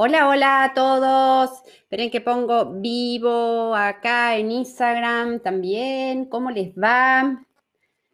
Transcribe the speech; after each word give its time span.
Hola, 0.00 0.28
hola 0.28 0.62
a 0.62 0.74
todos. 0.74 1.64
Esperen 1.66 2.08
que 2.12 2.20
pongo 2.20 2.66
vivo 2.80 3.74
acá 3.74 4.36
en 4.36 4.52
Instagram 4.52 5.40
también. 5.40 6.26
¿Cómo 6.26 6.52
les 6.52 6.72
va? 6.72 7.44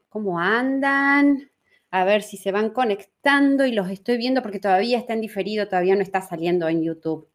¿Cómo 0.08 0.38
andan? 0.38 1.50
A 1.90 2.04
ver 2.04 2.22
si 2.22 2.38
se 2.38 2.52
van 2.52 2.70
conectando 2.70 3.66
y 3.66 3.72
los 3.72 3.90
estoy 3.90 4.16
viendo 4.16 4.40
porque 4.40 4.60
todavía 4.60 4.96
está 4.96 5.12
en 5.12 5.20
diferido, 5.20 5.68
todavía 5.68 5.94
no 5.94 6.00
está 6.00 6.22
saliendo 6.22 6.68
en 6.68 6.82
YouTube. 6.82 7.28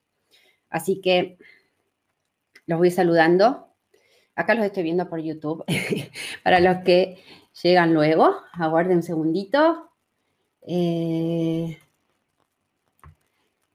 Así 0.71 0.99
que 0.99 1.37
los 2.65 2.79
voy 2.79 2.89
saludando. 2.89 3.67
Acá 4.33 4.55
los 4.55 4.65
estoy 4.65 4.81
viendo 4.81 5.07
por 5.07 5.19
YouTube. 5.19 5.63
Para 6.43 6.59
los 6.59 6.77
que 6.77 7.19
llegan 7.61 7.93
luego, 7.93 8.35
aguarden 8.53 8.97
un 8.97 9.03
segundito. 9.03 9.91
Eh, 10.63 11.77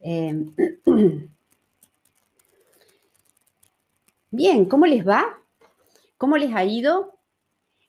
Em, 0.06 0.54
bien, 4.30 4.66
¿cómo 4.66 4.84
les 4.84 5.06
va? 5.08 5.24
¿Cómo 6.18 6.36
les 6.36 6.54
ha 6.54 6.62
ido? 6.62 7.18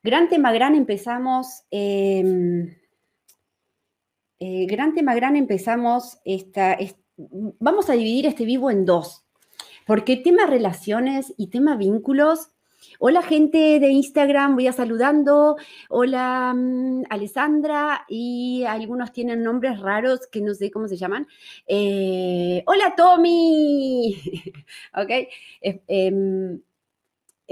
Gran 0.02 0.30
tema 0.30 0.54
gran 0.54 0.76
empezamos. 0.76 1.66
Em, 1.72 2.74
eh, 4.40 4.66
gran 4.66 4.94
tema 4.94 5.14
gran 5.14 5.36
empezamos 5.36 6.20
esta, 6.24 6.78
vamos 7.60 7.90
a 7.90 7.94
dividir 7.94 8.26
este 8.27 8.46
vivo 8.46 8.72
en 8.72 8.86
dos, 8.86 9.26
porque 9.86 10.16
tema 10.16 10.46
relaciones 10.46 11.34
y 11.38 11.48
tema 11.48 11.76
vínculos 11.76 12.55
Hola 12.99 13.22
gente 13.22 13.80
de 13.80 13.90
Instagram, 13.90 14.55
voy 14.55 14.67
a 14.67 14.73
saludando. 14.73 15.58
Hola 15.90 16.54
mm, 16.55 17.04
Alessandra 17.09 18.05
y 18.08 18.63
algunos 18.66 19.12
tienen 19.12 19.44
nombres 19.44 19.80
raros 19.80 20.27
que 20.27 20.41
no 20.41 20.54
sé 20.54 20.71
cómo 20.71 20.88
se 20.88 20.95
llaman. 20.98 21.27
Eh, 21.68 22.63
hola 22.66 22.94
Tommy. 22.95 24.16
ok. 24.95 25.09
Em, 25.62 26.62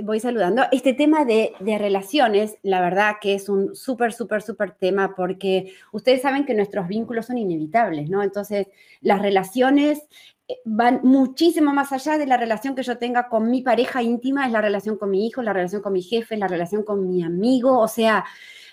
voy 0.04 0.20
saludando. 0.20 0.64
Este 0.72 0.94
tema 0.94 1.26
de, 1.26 1.54
de, 1.60 1.78
relaciones, 1.78 2.58
la 2.64 2.82
verdad 2.82 3.16
que 3.22 3.36
es 3.36 3.50
un 3.50 3.76
súper, 3.76 4.14
súper, 4.14 4.42
súper 4.42 4.72
tema 4.72 5.14
porque 5.16 5.74
ustedes 5.92 6.22
saben 6.22 6.46
que 6.46 6.54
nuestros 6.54 6.88
vínculos 6.88 7.26
son 7.28 7.38
inevitables, 7.38 8.10
¿no? 8.10 8.24
Entonces, 8.24 8.68
las 9.02 9.22
relaciones 9.22 10.08
van 10.66 11.02
muchísimo 11.04 11.74
más 11.74 11.92
allá 11.92 12.18
de 12.18 12.26
la 12.26 12.38
relación 12.38 12.76
que 12.76 12.84
yo 12.84 12.98
tenga 12.98 13.30
con 13.30 13.50
mi 13.50 13.62
pareja 13.62 14.02
íntima, 14.02 14.46
es 14.46 14.52
la 14.52 14.62
relación 14.62 14.98
con 14.98 15.10
mi 15.12 15.28
hijo, 15.28 15.42
la 15.42 15.54
relación 15.54 15.82
con 15.82 15.94
mi 15.94 16.02
jefe, 16.02 16.38
la 16.38 16.48
relación 16.48 16.84
con 16.84 17.08
mi 17.08 17.24
amigo, 17.24 17.80
o 17.80 17.88
sea, 17.88 18.26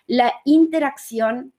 la 0.07 0.33
interacción 0.45 1.53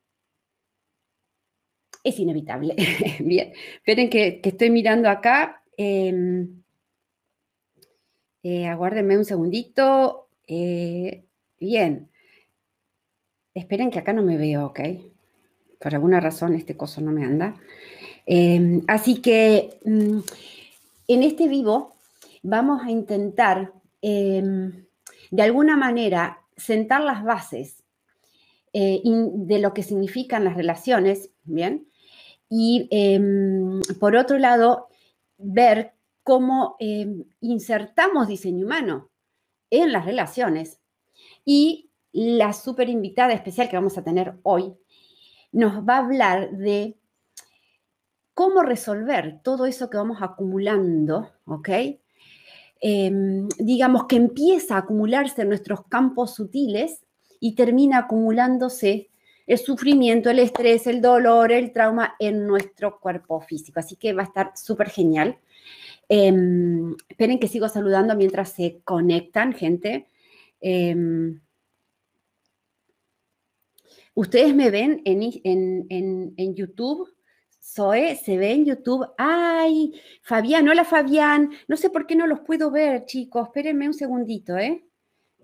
es 2.04 2.20
inevitable. 2.20 2.76
Bien, 3.20 3.54
esperen 3.76 4.10
que, 4.10 4.42
estoy 4.44 4.70
mirando 4.70 5.10
acá. 5.10 5.64
Em, 5.78 6.62
eh, 8.44 8.68
aguárdenme 8.68 9.18
un 9.18 9.26
segundito. 9.26 10.30
Eh, 10.48 11.26
bien. 11.60 12.10
Esperen 13.54 13.92
que 13.92 14.00
acá 14.00 14.14
no 14.14 14.24
me 14.24 14.38
veo, 14.38 14.66
¿ok? 14.68 14.80
Por 15.80 15.94
alguna 15.94 16.20
razón 16.20 16.56
este 16.56 16.76
coso 16.76 17.02
no 17.02 17.12
me 17.12 17.24
anda. 17.24 17.56
Em, 18.34 18.82
así 18.88 19.20
que 19.20 19.78
mm, 19.84 20.20
en 21.10 21.24
este 21.24 21.50
vivo 21.50 21.96
vamos 22.44 22.82
a 22.82 22.90
intentar 22.90 23.74
em, 24.02 24.86
de 25.32 25.42
alguna 25.42 25.76
manera 25.76 26.40
sentar 26.56 27.02
las 27.02 27.26
bases 27.26 27.84
eh, 28.72 29.02
de 29.04 29.60
lo 29.60 29.74
que 29.74 29.84
significan 29.84 30.46
las 30.46 30.56
relaciones, 30.56 31.30
¿bien? 31.44 31.90
Y 32.48 32.88
em, 32.90 33.82
por 34.00 34.16
otro 34.16 34.38
lado, 34.38 34.88
ver 35.38 35.92
cómo 36.24 36.78
insertamos 37.42 38.30
diseño 38.30 38.66
humano 38.66 39.10
en 39.70 39.92
las 39.92 40.06
relaciones. 40.06 40.80
Y 41.44 41.90
la 42.14 42.54
super 42.54 42.88
invitada 42.88 43.34
especial 43.34 43.68
que 43.68 43.76
vamos 43.76 43.98
a 43.98 44.06
tener 44.06 44.36
hoy 44.44 44.74
nos 45.52 45.86
va 45.86 45.96
a 45.96 46.06
hablar 46.06 46.52
de 46.52 47.01
cómo 48.42 48.64
resolver 48.64 49.40
todo 49.44 49.68
eso 49.68 49.88
que 49.88 49.98
vamos 49.98 50.18
acumulando, 50.20 51.30
¿ok? 51.46 51.70
Em, 52.82 53.48
digamos 53.60 54.06
que 54.06 54.16
empieza 54.16 54.74
a 54.74 54.80
acumularse 54.80 55.44
en 55.44 55.50
nuestros 55.50 55.86
campos 55.86 56.34
sutiles 56.34 57.06
y 57.40 57.54
termina 57.54 58.00
acumulándose 58.00 59.12
el 59.46 59.60
sufrimiento, 59.60 60.32
el 60.32 60.40
estrés, 60.40 60.88
el 60.88 61.02
dolor, 61.02 61.52
el 61.52 61.72
trauma 61.72 62.16
en 62.18 62.48
nuestro 62.48 63.00
cuerpo 63.00 63.42
físico. 63.42 63.80
Así 63.80 63.96
que 63.96 64.12
va 64.12 64.24
a 64.24 64.26
estar 64.26 64.54
súper 64.56 64.90
genial. 64.90 65.38
Em, 66.10 66.96
esperen 67.10 67.38
que 67.38 67.48
sigo 67.48 67.70
saludando 67.70 68.16
mientras 68.16 68.54
se 68.54 68.82
conectan, 68.84 69.54
gente. 69.54 70.08
Em, 70.62 71.40
Ustedes 74.14 74.54
me 74.54 74.72
ven 74.72 75.02
en 75.06 76.56
YouTube 76.56 77.08
Zoe 77.62 78.16
se 78.16 78.38
ve 78.38 78.52
en 78.54 78.66
YouTube. 78.66 79.08
¡Ay! 79.18 79.94
Fabián, 80.24 80.68
hola 80.68 80.84
Fabián. 80.84 81.52
No 81.68 81.78
sé 81.78 81.90
por 81.90 82.08
qué 82.08 82.16
no 82.16 82.26
los 82.28 82.40
puedo 82.42 82.72
ver, 82.72 83.06
chicos. 83.06 83.48
Espérenme 83.48 83.88
un 83.88 83.94
segundito, 83.94 84.58
¿eh? 84.58 84.84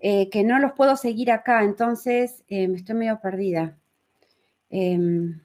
eh 0.00 0.28
que 0.28 0.42
no 0.42 0.58
los 0.58 0.72
puedo 0.72 0.96
seguir 0.96 1.30
acá, 1.30 1.62
entonces 1.62 2.44
eh, 2.48 2.66
me 2.68 2.76
estoy 2.76 2.96
medio 2.96 3.20
perdida. 3.20 3.78
Em, 4.68 5.40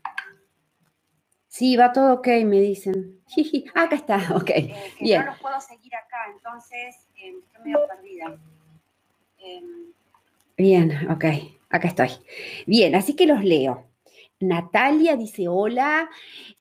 sí, 1.48 1.78
va 1.78 1.94
todo 1.94 2.16
ok, 2.16 2.28
me 2.46 2.60
dicen. 2.60 3.22
acá 3.76 3.96
está, 3.96 4.18
ok. 4.36 4.50
Eh, 4.50 4.76
que 4.98 5.04
Bien. 5.06 5.22
no 5.22 5.28
los 5.28 5.40
puedo 5.40 5.62
seguir 5.62 5.96
acá, 5.96 6.18
entonces 6.34 7.08
estoy 7.16 7.64
medio 7.64 7.88
perdida. 7.88 8.38
Em, 9.38 9.94
Bien, 10.58 11.10
ok, 11.12 11.26
acá 11.70 11.88
estoy. 11.88 12.10
Bien, 12.66 12.96
así 12.96 13.16
que 13.16 13.26
los 13.26 13.44
leo. 13.44 13.93
Natalia 14.48 15.16
dice 15.16 15.48
hola. 15.48 16.10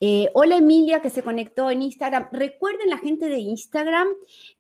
Eh, 0.01 0.31
hola 0.35 0.57
Emilia 0.57 1.01
que 1.01 1.11
se 1.11 1.23
conectó 1.23 1.71
en 1.71 1.83
Instagram. 1.83 2.29
Recuerden 2.33 2.91
la 2.91 2.99
gente 2.99 3.29
de 3.29 3.39
Instagram 3.39 4.09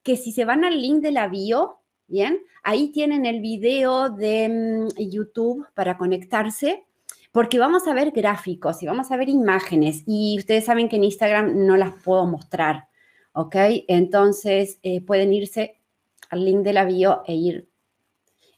que 0.02 0.16
si 0.16 0.32
se 0.32 0.44
van 0.44 0.64
al 0.64 0.80
link 0.80 1.02
de 1.02 1.12
la 1.12 1.28
bio, 1.28 1.78
bien, 2.06 2.40
ahí 2.62 2.88
tienen 2.92 3.26
el 3.26 3.40
video 3.40 4.10
de 4.10 4.48
mm, 4.48 5.10
YouTube 5.10 5.66
para 5.74 5.96
conectarse 5.96 6.84
porque 7.30 7.58
vamos 7.58 7.86
a 7.88 7.94
ver 7.94 8.10
gráficos 8.10 8.82
y 8.82 8.86
vamos 8.86 9.10
a 9.10 9.16
ver 9.16 9.28
imágenes 9.28 10.02
y 10.06 10.36
ustedes 10.38 10.66
saben 10.66 10.88
que 10.88 10.96
en 10.96 11.04
Instagram 11.04 11.66
no 11.66 11.76
las 11.76 11.94
puedo 12.02 12.26
mostrar, 12.26 12.88
¿ok? 13.32 13.56
Entonces 13.88 14.78
eh, 14.82 15.00
pueden 15.00 15.32
irse 15.32 15.80
al 16.28 16.44
link 16.44 16.58
de 16.58 16.72
la 16.74 16.84
bio 16.84 17.22
e 17.26 17.34
ir 17.34 17.68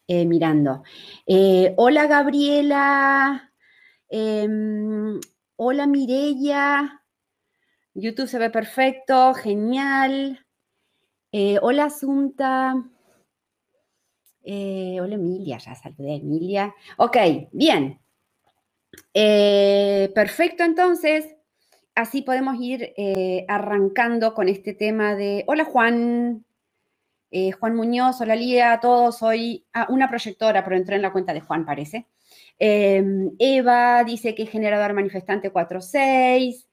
eh, 0.08 0.26
mirando. 0.26 0.82
hola 1.76 2.06
Gabriela, 2.06 3.53
Em, 4.16 5.19
hola 5.56 5.88
Mirella. 5.88 7.02
YouTube 7.94 8.28
se 8.28 8.38
ve 8.38 8.48
perfecto, 8.48 9.34
genial. 9.34 10.47
Eh, 11.32 11.58
hola 11.60 11.86
Asunta. 11.86 12.76
Eh, 14.44 15.00
hola 15.00 15.16
Emilia, 15.16 15.58
ya 15.58 15.75
saludé 15.75 16.12
a 16.12 16.14
Emilia. 16.14 16.75
Ok, 16.97 17.16
bien. 17.50 17.98
Eh, 19.12 20.12
perfecto, 20.14 20.62
entonces. 20.62 21.34
Así 21.96 22.22
podemos 22.22 22.56
ir 22.60 22.94
arrancando 23.48 24.32
con 24.34 24.48
este 24.48 24.75
tema 24.75 25.16
de... 25.16 25.42
Hola 25.48 25.64
Juan. 25.64 26.44
Juan 27.58 27.75
Muñoz, 27.75 28.20
hola 28.20 28.36
Lía, 28.36 28.75
a 28.75 28.81
todos. 28.81 29.19
Soy 29.19 29.66
ah, 29.72 29.88
una 29.91 30.08
proyectora, 30.08 30.62
pero 30.62 30.76
entré 30.76 30.94
en 30.94 31.02
la 31.02 31.12
cuenta 31.12 31.32
de 31.32 31.41
Juan, 31.41 31.66
parece. 31.66 32.06
Em, 32.59 33.32
Eva 33.38 34.04
dice 34.04 34.34
que 34.34 34.44
es 34.44 34.50
generador 34.50 34.94
manifestante 34.94 35.50
46. 35.50 36.66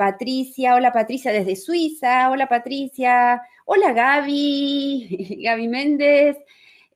Patricia, 0.00 0.76
hola 0.76 0.92
Patricia 0.92 1.30
desde 1.30 1.56
Suiza, 1.56 2.30
hola 2.30 2.48
Patricia, 2.48 3.42
hola 3.66 3.92
Gaby, 3.92 5.42
Gaby 5.44 5.68
Méndez, 5.68 6.38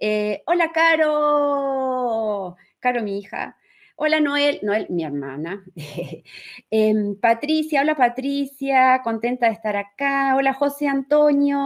eh, 0.01 0.43
hola 0.47 0.73
Caro, 0.73 2.57
Caro 2.81 3.03
mi 3.03 3.19
hija, 3.19 3.59
hola 3.97 4.21
Noel, 4.21 4.61
Noel 4.63 4.87
mi 4.89 5.05
hermana, 5.05 5.63
em, 6.71 7.15
Patricia, 7.21 7.83
hola 7.83 7.95
Patricia, 7.95 9.03
contenta 9.05 9.49
de 9.49 9.53
estar 9.53 9.77
acá, 9.77 10.35
hola 10.37 10.55
José 10.55 10.89
Antonio, 10.89 11.59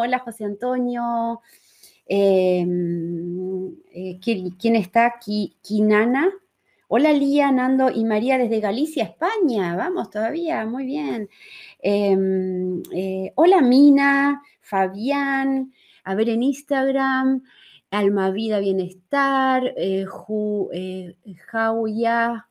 hola 0.00 0.20
José 0.20 0.44
Antonio, 0.46 1.42
Em, 2.08 3.74
eh, 3.92 4.18
¿Quién 4.22 4.76
está? 4.76 5.14
Quinana. 5.62 6.30
Hola 6.88 7.12
Lía, 7.12 7.52
Nando 7.52 7.90
y 7.90 8.04
María 8.04 8.38
desde 8.38 8.60
Galicia, 8.60 9.04
España. 9.04 9.76
Vamos 9.76 10.10
todavía, 10.10 10.64
muy 10.66 10.86
bien. 10.86 11.28
Em, 11.80 12.82
eh, 12.92 13.32
hola 13.34 13.60
Mina, 13.60 14.42
Fabián. 14.62 15.72
A 16.04 16.14
ver 16.14 16.30
en 16.30 16.42
Instagram. 16.42 17.42
Alma 17.90 18.30
Vida 18.30 18.58
Bienestar, 18.60 19.74
eh, 19.76 20.04
Jauya, 21.46 22.48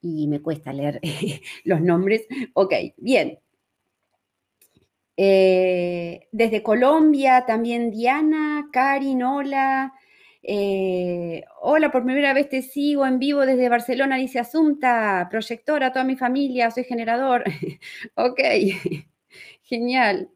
y 0.00 0.28
me 0.28 0.40
cuesta 0.40 0.72
leer 0.72 1.00
los 1.64 1.80
nombres. 1.80 2.26
Ok, 2.54 2.72
bien. 2.96 3.38
Eh, 5.16 6.28
desde 6.32 6.62
Colombia 6.62 7.44
también 7.46 7.90
Diana, 7.90 8.68
Karin, 8.72 9.22
hola. 9.22 9.92
Eh, 10.42 11.42
hola, 11.60 11.90
por 11.90 12.04
primera 12.04 12.32
vez 12.34 12.48
te 12.48 12.62
sigo 12.62 13.06
en 13.06 13.18
vivo 13.18 13.46
desde 13.46 13.68
Barcelona, 13.68 14.16
dice 14.16 14.38
Asunta, 14.38 15.26
proyectora, 15.30 15.92
toda 15.92 16.04
mi 16.04 16.16
familia, 16.16 16.70
soy 16.70 16.84
generador. 16.84 17.44
ok, 18.14 18.40
genial. 19.62 20.30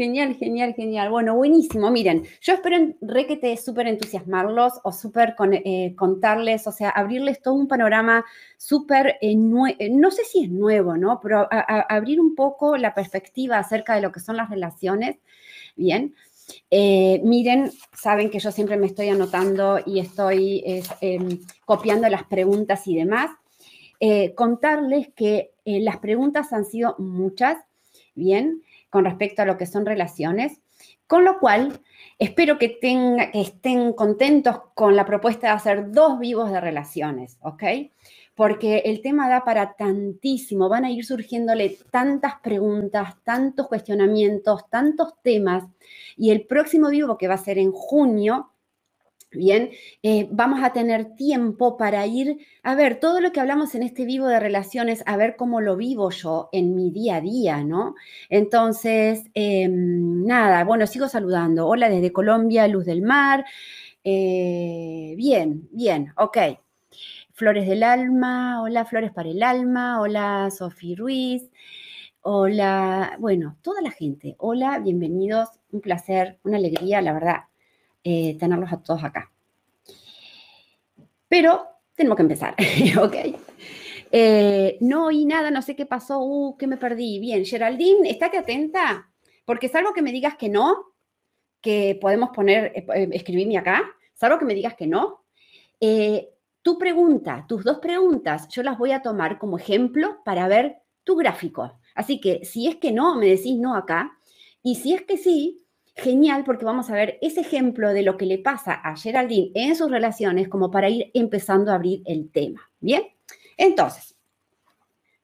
Genial, 0.00 0.34
genial, 0.36 0.72
genial. 0.72 1.10
Bueno, 1.10 1.34
buenísimo. 1.36 1.90
Miren, 1.90 2.26
yo 2.40 2.54
espero 2.54 2.78
re 3.02 3.56
súper 3.58 3.86
entusiasmarlos 3.86 4.80
o 4.82 4.92
súper 4.92 5.34
eh, 5.52 5.94
contarles, 5.94 6.66
o 6.66 6.72
sea, 6.72 6.88
abrirles 6.88 7.42
todo 7.42 7.52
un 7.52 7.68
panorama 7.68 8.24
súper, 8.56 9.18
eh, 9.20 9.36
eh, 9.78 9.90
no 9.90 10.10
sé 10.10 10.24
si 10.24 10.44
es 10.44 10.50
nuevo, 10.50 10.96
¿no? 10.96 11.20
Pero 11.22 11.46
abrir 11.50 12.18
un 12.18 12.34
poco 12.34 12.78
la 12.78 12.94
perspectiva 12.94 13.58
acerca 13.58 13.94
de 13.94 14.00
lo 14.00 14.10
que 14.10 14.20
son 14.20 14.38
las 14.38 14.48
relaciones. 14.48 15.18
Bien. 15.76 16.14
miren, 16.70 17.70
saben 17.92 18.30
que 18.30 18.38
yo 18.38 18.50
siempre 18.52 18.78
me 18.78 18.86
estoy 18.86 19.10
anotando 19.10 19.80
y 19.84 20.00
estoy 20.00 20.62
em, 21.02 21.40
copiando 21.66 22.08
las 22.08 22.24
preguntas 22.24 22.86
y 22.86 22.96
demás. 22.96 23.32
contarles 24.34 25.08
que 25.14 25.50
las 25.66 25.98
preguntas 25.98 26.54
han 26.54 26.64
sido 26.64 26.96
muchas, 26.98 27.58
bien 28.14 28.62
con 28.90 29.04
respecto 29.04 29.42
a 29.42 29.46
lo 29.46 29.56
que 29.56 29.66
son 29.66 29.86
relaciones, 29.86 30.60
con 31.06 31.24
lo 31.24 31.38
cual 31.38 31.80
espero 32.18 32.58
que, 32.58 32.68
tenga, 32.68 33.30
que 33.30 33.40
estén 33.40 33.92
contentos 33.92 34.60
con 34.74 34.96
la 34.96 35.06
propuesta 35.06 35.48
de 35.48 35.52
hacer 35.54 35.92
dos 35.92 36.18
vivos 36.18 36.50
de 36.50 36.60
relaciones, 36.60 37.38
¿ok? 37.40 37.62
Porque 38.34 38.78
el 38.86 39.02
tema 39.02 39.28
da 39.28 39.44
para 39.44 39.74
tantísimo, 39.74 40.68
van 40.68 40.84
a 40.84 40.90
ir 40.90 41.04
surgiéndole 41.04 41.76
tantas 41.90 42.34
preguntas, 42.42 43.16
tantos 43.22 43.68
cuestionamientos, 43.68 44.68
tantos 44.70 45.14
temas, 45.22 45.64
y 46.16 46.30
el 46.30 46.46
próximo 46.46 46.90
vivo 46.90 47.18
que 47.18 47.28
va 47.28 47.34
a 47.34 47.38
ser 47.38 47.58
en 47.58 47.72
junio, 47.72 48.50
Bien, 49.32 49.70
eh, 50.02 50.26
vamos 50.32 50.60
a 50.64 50.72
tener 50.72 51.14
tiempo 51.14 51.76
para 51.76 52.04
ir 52.04 52.38
a 52.64 52.74
ver 52.74 52.98
todo 52.98 53.20
lo 53.20 53.30
que 53.30 53.38
hablamos 53.38 53.76
en 53.76 53.84
este 53.84 54.04
vivo 54.04 54.26
de 54.26 54.40
relaciones, 54.40 55.04
a 55.06 55.16
ver 55.16 55.36
cómo 55.36 55.60
lo 55.60 55.76
vivo 55.76 56.10
yo 56.10 56.48
en 56.52 56.74
mi 56.74 56.90
día 56.90 57.16
a 57.16 57.20
día, 57.20 57.62
¿no? 57.62 57.94
Entonces, 58.28 59.24
em, 59.34 60.24
nada, 60.26 60.64
bueno, 60.64 60.84
sigo 60.88 61.08
saludando. 61.08 61.68
Hola 61.68 61.88
desde 61.88 62.12
Colombia, 62.12 62.66
Luz 62.66 62.86
del 62.86 63.02
Mar. 63.02 63.44
Eh, 64.02 65.14
bien, 65.16 65.68
bien, 65.70 66.12
ok. 66.16 66.38
Flores 67.32 67.68
del 67.68 67.82
Alma, 67.84 68.62
hola 68.62 68.84
Flores 68.84 69.12
para 69.12 69.28
el 69.30 69.42
Alma, 69.42 70.00
hola 70.00 70.50
Sofi 70.50 70.94
Ruiz, 70.96 71.50
hola, 72.22 73.16
bueno, 73.20 73.56
toda 73.62 73.80
la 73.82 73.90
gente, 73.90 74.34
hola, 74.38 74.78
bienvenidos, 74.80 75.48
un 75.72 75.80
placer, 75.80 76.38
una 76.44 76.58
alegría, 76.58 77.00
la 77.02 77.12
verdad, 77.12 77.36
eh, 78.02 78.36
tenerlos 78.38 78.72
a 78.72 78.82
todos 78.82 79.04
acá. 79.04 79.30
Pero 81.28 81.66
tenemos 81.94 82.16
que 82.16 82.22
empezar, 82.22 82.54
¿ok? 83.02 83.16
Eh, 84.10 84.78
no 84.80 85.06
oí 85.06 85.24
nada, 85.24 85.50
no 85.50 85.62
sé 85.62 85.76
qué 85.76 85.86
pasó, 85.86 86.20
uh, 86.20 86.56
que 86.56 86.66
me 86.66 86.76
perdí. 86.76 87.20
Bien, 87.20 87.44
Geraldine, 87.44 88.10
estate 88.10 88.38
atenta, 88.38 89.10
porque 89.44 89.68
salvo 89.68 89.92
que 89.92 90.02
me 90.02 90.12
digas 90.12 90.36
que 90.36 90.48
no, 90.48 90.94
que 91.60 91.98
podemos 92.00 92.30
poner, 92.30 92.72
eh, 92.74 93.08
escribirme 93.12 93.58
acá, 93.58 93.82
salvo 94.14 94.38
que 94.38 94.46
me 94.46 94.54
digas 94.54 94.74
que 94.74 94.86
no. 94.86 95.24
tu 96.62 96.78
pregunta, 96.78 97.44
tus 97.48 97.64
dos 97.64 97.78
preguntas, 97.78 98.48
yo 98.48 98.62
las 98.62 98.78
voy 98.78 98.92
a 98.92 99.02
tomar 99.02 99.38
como 99.38 99.58
ejemplo 99.58 100.18
para 100.24 100.48
ver 100.48 100.78
tu 101.04 101.16
gráfico. 101.16 101.78
Así 101.94 102.20
que 102.20 102.44
si 102.44 102.66
es 102.66 102.76
que 102.76 102.92
no, 102.92 103.16
me 103.16 103.26
decís 103.26 103.56
no 103.56 103.74
acá. 103.74 104.16
Y 104.62 104.74
si 104.76 104.92
es 104.94 105.02
que 105.02 105.16
sí, 105.16 105.59
genial 106.00 106.44
porque 106.44 106.64
vamos 106.64 106.90
a 106.90 106.94
ver 106.94 107.18
ese 107.22 107.40
ejemplo 107.40 107.92
de 107.92 108.02
lo 108.02 108.16
que 108.16 108.26
le 108.26 108.38
pasa 108.38 108.74
a 108.74 108.96
Geraldine 108.96 109.52
en 109.54 109.76
sus 109.76 109.90
relaciones 109.90 110.48
como 110.48 110.70
para 110.70 110.88
ir 110.88 111.10
empezando 111.14 111.70
a 111.70 111.76
abrir 111.76 112.02
el 112.06 112.30
tema. 112.30 112.70
Bien, 112.80 113.04
entonces, 113.56 114.16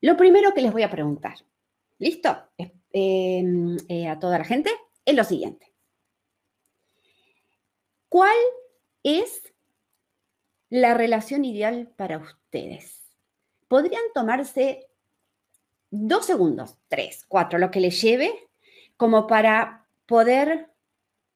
lo 0.00 0.16
primero 0.16 0.52
que 0.52 0.62
les 0.62 0.72
voy 0.72 0.82
a 0.82 0.90
preguntar, 0.90 1.34
¿listo? 1.98 2.36
Em, 2.92 3.76
eh, 3.88 4.08
a 4.08 4.18
toda 4.18 4.38
la 4.38 4.44
gente, 4.44 4.70
es 5.04 5.14
lo 5.14 5.24
siguiente. 5.24 5.72
¿Cuál 8.08 8.36
es 9.02 9.52
la 10.70 10.94
relación 10.94 11.44
ideal 11.44 11.92
para 11.96 12.18
ustedes? 12.18 13.02
Podrían 13.68 14.02
tomarse 14.14 14.86
dos 15.90 16.26
segundos, 16.26 16.78
tres, 16.88 17.24
cuatro, 17.26 17.58
lo 17.58 17.70
que 17.70 17.80
les 17.80 18.00
lleve, 18.00 18.32
como 18.96 19.26
para 19.26 19.85
poder 20.06 20.70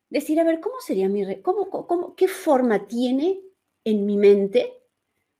decir, 0.09 0.41
a 0.41 0.45
ver, 0.45 0.61
¿cómo 0.61 0.77
sería 0.81 1.09
mi, 1.09 1.41
cómo, 1.43 2.15
qué 2.17 2.29
forma 2.29 2.87
tiene 2.87 3.41
en 3.85 4.07
mi 4.07 4.17
mente 4.17 4.73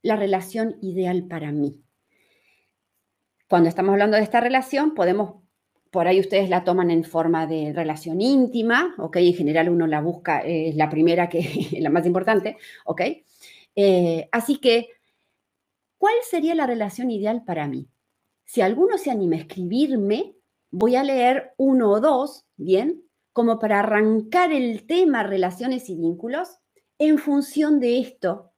la 0.03 0.17
relación 0.17 0.77
ideal 0.81 1.27
para 1.27 1.53
mí? 1.53 1.83
Cuando 3.49 3.69
estamos 3.69 3.93
hablando 3.93 4.17
de 4.17 4.23
esta 4.23 4.41
relación, 4.41 4.95
podemos, 4.95 5.43
por 5.91 6.07
ahí 6.07 6.21
ustedes 6.21 6.49
la 6.49 6.63
toman 6.63 6.91
en 6.91 7.05
forma 7.05 7.47
de 7.47 7.73
relación 7.73 8.21
íntima, 8.21 8.95
¿ok? 8.99 9.17
En 9.17 9.35
general 9.35 9.69
uno 9.69 9.87
la 9.89 10.01
busca, 10.01 10.41
es 10.41 10.77
la 10.77 10.89
primera 10.89 11.29
que 11.29 11.39
es 11.73 11.81
la 11.81 11.91
más 11.91 12.07
importante, 12.07 12.59
¿ok? 12.85 13.03
Eh, 13.75 14.29
así 14.31 14.59
que, 14.59 14.89
¿cuál 15.99 16.15
sería 16.23 16.55
la 16.55 16.67
relación 16.67 17.11
ideal 17.11 17.45
para 17.45 17.67
mí? 17.67 17.89
Si 18.45 18.61
alguno 18.61 18.99
se 18.99 19.11
anima 19.11 19.37
a 19.37 19.41
escribirme, 19.41 20.35
voy 20.71 20.97
a 20.97 21.03
leer 21.03 21.53
uno 21.57 21.91
o 21.91 22.01
dos, 22.01 22.45
¿bien? 22.57 23.03
Como 23.33 23.59
para 23.59 23.81
arrancar 23.81 24.53
el 24.53 24.87
tema 24.87 25.23
relaciones 25.23 25.89
y 25.89 25.97
vínculos 25.97 26.59
en 26.99 27.19
función 27.19 27.81
de 27.81 28.01
esto 28.01 28.53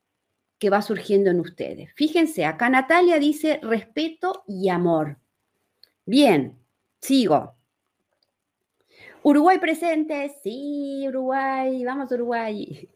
que 0.58 0.70
va 0.70 0.82
surgiendo 0.82 1.30
en 1.30 1.40
ustedes. 1.40 1.92
Fíjense, 1.94 2.44
acá 2.44 2.68
Natalia 2.68 3.18
dice 3.18 3.58
respeto 3.62 4.44
y 4.46 4.68
amor. 4.68 5.18
Bien, 6.06 6.58
sigo. 7.00 7.56
Uruguay 9.24 9.58
presente, 9.58 10.34
sí, 10.42 11.04
Uruguay, 11.08 11.84
vamos 11.84 12.10
Uruguay. 12.10 12.88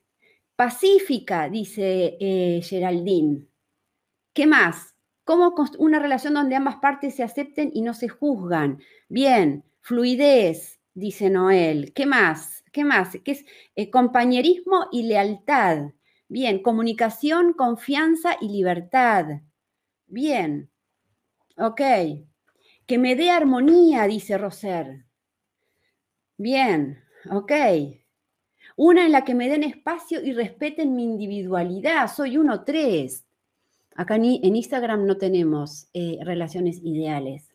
Pacífica, 0.56 1.48
dice 1.48 2.16
eh, 2.20 2.60
Geraldine. 2.62 3.46
¿Qué 4.32 4.46
más? 4.46 4.94
¿Cómo 5.24 5.54
una 5.78 5.98
relación 5.98 6.34
donde 6.34 6.56
ambas 6.56 6.76
partes 6.76 7.16
se 7.16 7.22
acepten 7.22 7.70
y 7.74 7.82
no 7.82 7.94
se 7.94 8.08
juzgan? 8.08 8.80
Bien, 9.08 9.64
fluidez, 9.80 10.80
dice 10.96 11.30
Noel. 11.30 11.92
¿Qué 11.92 12.06
más? 12.06 12.64
¿Qué 12.72 12.82
más? 12.82 13.16
¿Qué 13.22 13.32
es 13.32 13.44
eh, 13.76 13.90
compañerismo 13.90 14.88
y 14.90 15.04
lealtad? 15.04 15.90
Bien, 16.28 16.60
comunicación, 16.60 17.52
confianza 17.52 18.36
y 18.40 18.48
libertad. 18.48 19.42
Bien, 20.06 20.70
ok. 21.56 21.80
Que 22.86 22.98
me 22.98 23.14
dé 23.14 23.30
armonía, 23.30 24.06
dice 24.06 24.38
Roser. 24.38 25.04
Bien, 26.38 26.98
ok. 27.30 27.52
Una 28.76 29.06
en 29.06 29.12
la 29.12 29.24
que 29.24 29.34
me 29.34 29.48
den 29.48 29.64
espacio 29.64 30.22
y 30.22 30.32
respeten 30.32 30.96
mi 30.96 31.04
individualidad. 31.04 32.10
Soy 32.12 32.38
uno 32.38 32.64
tres. 32.64 33.24
Acá 33.94 34.16
en 34.16 34.56
Instagram 34.56 35.06
no 35.06 35.16
tenemos 35.16 35.88
eh, 35.94 36.18
relaciones 36.22 36.80
ideales. 36.82 37.50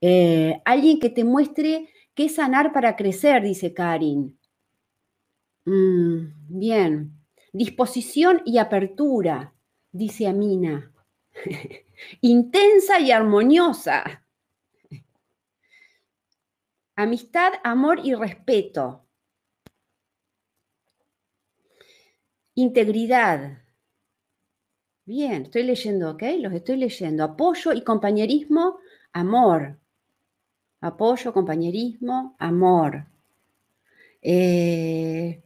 Eh, 0.00 0.60
alguien 0.64 0.98
que 0.98 1.10
te 1.10 1.24
muestre 1.24 1.88
¿Qué 2.14 2.28
sanar 2.28 2.72
para 2.72 2.94
crecer? 2.94 3.42
Dice 3.42 3.72
Karin. 3.72 4.38
Mm, 5.64 6.58
bien. 6.58 7.18
Disposición 7.52 8.42
y 8.44 8.58
apertura, 8.58 9.54
dice 9.90 10.26
Amina. 10.26 10.92
Intensa 12.20 13.00
y 13.00 13.10
armoniosa. 13.10 14.24
Amistad, 16.96 17.52
amor 17.64 18.00
y 18.04 18.14
respeto. 18.14 19.06
Integridad. 22.54 23.62
Bien, 25.06 25.44
estoy 25.44 25.62
leyendo, 25.62 26.10
¿ok? 26.10 26.22
Los 26.38 26.52
estoy 26.52 26.76
leyendo. 26.76 27.24
Apoyo 27.24 27.72
y 27.72 27.82
compañerismo, 27.82 28.78
amor 29.12 29.81
apoyo, 30.82 31.32
compañerismo, 31.32 32.36
amor. 32.38 33.06
Eh, 34.20 35.42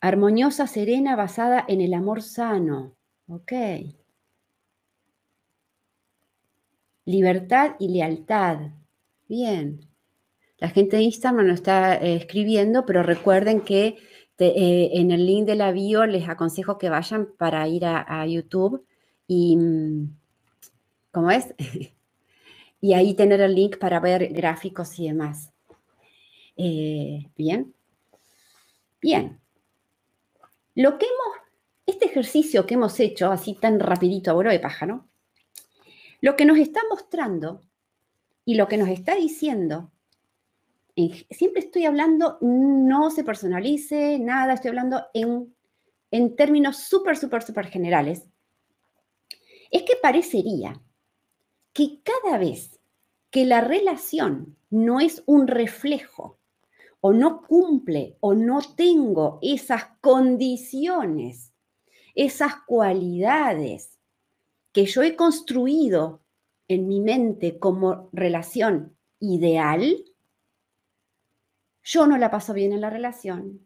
armoniosa, 0.00 0.66
serena, 0.66 1.14
basada 1.16 1.64
en 1.68 1.80
el 1.80 1.94
amor 1.94 2.22
sano. 2.22 2.96
Ok. 3.28 3.52
Libertad 7.04 7.76
y 7.78 7.88
lealtad. 7.88 8.72
Bien. 9.28 9.80
La 10.58 10.70
gente 10.70 10.96
de 10.96 11.02
Instagram 11.02 11.46
lo 11.46 11.54
está 11.54 11.96
eh, 11.96 12.16
escribiendo, 12.16 12.86
pero 12.86 13.02
recuerden 13.02 13.60
que 13.60 13.98
eh, 14.38 14.90
en 14.94 15.10
el 15.10 15.26
link 15.26 15.46
de 15.46 15.56
la 15.56 15.72
bio 15.72 16.06
les 16.06 16.28
aconsejo 16.28 16.78
que 16.78 16.88
vayan 16.90 17.28
para 17.38 17.68
ir 17.68 17.84
a, 17.84 18.04
a 18.20 18.26
YouTube 18.26 18.84
y, 19.26 19.56
mm, 19.56 20.16
¿cómo 21.12 21.30
es? 21.30 21.54
y 22.80 22.94
ahí 22.94 23.14
tener 23.14 23.40
el 23.40 23.54
link 23.54 23.78
para 23.78 24.00
ver 24.00 24.32
gráficos 24.32 24.98
y 24.98 25.08
demás. 25.08 25.52
Eh, 26.56 27.30
bien. 27.36 27.74
Bien. 29.00 29.40
Lo 30.74 30.98
que 30.98 31.06
hemos, 31.06 31.48
este 31.86 32.06
ejercicio 32.06 32.66
que 32.66 32.74
hemos 32.74 32.98
hecho, 33.00 33.30
así 33.30 33.54
tan 33.54 33.80
rapidito 33.80 34.30
a 34.30 34.42
de 34.50 34.60
pájaro, 34.60 35.06
lo 36.20 36.36
que 36.36 36.44
nos 36.44 36.58
está 36.58 36.80
mostrando 36.90 37.62
y 38.44 38.54
lo 38.54 38.68
que 38.68 38.76
nos 38.76 38.88
está 38.88 39.14
diciendo, 39.14 39.90
siempre 41.30 41.60
estoy 41.60 41.84
hablando, 41.84 42.38
no 42.40 43.10
se 43.10 43.24
personalice, 43.24 44.18
nada, 44.18 44.54
estoy 44.54 44.70
hablando 44.70 45.06
en, 45.12 45.54
en 46.10 46.36
términos 46.36 46.78
súper, 46.78 47.16
súper, 47.16 47.42
súper 47.42 47.66
generales, 47.66 48.24
es 49.70 49.82
que 49.82 49.96
parecería 50.00 50.80
que 51.76 52.00
cada 52.02 52.38
vez 52.38 52.80
que 53.28 53.44
la 53.44 53.60
relación 53.60 54.56
no 54.70 54.98
es 54.98 55.22
un 55.26 55.46
reflejo 55.46 56.38
o 57.02 57.12
no 57.12 57.42
cumple 57.42 58.16
o 58.20 58.32
no 58.32 58.60
tengo 58.74 59.38
esas 59.42 59.84
condiciones, 60.00 61.52
esas 62.14 62.54
cualidades 62.66 63.98
que 64.72 64.86
yo 64.86 65.02
he 65.02 65.16
construido 65.16 66.22
en 66.66 66.88
mi 66.88 67.02
mente 67.02 67.58
como 67.58 68.08
relación 68.10 68.96
ideal, 69.20 70.02
yo 71.82 72.06
no 72.06 72.16
la 72.16 72.30
paso 72.30 72.54
bien 72.54 72.72
en 72.72 72.80
la 72.80 72.88
relación. 72.88 73.60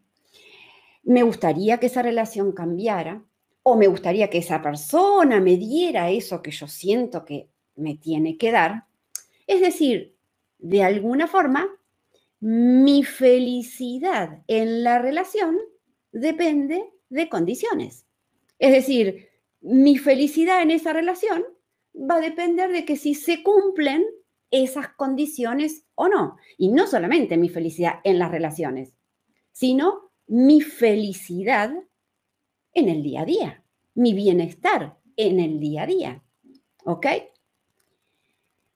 Me 1.03 1.23
gustaría 1.23 1.79
que 1.79 1.85
esa 1.85 2.01
relación 2.01 2.51
cambiara 2.51 3.23
o 3.63 3.77
me 3.77 3.87
gustaría 3.87 4.29
que 4.29 4.39
esa 4.39 4.61
persona 4.61 5.39
me 5.39 5.55
diera 5.55 6.09
eso 6.09 6.41
que 6.41 6.51
yo 6.51 6.67
siento 6.67 7.23
que 7.23 7.50
me 7.81 7.95
tiene 7.95 8.37
que 8.37 8.51
dar. 8.51 8.85
Es 9.47 9.61
decir, 9.61 10.15
de 10.59 10.83
alguna 10.83 11.27
forma, 11.27 11.67
mi 12.39 13.03
felicidad 13.03 14.43
en 14.47 14.83
la 14.83 14.99
relación 14.99 15.57
depende 16.11 16.89
de 17.09 17.29
condiciones. 17.29 18.05
Es 18.59 18.71
decir, 18.71 19.29
mi 19.61 19.97
felicidad 19.97 20.61
en 20.61 20.71
esa 20.71 20.93
relación 20.93 21.43
va 21.93 22.15
a 22.15 22.21
depender 22.21 22.71
de 22.71 22.85
que 22.85 22.95
si 22.95 23.15
se 23.15 23.43
cumplen 23.43 24.05
esas 24.51 24.89
condiciones 24.89 25.85
o 25.95 26.09
no. 26.09 26.37
Y 26.57 26.69
no 26.69 26.87
solamente 26.87 27.37
mi 27.37 27.49
felicidad 27.49 27.99
en 28.03 28.19
las 28.19 28.31
relaciones, 28.31 28.93
sino 29.51 30.11
mi 30.27 30.61
felicidad 30.61 31.73
en 32.73 32.89
el 32.89 33.03
día 33.03 33.21
a 33.21 33.25
día, 33.25 33.63
mi 33.93 34.13
bienestar 34.13 34.97
en 35.15 35.39
el 35.39 35.59
día 35.59 35.83
a 35.83 35.87
día. 35.87 36.23
¿Ok? 36.85 37.05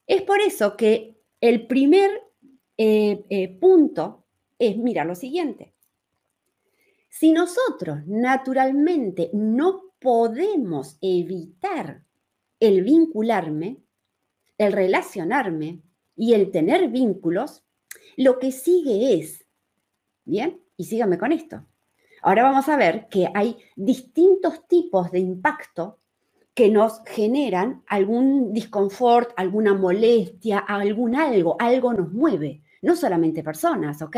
Es 0.07 0.21
por 0.21 0.39
eso 0.39 0.77
que 0.77 1.17
el 1.41 1.67
primer 1.67 2.11
eh, 2.77 3.23
eh, 3.29 3.57
punto 3.59 4.25
es, 4.59 4.77
mira, 4.77 5.03
lo 5.05 5.15
siguiente. 5.15 5.73
Si 7.09 7.31
nosotros 7.31 8.05
naturalmente 8.05 9.29
no 9.33 9.93
podemos 9.99 10.97
evitar 11.01 12.03
el 12.59 12.83
vincularme, 12.83 13.77
el 14.57 14.73
relacionarme 14.73 15.81
y 16.15 16.33
el 16.33 16.51
tener 16.51 16.89
vínculos, 16.89 17.63
lo 18.17 18.39
que 18.39 18.51
sigue 18.51 19.13
es, 19.13 19.45
¿bien? 20.25 20.61
Y 20.77 20.85
síganme 20.85 21.17
con 21.17 21.31
esto. 21.31 21.65
Ahora 22.21 22.43
vamos 22.43 22.67
a 22.69 22.77
ver 22.77 23.07
que 23.09 23.29
hay 23.33 23.57
distintos 23.75 24.67
tipos 24.67 25.11
de 25.11 25.19
impacto 25.19 25.99
que 26.55 26.69
nos 26.69 27.01
generan 27.05 27.83
algún 27.85 28.53
disconfort, 28.53 29.31
alguna 29.37 29.75
molestia, 29.75 30.59
algún 30.59 31.15
algo, 31.15 31.55
algo 31.59 31.93
nos 31.93 32.11
mueve, 32.11 32.63
no 32.81 32.95
solamente 32.95 33.43
personas, 33.43 34.01
¿ok? 34.01 34.17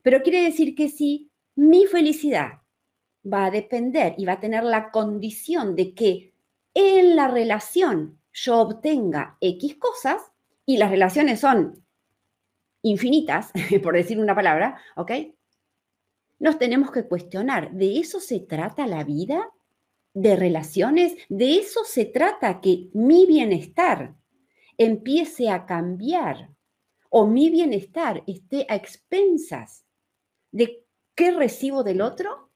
Pero 0.00 0.22
quiere 0.22 0.42
decir 0.42 0.74
que 0.74 0.88
si 0.88 1.30
mi 1.56 1.84
felicidad 1.84 2.62
va 3.30 3.46
a 3.46 3.50
depender 3.50 4.14
y 4.16 4.24
va 4.24 4.34
a 4.34 4.40
tener 4.40 4.64
la 4.64 4.90
condición 4.90 5.76
de 5.76 5.94
que 5.94 6.32
en 6.72 7.16
la 7.16 7.28
relación 7.28 8.18
yo 8.32 8.60
obtenga 8.60 9.36
X 9.40 9.76
cosas, 9.76 10.22
y 10.68 10.76
las 10.76 10.90
relaciones 10.90 11.40
son 11.40 11.82
infinitas, 12.82 13.52
por 13.82 13.94
decir 13.94 14.20
una 14.20 14.34
palabra, 14.34 14.78
¿ok? 14.96 15.12
Nos 16.38 16.58
tenemos 16.58 16.90
que 16.90 17.08
cuestionar, 17.08 17.72
¿de 17.72 17.98
eso 17.98 18.20
se 18.20 18.40
trata 18.40 18.86
la 18.86 19.02
vida? 19.02 19.50
De 20.20 20.34
relaciones, 20.34 21.16
de 21.28 21.58
eso 21.58 21.84
se 21.84 22.04
trata, 22.04 22.60
que 22.60 22.90
mi 22.92 23.24
bienestar 23.24 24.16
empiece 24.76 25.48
a 25.48 25.64
cambiar 25.64 26.50
o 27.08 27.26
mi 27.26 27.50
bienestar 27.50 28.24
esté 28.26 28.66
a 28.68 28.74
expensas 28.74 29.84
de 30.50 30.84
qué 31.14 31.30
recibo 31.30 31.84
del 31.84 32.00
otro, 32.00 32.50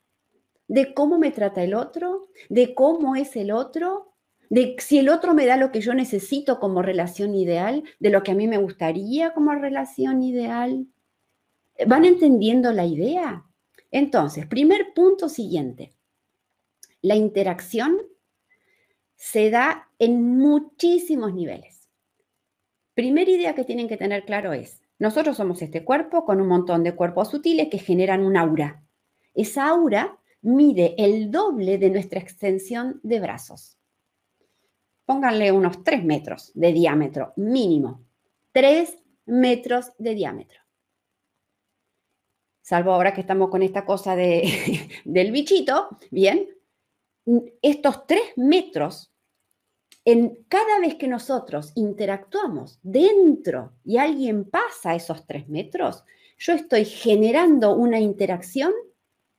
de 0.66 0.92
cómo 0.92 1.18
me 1.18 1.30
trata 1.30 1.62
el 1.62 1.74
otro, 1.74 2.28
de 2.48 2.74
cómo 2.74 3.14
es 3.14 3.36
el 3.36 3.52
otro, 3.52 4.14
de 4.50 4.74
si 4.78 4.98
el 4.98 5.08
otro 5.08 5.32
me 5.32 5.46
da 5.46 5.56
lo 5.56 5.70
que 5.70 5.80
yo 5.80 5.94
necesito 5.94 6.58
como 6.58 6.82
relación 6.82 7.34
ideal, 7.34 7.84
de 8.00 8.10
lo 8.10 8.24
que 8.24 8.32
a 8.32 8.34
mí 8.34 8.48
me 8.48 8.58
gustaría 8.58 9.32
como 9.34 9.54
relación 9.54 10.22
ideal. 10.22 10.86
¿Van 11.86 12.04
entendiendo 12.04 12.72
la 12.72 12.86
idea? 12.86 13.44
Entonces, 13.90 14.46
primer 14.46 14.92
punto 14.94 15.28
siguiente 15.28 15.94
la 17.02 17.16
interacción 17.16 17.98
se 19.16 19.50
da 19.50 19.88
en 19.98 20.38
muchísimos 20.38 21.34
niveles. 21.34 21.88
Primera 22.94 23.30
idea 23.30 23.54
que 23.54 23.64
tienen 23.64 23.88
que 23.88 23.96
tener 23.96 24.24
claro 24.24 24.52
es, 24.52 24.80
nosotros 24.98 25.36
somos 25.36 25.60
este 25.62 25.84
cuerpo 25.84 26.24
con 26.24 26.40
un 26.40 26.48
montón 26.48 26.84
de 26.84 26.94
cuerpos 26.94 27.30
sutiles 27.30 27.68
que 27.68 27.78
generan 27.78 28.24
un 28.24 28.36
aura. 28.36 28.84
Esa 29.34 29.68
aura 29.68 30.18
mide 30.42 30.94
el 30.98 31.30
doble 31.30 31.78
de 31.78 31.90
nuestra 31.90 32.20
extensión 32.20 33.00
de 33.02 33.20
brazos. 33.20 33.78
Pónganle 35.04 35.50
unos 35.50 35.82
3 35.82 36.04
metros 36.04 36.52
de 36.54 36.72
diámetro 36.72 37.32
mínimo. 37.36 38.04
3 38.52 38.96
metros 39.26 39.92
de 39.98 40.14
diámetro. 40.14 40.60
Salvo 42.60 42.92
ahora 42.92 43.12
que 43.12 43.22
estamos 43.22 43.50
con 43.50 43.62
esta 43.62 43.84
cosa 43.84 44.14
de, 44.14 44.88
del 45.04 45.32
bichito, 45.32 45.98
bien, 46.10 46.48
estos 47.62 48.06
tres 48.06 48.22
metros, 48.36 49.12
en 50.04 50.44
cada 50.48 50.80
vez 50.80 50.96
que 50.96 51.06
nosotros 51.06 51.72
interactuamos 51.76 52.80
dentro 52.82 53.72
y 53.84 53.98
alguien 53.98 54.44
pasa 54.44 54.94
esos 54.94 55.26
tres 55.26 55.48
metros, 55.48 56.04
yo 56.38 56.54
estoy 56.54 56.84
generando 56.84 57.74
una 57.76 58.00
interacción 58.00 58.72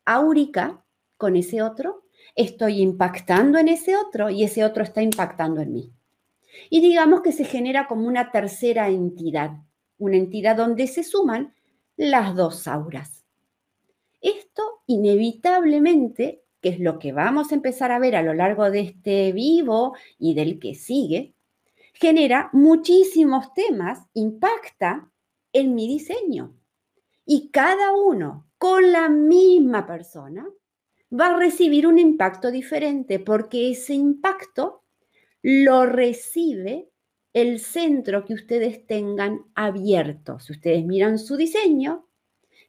áurica 0.06 0.86
con 1.18 1.36
ese 1.36 1.62
otro, 1.62 2.06
estoy 2.36 2.82
impactando 2.82 3.60
en 3.60 3.68
ese 3.68 3.98
otro 3.98 4.30
y 4.30 4.44
ese 4.44 4.64
otro 4.64 4.84
está 4.84 5.02
impactando 5.02 5.62
en 5.62 5.74
mí. 5.74 5.94
Y 6.70 6.82
digamos 6.82 7.22
que 7.22 7.32
se 7.32 7.46
genera 7.46 7.88
como 7.88 8.08
una 8.08 8.32
tercera 8.32 8.88
entidad, 8.88 9.52
una 9.98 10.18
entidad 10.18 10.56
donde 10.56 10.88
se 10.88 11.04
suman 11.04 11.54
las 11.98 12.36
dos 12.36 12.68
auras. 12.68 13.26
Esto 14.22 14.82
inevitablemente 14.88 16.43
que 16.64 16.70
es 16.70 16.80
lo 16.80 16.98
que 16.98 17.12
vamos 17.12 17.52
a 17.52 17.56
empezar 17.56 17.92
a 17.92 18.00
ver 18.00 18.16
a 18.16 18.24
lo 18.24 18.34
largo 18.34 18.72
de 18.72 18.80
este 18.80 19.34
vivo 19.34 19.96
y 20.18 20.34
del 20.34 20.60
que 20.60 20.76
sigue, 20.76 21.36
genera 21.94 22.50
muchísimos 22.54 23.54
temas, 23.54 24.00
impacta 24.14 25.12
en 25.52 25.76
mi 25.76 25.90
diseño. 25.90 26.56
Y 27.26 27.50
cada 27.52 27.94
uno 27.94 28.48
con 28.58 28.94
la 28.94 29.10
misma 29.10 29.86
persona 29.86 30.48
va 31.12 31.28
a 31.28 31.38
recibir 31.38 31.86
un 31.86 32.00
impacto 32.00 32.50
diferente 32.50 33.20
porque 33.20 33.70
ese 33.72 33.94
impacto 33.94 34.84
lo 35.42 35.86
recibe 35.86 36.90
el 37.34 37.60
centro 37.60 38.24
que 38.24 38.36
ustedes 38.36 38.88
tengan 38.88 39.42
abierto. 39.54 40.40
Si 40.40 40.54
ustedes 40.54 40.86
miran 40.86 41.20
su 41.20 41.36
diseño, 41.36 42.08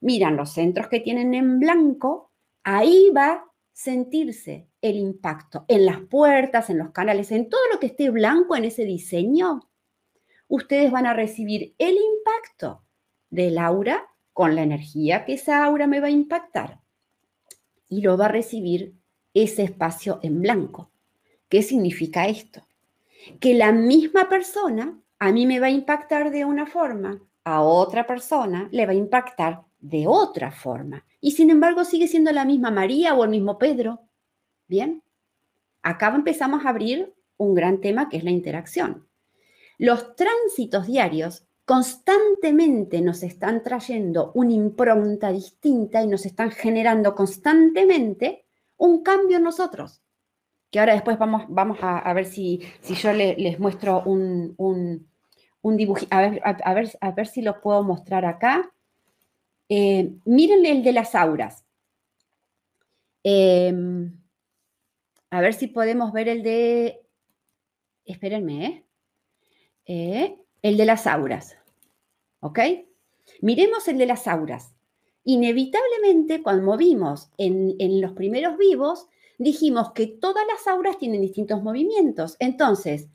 miran 0.00 0.36
los 0.36 0.52
centros 0.52 0.88
que 0.88 0.98
tienen 0.98 1.32
en 1.34 1.60
blanco, 1.60 2.32
ahí 2.64 3.12
va 3.16 3.44
sentirse 3.74 4.68
el 4.80 4.96
impacto 4.96 5.64
en 5.68 5.84
las 5.84 6.00
puertas, 6.00 6.70
en 6.70 6.78
los 6.78 6.92
canales, 6.92 7.32
en 7.32 7.50
todo 7.50 7.60
lo 7.72 7.80
que 7.80 7.86
esté 7.86 8.08
blanco 8.08 8.56
en 8.56 8.64
ese 8.64 8.84
diseño, 8.84 9.68
ustedes 10.48 10.90
van 10.92 11.06
a 11.06 11.12
recibir 11.12 11.74
el 11.78 11.96
impacto 11.96 12.84
del 13.28 13.58
aura 13.58 14.06
con 14.32 14.54
la 14.54 14.62
energía 14.62 15.24
que 15.24 15.34
esa 15.34 15.64
aura 15.64 15.86
me 15.86 16.00
va 16.00 16.06
a 16.06 16.10
impactar. 16.10 16.80
Y 17.88 18.00
lo 18.00 18.16
va 18.16 18.26
a 18.26 18.28
recibir 18.28 18.94
ese 19.34 19.64
espacio 19.64 20.20
en 20.22 20.40
blanco. 20.40 20.90
¿Qué 21.48 21.62
significa 21.62 22.28
esto? 22.28 22.66
Que 23.40 23.54
la 23.54 23.72
misma 23.72 24.28
persona 24.28 25.00
a 25.18 25.32
mí 25.32 25.46
me 25.46 25.58
va 25.58 25.66
a 25.66 25.70
impactar 25.70 26.30
de 26.30 26.44
una 26.44 26.66
forma, 26.66 27.20
a 27.42 27.60
otra 27.62 28.06
persona 28.06 28.68
le 28.70 28.86
va 28.86 28.92
a 28.92 28.96
impactar 28.96 29.64
de 29.84 30.06
otra 30.06 30.50
forma. 30.50 31.04
Y 31.20 31.32
sin 31.32 31.50
embargo 31.50 31.84
sigue 31.84 32.08
siendo 32.08 32.32
la 32.32 32.46
misma 32.46 32.70
María 32.70 33.14
o 33.14 33.22
el 33.22 33.30
mismo 33.30 33.58
Pedro. 33.58 34.00
Bien, 34.66 35.02
acá 35.82 36.08
empezamos 36.14 36.64
a 36.64 36.70
abrir 36.70 37.12
un 37.36 37.54
gran 37.54 37.82
tema 37.82 38.08
que 38.08 38.16
es 38.16 38.24
la 38.24 38.30
interacción. 38.30 39.06
Los 39.76 40.16
tránsitos 40.16 40.86
diarios 40.86 41.46
constantemente 41.66 43.02
nos 43.02 43.22
están 43.22 43.62
trayendo 43.62 44.32
una 44.34 44.54
impronta 44.54 45.30
distinta 45.30 46.02
y 46.02 46.06
nos 46.06 46.24
están 46.24 46.50
generando 46.50 47.14
constantemente 47.14 48.46
un 48.78 49.02
cambio 49.02 49.36
en 49.36 49.42
nosotros. 49.42 50.02
Que 50.70 50.80
ahora 50.80 50.94
después 50.94 51.18
vamos, 51.18 51.44
vamos 51.48 51.78
a, 51.82 52.10
ver 52.14 52.24
si, 52.24 52.62
si 52.80 52.94
yo 52.94 53.12
les 53.12 53.60
muestro 53.60 54.02
un, 54.06 54.54
un, 54.56 55.76
dibujo. 55.76 56.06
A 56.10 56.22
ver, 56.22 56.40
a, 56.42 56.74
ver, 56.74 56.90
a 57.00 57.10
ver 57.12 57.26
si 57.26 57.42
lo 57.42 57.60
puedo 57.60 57.82
mostrar 57.82 58.24
acá. 58.24 58.73
Eh, 59.68 60.12
miren 60.24 60.66
el 60.66 60.82
de 60.82 60.92
las 60.92 61.14
auras. 61.14 61.64
Em, 63.22 64.20
a 65.30 65.40
ver 65.40 65.54
si 65.54 65.68
podemos 65.68 66.12
ver 66.12 66.28
el 66.28 66.42
de... 66.42 67.00
Espérenme, 68.04 68.66
¿eh? 68.66 68.84
¿eh? 69.86 70.38
el 70.62 70.76
de 70.76 70.84
las 70.84 71.06
auras. 71.06 71.56
¿Ok? 72.40 72.60
Miremos 73.40 73.88
el 73.88 73.96
de 73.96 74.06
las 74.06 74.28
auras. 74.28 74.74
Inevitablemente, 75.24 76.42
cuando 76.42 76.76
vimos 76.76 77.30
en, 77.38 77.74
en 77.78 78.02
los 78.02 78.12
primeros 78.12 78.58
vivos, 78.58 79.08
dijimos 79.38 79.92
que 79.92 80.06
todas 80.06 80.44
las 80.46 80.66
auras 80.66 80.98
tienen 80.98 81.22
distintos 81.22 81.62
movimientos. 81.62 82.36
Entonces, 82.38 83.08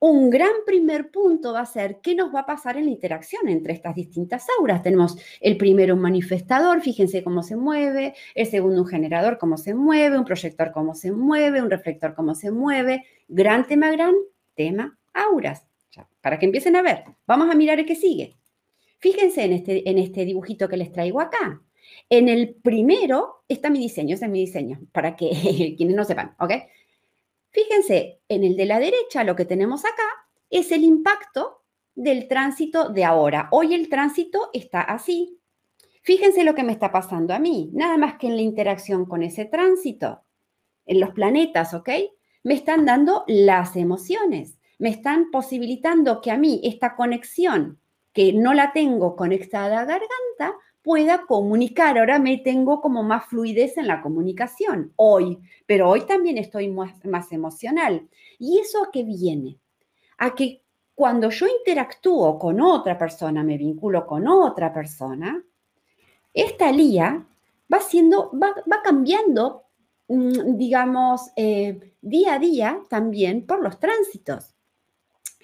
un 0.00 0.30
gran 0.30 0.50
primer 0.64 1.10
punto 1.10 1.52
va 1.52 1.60
a 1.60 1.66
ser 1.66 2.00
qué 2.00 2.14
nos 2.14 2.34
va 2.34 2.40
a 2.40 2.46
pasar 2.46 2.78
en 2.78 2.86
la 2.86 2.90
interacción 2.90 3.48
entre 3.48 3.74
estas 3.74 3.94
distintas 3.94 4.46
auras. 4.58 4.82
Tenemos 4.82 5.16
el 5.40 5.58
primero 5.58 5.94
un 5.94 6.00
manifestador, 6.00 6.80
fíjense 6.80 7.22
cómo 7.22 7.42
se 7.42 7.54
mueve, 7.54 8.14
el 8.34 8.46
segundo 8.46 8.80
un 8.80 8.88
generador, 8.88 9.36
cómo 9.36 9.58
se 9.58 9.74
mueve, 9.74 10.18
un 10.18 10.24
proyector, 10.24 10.72
cómo 10.72 10.94
se 10.94 11.12
mueve, 11.12 11.60
un 11.60 11.70
reflector, 11.70 12.14
cómo 12.14 12.34
se 12.34 12.50
mueve. 12.50 13.04
Gran 13.28 13.66
tema, 13.66 13.90
gran 13.90 14.14
tema, 14.54 14.98
auras. 15.12 15.66
para 16.22 16.38
que 16.38 16.46
empiecen 16.46 16.76
a 16.76 16.82
ver, 16.82 17.04
vamos 17.26 17.50
a 17.50 17.54
mirar 17.54 17.78
el 17.78 17.84
que 17.84 17.96
sigue. 17.96 18.38
Fíjense 19.00 19.44
en 19.44 19.52
este, 19.52 19.88
en 19.88 19.98
este 19.98 20.24
dibujito 20.24 20.68
que 20.68 20.78
les 20.78 20.92
traigo 20.92 21.20
acá. 21.20 21.62
En 22.08 22.28
el 22.28 22.54
primero 22.54 23.44
está 23.48 23.68
mi 23.68 23.80
diseño, 23.80 24.14
ese 24.14 24.24
es 24.24 24.30
mi 24.30 24.40
diseño, 24.40 24.80
para 24.92 25.14
que 25.14 25.74
quienes 25.76 25.94
no 25.94 26.04
sepan, 26.04 26.34
¿ok? 26.38 26.52
Fíjense, 27.50 28.20
en 28.28 28.44
el 28.44 28.56
de 28.56 28.66
la 28.66 28.78
derecha 28.78 29.24
lo 29.24 29.36
que 29.36 29.44
tenemos 29.44 29.84
acá 29.84 30.08
es 30.50 30.70
el 30.72 30.84
impacto 30.84 31.64
del 31.94 32.28
tránsito 32.28 32.88
de 32.88 33.04
ahora. 33.04 33.48
Hoy 33.50 33.74
el 33.74 33.88
tránsito 33.88 34.50
está 34.52 34.80
así. 34.80 35.40
Fíjense 36.02 36.44
lo 36.44 36.54
que 36.54 36.62
me 36.62 36.72
está 36.72 36.92
pasando 36.92 37.34
a 37.34 37.38
mí, 37.38 37.70
nada 37.74 37.98
más 37.98 38.16
que 38.18 38.26
en 38.26 38.36
la 38.36 38.42
interacción 38.42 39.04
con 39.04 39.22
ese 39.22 39.44
tránsito, 39.44 40.22
en 40.86 41.00
los 41.00 41.10
planetas, 41.10 41.74
¿ok? 41.74 41.90
Me 42.42 42.54
están 42.54 42.86
dando 42.86 43.24
las 43.26 43.76
emociones, 43.76 44.58
me 44.78 44.88
están 44.88 45.30
posibilitando 45.30 46.22
que 46.22 46.30
a 46.30 46.38
mí 46.38 46.60
esta 46.64 46.96
conexión, 46.96 47.80
que 48.14 48.32
no 48.32 48.54
la 48.54 48.72
tengo 48.72 49.14
conectada 49.14 49.80
a 49.80 49.84
garganta, 49.84 50.58
pueda 50.82 51.26
comunicar. 51.26 51.98
Ahora 51.98 52.18
me 52.18 52.38
tengo 52.38 52.80
como 52.80 53.02
más 53.02 53.26
fluidez 53.26 53.76
en 53.76 53.86
la 53.86 54.02
comunicación 54.02 54.92
hoy, 54.96 55.38
pero 55.66 55.88
hoy 55.88 56.02
también 56.02 56.38
estoy 56.38 56.68
más, 56.68 57.04
más 57.04 57.32
emocional. 57.32 58.08
¿Y 58.38 58.58
eso 58.58 58.84
a 58.84 58.90
qué 58.90 59.04
viene? 59.04 59.58
A 60.18 60.34
que 60.34 60.62
cuando 60.94 61.30
yo 61.30 61.46
interactúo 61.46 62.38
con 62.38 62.60
otra 62.60 62.98
persona, 62.98 63.42
me 63.42 63.56
vinculo 63.56 64.06
con 64.06 64.28
otra 64.28 64.72
persona, 64.72 65.42
esta 66.32 66.70
lía 66.70 67.26
va 67.72 67.80
siendo, 67.80 68.30
va, 68.32 68.82
cambiando, 68.82 69.64
mm, 70.08 70.56
digamos, 70.56 71.30
eh, 71.36 71.94
día 72.00 72.34
a 72.34 72.38
día 72.38 72.80
también 72.88 73.46
por 73.46 73.62
los 73.62 73.78
tránsitos. 73.78 74.54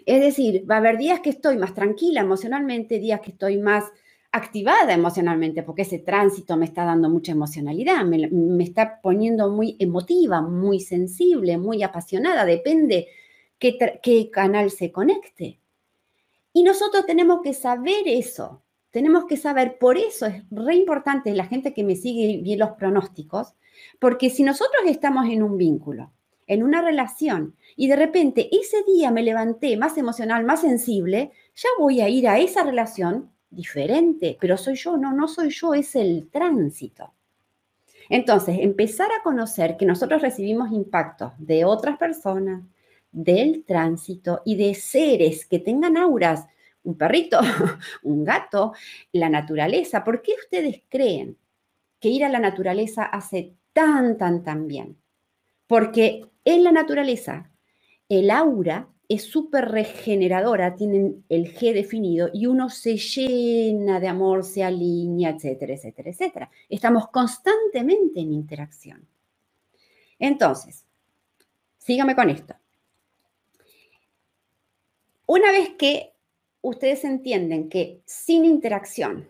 Es 0.05 0.21
decir, 0.21 0.71
va 0.71 0.77
a 0.77 0.79
haber 0.79 0.99
días 0.99 1.21
que 1.21 1.31
estoy 1.31 1.57
más 1.57 1.75
tranquila 1.75 2.21
emocionalmente, 2.21 2.99
días 2.99 3.21
que 3.21 3.31
estoy 3.33 3.59
más 3.59 3.85
activada 4.37 4.93
emocionalmente, 4.93 5.63
porque 5.63 5.83
ese 5.83 5.99
tránsito 5.99 6.57
me 6.57 6.67
está 6.67 6.85
dando 6.85 7.09
mucha 7.09 7.33
emocionalidad, 7.33 8.05
me, 8.05 8.63
está 8.63 9.01
poniendo 9.01 9.51
muy 9.51 9.77
emotiva, 9.79 10.43
muy 10.43 10.81
sensible, 10.81 11.59
muy 11.59 11.83
apasionada, 11.83 12.45
depende 12.45 13.09
qué, 13.59 13.77
qué 14.03 14.31
canal 14.31 14.71
se 14.71 14.93
conecte. 14.93 15.61
Y 16.53 16.63
nosotros 16.63 17.07
tenemos 17.07 17.41
que 17.43 17.55
saber 17.55 18.07
eso, 18.07 18.63
tenemos 18.91 19.27
que 19.27 19.37
saber, 19.37 19.79
por 19.79 19.99
eso 19.99 20.27
es 20.27 20.43
re 20.51 20.75
importante 20.75 21.35
la 21.35 21.47
gente 21.47 21.75
que 21.75 21.85
me 21.85 21.97
sigue 21.97 22.41
bien 22.43 22.59
los 22.59 22.71
pronósticos, 22.71 23.55
porque 23.99 24.31
si 24.31 24.43
nosotros 24.43 24.85
estamos 24.87 25.27
en 25.27 25.43
un 25.43 25.59
vínculo, 25.59 26.13
en 26.47 26.63
una 26.63 26.81
relación, 26.81 27.57
y 27.77 27.89
de 27.89 27.97
repente 27.97 28.49
ese 28.53 28.83
día 28.85 29.11
me 29.11 29.23
levanté 29.23 29.77
más 29.77 29.99
emocional, 29.99 30.45
más 30.45 30.61
sensible, 30.61 31.33
ya 31.55 31.69
voy 31.79 32.01
a 32.01 32.09
ir 32.09 32.29
a 32.29 32.39
esa 32.39 32.63
relación 32.63 33.31
diferente, 33.51 34.37
pero 34.41 34.57
soy 34.57 34.75
yo, 34.77 34.97
no, 34.97 35.13
no 35.13 35.29
soy 35.29 35.51
yo, 35.51 35.75
es 35.75 35.95
el 35.97 36.29
tránsito. 36.31 37.13
Entonces, 38.09 38.59
empezar 38.61 39.11
a 39.13 39.23
conocer 39.23 39.77
que 39.77 39.87
nosotros 39.87 40.23
recibimos 40.23 40.71
impactos 40.73 41.33
de 41.39 41.65
otras 41.65 41.99
personas, 41.99 42.63
del 43.11 43.65
tránsito 43.65 44.43
y 44.45 44.57
de 44.57 44.75
seres 44.75 45.47
que 45.47 45.59
tengan 45.59 45.97
auras, 45.97 46.47
un 46.83 46.97
perrito, 46.97 47.41
un 48.03 48.25
gato, 48.25 48.75
la 49.13 49.29
naturaleza. 49.29 50.05
¿Por 50.05 50.23
qué 50.23 50.35
ustedes 50.41 50.83
creen 50.89 51.37
que 51.99 52.09
ir 52.09 52.25
a 52.25 52.29
la 52.29 52.39
naturaleza 52.39 53.05
hace 53.05 53.55
tan, 53.73 54.17
tan, 54.19 54.45
tan 54.45 54.69
bien? 54.69 54.97
Porque 55.67 56.27
en 56.45 56.63
la 56.63 56.73
naturaleza 56.73 57.51
el 58.09 58.31
aura 58.31 58.89
es 59.09 59.25
súper 59.25 59.71
regeneradora, 59.71 60.75
tienen 60.75 61.25
el 61.29 61.55
G 61.55 61.73
definido 61.73 62.29
y 62.33 62.47
uno 62.47 62.71
se 62.71 62.97
llena 62.97 64.01
de 64.01 64.09
amor, 64.09 64.45
se 64.45 64.65
alinea, 64.65 65.31
etcétera, 65.31 65.75
etcétera, 65.75 66.11
etcétera. 66.11 66.51
Estamos 66.69 67.09
constantemente 67.09 68.21
en 68.21 68.33
interacción. 68.33 69.07
Entonces, 70.19 70.85
sígame 71.79 72.17
con 72.17 72.31
esto. 72.31 72.55
Una 75.27 75.53
vez 75.53 75.71
que 75.79 76.13
ustedes 76.63 77.05
entienden 77.05 77.69
que 77.69 78.01
sin 78.07 78.45
interacción 78.45 79.29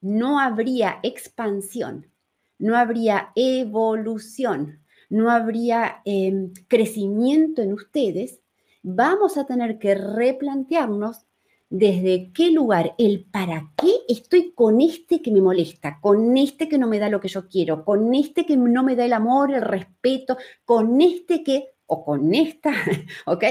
no 0.00 0.40
habría 0.40 1.00
expansión, 1.02 2.10
no 2.58 2.76
habría 2.76 3.32
evolución, 3.34 4.80
no 5.08 5.30
habría 5.30 6.00
em, 6.04 6.52
crecimiento 6.68 7.62
en 7.62 7.72
ustedes, 7.72 8.40
vamos 8.82 9.36
a 9.36 9.46
tener 9.46 9.78
que 9.78 9.94
replantearnos 9.94 11.26
desde 11.70 12.32
qué 12.32 12.50
lugar, 12.50 12.94
el 12.98 13.24
para 13.30 13.72
qué 13.76 13.92
estoy 14.08 14.52
con 14.52 14.80
este 14.80 15.22
que 15.22 15.30
me 15.30 15.40
molesta, 15.40 16.00
con 16.00 16.36
este 16.36 16.68
que 16.68 16.78
no 16.78 16.88
me 16.88 16.98
da 16.98 17.08
lo 17.08 17.20
que 17.20 17.28
yo 17.28 17.48
quiero, 17.48 17.84
con 17.84 18.12
este 18.12 18.44
que 18.44 18.56
no 18.56 18.82
me 18.82 18.96
da 18.96 19.04
el 19.04 19.12
amor, 19.12 19.54
el 19.54 19.62
respeto, 19.62 20.36
con 20.64 21.00
este 21.00 21.44
que, 21.44 21.68
o 21.86 22.04
con 22.04 22.34
esta, 22.34 22.72
¿ok? 23.26 23.44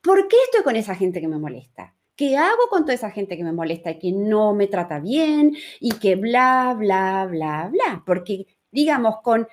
¿Por 0.00 0.28
qué 0.28 0.36
estoy 0.46 0.62
con 0.64 0.76
esa 0.76 0.94
gente 0.94 1.20
que 1.20 1.28
me 1.28 1.38
molesta? 1.38 1.94
¿Qué 2.16 2.36
hago 2.36 2.68
con 2.70 2.82
toda 2.82 2.94
esa 2.94 3.10
gente 3.10 3.36
que 3.36 3.44
me 3.44 3.52
molesta 3.52 3.90
y 3.90 3.98
que 3.98 4.12
no 4.12 4.54
me 4.54 4.66
trata 4.66 4.98
bien 4.98 5.54
y 5.78 5.92
que 5.92 6.16
bla, 6.16 6.74
bla, 6.76 7.26
bla, 7.30 7.68
bla? 7.70 8.02
Porque, 8.06 8.46
digamos, 8.70 9.20
con 9.22 9.46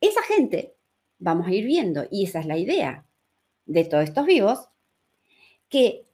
esa 0.00 0.22
gente 0.22 0.76
vamos 1.18 1.46
a 1.46 1.52
ir 1.52 1.64
viendo, 1.64 2.04
y 2.10 2.24
esa 2.24 2.40
es 2.40 2.46
la 2.46 2.58
idea, 2.58 3.06
de 3.66 3.84
todos 3.84 4.04
estos 4.04 4.26
vivos, 4.26 4.68
que 5.68 6.06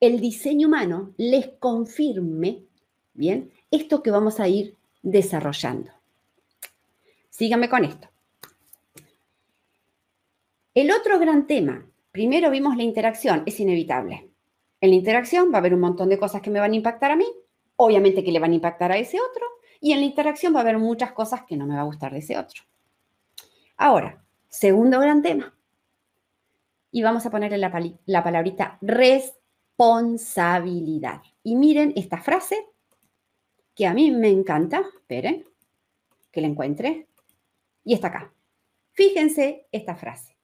el 0.00 0.20
diseño 0.20 0.68
humano 0.68 1.14
les 1.16 1.48
confirme, 1.58 2.64
bien, 3.14 3.52
esto 3.70 4.02
que 4.02 4.10
vamos 4.10 4.40
a 4.40 4.48
ir 4.48 4.76
desarrollando. 5.02 5.90
Síganme 7.30 7.68
con 7.68 7.84
esto. 7.84 8.08
El 10.74 10.90
otro 10.90 11.18
gran 11.18 11.46
tema, 11.46 11.86
primero 12.12 12.50
vimos 12.50 12.76
la 12.76 12.82
interacción, 12.82 13.42
es 13.46 13.58
inevitable. 13.60 14.28
En 14.80 14.90
la 14.90 14.96
interacción 14.96 15.50
va 15.50 15.56
a 15.56 15.58
haber 15.58 15.72
un 15.72 15.80
montón 15.80 16.10
de 16.10 16.18
cosas 16.18 16.42
que 16.42 16.50
me 16.50 16.60
van 16.60 16.72
a 16.72 16.76
impactar 16.76 17.10
a 17.10 17.16
mí, 17.16 17.26
obviamente 17.76 18.22
que 18.22 18.32
le 18.32 18.38
van 18.38 18.52
a 18.52 18.56
impactar 18.56 18.92
a 18.92 18.98
ese 18.98 19.18
otro, 19.18 19.46
y 19.80 19.92
en 19.92 20.00
la 20.00 20.06
interacción 20.06 20.54
va 20.54 20.58
a 20.58 20.62
haber 20.62 20.78
muchas 20.78 21.12
cosas 21.12 21.44
que 21.46 21.56
no 21.56 21.66
me 21.66 21.74
va 21.74 21.80
a 21.80 21.86
gustar 21.86 22.12
de 22.12 22.18
ese 22.18 22.36
otro. 22.36 22.62
Ahora, 23.78 24.22
segundo 24.48 25.00
gran 25.00 25.22
tema, 25.22 25.55
y 26.96 27.02
vamos 27.02 27.26
a 27.26 27.30
ponerle 27.30 27.58
la, 27.58 27.70
la 28.06 28.24
palabrita 28.24 28.78
responsabilidad. 28.80 31.20
Y 31.42 31.54
miren 31.54 31.92
esta 31.94 32.22
frase 32.22 32.56
que 33.74 33.86
a 33.86 33.92
mí 33.92 34.10
me 34.10 34.30
encanta. 34.30 34.82
Esperen, 34.96 35.44
que 36.32 36.40
la 36.40 36.46
encuentre. 36.46 37.08
Y 37.84 37.92
está 37.92 38.08
acá. 38.08 38.32
Fíjense 38.92 39.66
esta 39.72 39.94
frase. 39.94 40.38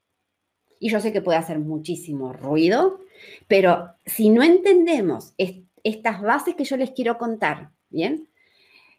Y 0.79 0.91
yo 0.91 1.01
sé 1.01 1.11
que 1.11 1.23
puede 1.23 1.39
hacer 1.39 1.59
muchísimo 1.59 2.35
ruido, 2.35 3.01
pero 3.49 3.95
si 4.05 4.29
no 4.29 4.43
entendemos 4.43 5.33
estas 5.39 6.21
bases 6.21 6.55
que 6.55 6.65
yo 6.65 6.77
les 6.77 6.91
quiero 6.91 7.17
contar, 7.17 7.71
¿bien? 7.89 8.29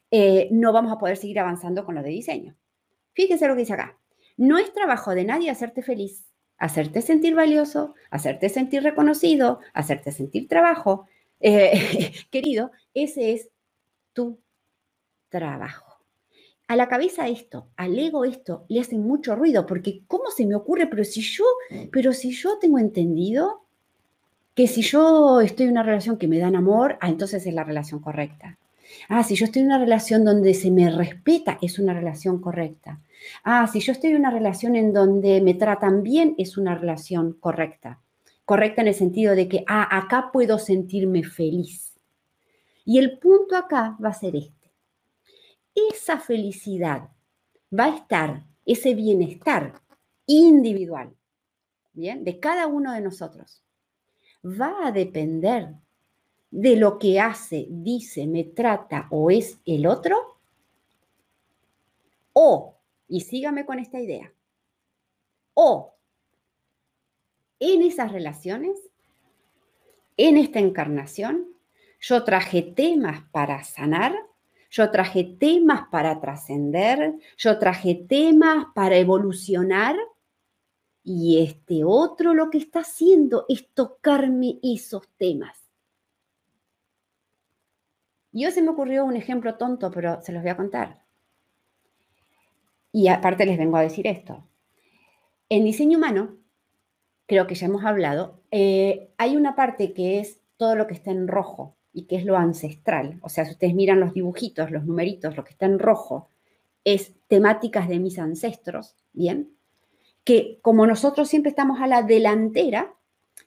Eh, 0.09 0.47
no 0.49 0.73
vamos 0.73 0.91
a 0.91 0.97
poder 0.97 1.17
seguir 1.17 1.39
avanzando 1.39 1.85
con 1.85 1.93
lo 1.93 2.01
de 2.01 2.09
diseño. 2.09 2.55
Fíjense 3.11 3.47
lo 3.47 3.53
que 3.53 3.59
dice 3.59 3.73
acá. 3.73 3.99
No 4.37 4.57
es 4.57 4.73
trabajo 4.73 5.13
de 5.13 5.23
nadie 5.23 5.51
hacerte 5.51 5.83
feliz 5.83 6.32
hacerte 6.57 7.01
sentir 7.01 7.35
valioso, 7.35 7.95
hacerte 8.09 8.49
sentir 8.49 8.83
reconocido, 8.83 9.59
hacerte 9.73 10.11
sentir 10.11 10.47
trabajo, 10.47 11.07
eh, 11.39 12.13
querido, 12.31 12.71
ese 12.93 13.33
es 13.33 13.49
tu 14.13 14.39
trabajo. 15.29 15.93
A 16.67 16.75
la 16.75 16.87
cabeza 16.87 17.27
esto, 17.27 17.67
al 17.75 17.99
ego 17.99 18.23
esto, 18.23 18.65
le 18.69 18.79
hace 18.79 18.97
mucho 18.97 19.35
ruido, 19.35 19.65
porque 19.65 20.03
¿cómo 20.07 20.31
se 20.31 20.45
me 20.45 20.55
ocurre? 20.55 20.87
Pero 20.87 21.03
si 21.03 21.21
yo, 21.21 21.43
pero 21.91 22.13
si 22.13 22.31
yo 22.31 22.57
tengo 22.59 22.79
entendido 22.79 23.65
que 24.55 24.67
si 24.67 24.81
yo 24.81 25.41
estoy 25.41 25.65
en 25.65 25.73
una 25.73 25.83
relación 25.83 26.17
que 26.17 26.27
me 26.27 26.39
dan 26.39 26.55
amor, 26.55 26.97
ah, 27.01 27.09
entonces 27.09 27.45
es 27.45 27.53
la 27.53 27.63
relación 27.63 27.99
correcta. 27.99 28.57
Ah, 29.09 29.23
si 29.23 29.35
yo 29.35 29.45
estoy 29.45 29.61
en 29.61 29.67
una 29.67 29.79
relación 29.79 30.25
donde 30.25 30.53
se 30.53 30.71
me 30.71 30.89
respeta, 30.89 31.57
es 31.61 31.79
una 31.79 31.93
relación 31.93 32.39
correcta. 32.39 33.01
Ah, 33.43 33.67
si 33.67 33.79
yo 33.79 33.91
estoy 33.91 34.11
en 34.11 34.17
una 34.17 34.31
relación 34.31 34.75
en 34.75 34.93
donde 34.93 35.41
me 35.41 35.53
tratan 35.53 36.03
bien, 36.03 36.35
es 36.37 36.57
una 36.57 36.75
relación 36.75 37.33
correcta. 37.33 38.01
Correcta 38.45 38.81
en 38.81 38.89
el 38.89 38.95
sentido 38.95 39.35
de 39.35 39.47
que, 39.47 39.63
ah, 39.67 39.87
acá 39.97 40.29
puedo 40.31 40.59
sentirme 40.59 41.23
feliz. 41.23 41.93
Y 42.85 42.97
el 42.97 43.17
punto 43.19 43.55
acá 43.55 43.97
va 44.03 44.09
a 44.09 44.13
ser 44.13 44.35
este. 44.35 44.71
Esa 45.91 46.19
felicidad 46.19 47.09
va 47.77 47.85
a 47.85 47.95
estar, 47.95 48.43
ese 48.65 48.93
bienestar 48.93 49.81
individual, 50.25 51.15
¿bien? 51.93 52.23
De 52.23 52.39
cada 52.39 52.67
uno 52.67 52.93
de 52.93 53.01
nosotros. 53.01 53.63
Va 54.45 54.87
a 54.87 54.91
depender 54.91 55.75
de 56.53 56.75
lo 56.75 56.99
que 56.99 57.19
hace, 57.19 57.65
dice, 57.67 58.27
me 58.27 58.43
trata 58.43 59.07
o 59.09 59.31
es 59.31 59.57
el 59.65 59.87
otro? 59.87 60.37
O, 62.33 62.77
y 63.07 63.21
sígame 63.21 63.65
con 63.65 63.79
esta 63.79 63.99
idea, 63.99 64.31
o 65.55 65.95
en 67.59 67.81
esas 67.81 68.11
relaciones, 68.11 68.79
en 70.15 70.37
esta 70.37 70.59
encarnación, 70.59 71.47
yo 71.99 72.23
traje 72.23 72.61
temas 72.61 73.23
para 73.31 73.63
sanar, 73.63 74.15
yo 74.69 74.91
traje 74.91 75.23
temas 75.23 75.87
para 75.89 76.21
trascender, 76.21 77.15
yo 77.35 77.57
traje 77.57 77.95
temas 78.07 78.67
para 78.75 78.97
evolucionar 78.97 79.95
y 81.03 81.41
este 81.41 81.83
otro 81.83 82.35
lo 82.35 82.51
que 82.51 82.59
está 82.59 82.81
haciendo 82.81 83.45
es 83.49 83.67
tocarme 83.73 84.59
esos 84.61 85.07
temas 85.17 85.62
yo 88.33 88.51
se 88.51 88.61
me 88.61 88.69
ocurrió 88.69 89.05
un 89.05 89.15
ejemplo 89.15 89.55
tonto, 89.55 89.91
pero 89.91 90.21
se 90.21 90.31
los 90.31 90.41
voy 90.41 90.51
a 90.51 90.57
contar. 90.57 91.03
Y 92.91 93.07
aparte 93.07 93.45
les 93.45 93.57
vengo 93.57 93.77
a 93.77 93.81
decir 93.81 94.07
esto. 94.07 94.43
En 95.49 95.63
diseño 95.63 95.97
humano, 95.97 96.37
creo 97.27 97.47
que 97.47 97.55
ya 97.55 97.67
hemos 97.67 97.85
hablado, 97.85 98.41
eh, 98.51 99.11
hay 99.17 99.35
una 99.35 99.55
parte 99.55 99.93
que 99.93 100.19
es 100.19 100.39
todo 100.57 100.75
lo 100.75 100.87
que 100.87 100.93
está 100.93 101.11
en 101.11 101.27
rojo 101.27 101.75
y 101.93 102.05
que 102.05 102.15
es 102.15 102.25
lo 102.25 102.37
ancestral. 102.37 103.19
O 103.21 103.29
sea, 103.29 103.45
si 103.45 103.51
ustedes 103.51 103.75
miran 103.75 103.99
los 103.99 104.13
dibujitos, 104.13 104.71
los 104.71 104.85
numeritos, 104.85 105.37
lo 105.37 105.43
que 105.43 105.51
está 105.51 105.65
en 105.65 105.79
rojo 105.79 106.29
es 106.83 107.13
temáticas 107.27 107.87
de 107.87 107.99
mis 107.99 108.19
ancestros, 108.19 108.95
¿bien? 109.13 109.55
Que 110.23 110.59
como 110.61 110.87
nosotros 110.87 111.29
siempre 111.29 111.49
estamos 111.49 111.81
a 111.81 111.87
la 111.87 112.01
delantera, 112.01 112.93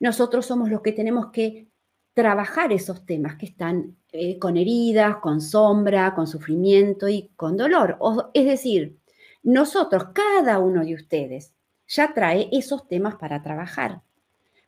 nosotros 0.00 0.46
somos 0.46 0.70
los 0.70 0.82
que 0.82 0.92
tenemos 0.92 1.30
que 1.32 1.68
trabajar 2.16 2.72
esos 2.72 3.04
temas 3.04 3.36
que 3.36 3.44
están 3.44 3.94
eh, 4.10 4.38
con 4.38 4.56
heridas, 4.56 5.16
con 5.16 5.42
sombra, 5.42 6.14
con 6.14 6.26
sufrimiento 6.26 7.10
y 7.10 7.30
con 7.36 7.58
dolor. 7.58 7.98
es 8.32 8.46
decir, 8.46 8.96
nosotros, 9.42 10.06
cada 10.14 10.58
uno 10.58 10.82
de 10.82 10.94
ustedes, 10.94 11.52
ya 11.86 12.14
trae 12.14 12.48
esos 12.52 12.88
temas 12.88 13.16
para 13.16 13.42
trabajar. 13.42 14.00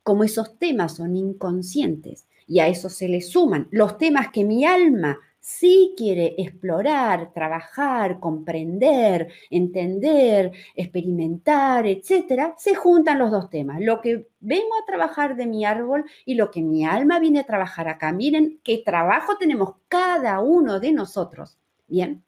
Como 0.03 0.25
esos 0.25 0.59
temas 0.59 0.97
son 0.97 1.17
inconscientes 1.17 2.27
y 2.47 2.61
a 2.61 2.69
eso 2.69 2.91
se 2.91 3.09
le 3.09 3.23
suman 3.23 3.67
los 3.71 3.97
temas 3.97 4.29
que 4.31 4.45
mi 4.45 4.67
alma 4.67 5.19
si 5.49 5.95
quiere 5.97 6.35
explorar, 6.37 7.33
trabajar, 7.33 8.21
comprender, 8.21 9.33
entender, 9.49 10.53
experimentar, 10.75 11.87
etcétera, 11.87 12.55
se 12.59 12.75
juntan 12.75 13.19
los 13.19 13.31
dos 13.31 13.49
temas. 13.49 13.81
Lo 13.81 14.03
que 14.03 14.29
vengo 14.41 14.75
a 14.77 14.85
trabajar 14.85 15.37
de 15.37 15.47
mi 15.47 15.65
árbol 15.65 16.05
y 16.27 16.35
lo 16.35 16.51
que 16.51 16.61
mi 16.61 16.85
alma 16.85 17.19
viene 17.19 17.41
a 17.41 17.47
trabajar 17.47 17.89
acá. 17.89 18.13
Miren 18.13 18.61
qué 18.63 18.83
trabajo 18.85 19.39
tenemos 19.39 19.77
cada 19.89 20.41
uno 20.41 20.81
de 20.81 20.93
nosotros. 20.93 21.57
Bien. 21.87 22.23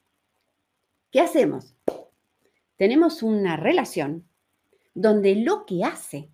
¿Qué 1.10 1.20
hacemos? 1.20 1.76
Tenemos 2.76 3.22
una 3.22 3.58
relación 3.58 4.26
donde 4.94 5.36
lo 5.36 5.66
que 5.66 5.84
hace 5.84 6.30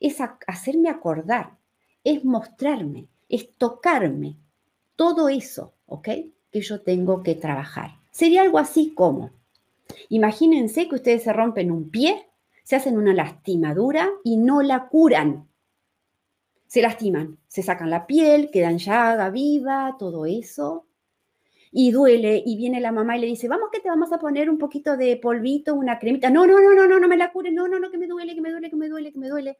es 0.00 0.18
hacerme 0.48 0.90
acordar, 0.90 1.58
es 2.02 2.24
mostrarme, 2.24 3.06
es 3.28 3.56
tocarme 3.56 4.36
todo 4.98 5.28
eso 5.28 5.74
¿ok? 5.88 6.08
Que 6.50 6.60
yo 6.60 6.80
tengo 6.82 7.22
que 7.22 7.34
trabajar. 7.34 7.98
Sería 8.10 8.42
algo 8.42 8.58
así 8.58 8.94
como, 8.94 9.30
imagínense 10.08 10.88
que 10.88 10.96
ustedes 10.96 11.24
se 11.24 11.32
rompen 11.32 11.70
un 11.70 11.90
pie, 11.90 12.26
se 12.62 12.76
hacen 12.76 12.96
una 12.96 13.14
lastimadura 13.14 14.08
y 14.22 14.36
no 14.36 14.62
la 14.62 14.88
curan. 14.88 15.48
Se 16.66 16.82
lastiman, 16.82 17.38
se 17.48 17.62
sacan 17.62 17.90
la 17.90 18.06
piel, 18.06 18.50
quedan 18.50 18.78
llaga 18.78 19.30
viva, 19.30 19.96
todo 19.98 20.26
eso. 20.26 20.84
Y 21.70 21.90
duele, 21.90 22.42
y 22.44 22.56
viene 22.56 22.80
la 22.80 22.92
mamá 22.92 23.16
y 23.16 23.20
le 23.20 23.26
dice, 23.26 23.48
vamos 23.48 23.70
que 23.70 23.80
te 23.80 23.88
vamos 23.88 24.12
a 24.12 24.18
poner 24.18 24.48
un 24.48 24.58
poquito 24.58 24.96
de 24.96 25.16
polvito, 25.16 25.74
una 25.74 25.98
cremita. 25.98 26.30
No, 26.30 26.46
no, 26.46 26.60
no, 26.60 26.74
no, 26.74 26.86
no, 26.86 27.00
no 27.00 27.08
me 27.08 27.16
la 27.16 27.32
cure, 27.32 27.50
no, 27.50 27.68
no, 27.68 27.78
no, 27.78 27.90
que 27.90 27.98
me 27.98 28.06
duele, 28.06 28.34
que 28.34 28.40
me 28.40 28.50
duele, 28.50 28.70
que 28.70 28.76
me 28.76 28.88
duele, 28.88 29.12
que 29.12 29.18
me 29.18 29.28
duele. 29.28 29.58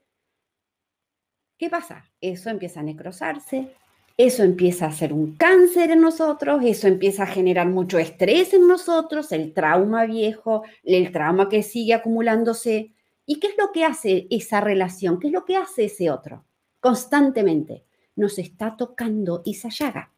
¿Qué 1.59 1.68
pasa? 1.70 2.05
Eso 2.20 2.51
empieza 2.51 2.81
a 2.81 2.85
necrosarse, 2.85 3.74
eso 4.18 4.42
empieza 4.42 4.87
a 4.87 4.92
ser 4.92 5.12
un 5.12 5.37
cáncer 5.37 5.92
en 5.92 6.00
nosotros, 6.00 6.61
eso 6.64 6.88
empieza 6.88 7.22
a 7.22 7.26
generar 7.28 7.68
mucho 7.68 8.00
estrés 8.00 8.52
en 8.52 8.66
nosotros, 8.66 9.31
el 9.31 9.54
trauma 9.54 10.07
viejo, 10.07 10.64
el 10.83 11.12
trauma 11.12 11.48
que 11.48 11.62
sigue 11.62 11.94
acumulándose. 11.94 12.92
¿Y 13.24 13.38
qué 13.38 13.46
es 13.46 13.54
lo 13.57 13.70
que 13.70 13.85
hace 13.85 14.26
esa 14.28 14.61
relación? 14.61 15.20
¿Qué 15.20 15.28
es 15.28 15.33
lo 15.33 15.44
que 15.44 15.57
hace 15.57 15.85
ese 15.85 16.11
otro? 16.11 16.44
Constantemente 16.81 17.85
nos 18.16 18.40
está 18.40 18.76
tocando 18.76 19.42
esa 19.46 19.68
llaga. 19.68 20.12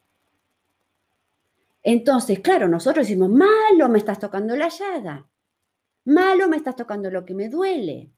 Entonces, 1.83 2.39
claro, 2.39 2.67
nosotros 2.67 3.05
decimos, 3.05 3.29
malo 3.29 3.87
me 3.87 3.99
estás 3.99 4.17
tocando 4.17 4.55
la 4.55 4.69
llaga, 4.69 5.29
malo 6.05 6.49
me 6.49 6.57
estás 6.57 6.75
tocando 6.75 7.11
lo 7.11 7.23
que 7.23 7.35
me 7.35 7.49
duele. 7.49 8.09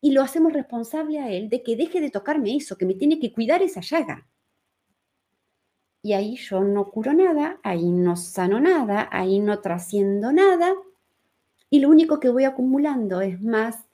Y 0.00 0.12
lo 0.12 0.22
hacemos 0.22 0.52
responsable 0.52 1.18
a 1.18 1.28
él 1.28 1.48
de 1.48 1.64
que 1.64 1.74
deje 1.74 2.00
de 2.00 2.10
tocarme 2.10 2.54
eso, 2.54 2.78
que 2.78 2.86
me 2.86 2.94
tiene 2.94 3.18
que 3.18 3.32
cuidar 3.32 3.62
esa 3.62 3.80
llaga 3.80 4.28
y 6.02 6.12
ahí 6.12 6.36
yo 6.36 6.62
no 6.62 6.90
curo 6.90 7.12
nada, 7.12 7.58
ahí 7.62 7.90
no 7.90 8.16
sano 8.16 8.60
nada, 8.60 9.08
ahí 9.10 9.40
no 9.40 9.60
trasciendo 9.60 10.32
nada, 10.32 10.74
y 11.70 11.80
lo 11.80 11.88
único 11.88 12.18
que 12.20 12.30
voy 12.30 12.44
acumulando 12.44 13.20
es 13.20 13.40
más, 13.40 13.86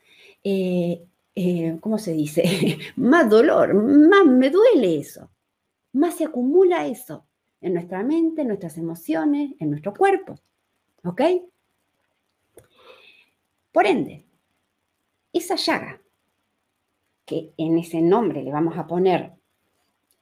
eh, 0.45 1.05
eh, 1.35 1.79
¿cómo 1.81 1.99
se 1.99 2.13
dice? 2.13 2.79
más 2.97 3.29
dolor, 3.29 3.75
más 3.75 4.25
me 4.27 4.51
duele 4.51 4.99
eso, 4.99 5.31
más 5.93 6.17
se 6.17 6.25
acumula 6.25 6.87
eso 6.87 7.25
en 7.61 7.75
nuestra 7.75 8.03
mente, 8.03 8.43
en 8.43 8.49
nuestras 8.49 8.77
emociones, 8.77 9.53
en 9.59 9.71
nuestro 9.71 9.95
cuerpo. 9.95 10.39
¿Ok? 11.05 11.21
Por 13.73 13.87
ende, 13.87 14.25
esa 15.33 15.57
llaga, 15.57 16.01
que 17.25 17.53
en 17.57 17.79
ese 17.79 18.01
nombre 18.01 18.43
le 18.43 18.53
vamos 18.53 18.77
a 18.77 18.87
poner 18.87 19.33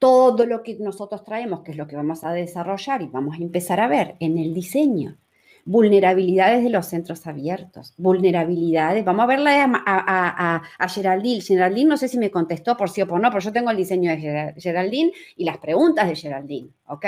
todo 0.03 0.47
lo 0.47 0.65
que 0.65 0.75
nosotros 0.81 1.23
traemos, 1.23 1.61
que 1.61 1.71
es 1.71 1.77
lo 1.77 1.87
que 1.87 1.95
vamos 1.95 2.25
a 2.25 2.33
desarrollar 2.33 3.03
y 3.03 3.07
vamos 3.07 3.37
a 3.39 3.41
empezar 3.41 3.79
a 3.79 3.87
ver 3.87 4.17
en 4.19 4.37
el 4.37 4.53
diseño. 4.53 5.17
Vulnerabilidades 5.65 6.65
de 6.65 6.71
los 6.71 6.87
centros 6.87 7.25
abiertos, 7.29 7.95
vulnerabilidades. 7.97 9.05
Vamos 9.05 9.23
a 9.23 9.27
verla 9.29 9.63
a, 9.87 10.61
a, 10.77 10.89
Geraldine. 10.89 11.41
Geraldine 11.41 11.91
no 11.91 11.97
sé 11.97 12.09
si 12.09 12.19
me 12.19 12.33
contestó 12.33 12.77
por 12.77 12.91
sí 12.91 13.01
o 13.01 13.07
por 13.07 13.21
no, 13.21 13.31
pero 13.31 13.39
yo 13.43 13.53
tengo 13.53 13.71
el 13.71 13.77
diseño 13.77 14.11
de 14.11 14.55
Geraldine 14.59 15.13
y 15.37 15.45
las 15.45 15.59
preguntas 15.59 16.09
de 16.09 16.17
Geraldine, 16.17 16.71
¿ok? 16.89 17.07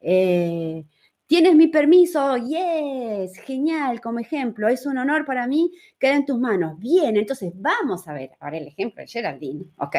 Eh, 0.00 0.84
¿Tienes 1.26 1.56
mi 1.56 1.66
permiso? 1.66 2.36
Yes, 2.36 3.36
genial, 3.40 4.00
como 4.00 4.20
ejemplo. 4.20 4.68
Es 4.68 4.86
un 4.86 4.96
honor 4.96 5.24
para 5.24 5.48
mí, 5.48 5.72
queda 5.98 6.14
en 6.14 6.24
tus 6.24 6.38
manos. 6.38 6.78
Bien, 6.78 7.16
entonces 7.16 7.50
vamos 7.56 8.06
a 8.06 8.12
ver 8.12 8.30
ahora 8.38 8.58
el 8.58 8.68
ejemplo 8.68 9.02
de 9.02 9.08
Geraldine, 9.08 9.64
¿ok? 9.78 9.96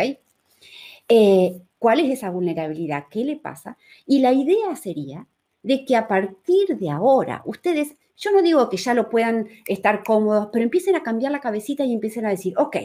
Eh, 1.08 1.62
¿Cuál 1.80 2.00
es 2.00 2.12
esa 2.12 2.30
vulnerabilidad? 2.30 3.06
¿Qué 3.10 3.26
le 3.26 3.38
pasa? 3.38 3.78
Y 4.06 4.20
la 4.20 4.34
idea 4.34 4.76
sería 4.76 5.28
de 5.64 5.84
que 5.86 5.96
a 5.96 6.08
partir 6.08 6.78
de 6.78 6.90
ahora, 6.92 7.42
ustedes, 7.46 7.96
yo 8.16 8.32
no 8.32 8.42
digo 8.42 8.70
que 8.70 8.78
ya 8.78 8.94
lo 8.94 9.10
puedan 9.10 9.48
estar 9.66 10.04
cómodos, 10.04 10.50
pero 10.54 10.64
empiecen 10.64 10.96
a 10.96 11.04
cambiar 11.04 11.32
la 11.32 11.40
cabecita 11.40 11.84
y 11.84 11.94
empiecen 11.94 12.26
a 12.26 12.30
decir, 12.30 12.54
ok, 12.58 12.78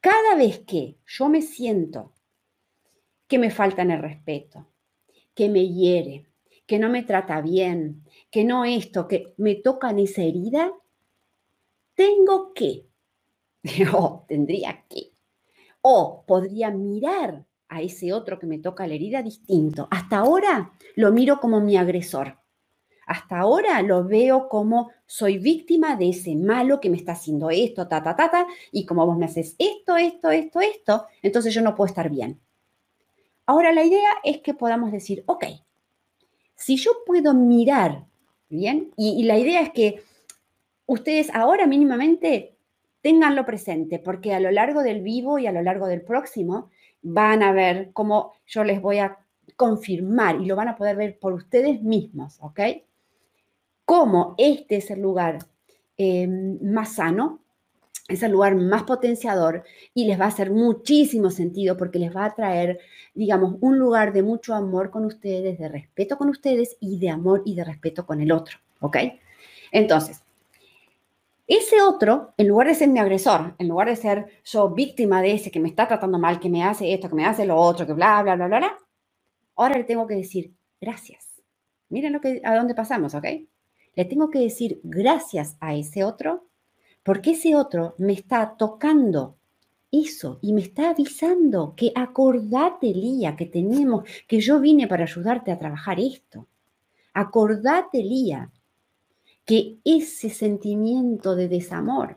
cada 0.00 0.34
vez 0.36 0.60
que 0.60 0.96
yo 1.06 1.28
me 1.28 1.42
siento 1.42 2.12
que 3.26 3.38
me 3.38 3.50
faltan 3.50 3.90
el 3.90 4.02
respeto, 4.02 4.68
que 5.34 5.48
me 5.48 5.66
hiere, 5.68 6.26
que 6.66 6.78
no 6.78 6.90
me 6.90 7.02
trata 7.02 7.40
bien, 7.40 8.04
que 8.30 8.44
no 8.44 8.64
esto, 8.64 9.08
que 9.08 9.32
me 9.36 9.54
tocan 9.54 9.98
esa 9.98 10.22
herida, 10.22 10.72
tengo 11.94 12.52
que, 12.52 12.86
tendría 14.28 14.84
que 14.88 15.11
o 15.82 16.24
podría 16.26 16.70
mirar 16.70 17.44
a 17.68 17.82
ese 17.82 18.12
otro 18.12 18.38
que 18.38 18.46
me 18.46 18.58
toca 18.58 18.86
la 18.86 18.94
herida 18.94 19.22
distinto. 19.22 19.88
Hasta 19.90 20.18
ahora 20.18 20.72
lo 20.96 21.12
miro 21.12 21.40
como 21.40 21.60
mi 21.60 21.76
agresor. 21.76 22.38
Hasta 23.06 23.40
ahora 23.40 23.82
lo 23.82 24.04
veo 24.04 24.48
como 24.48 24.90
soy 25.06 25.38
víctima 25.38 25.96
de 25.96 26.10
ese 26.10 26.36
malo 26.36 26.80
que 26.80 26.88
me 26.88 26.96
está 26.96 27.12
haciendo 27.12 27.50
esto, 27.50 27.88
ta, 27.88 28.02
ta, 28.02 28.14
ta, 28.14 28.30
ta, 28.30 28.46
y 28.70 28.86
como 28.86 29.04
vos 29.04 29.18
me 29.18 29.24
haces 29.24 29.56
esto, 29.58 29.96
esto, 29.96 30.30
esto, 30.30 30.60
esto, 30.60 31.06
entonces 31.20 31.52
yo 31.52 31.62
no 31.62 31.74
puedo 31.74 31.88
estar 31.88 32.08
bien. 32.08 32.40
Ahora 33.44 33.72
la 33.72 33.84
idea 33.84 34.10
es 34.22 34.40
que 34.40 34.54
podamos 34.54 34.92
decir, 34.92 35.24
ok, 35.26 35.44
si 36.54 36.76
yo 36.76 36.92
puedo 37.04 37.34
mirar, 37.34 38.06
¿bien? 38.48 38.92
Y, 38.96 39.20
y 39.20 39.24
la 39.24 39.36
idea 39.36 39.60
es 39.60 39.72
que 39.72 40.02
ustedes 40.86 41.28
ahora 41.34 41.66
mínimamente 41.66 42.51
tenganlo 43.02 43.44
presente, 43.44 43.98
porque 43.98 44.32
a 44.32 44.40
lo 44.40 44.50
largo 44.50 44.82
del 44.82 45.02
vivo 45.02 45.38
y 45.38 45.46
a 45.46 45.52
lo 45.52 45.62
largo 45.62 45.86
del 45.86 46.02
próximo 46.02 46.70
van 47.02 47.42
a 47.42 47.52
ver 47.52 47.90
cómo 47.92 48.32
yo 48.46 48.64
les 48.64 48.80
voy 48.80 48.98
a 48.98 49.18
confirmar 49.56 50.40
y 50.40 50.46
lo 50.46 50.56
van 50.56 50.68
a 50.68 50.76
poder 50.76 50.96
ver 50.96 51.18
por 51.18 51.32
ustedes 51.34 51.82
mismos, 51.82 52.38
¿ok? 52.40 52.60
cómo 53.92 54.34
este 54.38 54.76
es 54.76 54.90
el 54.90 55.00
lugar 55.00 55.38
eh, 55.98 56.26
más 56.26 56.94
sano, 56.94 57.40
es 58.08 58.22
el 58.22 58.32
lugar 58.32 58.56
más 58.56 58.84
potenciador 58.84 59.64
y 59.94 60.06
les 60.06 60.20
va 60.20 60.24
a 60.24 60.28
hacer 60.28 60.50
muchísimo 60.50 61.30
sentido 61.30 61.76
porque 61.76 61.98
les 61.98 62.14
va 62.14 62.24
a 62.24 62.34
traer, 62.34 62.80
digamos, 63.14 63.56
un 63.60 63.78
lugar 63.78 64.12
de 64.12 64.22
mucho 64.22 64.54
amor 64.54 64.90
con 64.90 65.04
ustedes, 65.04 65.58
de 65.58 65.68
respeto 65.68 66.16
con 66.16 66.28
ustedes 66.28 66.76
y 66.80 66.98
de 66.98 67.10
amor 67.10 67.42
y 67.44 67.54
de 67.54 67.64
respeto 67.64 68.06
con 68.06 68.20
el 68.20 68.32
otro, 68.32 68.56
¿ok? 68.80 68.96
Entonces, 69.70 70.22
ese 71.46 71.82
otro, 71.82 72.34
en 72.36 72.48
lugar 72.48 72.68
de 72.68 72.74
ser 72.74 72.88
mi 72.88 72.98
agresor, 72.98 73.54
en 73.58 73.68
lugar 73.68 73.88
de 73.88 73.96
ser 73.96 74.26
yo 74.44 74.70
víctima 74.70 75.20
de 75.22 75.32
ese 75.32 75.50
que 75.50 75.60
me 75.60 75.68
está 75.68 75.88
tratando 75.88 76.18
mal, 76.18 76.40
que 76.40 76.48
me 76.48 76.64
hace 76.64 76.92
esto, 76.92 77.08
que 77.08 77.14
me 77.14 77.26
hace 77.26 77.44
lo 77.44 77.56
otro, 77.56 77.86
que 77.86 77.92
bla, 77.92 78.22
bla, 78.22 78.36
bla, 78.36 78.46
bla, 78.46 78.58
bla, 78.58 78.78
ahora 79.56 79.76
le 79.76 79.84
tengo 79.84 80.06
que 80.06 80.14
decir 80.14 80.52
gracias. 80.80 81.42
Miren 81.88 82.12
lo 82.12 82.20
que, 82.20 82.40
a 82.44 82.54
dónde 82.54 82.74
pasamos, 82.74 83.14
¿ok? 83.14 83.26
le 83.94 84.04
tengo 84.04 84.30
que 84.30 84.40
decir 84.40 84.80
gracias 84.82 85.56
a 85.60 85.74
ese 85.74 86.04
otro, 86.04 86.46
porque 87.02 87.32
ese 87.32 87.54
otro 87.56 87.94
me 87.98 88.12
está 88.12 88.56
tocando 88.56 89.36
eso 89.90 90.38
y 90.40 90.52
me 90.52 90.62
está 90.62 90.90
avisando 90.90 91.74
que 91.76 91.92
acordate, 91.94 92.88
Lía, 92.88 93.36
que 93.36 93.46
tenemos, 93.46 94.04
que 94.26 94.40
yo 94.40 94.60
vine 94.60 94.88
para 94.88 95.04
ayudarte 95.04 95.52
a 95.52 95.58
trabajar 95.58 96.00
esto. 96.00 96.48
Acordate, 97.12 98.02
Lía, 98.02 98.50
que 99.44 99.78
ese 99.84 100.30
sentimiento 100.30 101.34
de 101.34 101.48
desamor, 101.48 102.16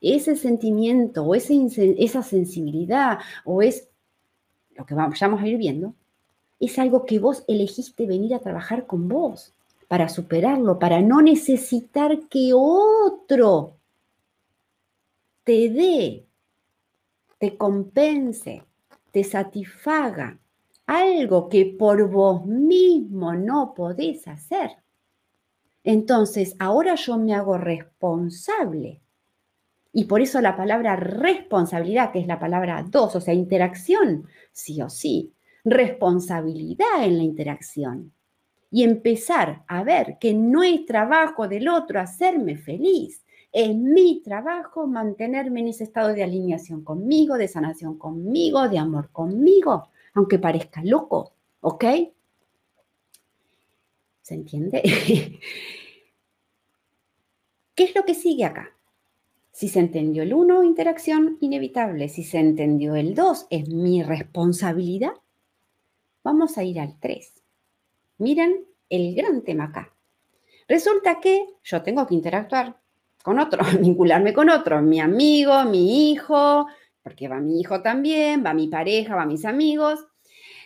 ese 0.00 0.36
sentimiento 0.36 1.24
o 1.24 1.34
esa 1.34 2.22
sensibilidad 2.22 3.18
o 3.44 3.62
es 3.62 3.88
lo 4.76 4.84
que 4.84 4.94
vamos 4.94 5.22
a 5.22 5.46
ir 5.46 5.56
viendo, 5.56 5.94
es 6.60 6.78
algo 6.78 7.04
que 7.04 7.18
vos 7.18 7.44
elegiste 7.48 8.06
venir 8.06 8.34
a 8.34 8.40
trabajar 8.40 8.86
con 8.86 9.08
vos 9.08 9.54
para 9.88 10.08
superarlo, 10.08 10.78
para 10.78 11.00
no 11.00 11.22
necesitar 11.22 12.28
que 12.28 12.52
otro 12.54 13.76
te 15.44 15.68
dé, 15.68 16.26
te 17.38 17.56
compense, 17.56 18.62
te 19.10 19.24
satisfaga 19.24 20.38
algo 20.86 21.48
que 21.48 21.66
por 21.66 22.10
vos 22.10 22.44
mismo 22.46 23.34
no 23.34 23.74
podés 23.74 24.26
hacer. 24.26 24.83
Entonces, 25.84 26.56
ahora 26.58 26.96
yo 26.96 27.18
me 27.18 27.34
hago 27.34 27.58
responsable. 27.58 29.00
Y 29.92 30.04
por 30.06 30.20
eso 30.20 30.40
la 30.40 30.56
palabra 30.56 30.96
responsabilidad, 30.96 32.10
que 32.10 32.18
es 32.18 32.26
la 32.26 32.40
palabra 32.40 32.84
dos, 32.88 33.14
o 33.14 33.20
sea, 33.20 33.32
interacción, 33.32 34.26
sí 34.50 34.82
o 34.82 34.90
sí, 34.90 35.32
responsabilidad 35.64 37.04
en 37.04 37.18
la 37.18 37.22
interacción 37.22 38.12
y 38.74 38.82
empezar 38.82 39.62
a 39.68 39.84
ver 39.84 40.18
que 40.18 40.34
no 40.34 40.64
es 40.64 40.84
trabajo 40.84 41.46
del 41.46 41.68
otro 41.68 42.00
hacerme 42.00 42.56
feliz, 42.56 43.24
es 43.52 43.72
mi 43.72 44.20
trabajo 44.20 44.88
mantenerme 44.88 45.60
en 45.60 45.68
ese 45.68 45.84
estado 45.84 46.08
de 46.08 46.24
alineación 46.24 46.82
conmigo, 46.82 47.38
de 47.38 47.46
sanación 47.46 47.96
conmigo, 47.96 48.68
de 48.68 48.78
amor 48.78 49.10
conmigo, 49.12 49.90
aunque 50.12 50.40
parezca 50.40 50.82
loco, 50.82 51.34
¿ok? 51.60 51.84
¿Se 54.24 54.34
entiende? 54.34 54.80
¿Qué 57.74 57.84
es 57.84 57.94
lo 57.94 58.04
que 58.06 58.14
sigue 58.14 58.46
acá? 58.46 58.70
Si 59.52 59.68
se 59.68 59.80
entendió 59.80 60.22
el 60.22 60.32
uno, 60.32 60.64
interacción 60.64 61.36
inevitable. 61.42 62.08
Si 62.08 62.24
se 62.24 62.38
entendió 62.38 62.94
el 62.94 63.14
dos, 63.14 63.46
es 63.50 63.68
mi 63.68 64.02
responsabilidad. 64.02 65.12
Vamos 66.22 66.56
a 66.56 66.64
ir 66.64 66.80
al 66.80 66.98
3. 66.98 67.34
Miren 68.16 68.64
el 68.88 69.14
gran 69.14 69.42
tema 69.42 69.64
acá. 69.64 69.94
Resulta 70.68 71.20
que 71.20 71.44
yo 71.62 71.82
tengo 71.82 72.06
que 72.06 72.14
interactuar 72.14 72.80
con 73.22 73.38
otro, 73.38 73.62
vincularme 73.78 74.32
con 74.32 74.48
otro, 74.48 74.80
mi 74.80 75.00
amigo, 75.00 75.64
mi 75.66 76.12
hijo, 76.12 76.66
porque 77.02 77.28
va 77.28 77.40
mi 77.40 77.60
hijo 77.60 77.82
también, 77.82 78.42
va 78.42 78.54
mi 78.54 78.68
pareja, 78.68 79.16
va 79.16 79.26
mis 79.26 79.44
amigos. 79.44 80.06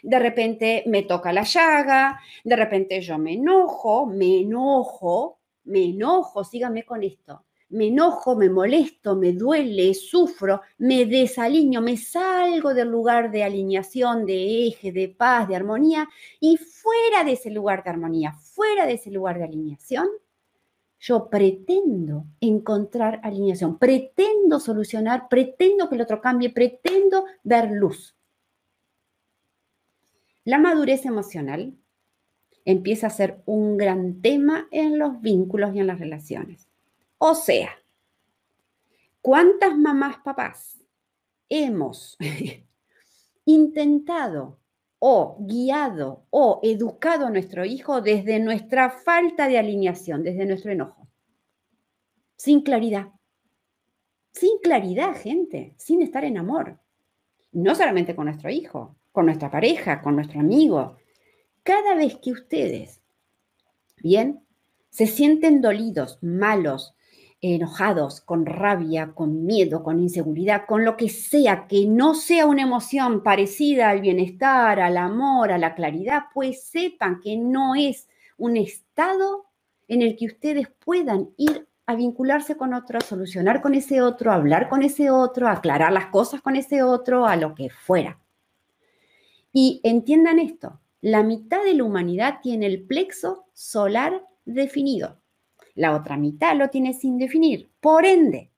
De 0.03 0.19
repente 0.19 0.85
me 0.87 1.03
toca 1.03 1.33
la 1.33 1.43
llaga, 1.43 2.21
de 2.45 2.57
repente 2.57 3.01
yo 3.01 3.19
me 3.19 3.35
enojo, 3.35 4.07
me 4.07 4.41
enojo, 4.41 5.39
me 5.65 5.85
enojo, 5.85 6.45
síganme 6.45 6.85
con 6.85 7.03
esto 7.03 7.45
me 7.71 7.89
enojo, 7.89 8.35
me 8.35 8.49
molesto, 8.49 9.15
me 9.15 9.33
duele, 9.33 9.93
sufro, 9.93 10.63
me 10.79 11.05
desalineo, 11.05 11.83
me 11.83 11.97
salgo 11.97 12.73
del 12.73 12.89
lugar 12.89 13.31
de 13.31 13.45
alineación, 13.45 14.25
de 14.25 14.69
eje, 14.69 14.91
de 14.91 15.09
paz, 15.09 15.49
de 15.49 15.57
armonía, 15.57 16.09
y 16.41 16.57
fuera 16.57 17.25
de 17.25 17.33
ese 17.33 17.51
lugar 17.51 17.85
de 17.85 17.91
armonía, 17.91 18.33
fuera 18.33 18.87
de 18.87 18.95
ese 18.95 19.11
lugar 19.11 19.39
de 19.39 19.45
alineación, 19.45 20.09
yo 21.01 21.29
pretendo 21.29 22.25
encontrar 22.41 23.21
alineación, 23.23 23.79
pretendo 23.79 24.59
solucionar, 24.59 25.29
pretendo 25.29 25.89
que 25.89 25.95
el 25.95 26.01
otro 26.01 26.21
cambie, 26.21 26.51
pretendo 26.51 27.25
ver 27.45 27.71
luz. 27.71 28.18
La 30.49 30.57
madurez 30.57 31.05
emocional 31.05 31.77
empieza 32.65 33.09
a 33.09 33.11
ser 33.11 33.43
un 33.45 33.77
gran 33.77 34.23
tema 34.23 34.67
en 34.71 34.99
los 34.99 35.21
vínculos 35.21 35.75
y 35.75 35.81
en 35.81 35.87
las 35.87 35.99
relaciones. 35.99 36.67
O 37.19 37.35
sea, 37.35 37.69
¿cuántas 39.21 39.77
mamás, 39.77 40.17
papás 40.25 40.81
hemos 41.51 42.17
intentado 43.45 44.59
o 44.99 45.37
guiado 45.39 46.25
o 46.31 46.61
educado 46.63 47.27
a 47.27 47.31
nuestro 47.31 47.67
hijo 47.67 48.01
desde 48.01 48.41
nuestra 48.41 48.89
falta 48.89 49.49
de 49.49 49.59
alineación, 49.59 50.23
desde 50.23 50.47
nuestro 50.47 50.73
enojo? 50.73 51.07
Sin 52.39 52.63
claridad. 52.63 53.09
Sin 54.33 54.61
claridad, 54.63 55.15
gente, 55.15 55.75
sin 55.77 56.01
estar 56.01 56.25
en 56.25 56.39
amor. 56.39 56.79
No 57.53 57.75
solamente 57.75 58.17
con 58.17 58.25
nuestro 58.25 58.49
hijo, 58.49 58.98
con 59.13 59.27
nuestra 59.27 59.51
pareja, 59.51 60.03
con 60.03 60.17
nuestro 60.17 60.41
amigo. 60.41 60.97
Cada 61.63 61.95
vez 61.95 62.17
que 62.17 62.33
ustedes, 62.33 63.01
bien, 64.03 64.41
se 64.91 65.07
sienten 65.07 65.61
dolidos, 65.61 66.19
malos, 66.23 66.95
enojados, 67.41 68.21
con 68.21 68.47
rabia, 68.47 69.13
con 69.15 69.45
miedo, 69.45 69.83
con 69.83 70.01
inseguridad, 70.01 70.65
con 70.67 70.85
lo 70.85 70.97
que 70.97 71.09
sea, 71.09 71.67
que 71.69 71.87
no 71.87 72.15
sea 72.15 72.47
una 72.47 72.63
emoción 72.63 73.23
parecida 73.23 73.91
al 73.91 74.01
bienestar, 74.01 74.81
al 74.81 74.97
amor, 74.97 75.53
a 75.53 75.59
la 75.59 75.75
claridad, 75.75 76.25
pues 76.35 76.65
sepan 76.65 77.21
que 77.21 77.37
no 77.37 77.75
es 77.75 78.09
un 78.37 78.57
estado 78.57 79.47
en 79.87 80.03
el 80.03 80.17
que 80.17 80.27
ustedes 80.27 80.69
puedan 80.85 81.31
ir 81.37 81.69
a 81.87 81.95
vincularse 81.95 82.57
con 82.57 82.75
otro, 82.75 82.99
a 82.99 83.03
solucionar 83.03 83.63
con 83.63 83.75
ese 83.75 84.03
otro, 84.03 84.31
a 84.31 84.35
hablar 84.35 84.69
con 84.69 84.83
ese 84.83 85.11
otro, 85.11 85.49
a 85.49 85.53
aclarar 85.53 85.93
las 85.93 86.07
cosas 86.07 86.43
con 86.43 86.57
ese 86.57 86.83
otro, 86.83 87.25
a 87.25 87.37
lo 87.37 87.55
que 87.55 87.71
fuera. 87.71 88.19
Y 89.53 89.81
entiendan 89.83 90.39
esto, 90.39 90.81
la 91.01 91.23
mitad 91.23 91.63
de 91.65 91.75
la 91.75 91.85
humanidad 91.85 92.41
tiene 92.43 92.67
el 92.67 92.83
plexo 92.83 93.47
solar 93.55 94.23
definido 94.45 95.19
la 95.79 95.95
otra 95.95 96.17
mitad 96.17 96.57
lo 96.57 96.71
tiene 96.71 96.93
sin 96.93 97.19
definir. 97.19 97.71
Por 97.81 98.05
ende, 98.05 98.51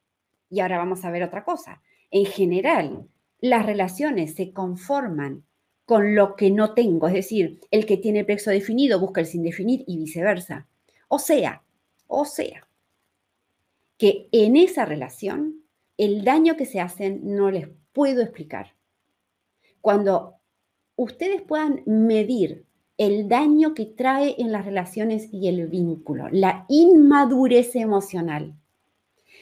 y 0.49 0.61
ahora 0.61 0.79
vamos 0.79 1.05
a 1.05 1.11
ver 1.11 1.23
otra 1.23 1.45
cosa, 1.45 1.83
en 2.11 2.25
general, 2.25 3.07
las 3.41 3.67
relaciones 3.67 4.35
se 4.35 4.55
conforman 4.55 5.45
con 5.85 6.15
lo 6.15 6.35
que 6.35 6.51
no 6.51 6.73
tengo, 6.73 7.09
es 7.09 7.15
decir, 7.15 7.61
el 7.71 7.85
que 7.85 7.99
tiene 7.99 8.21
el 8.21 8.27
plexo 8.27 8.51
definido 8.51 8.99
busca 8.99 9.21
el 9.21 9.27
sin 9.27 9.43
definir 9.43 9.85
y 9.87 9.99
viceversa. 9.99 10.67
O 11.09 11.19
sea, 11.19 11.63
o 12.07 12.25
sea, 12.25 12.67
que 13.99 14.29
en 14.33 14.57
esa 14.57 14.87
relación 14.87 15.63
el 15.99 16.25
daño 16.25 16.57
que 16.57 16.65
se 16.65 16.81
hacen 16.81 17.21
no 17.37 17.51
les 17.51 17.69
puedo 17.93 18.23
explicar. 18.23 18.75
Cuando 19.83 20.40
ustedes 21.03 21.41
puedan 21.41 21.83
medir 21.87 22.67
el 22.99 23.27
daño 23.27 23.73
que 23.73 23.87
trae 23.87 24.35
en 24.37 24.53
las 24.53 24.67
relaciones 24.67 25.33
y 25.33 25.49
el 25.49 25.67
vínculo, 25.67 26.29
la 26.31 26.67
inmadurez 26.69 27.75
emocional, 27.75 28.55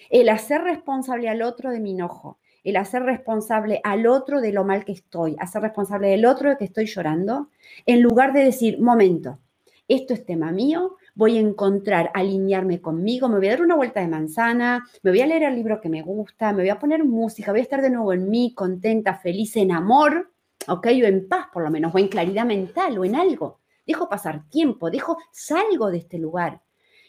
el 0.08 0.28
hacer 0.28 0.62
responsable 0.62 1.28
al 1.28 1.42
otro 1.42 1.72
de 1.72 1.80
mi 1.80 1.90
enojo, 1.90 2.38
el 2.62 2.76
hacer 2.76 3.02
responsable 3.02 3.80
al 3.82 4.06
otro 4.06 4.40
de 4.40 4.52
lo 4.52 4.62
mal 4.62 4.84
que 4.84 4.92
estoy, 4.92 5.34
hacer 5.40 5.62
responsable 5.62 6.10
del 6.10 6.26
otro 6.26 6.50
de 6.50 6.58
que 6.58 6.64
estoy 6.66 6.86
llorando, 6.86 7.48
en 7.86 8.02
lugar 8.02 8.32
de 8.32 8.44
decir, 8.44 8.80
momento, 8.80 9.40
esto 9.88 10.14
es 10.14 10.24
tema 10.24 10.52
mío, 10.52 10.96
voy 11.16 11.38
a 11.38 11.40
encontrar, 11.40 12.12
alinearme 12.14 12.80
conmigo, 12.80 13.28
me 13.28 13.38
voy 13.38 13.48
a 13.48 13.50
dar 13.50 13.62
una 13.62 13.74
vuelta 13.74 13.98
de 13.98 14.06
manzana, 14.06 14.86
me 15.02 15.10
voy 15.10 15.22
a 15.22 15.26
leer 15.26 15.42
el 15.42 15.56
libro 15.56 15.80
que 15.80 15.88
me 15.88 16.02
gusta, 16.02 16.52
me 16.52 16.62
voy 16.62 16.70
a 16.70 16.78
poner 16.78 17.04
música, 17.04 17.50
voy 17.50 17.60
a 17.60 17.64
estar 17.64 17.82
de 17.82 17.90
nuevo 17.90 18.12
en 18.12 18.30
mí, 18.30 18.54
contenta, 18.54 19.14
feliz, 19.16 19.56
en 19.56 19.72
amor, 19.72 20.30
¿ok? 20.68 20.86
O 20.86 21.06
en 21.06 21.28
paz 21.28 21.48
por 21.52 21.62
lo 21.62 21.70
menos, 21.70 21.94
o 21.94 21.98
en 21.98 22.08
claridad 22.08 22.44
mental, 22.44 22.98
o 22.98 23.04
en 23.04 23.16
algo. 23.16 23.60
Dejo 23.86 24.08
pasar 24.08 24.48
tiempo, 24.48 24.90
dejo, 24.90 25.16
salgo 25.32 25.90
de 25.90 25.98
este 25.98 26.18
lugar. 26.18 26.60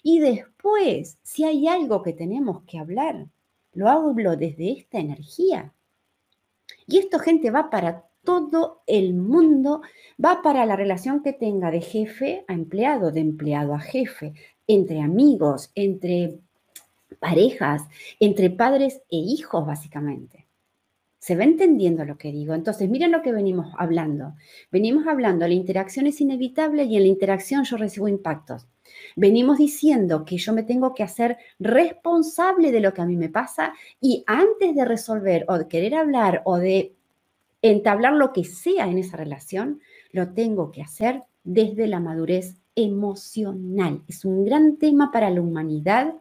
Y 0.02 0.20
después, 0.20 1.20
si 1.24 1.44
hay 1.44 1.68
algo 1.68 2.02
que 2.02 2.14
tenemos 2.14 2.64
que 2.64 2.80
hablar, 2.80 3.28
lo 3.74 3.90
hablo 3.90 4.36
desde 4.38 4.72
esta 4.72 5.00
energía. 5.00 5.74
Y 6.88 6.98
esto, 6.98 7.20
gente, 7.20 7.52
va 7.52 7.70
para 7.70 8.06
todo 8.24 8.82
el 8.88 9.14
mundo, 9.14 9.82
va 10.24 10.42
para 10.42 10.66
la 10.66 10.76
relación 10.76 11.22
que 11.22 11.34
tenga 11.34 11.72
de 11.72 11.82
jefe 11.82 12.46
a 12.48 12.54
empleado, 12.54 13.12
de 13.12 13.22
empleado 13.22 13.74
a 13.74 13.80
jefe, 13.80 14.34
entre 14.68 15.02
amigos, 15.02 15.72
entre 15.76 16.40
parejas, 17.20 17.84
entre 18.20 18.50
padres 18.50 19.02
e 19.10 19.18
hijos, 19.18 19.66
básicamente. 19.66 20.49
¿Se 21.20 21.36
va 21.36 21.44
entendiendo 21.44 22.06
lo 22.06 22.18
que 22.18 22.32
digo? 22.32 22.54
Entonces, 22.54 22.90
miren 22.90 23.12
lo 23.12 23.22
que 23.22 23.34
venimos 23.34 23.74
hablando. 23.78 24.36
Venimos 24.72 25.06
hablando, 25.06 25.48
la 25.48 25.54
interacción 25.54 26.08
es 26.08 26.22
inevitable 26.22 26.86
y 26.86 26.96
en 26.96 27.04
la 27.04 27.10
interacción 27.10 27.66
yo 27.66 27.76
recibo 27.76 28.08
impactos. 28.08 28.68
Venimos 29.18 29.58
diciendo 29.58 30.24
que 30.26 30.38
yo 30.38 30.54
me 30.54 30.64
tengo 30.64 30.94
que 30.96 31.04
hacer 31.04 31.38
responsable 31.60 32.72
de 32.72 32.80
lo 32.80 32.94
que 32.94 33.02
a 33.02 33.06
mí 33.06 33.18
me 33.18 33.30
pasa 33.30 33.74
y 34.00 34.24
antes 34.28 34.74
de 34.74 34.86
resolver 34.86 35.46
o 35.50 35.58
de 35.58 35.68
querer 35.68 35.96
hablar 35.96 36.42
o 36.46 36.58
de 36.58 36.96
entablar 37.62 38.14
lo 38.14 38.32
que 38.32 38.46
sea 38.46 38.88
en 38.88 38.98
esa 38.98 39.18
relación, 39.18 39.82
lo 40.12 40.30
tengo 40.34 40.72
que 40.72 40.82
hacer 40.82 41.24
desde 41.44 41.88
la 41.88 42.00
madurez 42.00 42.56
emocional. 42.76 44.02
Es 44.08 44.24
un 44.24 44.46
gran 44.46 44.78
tema 44.78 45.12
para 45.12 45.30
la 45.30 45.42
humanidad 45.42 46.16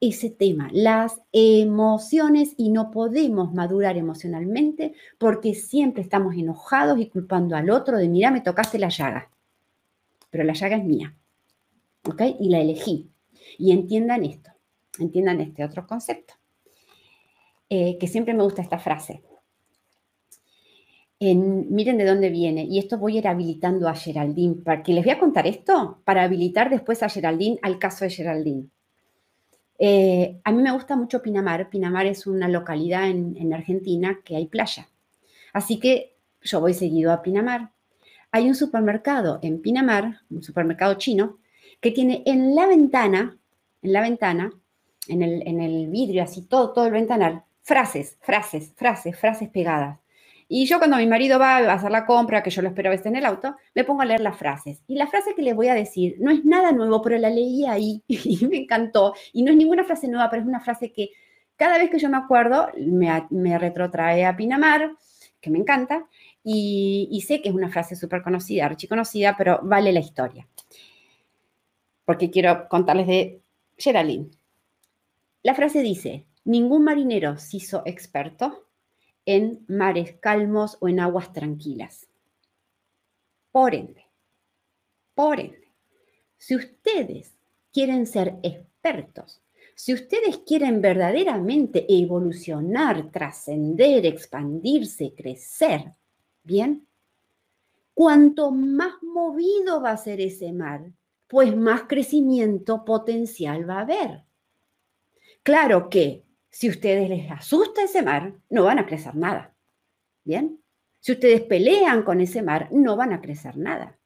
ese 0.00 0.30
tema, 0.30 0.68
las 0.72 1.20
emociones 1.32 2.52
y 2.56 2.70
no 2.70 2.90
podemos 2.90 3.54
madurar 3.54 3.96
emocionalmente 3.96 4.94
porque 5.18 5.54
siempre 5.54 6.02
estamos 6.02 6.34
enojados 6.34 6.98
y 6.98 7.08
culpando 7.08 7.56
al 7.56 7.70
otro 7.70 7.96
de, 7.96 8.08
mira, 8.08 8.30
me 8.30 8.42
tocaste 8.42 8.78
la 8.78 8.90
llaga, 8.90 9.30
pero 10.30 10.44
la 10.44 10.52
llaga 10.52 10.76
es 10.76 10.84
mía, 10.84 11.16
¿ok? 12.04 12.22
Y 12.40 12.50
la 12.50 12.60
elegí. 12.60 13.10
Y 13.58 13.72
entiendan 13.72 14.24
esto, 14.24 14.50
entiendan 14.98 15.40
este 15.40 15.64
otro 15.64 15.86
concepto, 15.86 16.34
eh, 17.70 17.96
que 17.98 18.06
siempre 18.06 18.34
me 18.34 18.42
gusta 18.42 18.62
esta 18.62 18.78
frase. 18.78 19.22
miren 21.18 21.96
de 21.96 22.04
dónde 22.04 22.28
viene, 22.28 22.64
y 22.64 22.78
esto 22.78 22.98
voy 22.98 23.16
a 23.16 23.18
ir 23.20 23.28
habilitando 23.28 23.88
a 23.88 23.94
Geraldine, 23.94 24.56
porque 24.62 24.92
les 24.92 25.04
voy 25.04 25.14
a 25.14 25.18
contar 25.18 25.46
esto 25.46 26.02
para 26.04 26.24
habilitar 26.24 26.68
después 26.68 27.02
a 27.02 27.08
Geraldine 27.08 27.58
al 27.62 27.78
caso 27.78 28.04
de 28.04 28.10
Geraldine. 28.10 28.68
Eh, 29.78 30.40
a 30.44 30.52
mí 30.52 30.62
me 30.62 30.72
gusta 30.72 30.96
mucho 30.96 31.22
Pinamar. 31.22 31.68
Pinamar 31.68 32.06
es 32.06 32.26
una 32.26 32.48
localidad 32.48 33.08
en, 33.08 33.52
Argentina 33.52 34.20
que 34.24 34.36
hay 34.36 34.46
playa. 34.46 34.88
Así 35.52 35.78
que 35.78 36.16
yo 36.42 36.60
voy 36.60 36.74
seguido 36.74 37.12
a 37.12 37.22
Pinamar. 37.22 37.72
Hay 38.32 38.48
un 38.48 38.54
supermercado 38.54 39.38
en 39.42 39.60
Pinamar, 39.60 40.20
un 40.30 40.42
supermercado 40.42 40.94
chino, 40.94 41.38
que 41.80 41.90
tiene 41.90 42.22
en 42.26 42.54
la 42.54 42.66
ventana, 42.66 43.38
en 43.82 43.92
la 43.92 44.00
ventana, 44.00 44.52
en 45.08 45.22
el, 45.22 45.46
en 45.46 45.60
el 45.60 45.88
vidrio, 45.88 46.22
así 46.22 46.42
todo, 46.42 46.72
todo 46.72 46.86
el 46.86 46.92
ventanal, 46.92 47.44
frases, 47.62 48.18
frases, 48.20 48.72
frases, 48.76 49.18
frases 49.18 49.48
pegadas. 49.50 49.98
Y 50.48 50.66
yo 50.66 50.78
cuando 50.78 50.96
mi 50.96 51.06
marido 51.06 51.38
va 51.38 51.56
a 51.56 51.72
hacer 51.72 51.90
la 51.90 52.06
compra, 52.06 52.42
que 52.42 52.50
yo 52.50 52.62
lo 52.62 52.68
espero 52.68 52.88
a 52.88 52.92
veces 52.92 53.06
en 53.06 53.16
el 53.16 53.26
auto, 53.26 53.56
me 53.74 53.84
pongo 53.84 54.02
a 54.02 54.04
leer 54.04 54.20
las 54.20 54.36
frases. 54.36 54.82
Y 54.86 54.94
la 54.94 55.08
frase 55.08 55.34
que 55.34 55.42
les 55.42 55.56
voy 55.56 55.68
a 55.68 55.74
decir 55.74 56.16
no 56.20 56.30
es 56.30 56.44
nada 56.44 56.72
nuevo, 56.72 57.02
pero 57.02 57.18
la 57.18 57.30
leí 57.30 57.66
ahí 57.66 58.02
y 58.08 58.46
me 58.46 58.58
encantó. 58.58 59.14
Y 59.32 59.42
no 59.42 59.50
es 59.50 59.56
ninguna 59.56 59.84
frase 59.84 60.08
nueva, 60.08 60.30
pero 60.30 60.42
es 60.42 60.48
una 60.48 60.60
frase 60.60 60.92
que 60.92 61.10
cada 61.56 61.78
vez 61.78 61.90
que 61.90 61.98
yo 61.98 62.08
me 62.08 62.18
acuerdo 62.18 62.68
me, 62.78 63.58
retrotrae 63.58 64.24
a 64.24 64.36
Pinamar, 64.36 64.92
que 65.40 65.50
me 65.50 65.58
encanta, 65.58 66.06
y, 66.44 67.24
sé 67.26 67.42
que 67.42 67.48
es 67.48 67.54
una 67.54 67.70
frase 67.70 67.96
súper 67.96 68.22
conocida, 68.22 68.66
archiconocida, 68.66 69.34
pero 69.36 69.58
vale 69.62 69.92
la 69.92 70.00
historia. 70.00 70.46
Porque 72.04 72.30
quiero 72.30 72.68
contarles 72.68 73.08
de 73.08 73.40
Geraldine. 73.76 74.30
La 75.42 75.54
frase 75.54 75.82
dice, 75.82 76.26
ningún 76.44 76.84
marinero 76.84 77.36
se 77.38 77.56
hizo 77.56 77.82
experto 77.84 78.65
en 79.26 79.64
mares 79.68 80.16
calmos 80.20 80.78
o 80.80 80.88
en 80.88 81.00
aguas 81.00 81.32
tranquilas. 81.32 82.08
Por 83.52 83.74
ende, 83.74 84.06
por 85.14 85.40
ende, 85.40 85.72
si 86.38 86.56
ustedes 86.56 87.36
quieren 87.72 88.06
ser 88.06 88.36
expertos, 88.42 89.42
si 89.74 89.92
ustedes 89.92 90.38
quieren 90.38 90.80
verdaderamente 90.80 91.84
evolucionar, 91.88 93.10
trascender, 93.10 94.06
expandirse, 94.06 95.12
crecer, 95.14 95.92
¿bien? 96.42 96.86
Cuanto 97.92 98.50
más 98.50 99.02
movido 99.02 99.82
va 99.82 99.90
a 99.90 99.96
ser 99.96 100.20
ese 100.20 100.52
mar, 100.52 100.92
pues 101.26 101.54
más 101.56 101.82
crecimiento 101.82 102.84
potencial 102.84 103.68
va 103.68 103.78
a 103.78 103.82
haber. 103.82 104.22
Claro 105.42 105.90
que 105.90 106.25
si 106.56 106.70
ustedes 106.70 107.10
les 107.10 107.30
asusta 107.30 107.82
ese 107.82 108.00
mar, 108.00 108.32
no 108.48 108.64
van 108.64 108.78
a 108.78 108.86
crecer 108.86 109.14
nada. 109.14 109.54
¿Bien? 110.24 110.58
Si 111.00 111.12
ustedes 111.12 111.42
pelean 111.42 112.02
con 112.02 112.22
ese 112.22 112.40
mar, 112.40 112.68
no 112.72 112.96
van 112.96 113.12
a 113.12 113.20
crecer 113.20 113.58
nada. 113.58 113.98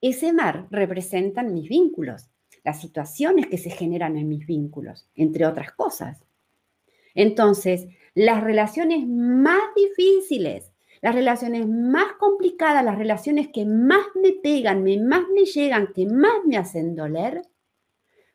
Ese 0.00 0.32
mar 0.32 0.66
representan 0.70 1.52
mis 1.52 1.68
vínculos, 1.68 2.30
las 2.64 2.80
situaciones 2.80 3.48
que 3.48 3.58
se 3.58 3.68
generan 3.68 4.16
en 4.16 4.30
mis 4.30 4.46
vínculos, 4.46 5.10
entre 5.14 5.44
otras 5.44 5.72
cosas. 5.72 6.24
Entonces, 7.14 7.86
las 8.14 8.42
relaciones 8.42 9.06
más 9.06 9.60
difíciles, 9.76 10.72
las 11.02 11.14
relaciones 11.14 11.68
más 11.68 12.14
complicadas, 12.18 12.82
las 12.82 12.96
relaciones 12.96 13.48
que 13.52 13.66
más 13.66 14.06
me 14.14 14.32
pegan, 14.32 14.84
más 15.06 15.24
me 15.34 15.44
llegan, 15.44 15.92
que 15.92 16.06
más 16.06 16.46
me 16.46 16.56
hacen 16.56 16.96
doler, 16.96 17.42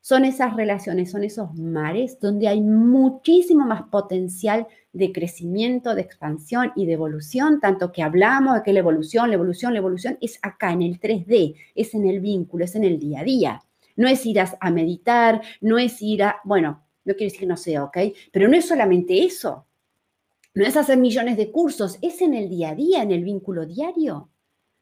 son 0.03 0.25
esas 0.25 0.53
relaciones, 0.57 1.11
son 1.11 1.23
esos 1.23 1.55
mares 1.55 2.19
donde 2.19 2.49
hay 2.49 2.59
muchísimo 2.59 3.65
más 3.65 3.83
potencial 3.83 4.67
de 4.91 5.13
crecimiento, 5.13 5.95
de 5.95 6.01
expansión 6.01 6.73
y 6.75 6.85
de 6.85 6.91
evolución, 6.91 7.61
tanto 7.61 7.93
que 7.93 8.03
hablamos 8.03 8.55
de 8.55 8.63
que 8.63 8.73
la 8.73 8.79
evolución, 8.79 9.29
la 9.29 9.35
evolución, 9.35 9.71
la 9.71 9.79
evolución 9.79 10.17
es 10.19 10.39
acá 10.41 10.73
en 10.73 10.81
el 10.81 10.99
3D, 10.99 11.55
es 11.73 11.93
en 11.93 12.05
el 12.05 12.19
vínculo, 12.19 12.65
es 12.65 12.75
en 12.75 12.83
el 12.83 12.99
día 12.99 13.21
a 13.21 13.23
día. 13.23 13.61
No 13.95 14.09
es 14.09 14.25
ir 14.25 14.41
a, 14.41 14.71
meditar, 14.71 15.41
no 15.61 15.79
es 15.79 16.01
ir 16.01 16.23
a, 16.23 16.41
bueno, 16.43 16.83
no 17.05 17.13
quiero 17.13 17.27
decir 17.27 17.39
que 17.39 17.45
no 17.45 17.55
sea, 17.55 17.85
¿ok? 17.85 17.97
Pero 18.33 18.49
no 18.49 18.57
es 18.57 18.67
solamente 18.67 19.23
eso. 19.23 19.67
No 20.53 20.65
es 20.65 20.75
hacer 20.75 20.97
millones 20.97 21.37
de 21.37 21.49
cursos, 21.49 21.97
es 22.01 22.21
en 22.21 22.33
el 22.33 22.49
día 22.49 22.71
a 22.71 22.75
día, 22.75 23.03
en 23.03 23.11
el 23.11 23.23
vínculo 23.23 23.65
diario, 23.65 24.31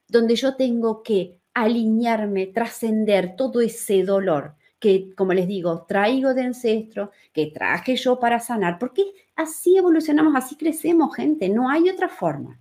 donde 0.07 0.35
yo 0.35 0.55
tengo 0.55 1.03
que 1.03 1.37
alinearme, 1.53 2.47
trascender 2.47 3.35
todo 3.35 3.61
ese 3.61 4.03
dolor 4.03 4.55
que, 4.81 5.13
como 5.15 5.31
les 5.31 5.47
digo, 5.47 5.85
traigo 5.87 6.33
de 6.33 6.41
ancestro, 6.41 7.11
que 7.31 7.45
traje 7.45 7.95
yo 7.95 8.19
para 8.19 8.39
sanar, 8.39 8.79
porque 8.79 9.03
así 9.35 9.77
evolucionamos, 9.77 10.35
así 10.35 10.55
crecemos, 10.55 11.15
gente, 11.15 11.47
no 11.49 11.69
hay 11.69 11.87
otra 11.87 12.09
forma. 12.09 12.59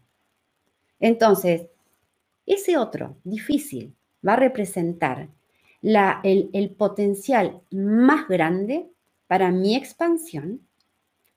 Entonces, 1.01 1.67
ese 2.45 2.77
otro 2.77 3.17
difícil 3.25 3.97
va 4.27 4.35
a 4.35 4.37
representar 4.37 5.31
la, 5.81 6.21
el, 6.23 6.51
el 6.53 6.71
potencial 6.71 7.63
más 7.71 8.29
grande 8.29 8.91
para 9.27 9.51
mi 9.51 9.75
expansión, 9.75 10.61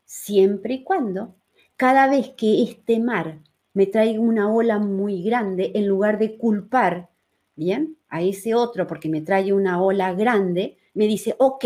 siempre 0.04 0.74
y 0.74 0.84
cuando 0.84 1.34
cada 1.78 2.10
vez 2.10 2.32
que 2.36 2.62
este 2.62 3.00
mar 3.00 3.40
me 3.74 3.86
traiga 3.86 4.20
una 4.20 4.54
ola 4.54 4.80
muy 4.80 5.24
grande, 5.24 5.72
en 5.76 5.88
lugar 5.88 6.20
de 6.20 6.38
culpar 6.38 7.10
bien, 7.56 7.98
a 8.10 8.22
ese 8.22 8.54
otro 8.54 8.86
porque 8.88 9.10
me 9.10 9.22
trae 9.22 9.54
una 9.54 9.82
ola 9.82 10.14
grande, 10.14 10.78
me 10.94 11.08
dice, 11.08 11.36
ok, 11.40 11.66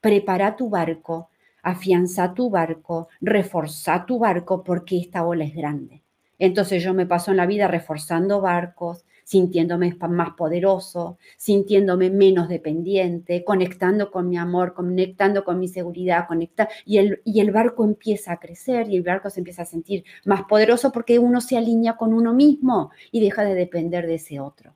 prepara 0.00 0.56
tu 0.56 0.68
barco, 0.68 1.30
afianza 1.62 2.34
tu 2.34 2.50
barco, 2.50 3.08
reforza 3.20 4.04
tu 4.06 4.18
barco 4.18 4.64
porque 4.64 4.98
esta 4.98 5.24
ola 5.24 5.44
es 5.44 5.54
grande. 5.54 6.02
Entonces 6.38 6.82
yo 6.82 6.92
me 6.92 7.06
paso 7.06 7.30
en 7.30 7.36
la 7.36 7.46
vida 7.46 7.68
reforzando 7.68 8.40
barcos, 8.40 9.04
sintiéndome 9.24 9.96
más 10.10 10.30
poderoso, 10.34 11.18
sintiéndome 11.36 12.10
menos 12.10 12.48
dependiente, 12.48 13.44
conectando 13.44 14.10
con 14.10 14.28
mi 14.28 14.36
amor, 14.36 14.74
conectando 14.74 15.44
con 15.44 15.60
mi 15.60 15.68
seguridad, 15.68 16.26
conecta, 16.26 16.68
y, 16.84 16.98
el, 16.98 17.22
y 17.24 17.40
el 17.40 17.52
barco 17.52 17.84
empieza 17.84 18.32
a 18.32 18.40
crecer 18.40 18.90
y 18.90 18.96
el 18.96 19.02
barco 19.02 19.30
se 19.30 19.40
empieza 19.40 19.62
a 19.62 19.66
sentir 19.66 20.04
más 20.24 20.42
poderoso 20.42 20.90
porque 20.90 21.18
uno 21.18 21.40
se 21.40 21.56
alinea 21.56 21.96
con 21.96 22.12
uno 22.12 22.34
mismo 22.34 22.90
y 23.12 23.20
deja 23.20 23.44
de 23.44 23.54
depender 23.54 24.06
de 24.06 24.16
ese 24.16 24.40
otro. 24.40 24.74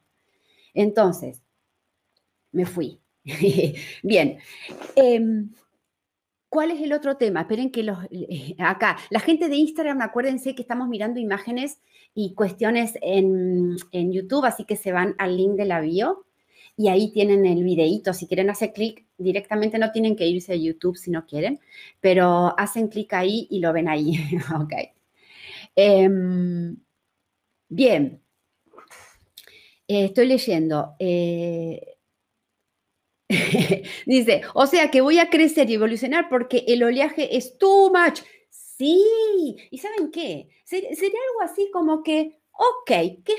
Entonces, 0.72 1.42
me 2.52 2.64
fui. 2.64 3.00
Bien. 4.02 4.38
Em, 4.94 5.50
¿Cuál 6.48 6.70
es 6.70 6.80
el 6.80 6.92
otro 6.92 7.16
tema? 7.16 7.42
Esperen 7.42 7.70
que 7.70 7.82
los, 7.82 7.98
eh, 8.10 8.54
acá, 8.58 8.96
la 9.10 9.20
gente 9.20 9.48
de 9.48 9.56
Instagram, 9.56 10.00
acuérdense 10.00 10.54
que 10.54 10.62
estamos 10.62 10.88
mirando 10.88 11.20
imágenes 11.20 11.80
y 12.14 12.34
cuestiones 12.34 12.98
en, 13.02 13.76
en 13.92 14.12
YouTube, 14.12 14.46
así 14.46 14.64
que 14.64 14.76
se 14.76 14.92
van 14.92 15.14
al 15.18 15.36
link 15.36 15.56
de 15.56 15.66
la 15.66 15.80
bio 15.80 16.24
y 16.76 16.88
ahí 16.88 17.12
tienen 17.12 17.44
el 17.46 17.64
videíto. 17.64 18.12
Si 18.14 18.26
quieren 18.26 18.50
hacer 18.50 18.72
clic 18.72 19.04
directamente, 19.18 19.78
no 19.78 19.92
tienen 19.92 20.16
que 20.16 20.26
irse 20.26 20.52
a 20.52 20.56
YouTube 20.56 20.96
si 20.96 21.10
no 21.10 21.26
quieren, 21.26 21.60
pero 22.00 22.58
hacen 22.58 22.88
clic 22.88 23.12
ahí 23.14 23.46
y 23.50 23.60
lo 23.60 23.72
ven 23.72 23.88
ahí. 23.88 24.14
ok. 24.60 24.72
Em, 25.74 26.76
bien. 27.68 28.22
Eh, 29.88 30.06
estoy 30.06 30.26
leyendo. 30.26 30.96
Dice, 34.06 34.42
o 34.54 34.66
sea 34.66 34.90
que 34.90 35.00
voy 35.00 35.18
a 35.18 35.30
crecer 35.30 35.68
y 35.68 35.74
evolucionar 35.74 36.28
porque 36.28 36.64
el 36.68 36.82
oleaje 36.82 37.36
es 37.36 37.58
too 37.58 37.92
much. 37.92 38.20
Sí, 38.50 39.56
¿y 39.70 39.78
saben 39.78 40.10
qué? 40.10 40.48
Sería 40.64 40.90
algo 41.30 41.42
así 41.42 41.70
como 41.72 42.02
que, 42.02 42.40
ok, 42.52 42.86
¿qué, 43.24 43.34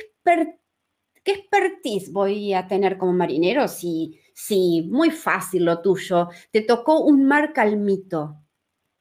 qué 1.24 1.32
expertise 1.32 2.12
voy 2.12 2.54
a 2.54 2.68
tener 2.68 2.98
como 2.98 3.14
marinero? 3.14 3.68
Sí, 3.68 4.20
sí, 4.34 4.88
muy 4.92 5.12
fácil 5.12 5.66
lo 5.66 5.82
tuyo. 5.82 6.30
Te 6.52 6.62
tocó 6.62 7.02
un 7.02 7.26
mar 7.26 7.54
calmito, 7.54 8.36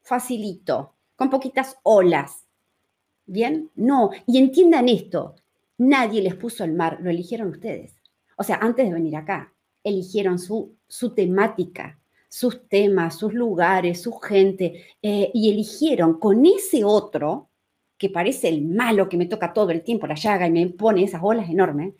facilito, 0.02 0.94
con 1.16 1.30
poquitas 1.30 1.78
olas. 1.82 2.46
¿Bien? 3.26 3.70
No, 3.74 4.10
y 4.26 4.38
entiendan 4.38 4.88
esto, 4.88 5.34
nadie 5.78 6.22
les 6.22 6.36
puso 6.36 6.62
el 6.62 6.72
mar, 6.74 6.98
lo 7.00 7.10
eligieron 7.10 7.48
ustedes. 7.48 7.96
O 8.36 8.44
sea, 8.44 8.56
antes 8.56 8.86
de 8.86 8.94
venir 8.94 9.16
acá, 9.16 9.52
eligieron 9.88 10.38
su, 10.38 10.74
su 10.88 11.14
temática, 11.14 11.98
sus 12.28 12.68
temas, 12.68 13.16
sus 13.16 13.32
lugares, 13.32 14.02
su 14.02 14.12
gente, 14.12 14.84
eh, 15.00 15.30
y 15.32 15.50
eligieron 15.50 16.18
con 16.18 16.44
ese 16.44 16.84
otro, 16.84 17.48
que 17.96 18.10
parece 18.10 18.48
el 18.48 18.62
malo 18.62 19.08
que 19.08 19.16
me 19.16 19.26
toca 19.26 19.52
todo 19.52 19.70
el 19.70 19.82
tiempo 19.82 20.06
la 20.06 20.16
llaga 20.16 20.46
y 20.46 20.50
me 20.50 20.66
pone 20.66 21.04
esas 21.04 21.22
olas 21.24 21.48
enormes, 21.48 21.94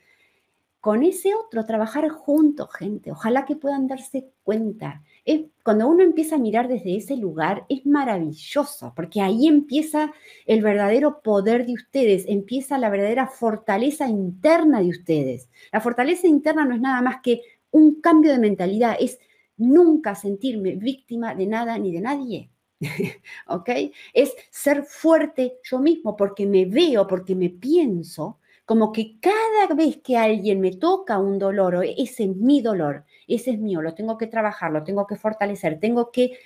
con 0.87 1.03
ese 1.03 1.35
otro 1.35 1.65
trabajar 1.65 2.09
juntos, 2.11 2.69
gente. 2.73 3.11
Ojalá 3.11 3.45
que 3.45 3.57
puedan 3.57 3.89
darse 3.89 4.29
cuenta. 4.45 5.03
Es, 5.25 5.41
cuando 5.65 5.89
uno 5.89 6.05
empieza 6.05 6.37
a 6.37 6.39
mirar 6.39 6.69
desde 6.69 6.97
ese 6.97 7.17
lugar, 7.17 7.65
es 7.69 7.85
maravilloso, 7.85 8.93
porque 8.95 9.21
ahí 9.21 9.49
empieza 9.49 10.13
el 10.45 10.63
verdadero 10.63 11.23
poder 11.23 11.67
de 11.67 11.73
ustedes, 11.73 12.25
empieza 12.29 12.79
la 12.79 12.89
verdadera 12.89 13.27
fortaleza 13.27 14.07
interna 14.07 14.81
de 14.81 14.91
ustedes. 14.91 15.49
La 15.73 15.81
fortaleza 15.81 16.29
interna 16.29 16.65
no 16.65 16.77
es 16.77 16.81
nada 16.81 17.03
más 17.03 17.17
que 17.21 17.41
un 17.77 18.01
cambio 18.01 18.33
de 18.33 18.39
mentalidad, 18.39 18.97
es 18.99 19.19
nunca 19.59 20.15
sentirme 20.15 20.77
víctima 20.77 21.35
de 21.35 21.47
nada 21.47 21.79
ni 21.79 21.93
de 21.93 22.01
nadie. 22.01 22.51
¿Ok? 23.49 23.71
Es 24.13 24.35
ser 24.51 24.85
fuerte 24.85 25.59
yo 25.63 25.79
mismo 25.79 26.17
porque 26.17 26.47
me 26.47 26.65
veo, 26.65 27.07
porque 27.07 27.35
me 27.35 27.51
pienso, 27.51 28.39
como 28.65 28.93
que 28.93 29.19
cada 29.21 29.75
vez 29.75 29.99
que 29.99 30.17
alguien 30.17 30.61
me 30.61 30.73
toca 30.73 31.19
un 31.19 31.39
dolor, 31.39 31.85
ese 31.85 32.25
es 32.25 32.37
mi 32.37 32.63
dolor, 32.63 33.05
ese 33.29 33.53
es 33.53 33.59
mío, 33.59 33.83
lo 33.83 33.95
tengo 33.95 34.17
que 34.17 34.27
trabajar, 34.27 34.73
lo 34.73 34.83
tengo 34.83 35.07
que 35.07 35.17
fortalecer, 35.17 35.79
tengo 35.79 36.11
que, 36.11 36.39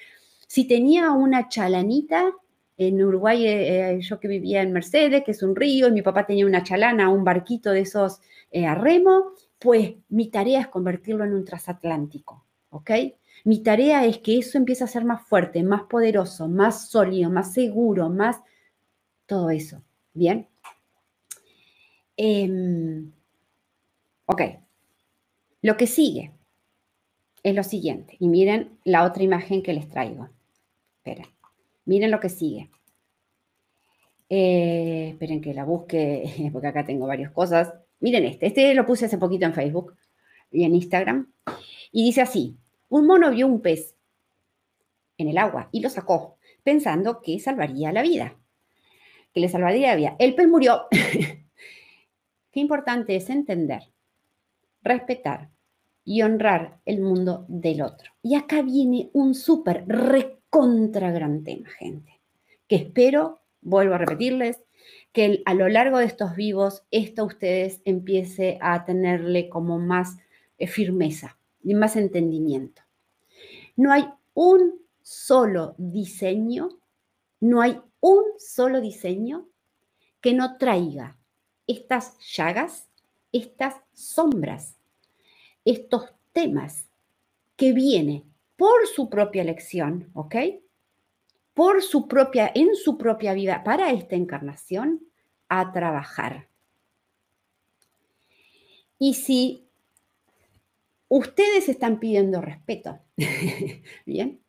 si 0.46 0.66
tenía 0.66 1.12
una 1.12 1.48
chalanita, 1.48 2.32
en 2.80 3.02
Uruguay, 3.02 3.46
eh, 3.46 3.90
eh, 3.90 4.00
yo 4.00 4.18
que 4.18 4.26
vivía 4.26 4.62
en 4.62 4.72
Mercedes, 4.72 5.22
que 5.22 5.32
es 5.32 5.42
un 5.42 5.54
río, 5.54 5.88
y 5.88 5.92
mi 5.92 6.00
papá 6.00 6.24
tenía 6.24 6.46
una 6.46 6.62
chalana, 6.62 7.10
un 7.10 7.24
barquito 7.24 7.72
de 7.72 7.80
esos 7.80 8.22
eh, 8.50 8.64
a 8.64 8.74
remo, 8.74 9.32
pues 9.60 9.94
mi 10.08 10.30
tarea 10.30 10.60
es 10.60 10.68
convertirlo 10.68 11.24
en 11.24 11.34
un 11.34 11.44
transatlántico, 11.44 12.46
¿ok? 12.70 12.90
Mi 13.44 13.62
tarea 13.62 14.06
es 14.06 14.18
que 14.18 14.38
eso 14.38 14.58
empiece 14.58 14.84
a 14.84 14.88
ser 14.88 15.04
más 15.04 15.22
fuerte, 15.28 15.62
más 15.62 15.82
poderoso, 15.82 16.48
más 16.48 16.88
sólido, 16.88 17.30
más 17.30 17.52
seguro, 17.52 18.08
más 18.08 18.40
todo 19.26 19.50
eso. 19.50 19.82
¿Bien? 20.12 20.48
Em, 22.16 23.12
ok. 24.26 24.42
Lo 25.62 25.76
que 25.76 25.86
sigue 25.86 26.32
es 27.42 27.54
lo 27.54 27.62
siguiente. 27.62 28.16
Y 28.18 28.28
miren 28.28 28.78
la 28.84 29.04
otra 29.04 29.22
imagen 29.22 29.62
que 29.62 29.72
les 29.72 29.88
traigo. 29.88 30.28
Esperen. 30.96 31.26
Miren 31.84 32.10
lo 32.10 32.20
que 32.20 32.28
sigue. 32.28 32.70
Eh, 34.28 35.10
esperen 35.10 35.40
que 35.40 35.54
la 35.54 35.64
busque, 35.64 36.50
porque 36.52 36.68
acá 36.68 36.84
tengo 36.84 37.06
varias 37.06 37.30
cosas. 37.30 37.74
Miren 38.00 38.24
este, 38.24 38.46
este 38.46 38.74
lo 38.74 38.86
puse 38.86 39.06
hace 39.06 39.18
poquito 39.18 39.46
en 39.46 39.54
Facebook 39.54 39.94
y 40.50 40.64
en 40.64 40.74
Instagram. 40.74 41.32
Y 41.92 42.04
dice 42.04 42.22
así, 42.22 42.56
un 42.88 43.06
mono 43.06 43.30
vio 43.30 43.46
un 43.46 43.60
pez 43.60 43.94
en 45.18 45.28
el 45.28 45.38
agua 45.38 45.68
y 45.72 45.80
lo 45.80 45.90
sacó, 45.90 46.38
pensando 46.62 47.20
que 47.20 47.38
salvaría 47.38 47.92
la 47.92 48.02
vida, 48.02 48.36
que 49.32 49.40
le 49.40 49.48
salvaría 49.48 49.90
la 49.90 49.96
vida. 49.96 50.16
El 50.18 50.34
pez 50.34 50.48
murió. 50.48 50.86
Qué 52.52 52.58
importante 52.58 53.14
es 53.14 53.30
entender, 53.30 53.82
respetar 54.82 55.50
y 56.04 56.22
honrar 56.22 56.78
el 56.86 57.00
mundo 57.00 57.44
del 57.48 57.82
otro. 57.82 58.12
Y 58.22 58.34
acá 58.34 58.62
viene 58.62 59.10
un 59.12 59.34
súper 59.34 59.86
recontra 59.86 61.12
gran 61.12 61.44
tema, 61.44 61.68
gente, 61.70 62.20
que 62.66 62.76
espero, 62.76 63.42
vuelvo 63.60 63.94
a 63.94 63.98
repetirles, 63.98 64.60
que 65.12 65.42
a 65.44 65.54
lo 65.54 65.68
largo 65.68 65.98
de 65.98 66.04
estos 66.04 66.36
vivos 66.36 66.84
esto 66.90 67.24
ustedes 67.24 67.80
empiece 67.84 68.58
a 68.60 68.84
tenerle 68.84 69.48
como 69.48 69.78
más 69.78 70.16
eh, 70.58 70.66
firmeza 70.66 71.38
y 71.62 71.74
más 71.74 71.96
entendimiento. 71.96 72.82
No 73.76 73.92
hay 73.92 74.04
un 74.34 74.80
solo 75.02 75.74
diseño, 75.78 76.68
no 77.40 77.60
hay 77.60 77.80
un 78.00 78.24
solo 78.38 78.80
diseño 78.80 79.48
que 80.20 80.34
no 80.34 80.58
traiga 80.58 81.16
estas 81.66 82.18
llagas, 82.34 82.88
estas 83.32 83.76
sombras, 83.92 84.76
estos 85.64 86.12
temas 86.32 86.86
que 87.56 87.72
viene 87.72 88.24
por 88.56 88.86
su 88.86 89.08
propia 89.08 89.42
elección, 89.42 90.10
¿ok? 90.14 90.36
Por 91.60 91.82
su 91.82 92.08
propia, 92.08 92.50
en 92.54 92.74
su 92.74 92.96
propia 92.96 93.34
vida, 93.34 93.62
para 93.62 93.90
esta 93.90 94.16
encarnación, 94.16 95.02
a 95.50 95.72
trabajar. 95.72 96.48
Y 98.98 99.12
si 99.12 99.68
ustedes 101.08 101.68
están 101.68 102.00
pidiendo 102.00 102.40
respeto, 102.40 103.00
¿bien? 104.06 104.40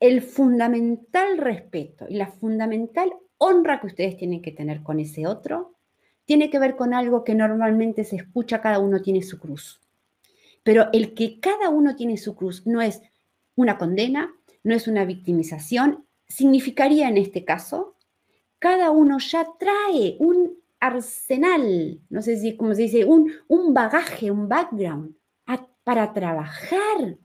El 0.00 0.22
fundamental 0.22 1.36
respeto 1.36 2.06
y 2.08 2.14
la 2.14 2.28
fundamental 2.28 3.12
honra 3.36 3.78
que 3.78 3.88
ustedes 3.88 4.16
tienen 4.16 4.40
que 4.40 4.52
tener 4.52 4.82
con 4.82 4.98
ese 4.98 5.26
otro 5.26 5.74
tiene 6.24 6.48
que 6.48 6.58
ver 6.58 6.76
con 6.76 6.94
algo 6.94 7.22
que 7.22 7.34
normalmente 7.34 8.04
se 8.04 8.16
escucha, 8.16 8.62
cada 8.62 8.78
uno 8.78 9.02
tiene 9.02 9.22
su 9.22 9.38
cruz. 9.38 9.82
Pero 10.62 10.88
el 10.94 11.12
que 11.12 11.38
cada 11.38 11.68
uno 11.68 11.96
tiene 11.96 12.16
su 12.16 12.34
cruz 12.34 12.66
no 12.66 12.80
es 12.80 13.02
una 13.56 13.76
condena, 13.76 14.35
no 14.66 14.74
es 14.74 14.88
una 14.88 15.04
victimización, 15.04 16.04
significaría 16.26 17.08
en 17.08 17.18
este 17.18 17.44
caso, 17.44 17.94
cada 18.58 18.90
uno 18.90 19.18
ya 19.20 19.46
trae 19.60 20.16
un 20.18 20.58
arsenal, 20.80 22.00
no 22.10 22.20
sé 22.20 22.36
si, 22.36 22.56
como 22.56 22.74
se 22.74 22.82
dice, 22.82 23.04
un, 23.04 23.30
un 23.46 23.72
bagaje, 23.72 24.32
un 24.32 24.48
background 24.48 25.14
para 25.84 26.12
trabajar. 26.12 27.16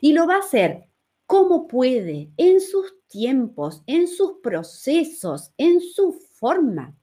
Y 0.00 0.12
lo 0.12 0.26
va 0.26 0.36
a 0.36 0.40
hacer 0.40 0.88
como 1.24 1.68
puede, 1.68 2.32
en 2.36 2.60
sus 2.60 2.96
tiempos, 3.06 3.84
en 3.86 4.08
sus 4.08 4.40
procesos, 4.42 5.52
en 5.56 5.80
su 5.80 6.12
forma. 6.12 6.96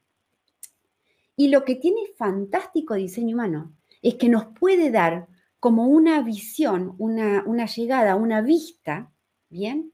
Y 1.37 1.47
lo 1.47 1.63
que 1.63 1.75
tiene 1.75 2.01
fantástico 2.17 2.95
diseño 2.95 3.35
humano 3.35 3.73
es 4.01 4.15
que 4.15 4.27
nos 4.27 4.47
puede 4.59 4.91
dar 4.91 5.29
como 5.61 5.87
una 5.87 6.21
visión, 6.21 6.95
una, 6.97 7.45
una 7.47 7.65
llegada, 7.65 8.17
una 8.17 8.41
vista 8.41 9.13
¿bien? 9.55 9.93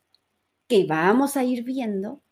Que 0.68 0.86
vamos 0.86 1.38
a 1.38 1.44
ir 1.44 1.64
viendo 1.64 2.24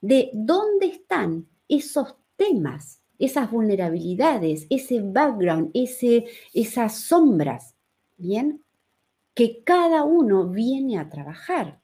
de 0.00 0.30
dónde 0.34 0.86
están 0.86 1.46
esos 1.68 2.16
temas, 2.34 3.00
esas 3.20 3.52
vulnerabilidades, 3.52 4.66
ese 4.68 5.00
background, 5.00 5.70
ese, 5.74 6.26
esas 6.52 6.98
sombras, 6.98 7.76
¿bien? 8.16 8.64
Que 9.32 9.62
cada 9.62 10.02
uno 10.02 10.48
viene 10.48 10.98
a 10.98 11.08
trabajar. 11.08 11.80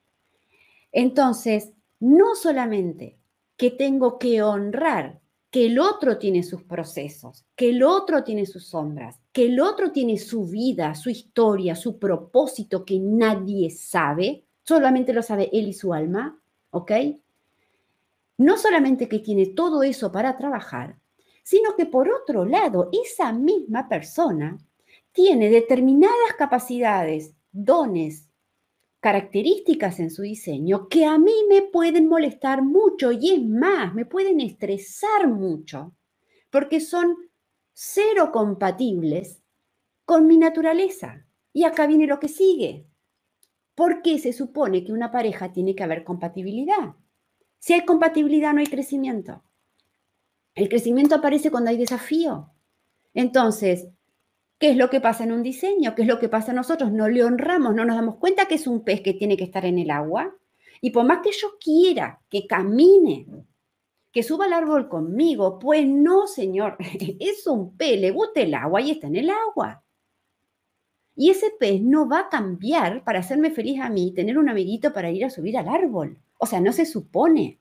Entonces, 0.90 1.70
no 2.00 2.34
solamente 2.34 3.20
que 3.56 3.70
tengo 3.70 4.18
que 4.18 4.42
honrar 4.42 5.20
que 5.50 5.66
el 5.66 5.78
otro 5.78 6.18
tiene 6.18 6.42
sus 6.42 6.64
procesos, 6.64 7.46
que 7.54 7.70
el 7.70 7.84
otro 7.84 8.24
tiene 8.24 8.46
sus 8.46 8.66
sombras, 8.66 9.20
que 9.32 9.46
el 9.46 9.60
otro 9.60 9.92
tiene 9.92 10.18
su 10.18 10.44
vida, 10.44 10.96
su 10.96 11.08
historia, 11.08 11.76
su 11.76 12.00
propósito 12.00 12.84
que 12.84 12.98
nadie 12.98 13.70
sabe, 13.70 14.47
solamente 14.68 15.14
lo 15.14 15.22
sabe 15.22 15.48
él 15.50 15.68
y 15.68 15.72
su 15.72 15.94
alma, 15.94 16.38
¿ok? 16.72 16.92
No 18.36 18.58
solamente 18.58 19.08
que 19.08 19.18
tiene 19.18 19.46
todo 19.46 19.82
eso 19.82 20.12
para 20.12 20.36
trabajar, 20.36 20.98
sino 21.42 21.74
que 21.74 21.86
por 21.86 22.10
otro 22.10 22.44
lado, 22.44 22.90
esa 22.92 23.32
misma 23.32 23.88
persona 23.88 24.58
tiene 25.10 25.48
determinadas 25.48 26.34
capacidades, 26.36 27.34
dones, 27.50 28.28
características 29.00 30.00
en 30.00 30.10
su 30.10 30.20
diseño 30.20 30.88
que 30.88 31.06
a 31.06 31.16
mí 31.16 31.32
me 31.48 31.62
pueden 31.62 32.06
molestar 32.06 32.62
mucho 32.62 33.10
y 33.10 33.30
es 33.30 33.42
más, 33.42 33.94
me 33.94 34.04
pueden 34.04 34.38
estresar 34.40 35.28
mucho, 35.28 35.94
porque 36.50 36.80
son 36.80 37.16
cero 37.72 38.32
compatibles 38.32 39.40
con 40.04 40.26
mi 40.26 40.36
naturaleza. 40.36 41.24
Y 41.54 41.64
acá 41.64 41.86
viene 41.86 42.06
lo 42.06 42.20
que 42.20 42.28
sigue. 42.28 42.87
¿Por 43.78 44.02
qué 44.02 44.18
se 44.18 44.32
supone 44.32 44.82
que 44.82 44.90
una 44.90 45.12
pareja 45.12 45.52
tiene 45.52 45.76
que 45.76 45.84
haber 45.84 46.02
compatibilidad? 46.02 46.96
Si 47.60 47.74
hay 47.74 47.84
compatibilidad 47.84 48.52
no 48.52 48.58
hay 48.58 48.66
crecimiento. 48.66 49.44
El 50.56 50.68
crecimiento 50.68 51.14
aparece 51.14 51.52
cuando 51.52 51.70
hay 51.70 51.76
desafío. 51.76 52.50
Entonces, 53.14 53.86
¿qué 54.58 54.70
es 54.70 54.76
lo 54.76 54.90
que 54.90 55.00
pasa 55.00 55.22
en 55.22 55.30
un 55.30 55.44
diseño? 55.44 55.94
¿Qué 55.94 56.02
es 56.02 56.08
lo 56.08 56.18
que 56.18 56.28
pasa 56.28 56.50
a 56.50 56.56
nosotros? 56.56 56.90
No 56.90 57.08
le 57.08 57.22
honramos, 57.22 57.72
no 57.72 57.84
nos 57.84 57.94
damos 57.94 58.16
cuenta 58.16 58.46
que 58.46 58.56
es 58.56 58.66
un 58.66 58.82
pez 58.82 59.00
que 59.00 59.14
tiene 59.14 59.36
que 59.36 59.44
estar 59.44 59.64
en 59.64 59.78
el 59.78 59.92
agua. 59.92 60.34
Y 60.80 60.90
por 60.90 61.06
más 61.06 61.20
que 61.22 61.30
yo 61.30 61.50
quiera 61.60 62.20
que 62.28 62.48
camine, 62.48 63.26
que 64.10 64.24
suba 64.24 64.46
al 64.46 64.54
árbol 64.54 64.88
conmigo, 64.88 65.60
pues 65.60 65.86
no, 65.86 66.26
señor, 66.26 66.78
es 67.20 67.46
un 67.46 67.76
pez, 67.76 68.00
le 68.00 68.10
gusta 68.10 68.40
el 68.40 68.54
agua 68.54 68.80
y 68.80 68.90
está 68.90 69.06
en 69.06 69.14
el 69.14 69.30
agua. 69.30 69.84
Y 71.20 71.30
ese 71.30 71.50
pez 71.50 71.82
no 71.82 72.08
va 72.08 72.20
a 72.20 72.28
cambiar 72.28 73.02
para 73.02 73.18
hacerme 73.18 73.50
feliz 73.50 73.80
a 73.80 73.88
mí, 73.88 74.12
tener 74.14 74.38
un 74.38 74.48
amiguito 74.48 74.92
para 74.92 75.10
ir 75.10 75.24
a 75.24 75.30
subir 75.30 75.58
al 75.58 75.68
árbol. 75.68 76.16
O 76.38 76.46
sea, 76.46 76.60
no 76.60 76.72
se 76.72 76.86
supone. 76.86 77.58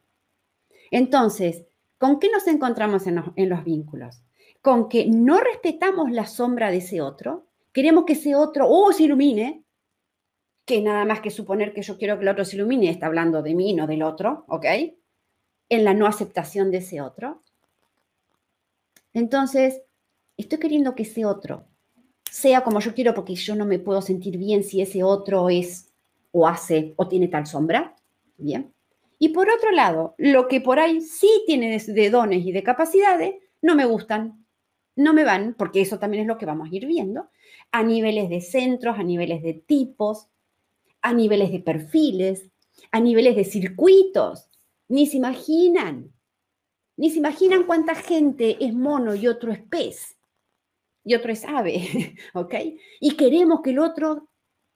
Entonces, 0.92 1.66
¿con 1.98 2.20
qué 2.20 2.30
nos 2.32 2.46
encontramos 2.46 3.08
en 3.08 3.16
los, 3.50 3.64
vínculos? 3.64 4.22
Con 4.62 4.88
que 4.88 5.08
no 5.08 5.40
respetamos 5.40 6.12
la 6.12 6.28
sombra 6.28 6.70
de 6.70 6.78
ese 6.78 7.02
otro, 7.02 7.48
queremos 7.74 8.06
que 8.06 8.14
ese 8.14 8.36
otro 8.36 8.68
oh, 8.70 8.94
se 8.94 9.06
ilumine, 9.06 9.64
que 10.64 10.80
nada 10.84 11.04
más 11.06 11.22
que 11.22 11.32
suponer 11.32 11.74
que 11.74 11.82
yo 11.82 11.98
quiero 11.98 12.18
que 12.18 12.26
el 12.26 12.30
otro 12.30 12.46
se 12.46 12.58
ilumine, 12.58 12.92
está 12.92 13.08
hablando 13.08 13.42
de 13.42 13.56
mí, 13.56 13.74
no 13.74 13.88
del 13.88 14.04
otro, 14.04 14.46
¿ok? 14.50 14.66
En 15.70 15.84
la 15.84 15.96
no 15.96 16.06
aceptación 16.06 16.70
de 16.70 16.78
ese 16.78 17.02
otro. 17.02 17.42
Entonces, 19.16 19.82
estoy 20.38 20.60
queriendo 20.60 20.94
que 20.94 21.02
ese 21.02 21.26
otro 21.26 21.66
sea 22.32 22.64
como 22.64 22.80
yo 22.80 22.94
quiero 22.94 23.14
porque 23.14 23.36
yo 23.36 23.56
no 23.56 23.66
me 23.66 23.80
puedo 23.80 24.02
sentir 24.02 24.38
bien 24.38 24.64
si 24.64 24.82
ese 24.82 25.04
otro 25.04 25.50
es 25.50 25.92
o 26.32 26.48
hace 26.48 26.94
o 26.98 27.08
tiene 27.08 27.28
tal 27.28 27.48
sombra. 27.48 27.96
Bien. 28.38 28.74
Y 29.20 29.30
por 29.30 29.50
otro 29.50 29.72
lado, 29.72 30.14
lo 30.18 30.48
que 30.48 30.62
por 30.62 30.80
ahí 30.80 31.02
sí 31.02 31.44
tiene 31.48 31.80
de, 31.80 32.10
dones 32.10 32.46
y 32.46 32.52
de 32.52 32.64
capacidades, 32.64 33.36
no 33.62 33.76
me 33.76 33.86
gustan, 33.86 34.46
no 34.96 35.14
me 35.14 35.24
van, 35.24 35.56
porque 35.58 35.82
eso 35.82 35.98
también 35.98 36.22
es 36.22 36.28
lo 36.28 36.38
que 36.38 36.46
vamos 36.46 36.70
a 36.70 36.76
ir 36.76 36.86
viendo, 36.86 37.30
a 37.72 37.82
niveles 37.82 38.30
de 38.30 38.42
centros, 38.42 39.00
a 39.00 39.04
niveles 39.04 39.42
de 39.42 39.54
tipos, 39.56 40.28
a 41.02 41.14
niveles 41.14 41.52
de 41.52 41.60
perfiles, 41.60 42.52
a 42.92 43.00
niveles 43.00 43.36
de 43.36 43.46
circuitos. 43.46 44.50
Ni 44.88 45.08
se 45.08 45.18
imaginan, 45.18 46.14
ni 46.96 47.10
se 47.10 47.18
imaginan 47.18 47.64
cuánta 47.64 47.96
gente 47.96 48.64
es 48.64 48.74
mono 48.74 49.16
y 49.16 49.28
otro 49.28 49.52
es 49.52 49.60
pez 49.60 50.17
y 51.08 51.16
otro 51.16 51.32
es 51.32 51.46
ave, 51.46 52.16
¿ok? 52.34 52.54
Y 53.00 53.16
queremos 53.16 53.62
que 53.62 53.70
el 53.70 53.80
otro 53.80 54.28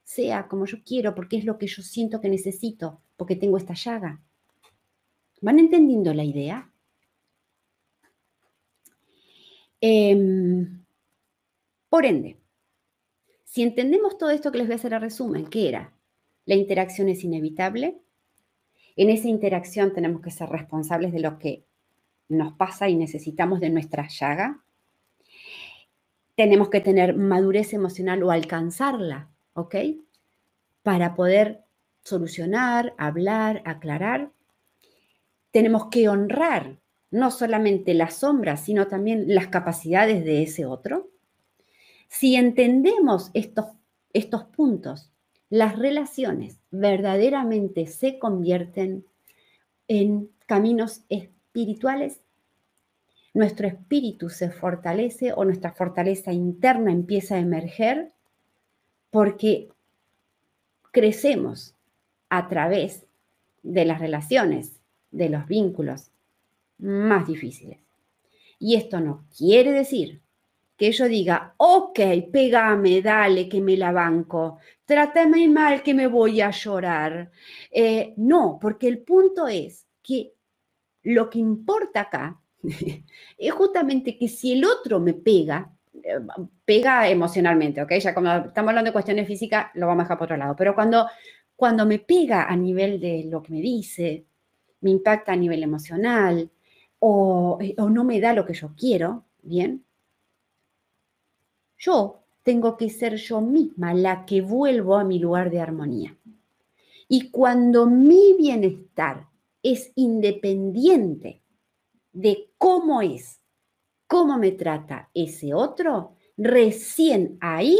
sea 0.01 0.47
como 0.47 0.65
yo 0.65 0.77
quiero 0.81 1.13
porque 1.13 1.35
es 1.35 1.43
lo 1.43 1.57
que 1.57 1.67
yo 1.67 1.83
siento 1.83 2.21
que 2.21 2.29
necesito, 2.29 3.01
porque 3.17 3.35
tengo 3.35 3.57
esta 3.57 3.73
llaga. 3.73 4.21
¿Van 5.41 5.59
entendiendo 5.59 6.13
la 6.13 6.23
idea? 6.23 6.71
Em, 9.81 10.85
por 11.89 12.05
ende, 12.05 12.37
si 13.43 13.63
entendemos 13.63 14.17
todo 14.17 14.29
esto 14.29 14.53
que 14.53 14.59
les 14.59 14.67
voy 14.67 14.73
a 14.73 14.77
hacer 14.77 14.93
a 14.93 14.99
resumen, 14.99 15.47
¿qué 15.47 15.67
era? 15.67 15.93
La 16.45 16.55
interacción 16.55 17.09
es 17.09 17.25
inevitable. 17.25 17.99
En 18.95 19.09
esa 19.09 19.27
interacción 19.27 19.93
tenemos 19.93 20.21
que 20.21 20.31
ser 20.31 20.47
responsables 20.47 21.11
de 21.11 21.19
lo 21.19 21.37
que 21.39 21.65
nos 22.29 22.53
pasa 22.53 22.87
y 22.87 22.95
necesitamos 22.95 23.59
de 23.59 23.69
nuestra 23.69 24.07
llaga, 24.07 24.63
tenemos 26.41 26.69
que 26.69 26.81
tener 26.81 27.15
madurez 27.15 27.71
emocional 27.71 28.23
o 28.23 28.31
alcanzarla, 28.31 29.29
¿ok? 29.53 29.75
Para 30.81 31.13
poder 31.13 31.65
solucionar, 32.01 32.95
hablar, 32.97 33.61
aclarar. 33.63 34.31
Tenemos 35.51 35.89
que 35.91 36.09
honrar 36.09 36.79
no 37.11 37.29
solamente 37.29 37.93
las 37.93 38.15
sombras, 38.15 38.61
sino 38.61 38.87
también 38.87 39.25
las 39.35 39.49
capacidades 39.49 40.25
de 40.25 40.41
ese 40.41 40.65
otro. 40.65 41.11
Si 42.07 42.35
entendemos 42.35 43.29
estos, 43.35 43.67
estos 44.11 44.45
puntos, 44.45 45.11
las 45.47 45.77
relaciones 45.77 46.59
verdaderamente 46.71 47.85
se 47.85 48.17
convierten 48.17 49.05
en 49.87 50.31
caminos 50.47 51.03
espirituales 51.07 52.19
nuestro 53.33 53.67
espíritu 53.67 54.29
se 54.29 54.49
fortalece 54.49 55.33
o 55.33 55.45
nuestra 55.45 55.71
fortaleza 55.71 56.31
interna 56.33 56.91
empieza 56.91 57.35
a 57.35 57.39
emerger 57.39 58.11
porque 59.09 59.69
crecemos 60.91 61.75
a 62.29 62.47
través 62.47 63.05
de 63.63 63.85
las 63.85 63.99
relaciones, 63.99 64.81
de 65.11 65.29
los 65.29 65.47
vínculos 65.47 66.11
más 66.77 67.27
difíciles. 67.27 67.79
Y 68.59 68.75
esto 68.75 68.99
no 68.99 69.25
quiere 69.37 69.71
decir 69.71 70.21
que 70.77 70.91
yo 70.91 71.07
diga, 71.07 71.53
ok, 71.57 71.99
pégame, 72.31 73.01
dale, 73.01 73.47
que 73.47 73.61
me 73.61 73.77
la 73.77 73.91
banco, 73.91 74.57
trátame 74.85 75.47
mal, 75.47 75.83
que 75.83 75.93
me 75.93 76.07
voy 76.07 76.41
a 76.41 76.49
llorar. 76.49 77.31
Eh, 77.69 78.13
no, 78.17 78.57
porque 78.59 78.87
el 78.87 78.99
punto 78.99 79.47
es 79.47 79.85
que 80.01 80.33
lo 81.03 81.29
que 81.29 81.39
importa 81.39 82.01
acá 82.01 82.40
es 83.37 83.53
justamente 83.53 84.17
que 84.17 84.27
si 84.27 84.53
el 84.53 84.65
otro 84.65 84.99
me 84.99 85.13
pega, 85.13 85.71
eh, 85.93 86.19
pega 86.65 87.09
emocionalmente, 87.09 87.81
¿ok? 87.81 87.93
Ya 87.93 88.13
como 88.13 88.31
estamos 88.31 88.69
hablando 88.69 88.89
de 88.89 88.93
cuestiones 88.93 89.27
físicas, 89.27 89.67
lo 89.75 89.87
vamos 89.87 90.01
a 90.01 90.03
dejar 90.05 90.17
por 90.17 90.25
otro 90.25 90.37
lado, 90.37 90.55
pero 90.55 90.75
cuando, 90.75 91.07
cuando 91.55 91.85
me 91.85 91.99
pega 91.99 92.45
a 92.45 92.55
nivel 92.55 92.99
de 92.99 93.25
lo 93.25 93.41
que 93.41 93.51
me 93.51 93.61
dice, 93.61 94.25
me 94.81 94.91
impacta 94.91 95.33
a 95.33 95.35
nivel 95.35 95.63
emocional 95.63 96.49
o, 96.99 97.57
eh, 97.61 97.75
o 97.77 97.89
no 97.89 98.03
me 98.03 98.19
da 98.19 98.33
lo 98.33 98.45
que 98.45 98.53
yo 98.53 98.73
quiero, 98.75 99.25
¿bien? 99.41 99.83
Yo 101.77 102.23
tengo 102.43 102.77
que 102.77 102.89
ser 102.89 103.15
yo 103.15 103.41
misma 103.41 103.93
la 103.93 104.25
que 104.25 104.41
vuelvo 104.41 104.95
a 104.95 105.03
mi 105.03 105.19
lugar 105.19 105.49
de 105.49 105.59
armonía. 105.59 106.15
Y 107.07 107.29
cuando 107.29 107.87
mi 107.87 108.33
bienestar 108.37 109.27
es 109.61 109.91
independiente 109.95 111.40
de 112.11 112.51
cómo 112.57 113.01
es, 113.01 113.41
cómo 114.07 114.37
me 114.37 114.51
trata 114.51 115.09
ese 115.13 115.53
otro, 115.53 116.15
recién 116.37 117.37
ahí 117.41 117.77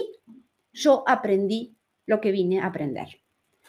yo 0.74 1.04
aprendí 1.08 1.76
lo 2.06 2.22
que 2.22 2.32
vine 2.32 2.60
a 2.60 2.68
aprender. 2.68 3.22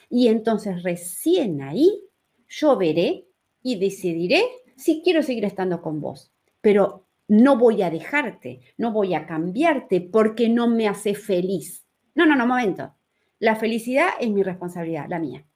Y 0.09 0.29
entonces 0.29 0.83
recién 0.83 1.63
ahí 1.63 2.05
yo 2.49 2.77
veré 2.77 3.27
y 3.63 3.79
decidiré 3.79 4.45
si 4.77 5.03
quiero 5.03 5.23
seguir 5.23 5.45
estando 5.45 5.81
con 5.81 6.01
vos. 6.01 6.33
Pero 6.61 7.07
no 7.29 7.57
voy 7.57 7.83
a 7.83 7.91
dejarte, 7.91 8.61
no 8.77 8.93
voy 8.93 9.15
a 9.15 9.27
cambiarte 9.27 10.01
porque 10.01 10.49
no 10.49 10.69
me 10.69 10.87
hace 10.87 11.15
feliz. 11.15 11.87
No, 12.15 12.27
no, 12.27 12.37
no, 12.37 12.47
momento. 12.47 12.95
La 13.39 13.57
felicidad 13.57 14.11
es 14.21 14.31
mi 14.31 14.43
responsabilidad, 14.43 15.07
la 15.09 15.19
mía. 15.19 15.47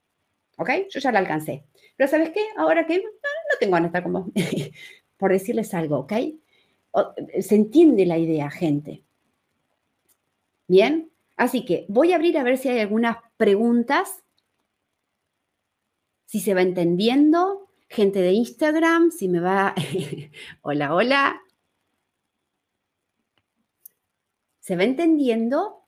¿Ok? 0.59 0.71
Yo 0.91 1.01
ya 1.01 1.13
la 1.13 1.19
alcancé. 1.19 1.67
Pero 1.97 2.09
¿sabes 2.09 2.31
qué? 2.31 2.41
Ahora 2.57 2.87
que 2.87 2.97
no 2.97 3.11
tengo 3.59 3.73
ganas 3.73 3.93
de 3.93 3.99
estar 3.99 4.03
con 4.03 4.13
vos. 4.13 4.27
Por 5.17 5.33
decirles 5.33 5.73
algo, 5.75 6.01
¿ok? 6.01 6.13
Se 7.41 7.55
entiende 7.55 8.07
la 8.07 8.19
idea, 8.19 8.51
gente. 8.51 9.05
Bien, 10.69 11.11
así 11.37 11.65
que 11.65 11.87
voy 11.89 12.13
a 12.13 12.17
abrir 12.17 12.39
a 12.39 12.43
ver 12.43 12.59
si 12.59 12.69
hay 12.69 12.81
algunas 12.81 13.19
preguntas, 13.37 14.25
si 16.27 16.41
se 16.41 16.55
va 16.55 16.63
entendiendo. 16.63 17.63
Gente 17.89 18.21
de 18.21 18.33
Instagram, 18.33 19.13
si 19.13 19.29
me 19.29 19.39
va... 19.39 19.73
hola, 20.63 20.93
hola. 20.93 21.41
¿Se 24.59 24.75
va 24.75 24.83
entendiendo? 24.83 25.86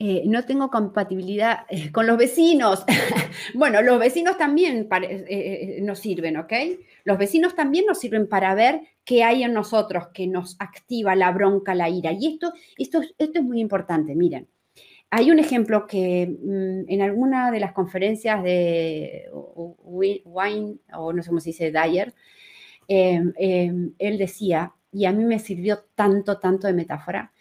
Eh, 0.00 0.22
no 0.26 0.44
tengo 0.44 0.70
compatibilidad 0.70 1.66
eh, 1.68 1.90
con 1.90 2.06
los 2.06 2.16
vecinos. 2.16 2.84
bueno, 3.54 3.82
los 3.82 3.98
vecinos 3.98 4.38
también 4.38 4.88
eh, 5.02 5.80
nos 5.82 5.98
sirven, 5.98 6.36
¿ok? 6.36 6.52
Los 7.02 7.18
vecinos 7.18 7.56
también 7.56 7.84
nos 7.84 7.98
sirven 7.98 8.28
para 8.28 8.54
ver 8.54 8.80
qué 9.04 9.24
hay 9.24 9.42
en 9.42 9.52
nosotros 9.52 10.08
que 10.14 10.28
nos 10.28 10.56
activa 10.60 11.16
la 11.16 11.32
bronca, 11.32 11.74
la 11.74 11.88
ira. 11.88 12.12
Y 12.12 12.28
esto, 12.28 12.52
esto, 12.76 13.00
esto 13.18 13.38
es 13.40 13.44
muy 13.44 13.60
importante, 13.60 14.14
miren. 14.14 14.48
Hay 15.10 15.30
un 15.30 15.38
ejemplo 15.38 15.86
que 15.86 16.26
mm, 16.26 16.90
en 16.90 17.02
alguna 17.02 17.50
de 17.50 17.60
las 17.60 17.72
conferencias 17.72 18.42
de 18.42 19.24
Wine, 19.32 20.76
o 20.92 21.12
no 21.12 21.22
sé 21.22 21.28
cómo 21.28 21.40
se 21.40 21.50
dice, 21.50 21.72
Dyer, 21.72 22.14
em, 22.86 23.32
em, 23.36 23.94
él 23.98 24.18
decía, 24.18 24.74
y 24.92 25.06
a 25.06 25.12
mí 25.12 25.24
me 25.24 25.38
sirvió 25.38 25.80
tanto, 25.94 26.38
tanto 26.38 26.66
de 26.66 26.72
metáfora, 26.74 27.32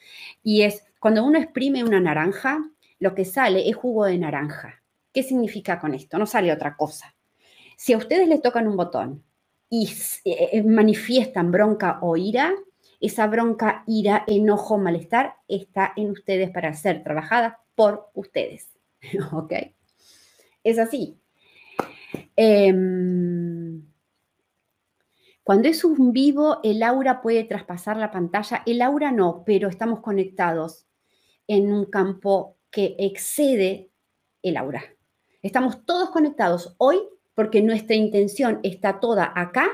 y 0.44 0.64
es 0.64 0.87
cuando 1.08 1.24
uno 1.24 1.40
exprime 1.40 1.86
una 1.86 2.02
naranja, 2.02 2.70
lo 3.00 3.16
que 3.16 3.24
sale 3.24 3.70
es 3.70 3.78
jugo 3.78 4.04
de 4.04 4.18
naranja. 4.18 4.84
¿Qué 5.14 5.24
significa 5.24 5.80
con 5.80 5.94
esto? 5.94 6.18
No 6.18 6.26
sale 6.26 6.52
otra 6.52 6.76
cosa. 6.76 7.16
Si 7.78 7.94
a 7.94 7.98
ustedes 7.98 8.28
les 8.28 8.42
tocan 8.42 8.68
un 8.68 8.76
botón 8.76 9.24
y 9.70 9.90
eh, 10.26 10.62
manifiestan 10.64 11.50
bronca 11.50 12.00
o 12.02 12.18
ira, 12.18 12.54
esa 13.00 13.26
bronca, 13.28 13.86
ira, 13.88 14.26
enojo, 14.28 14.78
malestar 14.78 15.36
está 15.48 15.94
en 15.96 16.10
ustedes 16.10 16.50
para 16.50 16.74
ser 16.74 17.06
trabajada 17.06 17.62
por 17.74 18.10
ustedes. 18.14 18.68
¿Ok? 19.32 19.54
Es 20.62 20.78
así. 20.78 21.22
Em, 22.36 23.82
cuando 25.42 25.70
es 25.70 25.86
un 25.86 26.12
vivo, 26.12 26.60
el 26.66 26.84
aura 26.84 27.22
puede 27.22 27.46
traspasar 27.46 27.96
la 27.96 28.12
pantalla. 28.12 28.62
El 28.66 28.82
aura 28.82 29.14
no, 29.14 29.44
pero 29.46 29.70
estamos 29.70 30.02
conectados 30.02 30.87
en 31.48 31.72
un 31.72 31.86
campo 31.86 32.58
que 32.70 32.96
excede 33.00 33.90
el 34.44 34.58
aura. 34.58 34.84
Estamos 35.42 35.86
todos 35.86 36.10
conectados 36.10 36.76
hoy 36.78 36.98
porque 37.34 37.62
nuestra 37.62 37.96
intención 37.96 38.60
está 38.64 39.00
toda 39.00 39.32
acá. 39.36 39.68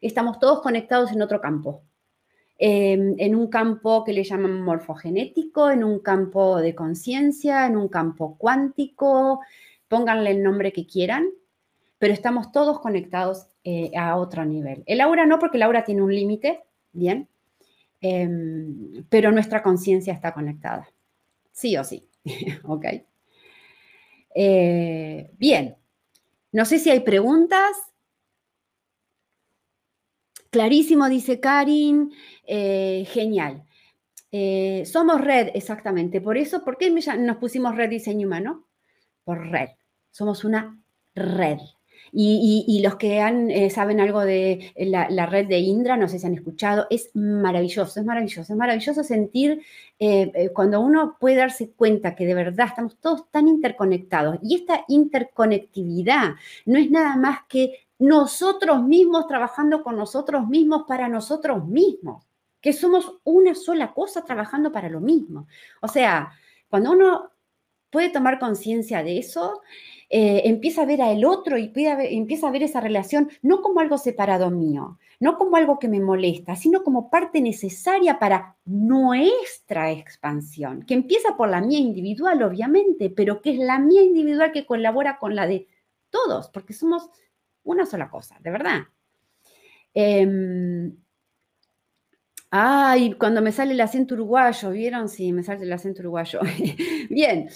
Estamos 0.00 0.38
todos 0.38 0.62
conectados 0.62 1.12
en 1.12 1.22
otro 1.22 1.40
campo. 1.40 1.82
Em, 2.60 3.14
en 3.18 3.36
un 3.36 3.46
campo 3.46 4.02
que 4.02 4.12
le 4.12 4.24
llaman 4.24 4.62
morfogenético, 4.62 5.70
en 5.70 5.84
un 5.84 6.00
campo 6.00 6.56
de 6.56 6.74
conciencia, 6.74 7.66
en 7.66 7.76
un 7.76 7.86
campo 7.86 8.36
cuántico, 8.36 9.40
pónganle 9.86 10.32
el 10.32 10.42
nombre 10.42 10.72
que 10.72 10.84
quieran, 10.84 11.28
pero 11.98 12.12
estamos 12.12 12.50
todos 12.50 12.80
conectados 12.80 13.46
eh, 13.62 13.92
a 13.96 14.16
otro 14.16 14.44
nivel. 14.44 14.82
El 14.86 15.00
aura 15.00 15.24
no, 15.24 15.38
porque 15.38 15.56
el 15.56 15.62
aura 15.62 15.84
tiene 15.84 16.02
un 16.02 16.12
límite, 16.12 16.64
bien, 16.92 17.28
em, 18.00 19.04
pero 19.08 19.30
nuestra 19.30 19.62
conciencia 19.62 20.12
está 20.12 20.34
conectada, 20.34 20.88
sí 21.58 21.76
o 21.76 21.82
sí, 21.82 22.08
¿ok? 22.64 22.86
Eh, 24.34 25.30
bien, 25.36 25.76
no 26.52 26.64
sé 26.64 26.78
si 26.78 26.90
hay 26.90 27.00
preguntas. 27.00 27.76
Clarísimo, 30.50 31.08
dice 31.08 31.40
Karin. 31.40 32.12
Eh, 32.46 33.06
genial. 33.10 33.64
Eh, 34.30 34.84
somos 34.86 35.20
red, 35.20 35.48
exactamente. 35.54 36.20
Por 36.20 36.38
eso, 36.38 36.64
¿por 36.64 36.78
qué 36.78 36.90
nos 36.90 37.36
pusimos 37.38 37.76
red 37.76 37.90
diseño 37.90 38.28
humano? 38.28 38.68
Por 39.24 39.48
red. 39.48 39.70
Somos 40.10 40.44
una 40.44 40.80
red. 41.14 41.58
Y, 42.12 42.80
los 42.82 42.96
que 42.96 43.20
eh, 43.20 43.70
saben 43.70 44.00
algo 44.00 44.20
de 44.20 44.72
la, 44.76 45.26
red 45.26 45.46
de 45.46 45.58
Indra, 45.58 45.96
no 45.96 46.08
sé 46.08 46.18
si 46.18 46.26
han 46.26 46.34
escuchado, 46.34 46.86
es 46.90 47.10
maravilloso, 47.14 48.00
es 48.00 48.06
maravilloso, 48.06 48.52
es 48.52 48.58
maravilloso 48.58 49.04
sentir 49.04 49.62
cuando 50.54 50.80
uno 50.80 51.16
puede 51.18 51.36
darse 51.36 51.70
cuenta 51.72 52.14
que 52.14 52.24
de 52.24 52.34
verdad 52.34 52.68
estamos 52.68 52.96
todos 53.00 53.30
tan 53.30 53.48
interconectados. 53.48 54.38
Y 54.42 54.56
esta 54.56 54.84
interconectividad 54.88 56.34
no 56.66 56.78
es 56.78 56.90
nada 56.90 57.16
más 57.16 57.40
que 57.48 57.88
nosotros 57.98 58.82
mismos 58.84 59.26
trabajando 59.26 59.82
con 59.82 59.96
nosotros 59.96 60.46
mismos 60.46 60.84
para 60.86 61.08
nosotros 61.08 61.66
mismos 61.66 62.28
que 62.60 62.72
somos 62.72 63.18
una 63.24 63.54
sola 63.54 63.92
cosa 63.92 64.24
trabajando 64.24 64.72
para 64.72 64.88
lo 64.88 65.00
mismo. 65.00 65.46
O 65.80 65.88
sea, 65.88 66.32
cuando 66.68 66.92
uno 66.92 67.30
puede 67.90 68.10
tomar 68.10 68.38
conciencia 68.38 69.02
de 69.02 69.18
eso, 69.18 69.62
eh, 70.10 70.42
empieza 70.44 70.82
a 70.82 70.86
ver 70.86 71.02
a 71.02 71.12
el 71.12 71.24
otro 71.24 71.58
y 71.58 71.70
empieza 71.74 72.48
a 72.48 72.50
ver 72.50 72.62
esa 72.62 72.80
relación 72.80 73.30
no 73.42 73.60
como 73.60 73.80
algo 73.80 73.98
separado 73.98 74.50
mío, 74.50 74.98
no 75.20 75.36
como 75.36 75.56
algo 75.56 75.78
que 75.78 75.88
me 75.88 76.00
molesta, 76.00 76.56
sino 76.56 76.82
como 76.82 77.10
parte 77.10 77.42
necesaria 77.42 78.18
para 78.18 78.56
nuestra 78.64 79.90
expansión, 79.92 80.84
que 80.84 80.94
empieza 80.94 81.36
por 81.36 81.50
la 81.50 81.60
mía 81.60 81.78
individual, 81.78 82.42
obviamente, 82.42 83.10
pero 83.10 83.42
que 83.42 83.50
es 83.50 83.58
la 83.58 83.78
mía 83.78 84.02
individual 84.02 84.52
que 84.52 84.64
colabora 84.64 85.18
con 85.18 85.34
la 85.34 85.46
de 85.46 85.68
todos, 86.10 86.48
porque 86.48 86.72
somos 86.72 87.10
una 87.64 87.84
sola 87.84 88.08
cosa, 88.08 88.38
de 88.40 88.50
verdad. 88.50 88.80
Em, 89.92 90.96
Ay, 92.50 93.12
cuando 93.12 93.42
me 93.42 93.52
sale 93.52 93.72
el 93.74 93.80
acento 93.80 94.14
uruguayo, 94.14 94.70
¿vieron? 94.70 95.08
Sí, 95.10 95.32
me 95.32 95.42
sale 95.42 95.64
el 95.64 95.72
acento 95.72 96.00
uruguayo. 96.00 96.40
Bien, 97.10 97.48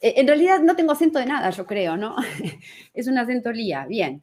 eh, 0.00 0.14
en 0.16 0.26
realidad 0.26 0.60
no 0.60 0.76
tengo 0.76 0.92
acento 0.92 1.18
de 1.18 1.26
nada, 1.26 1.48
yo 1.50 1.66
creo, 1.66 1.96
¿no? 1.96 2.16
es 2.94 3.06
un 3.06 3.16
acento 3.16 3.50
lía, 3.52 3.86
bien. 3.86 4.22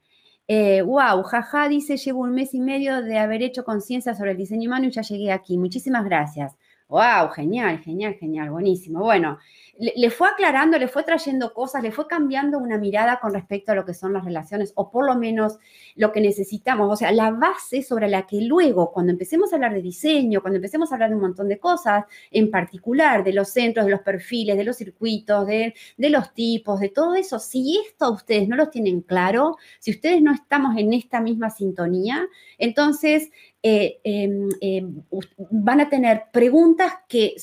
wow, 0.86 1.20
eh, 1.22 1.24
jaja, 1.26 1.68
dice, 1.70 1.98
llevo 1.98 2.20
un 2.22 2.34
mes 2.36 2.54
y 2.54 2.60
medio 2.60 3.02
de 3.02 3.18
haber 3.18 3.42
hecho 3.42 3.64
conciencia 3.64 4.14
sobre 4.14 4.32
el 4.32 4.38
diseño 4.38 4.70
humano 4.70 4.86
y 4.88 4.92
ya 4.92 5.02
llegué 5.02 5.32
aquí. 5.32 5.58
Muchísimas 5.58 6.06
gracias. 6.06 6.56
Wow, 6.88 7.30
genial, 7.34 7.80
genial, 7.80 8.16
genial, 8.16 8.52
buenísimo. 8.52 9.00
Bueno, 9.00 9.40
le, 9.82 10.12
fue 10.12 10.30
aclarando, 10.30 10.78
le 10.78 10.88
fue 10.88 11.04
trayendo 11.04 11.54
cosas, 11.54 11.82
le 11.82 11.92
fue 11.92 12.08
cambiando 12.08 12.60
una 12.60 12.78
mirada 12.78 13.20
con 13.20 13.34
respecto 13.34 13.72
a 13.72 13.76
lo 13.76 13.84
que 13.84 13.96
son 13.96 14.14
las 14.14 14.24
relaciones, 14.24 14.74
o 14.76 14.92
por 14.92 15.08
lo 15.08 15.16
menos 15.16 15.58
lo 15.96 16.12
que 16.12 16.22
necesitamos, 16.22 16.92
o 16.92 16.96
sea, 16.96 17.12
la 17.12 17.32
base 17.32 17.82
sobre 17.82 18.08
la 18.08 18.28
que 18.28 18.42
luego, 18.42 18.92
cuando 18.92 19.12
empecemos 19.12 19.52
a 19.52 19.56
hablar 19.56 19.74
de 19.74 19.82
diseño, 19.82 20.42
cuando 20.42 20.58
empecemos 20.58 20.92
a 20.92 20.96
hablar 20.96 21.10
de 21.10 21.16
un 21.16 21.22
montón 21.22 21.48
de 21.48 21.58
cosas, 21.58 22.06
en 22.30 22.52
particular 22.52 23.24
de 23.24 23.34
los 23.34 23.50
centros, 23.50 23.86
de 23.88 23.92
los 23.92 24.02
perfiles, 24.02 24.56
de 24.56 24.64
los 24.64 24.78
circuitos, 24.78 25.48
de, 25.48 25.74
de 25.98 26.10
los 26.12 26.32
tipos, 26.36 26.80
de 26.80 26.90
todo 26.90 27.16
eso, 27.16 27.40
si 27.40 27.82
esto 27.88 28.12
ustedes 28.12 28.48
no 28.48 28.56
lo 28.56 28.70
tienen 28.70 29.02
claro, 29.02 29.58
si 29.80 29.92
ustedes 29.92 30.22
no 30.22 30.32
estamos 30.32 30.78
en 30.78 30.94
esta 30.94 31.22
misma 31.22 31.50
sintonía, 31.50 32.28
entonces 32.60 33.32
eh, 33.64 34.00
em, 34.04 34.50
em, 34.62 35.04
van 35.50 35.82
a 35.82 35.90
tener 35.90 36.26
preguntas 36.32 36.94
que 37.08 37.36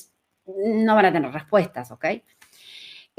no 0.57 0.95
van 0.95 1.07
a 1.07 1.13
tener 1.13 1.33
respuestas, 1.33 1.91
¿ok? 1.91 2.07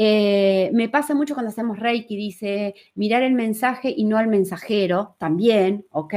Eh, 0.02 0.70
me 0.74 0.88
pasa 0.88 1.14
mucho 1.14 1.34
cuando 1.34 1.50
hacemos 1.50 1.78
Reiki, 1.78 2.16
dice 2.16 2.74
mirar 2.96 3.22
el 3.22 3.34
mensaje 3.34 3.94
y 3.96 4.06
no 4.06 4.18
al 4.18 4.28
mensajero, 4.28 5.16
también, 5.20 5.86
¿ok? 5.92 6.14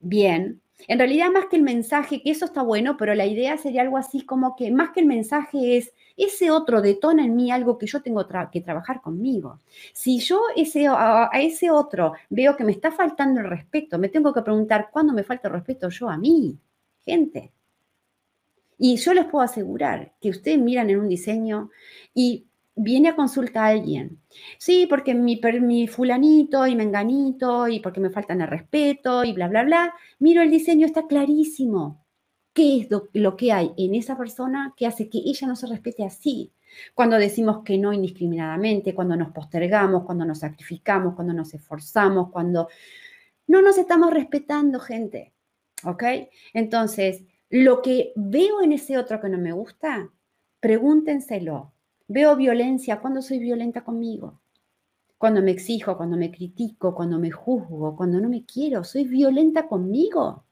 Bien. 0.00 0.60
En 0.86 0.98
realidad, 0.98 1.30
más 1.30 1.46
que 1.46 1.56
el 1.56 1.62
mensaje, 1.62 2.20
que 2.22 2.30
eso 2.30 2.44
está 2.44 2.62
bueno, 2.62 2.98
pero 2.98 3.14
la 3.14 3.24
idea 3.24 3.56
sería 3.56 3.80
algo 3.80 3.96
así 3.96 4.26
como 4.26 4.54
que 4.54 4.70
más 4.70 4.90
que 4.90 5.00
el 5.00 5.06
mensaje 5.06 5.78
es 5.78 5.94
ese 6.18 6.50
otro 6.50 6.82
detona 6.82 7.24
en 7.24 7.34
mí 7.34 7.50
algo 7.50 7.78
que 7.78 7.86
yo 7.86 8.02
tengo 8.02 8.26
que 8.52 8.60
trabajar 8.60 9.00
conmigo. 9.00 9.60
Si 9.94 10.18
yo 10.18 10.42
ese, 10.54 10.86
a, 10.86 11.30
a, 11.32 11.40
ese 11.40 11.70
otro 11.70 12.12
veo 12.28 12.54
que 12.54 12.64
me 12.64 12.72
está 12.72 12.92
faltando 12.92 13.40
el 13.40 13.48
respeto, 13.48 13.98
me 13.98 14.10
tengo 14.10 14.34
que 14.34 14.42
preguntar 14.42 14.90
cuándo 14.92 15.14
me 15.14 15.24
falta 15.24 15.48
el 15.48 15.54
respeto 15.54 15.88
yo 15.88 16.10
a 16.10 16.18
mí, 16.18 16.58
gente. 17.02 17.53
Y 18.86 18.96
yo 18.96 19.14
les 19.14 19.24
puedo 19.24 19.42
asegurar 19.42 20.12
que 20.20 20.28
ustedes 20.28 20.58
miran 20.58 20.90
en 20.90 20.98
un 20.98 21.08
diseño 21.08 21.70
y 22.12 22.48
viene 22.76 23.08
a 23.08 23.16
consulta 23.16 23.64
a 23.64 23.68
alguien. 23.68 24.20
Sí, 24.58 24.86
porque 24.86 25.14
mi, 25.14 25.88
fulanito 25.88 26.66
y 26.66 26.76
menganito 26.76 27.66
y 27.66 27.80
porque 27.80 28.00
me 28.00 28.10
faltan 28.10 28.42
el 28.42 28.48
respeto 28.48 29.24
y 29.24 29.32
bla, 29.32 29.48
bla, 29.48 29.62
bla. 29.62 29.94
Miro 30.18 30.42
el 30.42 30.50
diseño, 30.50 30.84
está 30.84 31.06
clarísimo. 31.06 32.04
¿Qué 32.52 32.80
es 32.80 32.88
lo, 33.14 33.36
que 33.38 33.52
hay 33.52 33.72
en 33.78 33.94
esa 33.94 34.18
persona 34.18 34.74
que 34.76 34.86
hace 34.86 35.08
que 35.08 35.16
ella 35.16 35.48
no 35.48 35.56
se 35.56 35.66
respete 35.66 36.04
así? 36.04 36.52
Cuando 36.92 37.16
decimos 37.16 37.62
que 37.64 37.78
no 37.78 37.94
indiscriminadamente, 37.94 38.94
cuando 38.94 39.16
nos 39.16 39.32
postergamos, 39.32 40.04
cuando 40.04 40.26
nos 40.26 40.40
sacrificamos, 40.40 41.14
cuando 41.14 41.32
nos 41.32 41.54
esforzamos, 41.54 42.30
cuando 42.30 42.68
no 43.46 43.62
nos 43.62 43.78
estamos 43.78 44.12
respetando, 44.12 44.78
gente. 44.78 45.32
¿Ok? 45.84 46.04
Entonces, 46.52 47.24
lo 47.54 47.82
que 47.82 48.12
veo 48.16 48.62
en 48.62 48.72
ese 48.72 48.98
otro 48.98 49.20
que 49.20 49.28
no 49.28 49.38
me 49.38 49.52
gusta, 49.52 50.10
pregúntenselo. 50.58 51.72
Veo 52.08 52.34
violencia, 52.34 53.00
¿cuándo 53.00 53.22
soy 53.22 53.38
violenta 53.38 53.84
conmigo? 53.84 54.40
Cuando 55.18 55.40
me 55.40 55.52
exijo, 55.52 55.96
cuando 55.96 56.16
me 56.16 56.32
critico, 56.32 56.96
cuando 56.96 57.20
me 57.20 57.30
juzgo, 57.30 57.94
cuando 57.94 58.20
no 58.20 58.28
me 58.28 58.44
quiero, 58.44 58.82
¿soy 58.82 59.04
violenta 59.04 59.68
conmigo? 59.68 60.44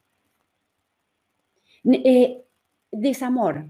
Eh, 1.82 2.44
desamor. 2.92 3.66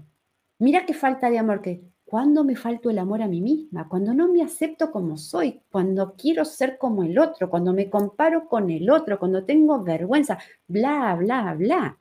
Mira 0.59 0.85
qué 0.85 0.93
falta 0.93 1.31
de 1.31 1.39
amor 1.39 1.63
que 1.63 1.81
cuando 2.05 2.43
me 2.43 2.55
falto 2.55 2.91
el 2.91 2.99
amor 2.99 3.23
a 3.23 3.27
mí 3.27 3.41
misma, 3.41 3.89
cuando 3.89 4.13
no 4.13 4.27
me 4.31 4.43
acepto 4.43 4.91
como 4.91 5.17
soy, 5.17 5.59
cuando 5.71 6.13
quiero 6.15 6.45
ser 6.45 6.77
como 6.77 7.01
el 7.01 7.17
otro, 7.17 7.49
cuando 7.49 7.73
me 7.73 7.89
comparo 7.89 8.47
con 8.47 8.69
el 8.69 8.91
otro, 8.91 9.17
cuando 9.17 9.43
tengo 9.43 9.81
vergüenza, 9.81 10.37
bla, 10.67 11.15
bla, 11.15 11.55
bla. 11.55 11.99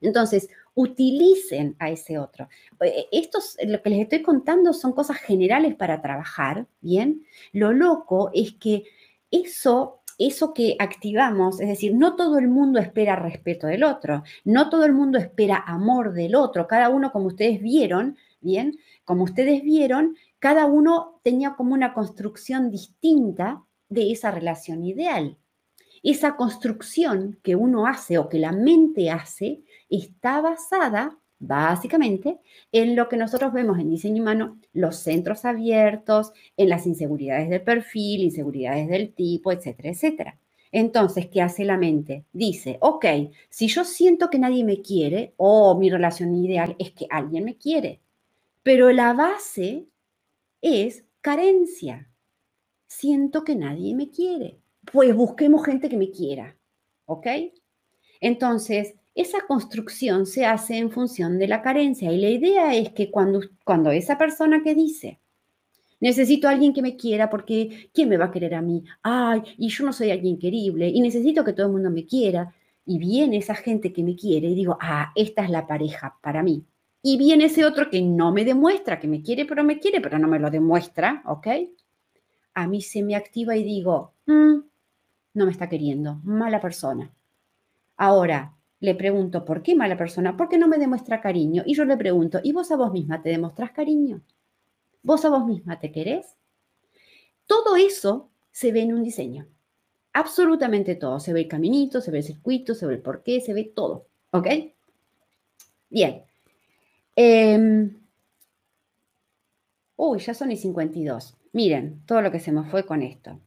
Entonces, 0.00 0.48
utilicen 0.74 1.76
a 1.78 1.90
ese 1.90 2.18
otro. 2.18 2.48
Eh, 2.80 3.06
estos, 3.12 3.56
lo 3.64 3.80
que 3.82 3.90
les 3.90 4.00
estoy 4.00 4.22
contando 4.22 4.72
son 4.72 4.92
cosas 4.92 5.18
generales 5.18 5.74
para 5.76 6.02
trabajar, 6.02 6.66
¿bien? 6.80 7.24
Lo 7.52 7.72
loco 7.72 8.30
es 8.34 8.54
que 8.54 8.84
eso 9.30 10.00
eso 10.18 10.54
que 10.54 10.76
activamos, 10.78 11.60
es 11.60 11.68
decir, 11.68 11.94
no 11.94 12.16
todo 12.16 12.38
el 12.38 12.48
mundo 12.48 12.78
espera 12.78 13.16
respeto 13.16 13.66
del 13.66 13.84
otro, 13.84 14.22
no 14.44 14.68
todo 14.68 14.84
el 14.84 14.92
mundo 14.92 15.18
espera 15.18 15.62
amor 15.66 16.12
del 16.12 16.34
otro, 16.36 16.66
cada 16.66 16.88
uno, 16.88 17.10
como 17.12 17.26
ustedes 17.26 17.60
vieron, 17.60 18.16
bien, 18.40 18.78
como 19.04 19.24
ustedes 19.24 19.62
vieron, 19.62 20.16
cada 20.38 20.66
uno 20.66 21.20
tenía 21.22 21.54
como 21.54 21.74
una 21.74 21.94
construcción 21.94 22.70
distinta 22.70 23.64
de 23.88 24.12
esa 24.12 24.30
relación 24.30 24.84
ideal. 24.84 25.36
Esa 26.04 26.36
construcción 26.36 27.38
que 27.42 27.56
uno 27.56 27.86
hace 27.86 28.18
o 28.18 28.28
que 28.28 28.38
la 28.38 28.52
mente 28.52 29.10
hace 29.10 29.62
está 29.88 30.42
basada, 30.42 31.18
básicamente 31.38 32.40
en 32.72 32.94
lo 32.94 33.08
que 33.08 33.16
nosotros 33.16 33.54
vemos 33.54 33.78
en 33.78 33.88
diseño 33.88 34.22
humano, 34.22 34.60
los 34.74 34.96
centros 34.96 35.46
abiertos, 35.46 36.32
en 36.58 36.68
las 36.68 36.86
inseguridades 36.86 37.48
del 37.48 37.62
perfil, 37.62 38.20
inseguridades 38.22 38.86
del 38.86 39.14
tipo, 39.14 39.50
etcétera, 39.50 39.88
etcétera. 39.88 40.38
Entonces, 40.72 41.28
¿qué 41.28 41.40
hace 41.40 41.64
la 41.64 41.78
mente? 41.78 42.26
Dice, 42.34 42.76
ok, 42.82 43.06
si 43.48 43.68
yo 43.68 43.84
siento 43.84 44.28
que 44.28 44.38
nadie 44.38 44.62
me 44.62 44.82
quiere, 44.82 45.32
o 45.38 45.74
mi 45.78 45.88
relación 45.88 46.34
ideal 46.34 46.76
es 46.78 46.90
que 46.92 47.06
alguien 47.08 47.44
me 47.44 47.56
quiere, 47.56 48.00
pero 48.62 48.92
la 48.92 49.14
base 49.14 49.86
es 50.60 51.04
carencia. 51.22 52.10
Siento 52.88 53.42
que 53.42 53.56
nadie 53.56 53.94
me 53.94 54.10
quiere. 54.10 54.58
Pues 54.92 55.14
busquemos 55.14 55.64
gente 55.64 55.88
que 55.88 55.96
me 55.96 56.10
quiera, 56.10 56.56
¿ok? 57.06 57.26
Entonces, 58.20 58.94
esa 59.14 59.46
construcción 59.46 60.26
se 60.26 60.44
hace 60.44 60.76
en 60.76 60.90
función 60.90 61.38
de 61.38 61.46
la 61.46 61.62
carencia 61.62 62.12
y 62.12 62.20
la 62.20 62.30
idea 62.30 62.74
es 62.74 62.90
que 62.90 63.10
cuando, 63.10 63.40
cuando 63.64 63.90
esa 63.92 64.18
persona 64.18 64.62
que 64.62 64.74
dice, 64.74 65.20
necesito 66.00 66.48
a 66.48 66.50
alguien 66.50 66.72
que 66.72 66.82
me 66.82 66.96
quiera 66.96 67.30
porque 67.30 67.90
¿quién 67.92 68.08
me 68.08 68.16
va 68.16 68.26
a 68.26 68.30
querer 68.30 68.54
a 68.54 68.62
mí? 68.62 68.84
Ay, 69.02 69.42
y 69.56 69.68
yo 69.68 69.84
no 69.84 69.92
soy 69.92 70.10
alguien 70.10 70.38
querible 70.38 70.88
y 70.88 71.00
necesito 71.00 71.44
que 71.44 71.52
todo 71.52 71.66
el 71.66 71.72
mundo 71.72 71.90
me 71.90 72.06
quiera. 72.06 72.52
Y 72.86 72.98
viene 72.98 73.38
esa 73.38 73.54
gente 73.54 73.92
que 73.92 74.02
me 74.02 74.14
quiere 74.14 74.48
y 74.48 74.54
digo, 74.54 74.76
ah, 74.80 75.10
esta 75.14 75.44
es 75.44 75.50
la 75.50 75.66
pareja 75.66 76.18
para 76.20 76.42
mí. 76.42 76.66
Y 77.02 77.16
viene 77.16 77.44
ese 77.44 77.64
otro 77.64 77.88
que 77.88 78.02
no 78.02 78.32
me 78.32 78.44
demuestra 78.44 78.98
que 78.98 79.08
me 79.08 79.22
quiere, 79.22 79.46
pero 79.46 79.62
me 79.64 79.78
quiere, 79.78 80.00
pero 80.00 80.18
no 80.18 80.28
me 80.28 80.38
lo 80.38 80.50
demuestra, 80.50 81.22
¿ok? 81.26 81.46
A 82.54 82.66
mí 82.66 82.82
se 82.82 83.02
me 83.02 83.14
activa 83.14 83.56
y 83.56 83.64
digo, 83.64 84.14
mm, 84.26 84.58
no 85.34 85.44
me 85.44 85.52
está 85.52 85.68
queriendo, 85.68 86.20
mala 86.24 86.60
persona. 86.60 87.12
Ahora, 87.96 88.54
le 88.80 88.94
pregunto, 88.94 89.44
¿por 89.44 89.62
qué 89.62 89.74
mala 89.74 89.96
persona? 89.96 90.36
Porque 90.36 90.58
no 90.58 90.68
me 90.68 90.78
demuestra 90.78 91.20
cariño. 91.20 91.62
Y 91.66 91.74
yo 91.74 91.84
le 91.84 91.96
pregunto, 91.96 92.40
¿y 92.42 92.52
vos 92.52 92.70
a 92.70 92.76
vos 92.76 92.92
misma 92.92 93.22
te 93.22 93.30
demostrás 93.30 93.72
cariño? 93.72 94.22
¿Vos 95.02 95.24
a 95.24 95.30
vos 95.30 95.46
misma 95.46 95.80
te 95.80 95.90
querés? 95.90 96.36
Todo 97.46 97.76
eso 97.76 98.30
se 98.52 98.72
ve 98.72 98.82
en 98.82 98.94
un 98.94 99.02
diseño. 99.02 99.46
Absolutamente 100.12 100.94
todo. 100.94 101.18
Se 101.18 101.32
ve 101.32 101.40
el 101.40 101.48
caminito, 101.48 102.00
se 102.00 102.10
ve 102.10 102.18
el 102.18 102.24
circuito, 102.24 102.74
se 102.74 102.86
ve 102.86 102.94
el 102.94 103.02
porqué, 103.02 103.40
se 103.40 103.52
ve 103.52 103.72
todo. 103.74 104.06
¿Ok? 104.30 104.48
Bien. 105.90 106.22
Em, 107.16 107.96
uy, 109.96 110.18
ya 110.20 110.34
son 110.34 110.52
y 110.52 110.56
52. 110.56 111.36
Miren, 111.52 112.02
todo 112.06 112.20
lo 112.22 112.30
que 112.30 112.40
se 112.40 112.52
me 112.52 112.64
fue 112.64 112.84
con 112.84 113.02
esto. 113.02 113.40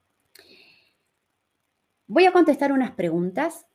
Voy 2.07 2.25
a 2.25 2.31
contestar 2.31 2.71
unas 2.71 2.91
preguntas 2.91 3.65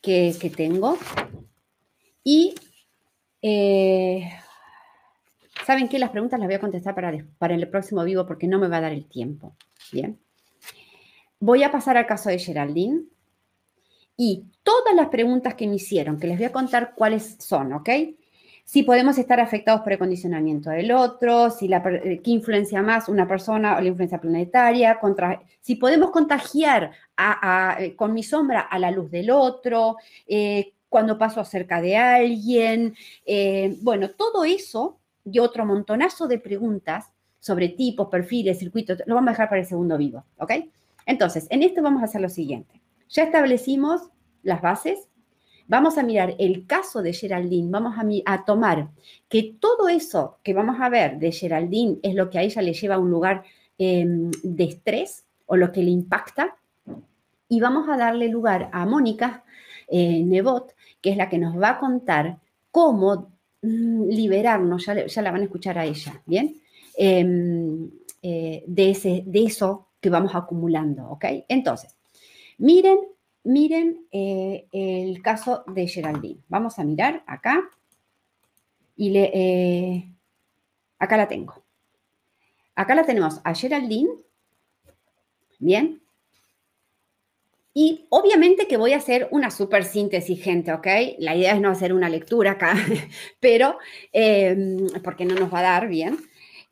que, 0.00 0.52
tengo. 0.56 0.98
Y, 2.22 2.54
eh, 3.42 4.30
¿saben 5.66 5.88
qué? 5.88 5.98
Las 5.98 6.10
preguntas 6.10 6.38
las 6.38 6.48
voy 6.48 6.56
a 6.56 6.60
contestar 6.60 6.94
para, 6.94 7.24
para 7.38 7.54
el 7.54 7.68
próximo 7.68 8.02
vivo 8.04 8.26
porque 8.26 8.46
no 8.46 8.58
me 8.58 8.68
va 8.68 8.78
a 8.78 8.82
dar 8.82 8.92
el 8.92 9.06
tiempo. 9.06 9.56
Bien. 9.92 10.18
Voy 11.40 11.62
a 11.62 11.70
pasar 11.70 11.96
al 11.96 12.06
caso 12.06 12.30
de 12.30 12.38
Geraldine. 12.38 13.04
Y 14.16 14.44
todas 14.62 14.94
las 14.94 15.08
preguntas 15.08 15.54
que 15.54 15.66
me 15.66 15.74
hicieron, 15.74 16.18
que 16.18 16.28
les 16.28 16.38
voy 16.38 16.46
a 16.46 16.52
contar 16.52 16.94
cuáles 16.94 17.36
son, 17.40 17.72
¿ok? 17.72 17.90
Si 18.64 18.82
podemos 18.82 19.18
estar 19.18 19.40
afectados 19.40 19.82
por 19.82 19.92
el 19.92 19.98
condicionamiento 19.98 20.70
del 20.70 20.90
otro, 20.92 21.50
si 21.50 21.68
la, 21.68 21.78
eh, 21.78 22.20
qué 22.24 22.30
influencia 22.30 22.82
más 22.82 23.08
una 23.08 23.28
persona 23.28 23.76
o 23.76 23.80
la 23.80 23.88
influencia 23.88 24.20
planetaria, 24.20 24.98
contra, 24.98 25.42
si 25.60 25.76
podemos 25.76 26.10
contagiar 26.10 26.90
eh, 27.78 27.94
con 27.94 28.14
mi 28.14 28.22
sombra 28.22 28.60
a 28.60 28.78
la 28.78 28.90
luz 28.90 29.10
del 29.10 29.30
otro, 29.30 29.96
eh, 30.26 30.72
cuando 30.88 31.18
paso 31.18 31.44
cerca 31.44 31.80
de 31.82 31.96
alguien, 31.96 32.94
bueno, 33.82 34.10
todo 34.10 34.44
eso 34.44 35.00
y 35.24 35.40
otro 35.40 35.66
montonazo 35.66 36.28
de 36.28 36.38
preguntas 36.38 37.10
sobre 37.40 37.70
tipos, 37.70 38.06
perfiles, 38.08 38.60
circuitos, 38.60 39.02
lo 39.06 39.16
vamos 39.16 39.28
a 39.28 39.32
dejar 39.32 39.48
para 39.48 39.60
el 39.60 39.66
segundo 39.66 39.98
vivo, 39.98 40.24
¿ok? 40.38 40.52
Entonces, 41.04 41.48
en 41.50 41.64
esto 41.64 41.82
vamos 41.82 42.00
a 42.00 42.04
hacer 42.04 42.20
lo 42.20 42.28
siguiente. 42.28 42.80
Ya 43.08 43.24
establecimos 43.24 44.02
las 44.44 44.62
bases, 44.62 45.08
Vamos 45.66 45.96
a 45.96 46.02
mirar 46.02 46.34
el 46.38 46.66
caso 46.66 47.00
de 47.00 47.14
Geraldine, 47.14 47.70
vamos 47.70 47.94
a, 48.26 48.44
tomar 48.44 48.90
que 49.28 49.56
todo 49.58 49.88
eso 49.88 50.38
que 50.42 50.52
vamos 50.52 50.76
a 50.78 50.90
ver 50.90 51.18
de 51.18 51.32
Geraldine 51.32 51.98
es 52.02 52.14
lo 52.14 52.28
que 52.28 52.38
a 52.38 52.42
ella 52.42 52.60
le 52.60 52.74
lleva 52.74 52.96
a 52.96 52.98
un 52.98 53.10
lugar 53.10 53.44
em, 53.78 54.30
de 54.42 54.64
estrés 54.64 55.24
o 55.46 55.56
lo 55.56 55.72
que 55.72 55.82
le 55.82 55.90
impacta. 55.90 56.56
Y 57.48 57.60
vamos 57.60 57.88
a 57.88 57.96
darle 57.96 58.28
lugar 58.28 58.68
a 58.72 58.84
Mónica 58.84 59.44
eh, 59.88 60.22
Nebot, 60.22 60.74
que 61.00 61.10
es 61.10 61.16
la 61.16 61.28
que 61.28 61.38
nos 61.38 61.60
va 61.60 61.70
a 61.70 61.78
contar 61.78 62.38
cómo 62.70 63.32
mm, 63.62 64.08
liberarnos, 64.08 64.84
ya, 64.86 65.22
la 65.22 65.30
van 65.30 65.42
a 65.42 65.44
escuchar 65.44 65.78
a 65.78 65.86
ella, 65.86 66.22
¿bien? 66.26 66.60
Em, 66.96 67.90
eh, 68.22 68.64
de, 68.66 69.22
de 69.26 69.44
eso 69.44 69.88
que 70.00 70.10
vamos 70.10 70.34
acumulando, 70.34 71.08
¿ok? 71.08 71.24
Entonces, 71.48 71.96
miren 72.58 72.98
miren 73.44 74.06
eh, 74.10 74.66
el 74.72 75.22
caso 75.22 75.64
de 75.66 75.86
Geraldine. 75.86 76.40
Vamos 76.48 76.78
a 76.78 76.84
mirar 76.84 77.22
acá. 77.26 77.70
Y 78.96 79.10
le, 79.10 79.30
eh, 79.34 80.08
acá 80.98 81.16
la 81.16 81.28
tengo. 81.28 81.62
Acá 82.74 82.94
la 82.94 83.04
tenemos 83.04 83.40
a 83.44 83.54
Geraldine. 83.54 84.10
Bien. 85.58 86.00
Y 87.76 88.06
obviamente 88.08 88.68
que 88.68 88.76
voy 88.76 88.92
a 88.92 88.98
hacer 88.98 89.28
una 89.32 89.50
súper 89.50 89.84
síntesis, 89.84 90.40
gente, 90.40 90.72
¿ok? 90.72 90.86
La 91.18 91.34
idea 91.34 91.54
es 91.54 91.60
no 91.60 91.70
hacer 91.70 91.92
una 91.92 92.08
lectura 92.08 92.52
acá, 92.52 92.74
pero 93.40 93.78
eh, 94.12 94.76
porque 95.02 95.24
no 95.24 95.34
nos 95.34 95.52
va 95.52 95.58
a 95.58 95.62
dar 95.62 95.88
bien. 95.88 96.18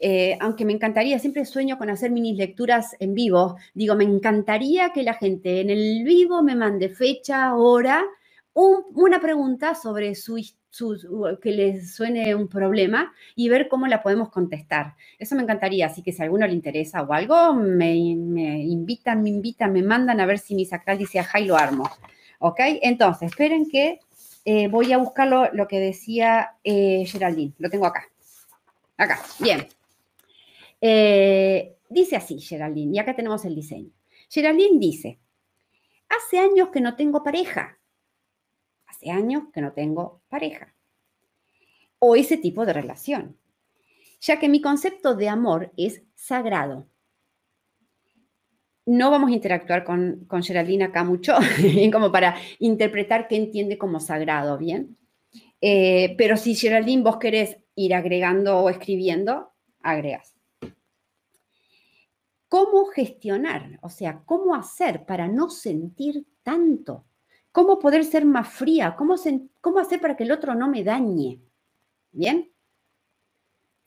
Eh, 0.04 0.36
aunque 0.40 0.64
me 0.64 0.72
encantaría, 0.72 1.20
siempre 1.20 1.44
sueño 1.44 1.78
con 1.78 1.88
hacer 1.88 2.10
mini 2.10 2.34
lecturas 2.34 2.96
en 2.98 3.14
vivo. 3.14 3.56
Digo, 3.72 3.94
me 3.94 4.02
encantaría 4.02 4.90
que 4.92 5.04
la 5.04 5.14
gente 5.14 5.60
en 5.60 5.70
el 5.70 6.02
vivo 6.02 6.42
me 6.42 6.56
mande 6.56 6.88
fecha, 6.88 7.54
hora, 7.54 8.04
una 8.52 9.20
pregunta 9.20 9.76
sobre 9.76 10.16
su, 10.16 10.42
que 11.40 11.52
les 11.52 11.94
suene 11.94 12.34
un 12.34 12.48
problema 12.48 13.12
y 13.36 13.48
ver 13.48 13.68
cómo 13.68 13.86
la 13.86 14.02
podemos 14.02 14.30
contestar. 14.30 14.96
Eso 15.20 15.36
me 15.36 15.42
encantaría, 15.42 15.86
así 15.86 16.02
que 16.02 16.10
si 16.10 16.20
a 16.20 16.24
alguno 16.24 16.48
le 16.48 16.52
interesa 16.52 17.02
o 17.02 17.12
algo, 17.12 17.54
me, 17.54 17.94
invitan, 17.94 19.22
me 19.22 19.30
invitan, 19.30 19.72
me 19.72 19.84
mandan 19.84 20.20
a 20.20 20.26
ver 20.26 20.40
si 20.40 20.56
mi 20.56 20.64
sacral 20.64 20.98
dice 20.98 21.20
ajá 21.20 21.38
y 21.38 21.44
lo 21.44 21.56
armo. 21.56 21.88
¿Ok? 22.40 22.58
Entonces, 22.82 23.30
esperen 23.30 23.70
que 23.70 24.00
eh, 24.44 24.66
voy 24.66 24.92
a 24.92 24.98
buscar 24.98 25.28
lo, 25.28 25.68
que 25.68 25.78
decía 25.78 26.56
eh, 26.64 27.04
Geraldine. 27.06 27.52
Lo 27.58 27.70
tengo 27.70 27.86
acá. 27.86 28.08
Acá, 28.96 29.20
bien. 29.38 29.68
Eh, 30.84 31.76
dice 31.88 32.16
así 32.16 32.40
Geraldine, 32.40 32.96
y 32.96 32.98
acá 32.98 33.14
tenemos 33.14 33.44
el 33.44 33.54
diseño. 33.54 33.92
Geraldine 34.28 34.80
dice, 34.80 35.20
hace 36.08 36.40
años 36.40 36.70
que 36.70 36.80
no 36.80 36.96
tengo 36.96 37.22
pareja. 37.22 37.78
Hace 38.86 39.10
años 39.10 39.44
que 39.54 39.60
no 39.60 39.72
tengo 39.72 40.20
pareja. 40.28 40.74
O 42.00 42.16
ese 42.16 42.36
tipo 42.36 42.66
de 42.66 42.72
relación. 42.72 43.38
Ya 44.20 44.40
que 44.40 44.48
mi 44.48 44.60
concepto 44.60 45.14
de 45.14 45.28
amor 45.28 45.72
es 45.76 46.02
sagrado. 46.14 46.88
No 48.84 49.12
vamos 49.12 49.30
a 49.30 49.34
interactuar 49.34 49.84
con, 49.84 50.24
con 50.26 50.42
Geraldine 50.42 50.84
acá 50.84 51.04
mucho, 51.04 51.36
como 51.92 52.10
para 52.10 52.34
interpretar 52.58 53.28
qué 53.28 53.36
entiende 53.36 53.78
como 53.78 54.00
sagrado, 54.00 54.58
¿bien? 54.58 54.98
Eh, 55.60 56.16
pero 56.18 56.36
si 56.36 56.56
Geraldine 56.56 57.04
vos 57.04 57.18
querés 57.18 57.58
ir 57.76 57.94
agregando 57.94 58.58
o 58.58 58.68
escribiendo, 58.68 59.52
agregas 59.80 60.32
cómo 62.52 62.84
gestionar, 62.84 63.78
o 63.80 63.88
sea, 63.88 64.24
cómo 64.26 64.54
hacer 64.54 65.06
para 65.06 65.26
no 65.26 65.48
sentir 65.48 66.26
tanto, 66.42 67.06
cómo 67.50 67.78
poder 67.78 68.04
ser 68.04 68.26
más 68.26 68.46
fría, 68.46 68.94
cómo, 68.94 69.14
hacer 69.14 70.00
para 70.02 70.18
que 70.18 70.24
el 70.24 70.32
otro 70.32 70.54
no 70.54 70.68
me 70.68 70.84
dañe. 70.84 71.40
¿Bien? 72.10 72.52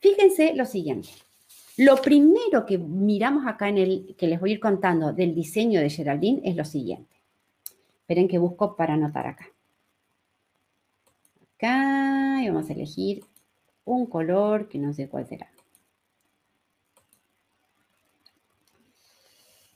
Fíjense 0.00 0.52
lo 0.56 0.64
siguiente. 0.64 1.10
Lo 1.76 1.94
primero 2.02 2.66
que 2.66 2.76
miramos 2.76 3.46
acá 3.46 3.68
en 3.68 3.78
el 3.78 4.16
que 4.18 4.26
les 4.26 4.40
voy 4.40 4.50
a 4.50 4.54
ir 4.54 4.60
contando 4.60 5.12
del 5.12 5.32
diseño 5.32 5.78
de 5.78 5.88
Geraldine 5.88 6.40
es 6.42 6.56
lo 6.56 6.64
siguiente. 6.64 7.14
Esperen 8.00 8.26
que 8.26 8.38
busco 8.38 8.74
para 8.74 8.94
anotar 8.94 9.28
acá. 9.28 9.46
Acá 11.54 12.42
y 12.42 12.48
vamos 12.48 12.68
a 12.68 12.72
elegir 12.72 13.22
un 13.84 14.06
color 14.06 14.68
que 14.68 14.78
no 14.78 14.92
sé 14.92 15.08
cuál 15.08 15.28
será. 15.28 15.55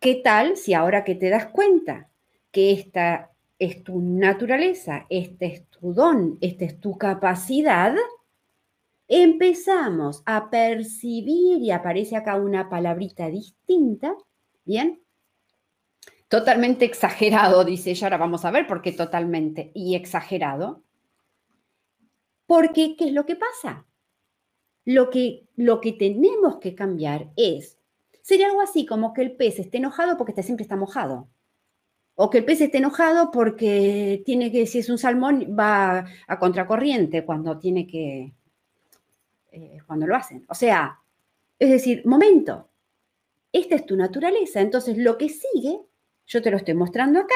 ¿Qué 0.00 0.16
tal 0.16 0.56
si 0.56 0.74
ahora 0.74 1.04
que 1.04 1.14
te 1.14 1.28
das 1.28 1.46
cuenta 1.46 2.10
que 2.50 2.72
esta 2.72 3.30
es 3.58 3.84
tu 3.84 4.00
naturaleza, 4.00 5.06
este 5.10 5.46
es 5.46 5.66
tu 5.68 5.92
don, 5.92 6.38
esta 6.40 6.64
es 6.64 6.80
tu 6.80 6.96
capacidad, 6.96 7.94
empezamos 9.10 10.22
a 10.24 10.50
percibir 10.50 11.60
y 11.60 11.72
aparece 11.72 12.16
acá 12.16 12.36
una 12.36 12.70
palabrita 12.70 13.28
distinta, 13.28 14.14
¿bien? 14.64 15.02
Totalmente 16.28 16.84
exagerado, 16.84 17.64
dice 17.64 17.90
ella, 17.90 18.06
ahora 18.06 18.18
vamos 18.18 18.44
a 18.44 18.52
ver 18.52 18.68
por 18.68 18.82
qué 18.82 18.92
totalmente 18.92 19.72
y 19.74 19.96
exagerado. 19.96 20.84
Porque, 22.46 22.94
¿qué 22.96 23.08
es 23.08 23.12
lo 23.12 23.26
que 23.26 23.34
pasa? 23.34 23.84
Lo 24.84 25.10
que, 25.10 25.48
lo 25.56 25.80
que 25.80 25.92
tenemos 25.92 26.58
que 26.58 26.76
cambiar 26.76 27.32
es, 27.36 27.78
sería 28.22 28.46
algo 28.46 28.60
así 28.60 28.86
como 28.86 29.12
que 29.12 29.22
el 29.22 29.32
pez 29.32 29.58
esté 29.58 29.78
enojado 29.78 30.16
porque 30.16 30.40
siempre 30.40 30.62
está 30.62 30.76
mojado. 30.76 31.28
O 32.14 32.30
que 32.30 32.38
el 32.38 32.44
pez 32.44 32.60
esté 32.60 32.78
enojado 32.78 33.32
porque 33.32 34.22
tiene 34.24 34.52
que, 34.52 34.66
si 34.66 34.78
es 34.78 34.88
un 34.88 34.98
salmón, 34.98 35.56
va 35.58 36.06
a 36.28 36.38
contracorriente 36.38 37.24
cuando 37.24 37.58
tiene 37.58 37.88
que, 37.88 38.34
eh, 39.52 39.78
cuando 39.86 40.06
lo 40.06 40.16
hacen. 40.16 40.44
O 40.48 40.54
sea, 40.54 40.98
es 41.58 41.70
decir, 41.70 42.02
momento, 42.06 42.68
esta 43.52 43.74
es 43.76 43.86
tu 43.86 43.96
naturaleza. 43.96 44.60
Entonces, 44.60 44.96
lo 44.98 45.18
que 45.18 45.28
sigue, 45.28 45.80
yo 46.26 46.42
te 46.42 46.50
lo 46.50 46.56
estoy 46.56 46.74
mostrando 46.74 47.20
acá, 47.20 47.34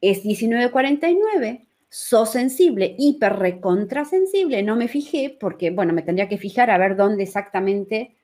es 0.00 0.24
1949, 0.24 1.66
sos 1.88 2.30
sensible, 2.30 2.94
hiper 2.98 3.36
recontrasensible, 3.36 4.62
no 4.62 4.76
me 4.76 4.88
fijé 4.88 5.36
porque, 5.40 5.70
bueno, 5.70 5.92
me 5.92 6.02
tendría 6.02 6.28
que 6.28 6.38
fijar 6.38 6.70
a 6.70 6.78
ver 6.78 6.96
dónde 6.96 7.24
exactamente 7.24 8.14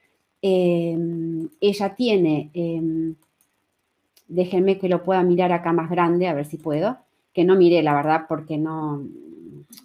em, 0.43 1.49
ella 1.61 1.95
tiene 1.95 2.51
em, 2.55 3.17
Déjenme 4.29 4.79
que 4.79 4.89
lo 4.89 5.03
pueda 5.03 5.23
mirar 5.23 5.53
acá 5.53 5.73
más 5.73 5.91
grande, 5.91 6.29
a 6.29 6.35
ver 6.35 6.47
si 6.47 6.57
puedo. 6.57 6.99
Que 7.33 7.45
no 7.45 7.57
miré, 7.57 7.83
la 7.83 7.95
verdad, 7.95 8.23
porque 8.29 8.57
no, 8.57 9.07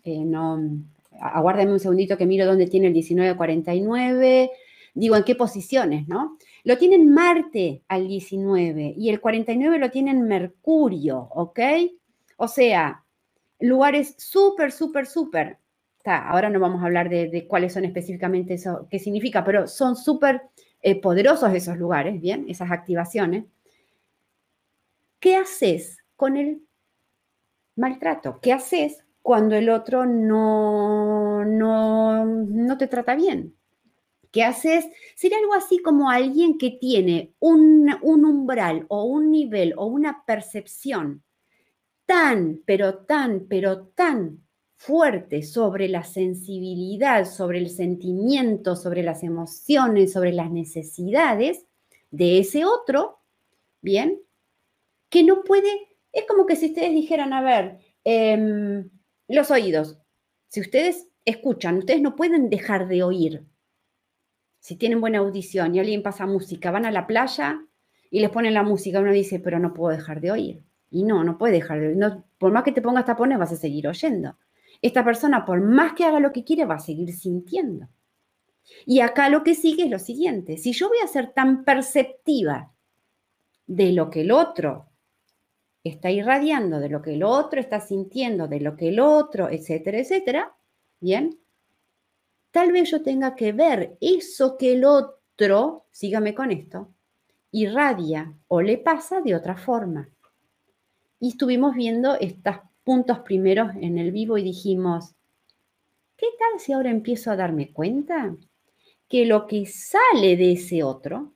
eh, 0.03 0.23
no, 0.23 0.59
aguárdame 1.19 1.71
un 1.71 1.79
segundito 1.79 2.17
que 2.17 2.25
miro 2.25 2.45
dónde 2.45 2.67
tiene 2.67 2.87
el 2.87 2.93
1949, 2.93 4.51
digo 4.93 5.15
en 5.15 5.23
qué 5.23 5.35
posiciones, 5.35 6.07
¿no? 6.07 6.37
Lo 6.63 6.77
tienen 6.77 7.11
Marte 7.13 7.83
al 7.87 8.07
19 8.07 8.93
y 8.97 9.09
el 9.09 9.21
49 9.21 9.79
lo 9.79 9.91
tienen 9.91 10.23
Mercurio, 10.23 11.29
¿ok? 11.31 11.59
O 12.37 12.47
sea, 12.47 13.03
lugares 13.59 14.15
súper, 14.17 14.71
súper, 14.71 15.05
súper. 15.05 15.57
Ahora 16.05 16.49
no 16.49 16.59
vamos 16.59 16.81
a 16.81 16.85
hablar 16.85 17.09
de, 17.09 17.45
cuáles 17.47 17.73
son 17.73 17.85
específicamente 17.85 18.55
eso, 18.55 18.87
qué 18.89 18.99
significa, 18.99 19.43
pero 19.43 19.67
son 19.67 19.95
súper 19.95 20.41
eh, 20.81 20.99
poderosos 20.99 21.53
esos 21.53 21.77
lugares, 21.77 22.19
¿bien? 22.19 22.45
Esas 22.47 22.71
activaciones. 22.71 23.45
¿Qué 25.19 25.35
haces 25.35 25.99
con 26.15 26.37
el 26.37 26.61
maltrato? 27.75 28.39
¿Qué 28.41 28.53
haces 28.53 29.03
cuando 29.21 29.55
el 29.55 29.69
otro 29.69 30.05
no, 30.05 31.45
no, 31.45 32.25
no 32.25 32.77
te 32.77 32.87
trata 32.87 33.15
bien? 33.15 33.55
¿Qué 34.31 34.43
haces? 34.43 34.85
Sería 35.15 35.39
algo 35.39 35.53
así 35.53 35.79
como 35.79 36.09
alguien 36.09 36.57
que 36.57 36.71
tiene 36.71 37.33
un, 37.39 37.89
un 38.01 38.25
umbral 38.25 38.85
o 38.89 39.05
un 39.05 39.31
nivel 39.31 39.73
o 39.77 39.87
una 39.87 40.23
percepción 40.25 41.23
tan, 42.05 42.61
pero 42.65 42.99
tan, 43.05 43.47
pero 43.47 43.87
tan 43.87 44.43
fuerte 44.75 45.43
sobre 45.43 45.89
la 45.89 46.03
sensibilidad, 46.03 47.25
sobre 47.25 47.59
el 47.59 47.69
sentimiento, 47.69 48.75
sobre 48.75 49.03
las 49.03 49.23
emociones, 49.23 50.13
sobre 50.13 50.31
las 50.31 50.51
necesidades 50.51 51.65
de 52.11 52.39
ese 52.39 52.65
otro, 52.65 53.19
¿bien? 53.81 54.21
que 55.09 55.23
no 55.23 55.43
puede, 55.43 55.69
es 56.13 56.25
como 56.25 56.45
que 56.45 56.55
si 56.55 56.67
ustedes 56.67 56.91
dijeran, 56.91 57.33
a 57.33 57.41
ver, 57.41 57.79
em, 58.03 58.89
los 59.35 59.51
oídos, 59.51 59.99
si 60.47 60.61
ustedes 60.61 61.07
escuchan, 61.25 61.77
ustedes 61.77 62.01
no 62.01 62.15
pueden 62.15 62.49
dejar 62.49 62.87
de 62.87 63.03
oír. 63.03 63.45
Si 64.59 64.75
tienen 64.75 64.99
buena 64.99 65.19
audición 65.19 65.75
y 65.75 65.79
alguien 65.79 66.03
pasa 66.03 66.25
música, 66.25 66.71
van 66.71 66.85
a 66.85 66.91
la 66.91 67.07
playa 67.07 67.61
y 68.09 68.19
les 68.19 68.29
ponen 68.29 68.53
la 68.53 68.63
música, 68.63 68.99
uno 68.99 69.11
dice, 69.11 69.39
pero 69.39 69.59
no 69.59 69.73
puedo 69.73 69.95
dejar 69.95 70.21
de 70.21 70.31
oír. 70.31 70.63
Y 70.89 71.03
no, 71.03 71.23
no 71.23 71.37
puede 71.37 71.53
dejar 71.53 71.79
de 71.79 71.87
oír. 71.89 72.23
por 72.37 72.51
más 72.51 72.63
que 72.63 72.71
te 72.71 72.81
pongas 72.81 73.05
tapones, 73.05 73.37
vas 73.37 73.51
a 73.51 73.55
seguir 73.55 73.87
oyendo. 73.87 74.37
Esta 74.81 75.03
persona, 75.03 75.45
por 75.45 75.61
más 75.61 75.93
que 75.93 76.05
haga 76.05 76.19
lo 76.19 76.31
que 76.31 76.43
quiere, 76.43 76.65
va 76.65 76.75
a 76.75 76.79
seguir 76.79 77.13
sintiendo. 77.13 77.87
Y 78.85 79.01
acá 79.01 79.29
lo 79.29 79.43
que 79.43 79.55
sigue 79.55 79.83
es 79.83 79.89
lo 79.89 79.99
siguiente. 79.99 80.57
Si 80.57 80.73
yo 80.73 80.89
voy 80.89 80.99
a 81.03 81.07
ser 81.07 81.33
tan 81.33 81.63
perceptiva 81.63 82.73
de 83.67 83.91
lo 83.93 84.09
que 84.09 84.21
el 84.21 84.31
otro 84.31 84.88
está 85.83 86.11
irradiando, 86.11 86.79
de 86.79 86.89
lo 86.89 87.01
que 87.01 87.13
el 87.13 87.23
otro 87.23 87.59
está 87.59 87.79
sintiendo, 87.79 88.47
de 88.47 88.59
lo 88.59 88.75
que 88.75 88.89
el 88.89 88.99
otro, 88.99 89.49
etcétera, 89.49 89.99
etcétera, 89.99 90.55
¿bien? 90.99 91.39
Tal 92.51 92.71
vez 92.71 92.91
yo 92.91 93.01
tenga 93.01 93.35
que 93.35 93.51
ver 93.51 93.97
eso 94.01 94.57
que 94.57 94.73
el 94.73 94.83
otro, 94.85 95.85
sígame 95.91 96.33
con 96.33 96.51
esto, 96.51 96.89
irradia 97.51 98.33
o 98.47 98.61
le 98.61 98.77
pasa 98.77 99.21
de 99.21 99.35
otra 99.35 99.55
forma. 99.55 100.09
Y 101.19 101.29
estuvimos 101.29 101.75
viendo 101.75 102.15
estos 102.15 102.57
puntos 102.83 103.19
primeros 103.19 103.71
en 103.81 103.97
el 103.97 104.11
vivo 104.11 104.37
y 104.37 104.43
dijimos, 104.43 105.15
¿qué 106.17 106.27
tal 106.37 106.59
si 106.59 106.73
ahora 106.73 106.89
empiezo 106.89 107.31
a 107.31 107.35
darme 107.35 107.71
cuenta 107.71 108.35
que 109.07 109.25
lo 109.25 109.47
que 109.47 109.65
sale 109.65 110.37
de 110.37 110.53
ese 110.53 110.83
otro, 110.83 111.33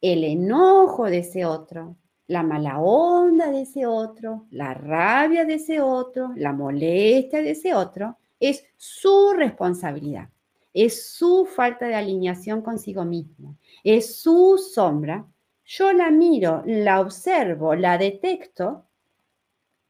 el 0.00 0.24
enojo 0.24 1.04
de 1.06 1.18
ese 1.18 1.44
otro, 1.44 1.96
la 2.30 2.44
mala 2.44 2.78
onda 2.78 3.50
de 3.50 3.62
ese 3.62 3.86
otro, 3.86 4.46
la 4.52 4.72
rabia 4.72 5.44
de 5.44 5.54
ese 5.54 5.80
otro, 5.80 6.32
la 6.36 6.52
molestia 6.52 7.42
de 7.42 7.50
ese 7.50 7.74
otro, 7.74 8.18
es 8.38 8.64
su 8.76 9.32
responsabilidad, 9.36 10.28
es 10.72 11.10
su 11.12 11.44
falta 11.44 11.88
de 11.88 11.96
alineación 11.96 12.62
consigo 12.62 13.04
mismo, 13.04 13.56
es 13.82 14.14
su 14.14 14.58
sombra. 14.58 15.26
Yo 15.64 15.92
la 15.92 16.12
miro, 16.12 16.62
la 16.66 17.00
observo, 17.00 17.74
la 17.74 17.98
detecto 17.98 18.84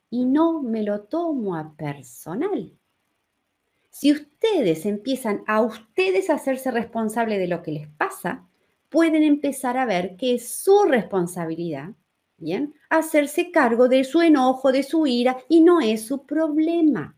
y 0.08 0.24
no 0.24 0.62
me 0.62 0.82
lo 0.82 1.02
tomo 1.02 1.56
a 1.56 1.74
personal. 1.76 2.72
Si 3.90 4.12
ustedes 4.12 4.86
empiezan 4.86 5.44
a 5.46 5.60
ustedes 5.60 6.30
a 6.30 6.36
hacerse 6.36 6.70
responsable 6.70 7.36
de 7.36 7.48
lo 7.48 7.62
que 7.62 7.72
les 7.72 7.88
pasa, 7.88 8.48
pueden 8.88 9.24
empezar 9.24 9.76
a 9.76 9.84
ver 9.84 10.16
que 10.16 10.36
es 10.36 10.48
su 10.48 10.84
responsabilidad 10.84 11.90
¿bien? 12.40 12.74
Hacerse 12.88 13.50
cargo 13.52 13.88
de 13.88 14.02
su 14.02 14.20
enojo, 14.20 14.72
de 14.72 14.82
su 14.82 15.06
ira, 15.06 15.38
y 15.48 15.60
no 15.60 15.80
es 15.80 16.06
su 16.06 16.26
problema. 16.26 17.16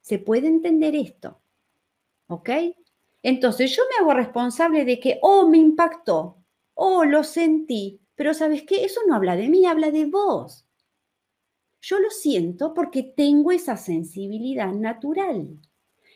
¿Se 0.00 0.18
puede 0.18 0.48
entender 0.48 0.96
esto? 0.96 1.40
¿Ok? 2.28 2.50
Entonces 3.22 3.76
yo 3.76 3.82
me 3.90 4.02
hago 4.02 4.14
responsable 4.14 4.84
de 4.84 4.98
que, 4.98 5.18
oh, 5.22 5.48
me 5.48 5.58
impactó, 5.58 6.38
oh, 6.74 7.04
lo 7.04 7.22
sentí, 7.22 8.00
pero 8.14 8.34
¿sabes 8.34 8.62
qué? 8.62 8.84
Eso 8.84 9.00
no 9.06 9.14
habla 9.14 9.36
de 9.36 9.48
mí, 9.48 9.66
habla 9.66 9.90
de 9.90 10.06
vos. 10.06 10.66
Yo 11.80 11.98
lo 11.98 12.10
siento 12.10 12.74
porque 12.74 13.02
tengo 13.02 13.52
esa 13.52 13.76
sensibilidad 13.76 14.72
natural. 14.72 15.58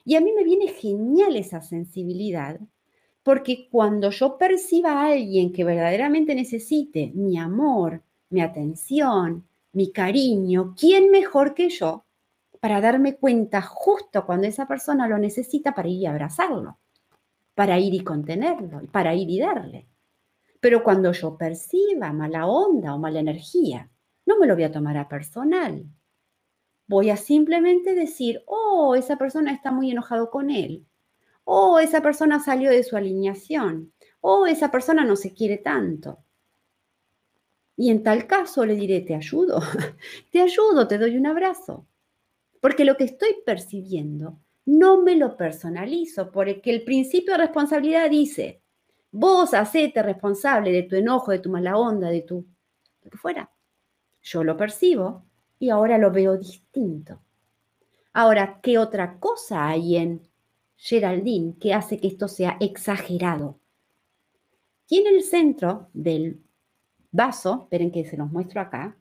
Y 0.04 0.14
a 0.14 0.20
mí 0.20 0.32
me 0.32 0.44
viene 0.44 0.68
genial 0.68 1.36
esa 1.36 1.60
sensibilidad, 1.60 2.60
porque 3.26 3.68
cuando 3.72 4.10
yo 4.10 4.38
perciba 4.38 4.92
a 4.92 5.06
alguien 5.08 5.52
que 5.52 5.64
verdaderamente 5.64 6.32
necesite 6.32 7.10
mi 7.12 7.36
amor, 7.36 8.04
mi 8.30 8.40
atención, 8.40 9.48
mi 9.72 9.90
cariño, 9.90 10.76
¿quién 10.78 11.10
mejor 11.10 11.52
que 11.52 11.68
yo 11.68 12.04
para 12.60 12.80
darme 12.80 13.16
cuenta 13.16 13.62
justo 13.62 14.24
cuando 14.24 14.46
esa 14.46 14.68
persona 14.68 15.08
lo 15.08 15.18
necesita 15.18 15.74
para 15.74 15.88
ir 15.88 16.02
y 16.02 16.06
abrazarlo, 16.06 16.78
para 17.56 17.80
ir 17.80 17.94
y 17.94 18.04
contenerlo, 18.04 18.82
para 18.92 19.12
ir 19.16 19.28
y 19.28 19.40
darle. 19.40 19.88
Pero 20.60 20.84
cuando 20.84 21.10
yo 21.10 21.36
perciba 21.36 22.12
mala 22.12 22.46
onda 22.46 22.94
o 22.94 22.98
mala 22.98 23.18
energía, 23.18 23.90
no 24.24 24.38
me 24.38 24.46
lo 24.46 24.54
voy 24.54 24.62
a 24.62 24.70
tomar 24.70 24.98
a 24.98 25.08
personal. 25.08 25.84
Voy 26.86 27.10
a 27.10 27.16
simplemente 27.16 27.96
decir, 27.96 28.44
oh, 28.46 28.94
esa 28.94 29.16
persona 29.16 29.52
está 29.52 29.72
muy 29.72 29.90
enojado 29.90 30.30
con 30.30 30.48
él. 30.48 30.86
Oh, 31.48 31.78
esa 31.78 32.02
persona 32.02 32.40
salió 32.40 32.70
de 32.70 32.82
su 32.82 32.96
alineación. 32.96 33.92
Oh, 34.20 34.46
esa 34.46 34.72
persona 34.72 35.04
no 35.04 35.14
se 35.14 35.32
quiere 35.32 35.58
tanto. 35.58 36.18
Y 37.76 37.90
en 37.90 38.02
tal 38.02 38.26
caso 38.26 38.66
le 38.66 38.74
diré, 38.74 39.00
te 39.02 39.14
ayudo, 39.14 39.60
te 40.32 40.40
ayudo, 40.40 40.88
te 40.88 40.98
doy 40.98 41.16
un 41.16 41.26
abrazo. 41.26 41.86
Porque 42.60 42.84
lo 42.84 42.96
que 42.96 43.04
estoy 43.04 43.36
percibiendo 43.44 44.40
no 44.64 45.02
me 45.02 45.14
lo 45.14 45.36
personalizo, 45.36 46.32
porque 46.32 46.70
el 46.70 46.82
principio 46.82 47.34
de 47.34 47.38
responsabilidad 47.38 48.10
dice, 48.10 48.60
vos 49.12 49.54
hacete 49.54 50.02
responsable 50.02 50.72
de 50.72 50.82
tu 50.82 50.96
enojo, 50.96 51.30
de 51.30 51.38
tu 51.38 51.48
mala 51.48 51.76
onda, 51.76 52.08
de 52.08 52.22
tu 52.22 52.44
que 53.08 53.16
fuera. 53.16 53.52
Yo 54.20 54.42
lo 54.42 54.56
percibo 54.56 55.26
y 55.60 55.70
ahora 55.70 55.96
lo 55.96 56.10
veo 56.10 56.36
distinto. 56.36 57.20
Ahora, 58.14 58.58
¿qué 58.60 58.78
otra 58.78 59.20
cosa 59.20 59.68
hay 59.68 59.96
en 59.96 60.28
Geraldine 60.76 61.54
que 61.58 61.74
hace 61.74 61.98
que 61.98 62.08
esto 62.08 62.28
sea 62.28 62.56
exagerado? 62.60 63.58
Tiene 64.86 65.10
el 65.10 65.22
centro 65.22 65.88
del 65.92 66.42
vaso, 67.10 67.62
esperen 67.64 67.90
que 67.90 68.04
se 68.04 68.16
los 68.16 68.30
muestro 68.30 68.60
acá, 68.60 68.96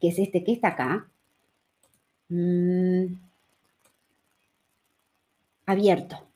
que 0.00 0.08
es 0.08 0.18
este 0.18 0.44
que 0.44 0.52
está 0.52 0.68
acá, 0.68 1.10
mm, 2.28 3.04
abierto. 5.66 6.26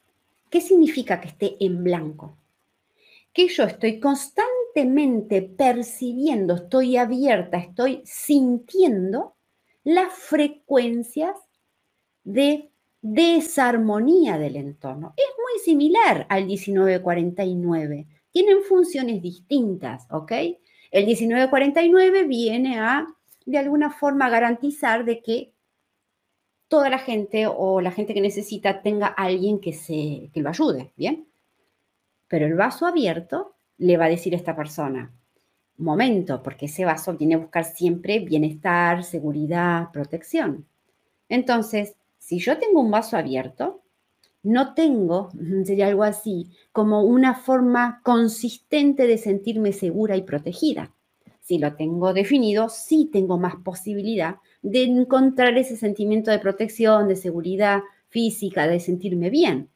¿Qué 0.49 0.61
significa 0.61 1.21
que 1.21 1.29
esté 1.29 1.57
en 1.61 1.83
blanco? 1.83 2.39
Que 3.33 3.49
yo 3.49 3.65
estoy 3.65 3.99
constantemente 3.99 5.43
percibiendo, 5.43 6.55
estoy 6.55 6.97
abierta, 6.97 7.59
estoy 7.59 8.03
sintiendo 8.05 9.35
las 9.83 10.13
frecuencias 10.13 11.37
de 12.23 12.71
desarmonía 13.07 14.39
del 14.39 14.57
entorno. 14.57 15.13
Es 15.19 15.27
muy 15.37 15.63
similar 15.63 16.25
al 16.31 16.47
1949. 16.47 18.07
Tienen 18.31 18.63
funciones 18.63 19.21
distintas, 19.21 20.07
¿ok? 20.11 20.33
El 20.91 21.05
1949 21.05 22.25
viene 22.25 22.81
a, 22.81 23.07
de 23.45 23.59
alguna 23.59 23.91
forma, 23.91 24.31
garantizar 24.31 25.05
de 25.05 25.21
que 25.21 25.53
toda 26.69 26.89
la 26.89 26.99
gente 26.99 27.47
o 27.47 27.83
la 27.83 27.91
gente 27.91 28.15
que 28.15 28.23
necesita 28.23 28.81
tenga 28.81 29.09
alguien 29.09 29.61
que, 29.61 29.75
se, 29.75 30.31
que 30.33 30.41
lo 30.41 30.49
ayude, 30.49 30.95
¿bien? 30.97 31.29
Pero 32.27 32.47
el 32.47 32.55
vaso 32.55 32.87
abierto 32.87 33.55
le 33.77 33.99
va 33.99 34.07
a 34.07 34.09
decir 34.09 34.33
a 34.33 34.39
esta 34.39 34.57
persona, 34.57 35.13
momento, 35.77 36.43
porque 36.43 36.67
ese 36.67 36.87
vaso 36.87 37.13
viene 37.19 37.35
a 37.35 37.39
buscar 37.39 37.65
siempre 37.65 38.21
bienestar, 38.21 39.05
seguridad, 39.05 39.93
protección. 39.93 40.67
Entonces, 41.29 41.97
si 42.25 42.39
yo 42.39 42.57
tengo 42.59 42.81
un 42.81 42.91
vaso 42.91 43.19
abierto, 43.19 43.83
no 44.43 44.73
tengo, 44.73 45.29
sería 45.65 45.89
algo 45.89 46.05
así, 46.05 46.51
como 46.73 47.03
una 47.03 47.35
forma 47.35 48.01
consistente 48.03 49.07
de 49.07 49.19
sentirme 49.19 49.75
segura 49.75 50.17
y 50.17 50.23
protegida. 50.23 50.95
Si 51.43 51.59
lo 51.59 51.77
tengo 51.77 52.15
definido, 52.15 52.71
sí 52.71 53.11
tengo 53.13 53.37
más 53.37 53.57
posibilidad 53.57 54.37
de 54.63 54.85
encontrar 54.85 55.59
ese 55.59 55.77
sentimiento 55.77 56.31
de 56.31 56.39
protección, 56.39 57.09
de 57.09 57.17
seguridad 57.17 57.83
física, 58.09 58.67
de 58.67 58.81
sentirme 58.81 59.29
bien. 59.29 59.69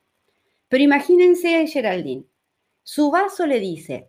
Pero 0.69 0.83
imagínense 0.83 1.55
a 1.57 1.67
Geraldine. 1.67 2.25
Su 2.83 3.11
vaso 3.11 3.47
le 3.47 3.61
dice 3.61 4.09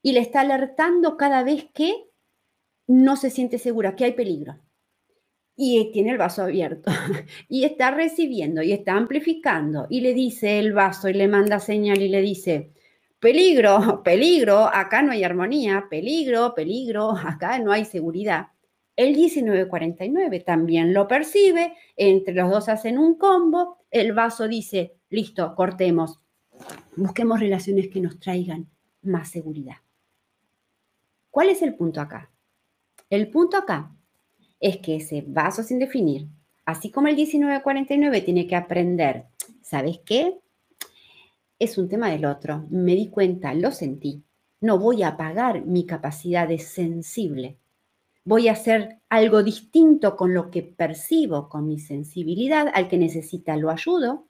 y 0.00 0.12
le 0.12 0.20
está 0.20 0.40
alertando 0.40 1.18
cada 1.18 1.42
vez 1.42 1.66
que 1.74 1.92
no 2.86 3.16
se 3.16 3.28
siente 3.28 3.58
segura, 3.58 3.94
que 3.94 4.06
hay 4.06 4.12
peligro 4.12 4.63
y 5.56 5.92
tiene 5.92 6.10
el 6.10 6.18
vaso 6.18 6.42
abierto 6.42 6.90
y 7.48 7.64
está 7.64 7.90
recibiendo 7.90 8.62
y 8.62 8.72
está 8.72 8.94
amplificando 8.94 9.86
y 9.88 10.00
le 10.00 10.14
dice 10.14 10.58
el 10.58 10.72
vaso 10.72 11.08
y 11.08 11.14
le 11.14 11.28
manda 11.28 11.60
señal 11.60 12.02
y 12.02 12.08
le 12.08 12.20
dice, 12.20 12.72
peligro, 13.20 14.02
peligro, 14.04 14.66
acá 14.66 15.02
no 15.02 15.12
hay 15.12 15.24
armonía, 15.24 15.86
peligro, 15.88 16.54
peligro, 16.54 17.10
acá 17.24 17.58
no 17.58 17.72
hay 17.72 17.84
seguridad. 17.84 18.48
El 18.96 19.16
1949 19.16 20.40
también 20.40 20.94
lo 20.94 21.08
percibe, 21.08 21.74
entre 21.96 22.34
los 22.34 22.50
dos 22.50 22.68
hacen 22.68 22.96
un 22.96 23.18
combo, 23.18 23.78
el 23.90 24.12
vaso 24.12 24.46
dice, 24.46 24.94
listo, 25.10 25.54
cortemos, 25.56 26.20
busquemos 26.96 27.40
relaciones 27.40 27.88
que 27.88 28.00
nos 28.00 28.20
traigan 28.20 28.68
más 29.02 29.30
seguridad. 29.30 29.76
¿Cuál 31.30 31.48
es 31.48 31.62
el 31.62 31.74
punto 31.74 32.00
acá? 32.00 32.30
El 33.10 33.28
punto 33.30 33.56
acá 33.56 33.90
es 34.64 34.78
que 34.78 34.96
ese 34.96 35.22
vaso 35.26 35.62
sin 35.62 35.78
definir, 35.78 36.26
así 36.64 36.90
como 36.90 37.08
el 37.08 37.16
1949 37.16 38.22
tiene 38.22 38.46
que 38.46 38.56
aprender, 38.56 39.26
¿sabes 39.60 40.00
qué? 40.06 40.38
Es 41.58 41.76
un 41.76 41.86
tema 41.86 42.08
del 42.08 42.24
otro. 42.24 42.64
Me 42.70 42.94
di 42.94 43.10
cuenta, 43.10 43.52
lo 43.52 43.70
sentí. 43.72 44.24
No 44.62 44.78
voy 44.78 45.02
a 45.02 45.08
apagar 45.08 45.66
mi 45.66 45.84
capacidad 45.84 46.48
de 46.48 46.58
sensible. 46.58 47.58
Voy 48.24 48.48
a 48.48 48.52
hacer 48.52 49.00
algo 49.10 49.42
distinto 49.42 50.16
con 50.16 50.32
lo 50.32 50.50
que 50.50 50.62
percibo, 50.62 51.50
con 51.50 51.66
mi 51.66 51.78
sensibilidad. 51.78 52.72
Al 52.72 52.88
que 52.88 52.96
necesita 52.96 53.58
lo 53.58 53.70
ayudo. 53.70 54.28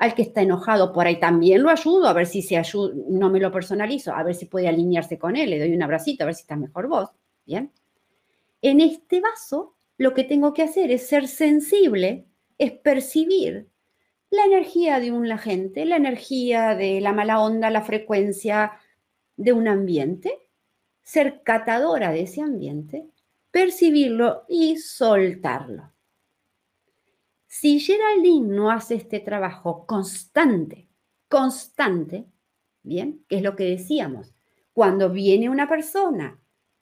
Al 0.00 0.16
que 0.16 0.22
está 0.22 0.42
enojado 0.42 0.92
por 0.92 1.06
ahí 1.06 1.20
también 1.20 1.62
lo 1.62 1.70
ayudo, 1.70 2.08
a 2.08 2.12
ver 2.12 2.26
si 2.26 2.42
se 2.42 2.58
ayuda, 2.58 2.92
no 3.08 3.30
me 3.30 3.38
lo 3.38 3.50
personalizo, 3.52 4.12
a 4.12 4.22
ver 4.24 4.34
si 4.34 4.44
puede 4.46 4.68
alinearse 4.68 5.16
con 5.16 5.36
él, 5.36 5.48
le 5.48 5.58
doy 5.58 5.72
un 5.74 5.82
abracito, 5.82 6.24
a 6.24 6.26
ver 6.26 6.34
si 6.34 6.42
está 6.42 6.54
mejor 6.54 6.86
vos. 6.86 7.08
Bien. 7.46 7.72
En 8.60 8.80
este 8.80 9.22
vaso 9.22 9.75
lo 9.98 10.14
que 10.14 10.24
tengo 10.24 10.52
que 10.52 10.62
hacer 10.62 10.90
es 10.90 11.06
ser 11.06 11.28
sensible, 11.28 12.26
es 12.58 12.72
percibir 12.72 13.68
la 14.30 14.44
energía 14.44 15.00
de 15.00 15.12
un 15.12 15.30
agente, 15.30 15.84
la 15.84 15.96
energía 15.96 16.74
de 16.74 17.00
la 17.00 17.12
mala 17.12 17.40
onda, 17.40 17.70
la 17.70 17.82
frecuencia 17.82 18.72
de 19.36 19.52
un 19.52 19.68
ambiente, 19.68 20.50
ser 21.02 21.42
catadora 21.42 22.10
de 22.10 22.22
ese 22.22 22.42
ambiente, 22.42 23.08
percibirlo 23.50 24.44
y 24.48 24.76
soltarlo. 24.78 25.92
Si 27.46 27.80
Geraldine 27.80 28.54
no 28.54 28.70
hace 28.70 28.96
este 28.96 29.20
trabajo 29.20 29.86
constante, 29.86 30.88
constante, 31.28 32.26
bien, 32.82 33.24
que 33.28 33.36
es 33.36 33.42
lo 33.42 33.56
que 33.56 33.64
decíamos, 33.64 34.34
cuando 34.72 35.10
viene 35.10 35.48
una 35.48 35.68
persona, 35.68 36.38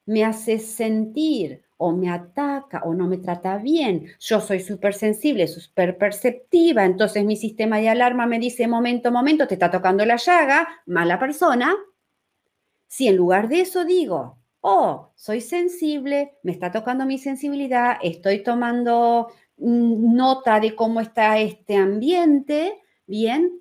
me 0.06 0.24
hace 0.24 0.58
sentir 0.58 1.63
o 1.86 1.92
me 1.92 2.08
ataca 2.08 2.80
o 2.84 2.94
no 2.94 3.06
me 3.06 3.18
trata 3.18 3.58
bien. 3.58 4.06
Yo 4.18 4.40
soy 4.40 4.60
súper 4.60 4.94
sensible, 4.94 5.46
súper 5.46 5.98
perceptiva, 5.98 6.86
entonces 6.86 7.26
mi 7.26 7.36
sistema 7.36 7.78
de 7.78 7.90
alarma 7.90 8.24
me 8.26 8.38
dice, 8.38 8.66
momento, 8.66 9.12
momento, 9.12 9.46
te 9.46 9.52
está 9.52 9.70
tocando 9.70 10.06
la 10.06 10.16
llaga, 10.16 10.66
mala 10.86 11.18
persona. 11.18 11.74
Si 12.86 13.06
en 13.06 13.16
lugar 13.16 13.48
de 13.48 13.60
eso 13.60 13.84
digo, 13.84 14.38
oh, 14.62 15.12
soy 15.14 15.42
sensible, 15.42 16.38
me 16.42 16.52
está 16.52 16.72
tocando 16.72 17.04
mi 17.04 17.18
sensibilidad, 17.18 17.98
estoy 18.02 18.42
tomando 18.42 19.28
mm, 19.58 20.16
nota 20.16 20.60
de 20.60 20.74
cómo 20.74 21.02
está 21.02 21.38
este 21.38 21.76
ambiente, 21.76 22.80
bien, 23.06 23.60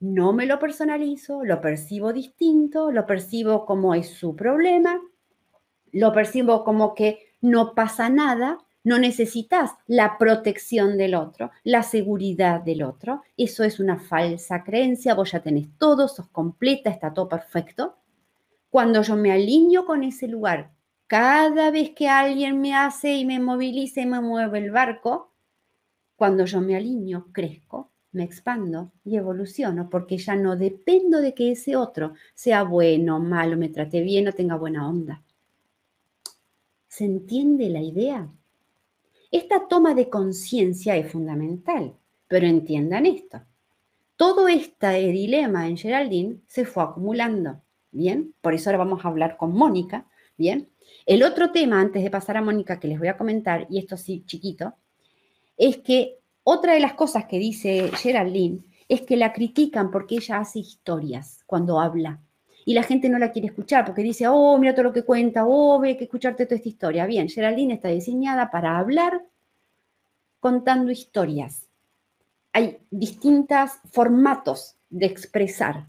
no 0.00 0.34
me 0.34 0.44
lo 0.44 0.58
personalizo, 0.58 1.44
lo 1.44 1.62
percibo 1.62 2.12
distinto, 2.12 2.90
lo 2.90 3.06
percibo 3.06 3.64
como 3.64 3.94
es 3.94 4.10
su 4.10 4.36
problema, 4.36 5.00
lo 5.96 6.12
percibo 6.12 6.62
como 6.62 6.94
que 6.94 7.32
no 7.40 7.74
pasa 7.74 8.10
nada, 8.10 8.58
no 8.84 8.98
necesitas 8.98 9.70
la 9.86 10.18
protección 10.18 10.98
del 10.98 11.14
otro, 11.14 11.50
la 11.64 11.82
seguridad 11.82 12.60
del 12.60 12.82
otro. 12.82 13.22
Eso 13.38 13.64
es 13.64 13.80
una 13.80 13.98
falsa 13.98 14.62
creencia, 14.62 15.14
vos 15.14 15.32
ya 15.32 15.40
tenés 15.40 15.68
todo, 15.78 16.06
sos 16.06 16.28
completa, 16.28 16.90
está 16.90 17.14
todo 17.14 17.30
perfecto. 17.30 17.96
Cuando 18.68 19.00
yo 19.00 19.16
me 19.16 19.32
alineo 19.32 19.86
con 19.86 20.04
ese 20.04 20.28
lugar, 20.28 20.70
cada 21.06 21.70
vez 21.70 21.92
que 21.92 22.08
alguien 22.08 22.60
me 22.60 22.74
hace 22.74 23.14
y 23.14 23.24
me 23.24 23.40
moviliza 23.40 24.02
y 24.02 24.06
me 24.06 24.20
mueve 24.20 24.58
el 24.58 24.72
barco, 24.72 25.32
cuando 26.14 26.44
yo 26.44 26.60
me 26.60 26.76
alineo, 26.76 27.28
crezco, 27.32 27.90
me 28.12 28.24
expando 28.24 28.92
y 29.02 29.16
evoluciono, 29.16 29.88
porque 29.88 30.18
ya 30.18 30.36
no 30.36 30.56
dependo 30.56 31.22
de 31.22 31.32
que 31.32 31.52
ese 31.52 31.74
otro 31.74 32.12
sea 32.34 32.64
bueno, 32.64 33.18
malo, 33.18 33.56
me 33.56 33.70
trate 33.70 34.02
bien 34.02 34.28
o 34.28 34.32
tenga 34.32 34.56
buena 34.56 34.86
onda. 34.86 35.22
¿Se 36.96 37.04
entiende 37.04 37.68
la 37.68 37.82
idea? 37.82 38.26
Esta 39.30 39.68
toma 39.68 39.92
de 39.92 40.08
conciencia 40.08 40.96
es 40.96 41.12
fundamental, 41.12 41.94
pero 42.26 42.46
entiendan 42.46 43.04
esto. 43.04 43.42
Todo 44.16 44.48
este 44.48 44.96
dilema 45.12 45.68
en 45.68 45.76
Geraldine 45.76 46.38
se 46.46 46.64
fue 46.64 46.84
acumulando, 46.84 47.60
¿bien? 47.90 48.34
Por 48.40 48.54
eso 48.54 48.70
ahora 48.70 48.78
vamos 48.78 49.04
a 49.04 49.08
hablar 49.08 49.36
con 49.36 49.52
Mónica, 49.52 50.06
¿bien? 50.38 50.70
El 51.04 51.22
otro 51.22 51.52
tema, 51.52 51.82
antes 51.82 52.02
de 52.02 52.08
pasar 52.08 52.38
a 52.38 52.42
Mónica, 52.42 52.80
que 52.80 52.88
les 52.88 52.98
voy 52.98 53.08
a 53.08 53.18
comentar, 53.18 53.66
y 53.68 53.78
esto 53.78 53.98
sí 53.98 54.24
chiquito, 54.24 54.72
es 55.58 55.76
que 55.76 56.20
otra 56.44 56.72
de 56.72 56.80
las 56.80 56.94
cosas 56.94 57.26
que 57.26 57.38
dice 57.38 57.90
Geraldine 57.92 58.64
es 58.88 59.02
que 59.02 59.18
la 59.18 59.34
critican 59.34 59.90
porque 59.90 60.14
ella 60.14 60.38
hace 60.38 60.60
historias 60.60 61.42
cuando 61.44 61.78
habla. 61.78 62.22
Y 62.68 62.74
la 62.74 62.82
gente 62.82 63.08
no 63.08 63.18
la 63.18 63.30
quiere 63.30 63.46
escuchar 63.46 63.84
porque 63.84 64.02
dice, 64.02 64.26
oh, 64.26 64.58
mira 64.58 64.74
todo 64.74 64.82
lo 64.82 64.92
que 64.92 65.04
cuenta, 65.04 65.44
oh, 65.46 65.78
ve 65.78 65.96
que 65.96 66.04
escucharte 66.04 66.46
toda 66.46 66.56
esta 66.56 66.68
historia. 66.68 67.06
Bien, 67.06 67.28
Geraldine 67.28 67.74
está 67.74 67.88
diseñada 67.88 68.50
para 68.50 68.76
hablar 68.76 69.24
contando 70.40 70.90
historias. 70.90 71.68
Hay 72.52 72.78
distintos 72.90 73.70
formatos 73.92 74.76
de 74.90 75.06
expresar 75.06 75.86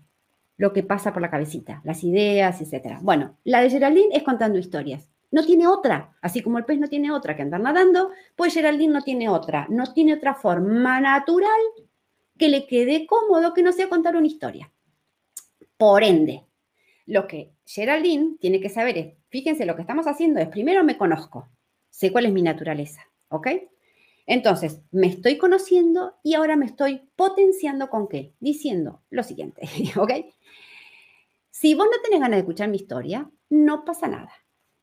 lo 0.55 0.71
que 0.71 0.83
pasa 0.83 1.13
por 1.13 1.23
la 1.23 1.31
cabecita, 1.31 1.81
las 1.83 2.03
ideas, 2.03 2.61
etc. 2.61 2.99
Bueno, 3.01 3.37
la 3.43 3.61
de 3.61 3.71
Geraldine 3.71 4.15
es 4.15 4.21
contando 4.21 4.59
historias. 4.59 5.09
No 5.31 5.43
tiene 5.43 5.65
otra, 5.65 6.15
así 6.21 6.41
como 6.41 6.59
el 6.59 6.65
pez 6.65 6.79
no 6.79 6.87
tiene 6.87 7.11
otra 7.11 7.35
que 7.35 7.41
andar 7.41 7.59
nadando, 7.59 8.11
pues 8.35 8.53
Geraldine 8.53 8.93
no 8.93 9.01
tiene 9.01 9.29
otra, 9.29 9.65
no 9.69 9.91
tiene 9.93 10.13
otra 10.13 10.35
forma 10.35 11.01
natural 11.01 11.59
que 12.37 12.49
le 12.49 12.67
quede 12.67 13.07
cómodo 13.07 13.55
que 13.55 13.63
no 13.63 13.71
sea 13.71 13.89
contar 13.89 14.15
una 14.15 14.27
historia. 14.27 14.71
Por 15.75 16.03
ende, 16.03 16.46
lo 17.07 17.27
que 17.27 17.53
Geraldine 17.65 18.37
tiene 18.39 18.61
que 18.61 18.69
saber 18.69 18.97
es, 18.97 19.13
fíjense, 19.29 19.65
lo 19.65 19.75
que 19.75 19.81
estamos 19.81 20.05
haciendo 20.05 20.39
es, 20.39 20.47
primero 20.49 20.83
me 20.83 20.97
conozco, 20.97 21.49
sé 21.89 22.11
cuál 22.11 22.27
es 22.27 22.33
mi 22.33 22.43
naturaleza, 22.43 23.01
¿ok? 23.29 23.47
Entonces, 24.27 24.81
me 24.91 25.07
estoy 25.07 25.37
conociendo 25.37 26.17
y 26.21 26.35
ahora 26.35 26.55
me 26.55 26.65
estoy 26.65 27.09
potenciando 27.15 27.89
con 27.89 28.07
qué? 28.07 28.35
Diciendo 28.39 29.01
lo 29.09 29.23
siguiente, 29.23 29.61
¿ok? 29.97 30.11
Si 31.49 31.73
vos 31.73 31.87
no 31.87 31.99
tenés 32.03 32.19
ganas 32.19 32.37
de 32.37 32.41
escuchar 32.41 32.69
mi 32.69 32.77
historia, 32.77 33.31
no 33.49 33.83
pasa 33.83 34.07
nada 34.07 34.31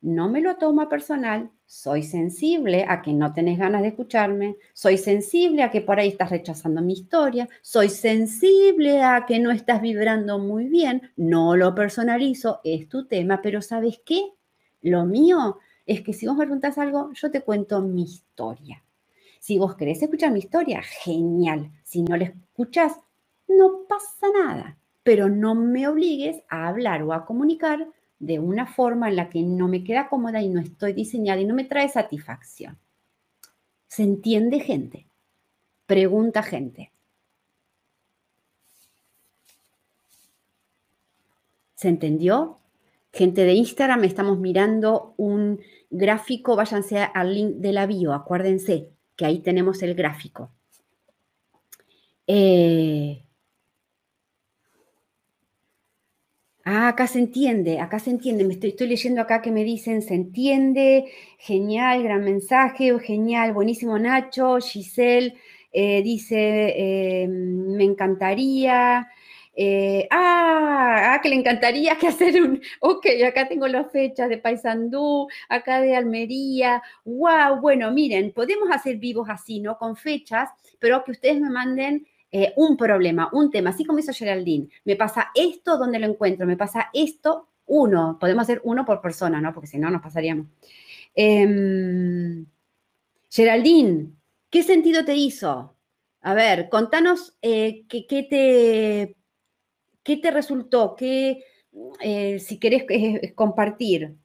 no 0.05 0.29
me 0.29 0.43
lo 0.43 0.57
tomo 0.57 0.87
personal, 0.89 1.51
soy 1.75 2.05
sensible 2.05 2.87
a 2.89 3.03
que 3.03 3.13
no 3.13 3.33
tenés 3.33 3.59
ganas 3.59 3.83
de 3.83 3.89
escucharme, 3.89 4.57
soy 4.73 4.97
sensible 4.97 5.65
a 5.65 5.73
que 5.73 5.81
por 5.81 5.99
ahí 5.99 6.09
estás 6.09 6.31
rechazando 6.31 6.81
mi 6.81 6.93
historia, 6.93 7.49
soy 7.63 7.89
sensible 7.89 9.03
a 9.03 9.27
que 9.27 9.41
no 9.41 9.51
estás 9.51 9.83
vibrando 9.83 10.39
muy 10.39 10.69
bien, 10.69 11.11
no 11.17 11.57
lo 11.57 11.75
personalizo, 11.75 12.61
es 12.63 12.89
tu 12.89 13.07
tema, 13.07 13.43
pero 13.43 13.61
¿sabes 13.61 14.01
qué? 14.07 14.23
Lo 14.83 15.05
mío 15.05 15.59
es 15.85 16.03
que 16.03 16.13
si 16.13 16.29
vos 16.29 16.37
me 16.37 16.45
preguntás 16.45 16.79
algo, 16.79 17.13
yo 17.13 17.33
te 17.33 17.41
cuento 17.41 17.83
mi 17.83 18.05
historia. 18.05 18.85
Si 19.41 19.59
vos 19.59 19.75
querés 19.75 20.01
escuchar 20.01 20.31
mi 20.31 20.39
historia, 20.39 20.81
genial. 20.81 21.73
Si 21.83 22.03
no 22.03 22.17
la 22.17 22.27
escuchás, 22.27 23.01
no 23.49 23.81
pasa 23.89 24.29
nada. 24.33 24.79
Pero 25.03 25.29
no 25.29 25.57
me 25.57 25.89
obligues 25.89 26.41
a 26.49 26.69
hablar 26.69 27.03
o 27.03 27.13
a 27.13 27.27
comunicar 27.27 27.89
de 28.19 28.39
una 28.39 28.67
forma 28.67 29.09
en 29.09 29.17
la 29.17 29.29
que 29.29 29.43
no 29.43 29.69
me 29.69 29.85
queda 29.85 30.09
cómoda 30.09 30.41
y 30.41 30.49
no 30.49 30.61
estoy 30.61 30.93
diseñada 30.93 31.41
y 31.41 31.45
no 31.45 31.55
me 31.55 31.65
trae 31.65 31.89
satisfacción. 31.89 32.79
¿Se 33.89 34.03
entiende 34.03 34.61
gente? 34.61 35.07
Pregunta 35.87 36.43
gente. 36.43 36.91
¿Se 41.75 41.89
entendió? 41.89 42.59
Gente 43.13 43.45
de 43.45 43.53
Instagram, 43.53 44.05
estamos 44.05 44.39
mirando 44.39 45.15
un 45.17 45.61
gráfico, 45.91 46.57
váyanse 46.57 46.99
al 46.99 47.35
link 47.35 47.57
de 47.57 47.73
la 47.73 47.87
bio, 47.87 48.13
acuérdense 48.13 48.89
que 49.17 49.25
ahí 49.25 49.39
tenemos 49.41 49.83
el 49.83 49.95
gráfico. 49.95 50.51
Eh, 52.27 53.23
Ah, 56.67 56.89
acá 56.89 57.07
se 57.07 57.19
entiende, 57.19 57.79
acá 57.81 57.99
se 57.99 58.11
entiende. 58.11 58.45
Me 58.45 58.55
estoy, 58.55 58.71
estoy, 58.71 58.87
leyendo 58.89 59.21
acá 59.21 59.43
que 59.43 59.51
me 59.51 59.65
dicen, 59.65 60.01
se 60.01 60.15
entiende, 60.15 61.05
genial, 61.39 62.03
gran 62.03 62.25
mensaje, 62.25 62.99
genial, 63.01 63.53
buenísimo 63.53 63.99
Nacho, 63.99 64.59
Giselle 64.61 65.35
eh, 65.73 66.03
dice, 66.03 66.73
eh, 66.77 67.29
me 67.29 67.85
encantaría. 67.85 69.09
Eh, 69.57 70.09
ah, 70.11 71.15
ah, 71.15 71.21
que 71.23 71.29
le 71.29 71.37
encantaría 71.37 71.97
que 71.97 72.09
hacer 72.09 72.43
un, 72.43 72.61
ok, 72.81 73.07
acá 73.29 73.47
tengo 73.49 73.69
las 73.69 73.91
fechas 73.93 74.29
de 74.29 74.39
Paysandú, 74.39 75.29
acá 75.49 75.81
de 75.81 75.95
Almería, 75.95 76.83
wow, 77.05 77.61
bueno, 77.61 77.91
miren, 77.93 78.33
podemos 78.33 78.71
hacer 78.71 78.97
vivos 78.97 79.29
así, 79.31 79.61
¿no? 79.61 79.79
Con 79.79 79.97
fechas, 79.97 80.51
pero 80.81 81.05
que 81.05 81.13
ustedes 81.13 81.41
me 81.41 81.51
manden 81.51 82.07
eh, 82.37 82.53
un 82.57 82.77
problema, 82.77 83.29
un 83.33 83.49
tema, 83.49 83.71
así 83.71 83.85
como 83.85 84.01
hizo 84.01 84.13
Geraldine. 84.13 84.69
Me 84.85 84.97
pasa 84.97 85.31
esto 85.37 85.79
donde 85.79 86.01
lo 86.01 86.09
encuentro, 86.09 86.49
me 86.49 86.57
pasa 86.57 86.91
esto, 86.93 87.47
uno, 87.67 88.19
podemos 88.19 88.43
hacer 88.43 88.61
uno 88.65 88.85
por 88.85 89.01
persona, 89.01 89.41
¿no? 89.41 89.55
Porque 89.55 89.69
si 89.69 89.79
no, 89.79 89.89
nos 89.89 90.03
pasaríamos. 90.03 90.49
Em, 91.15 92.45
Geraldine, 93.31 94.09
¿qué 94.51 94.65
sentido 94.65 95.05
te 95.05 95.15
hizo? 95.15 95.77
A 96.23 96.35
ver, 96.35 96.69
contanos 96.71 97.39
eh, 97.41 97.85
qué, 97.89 98.03
te, 98.29 99.17
qué 100.03 100.17
te 100.17 100.31
resultó, 100.33 100.97
qué, 100.97 101.45
eh, 102.01 102.41
si 102.41 102.59
querés 102.59 102.85
compartir. 103.37 104.17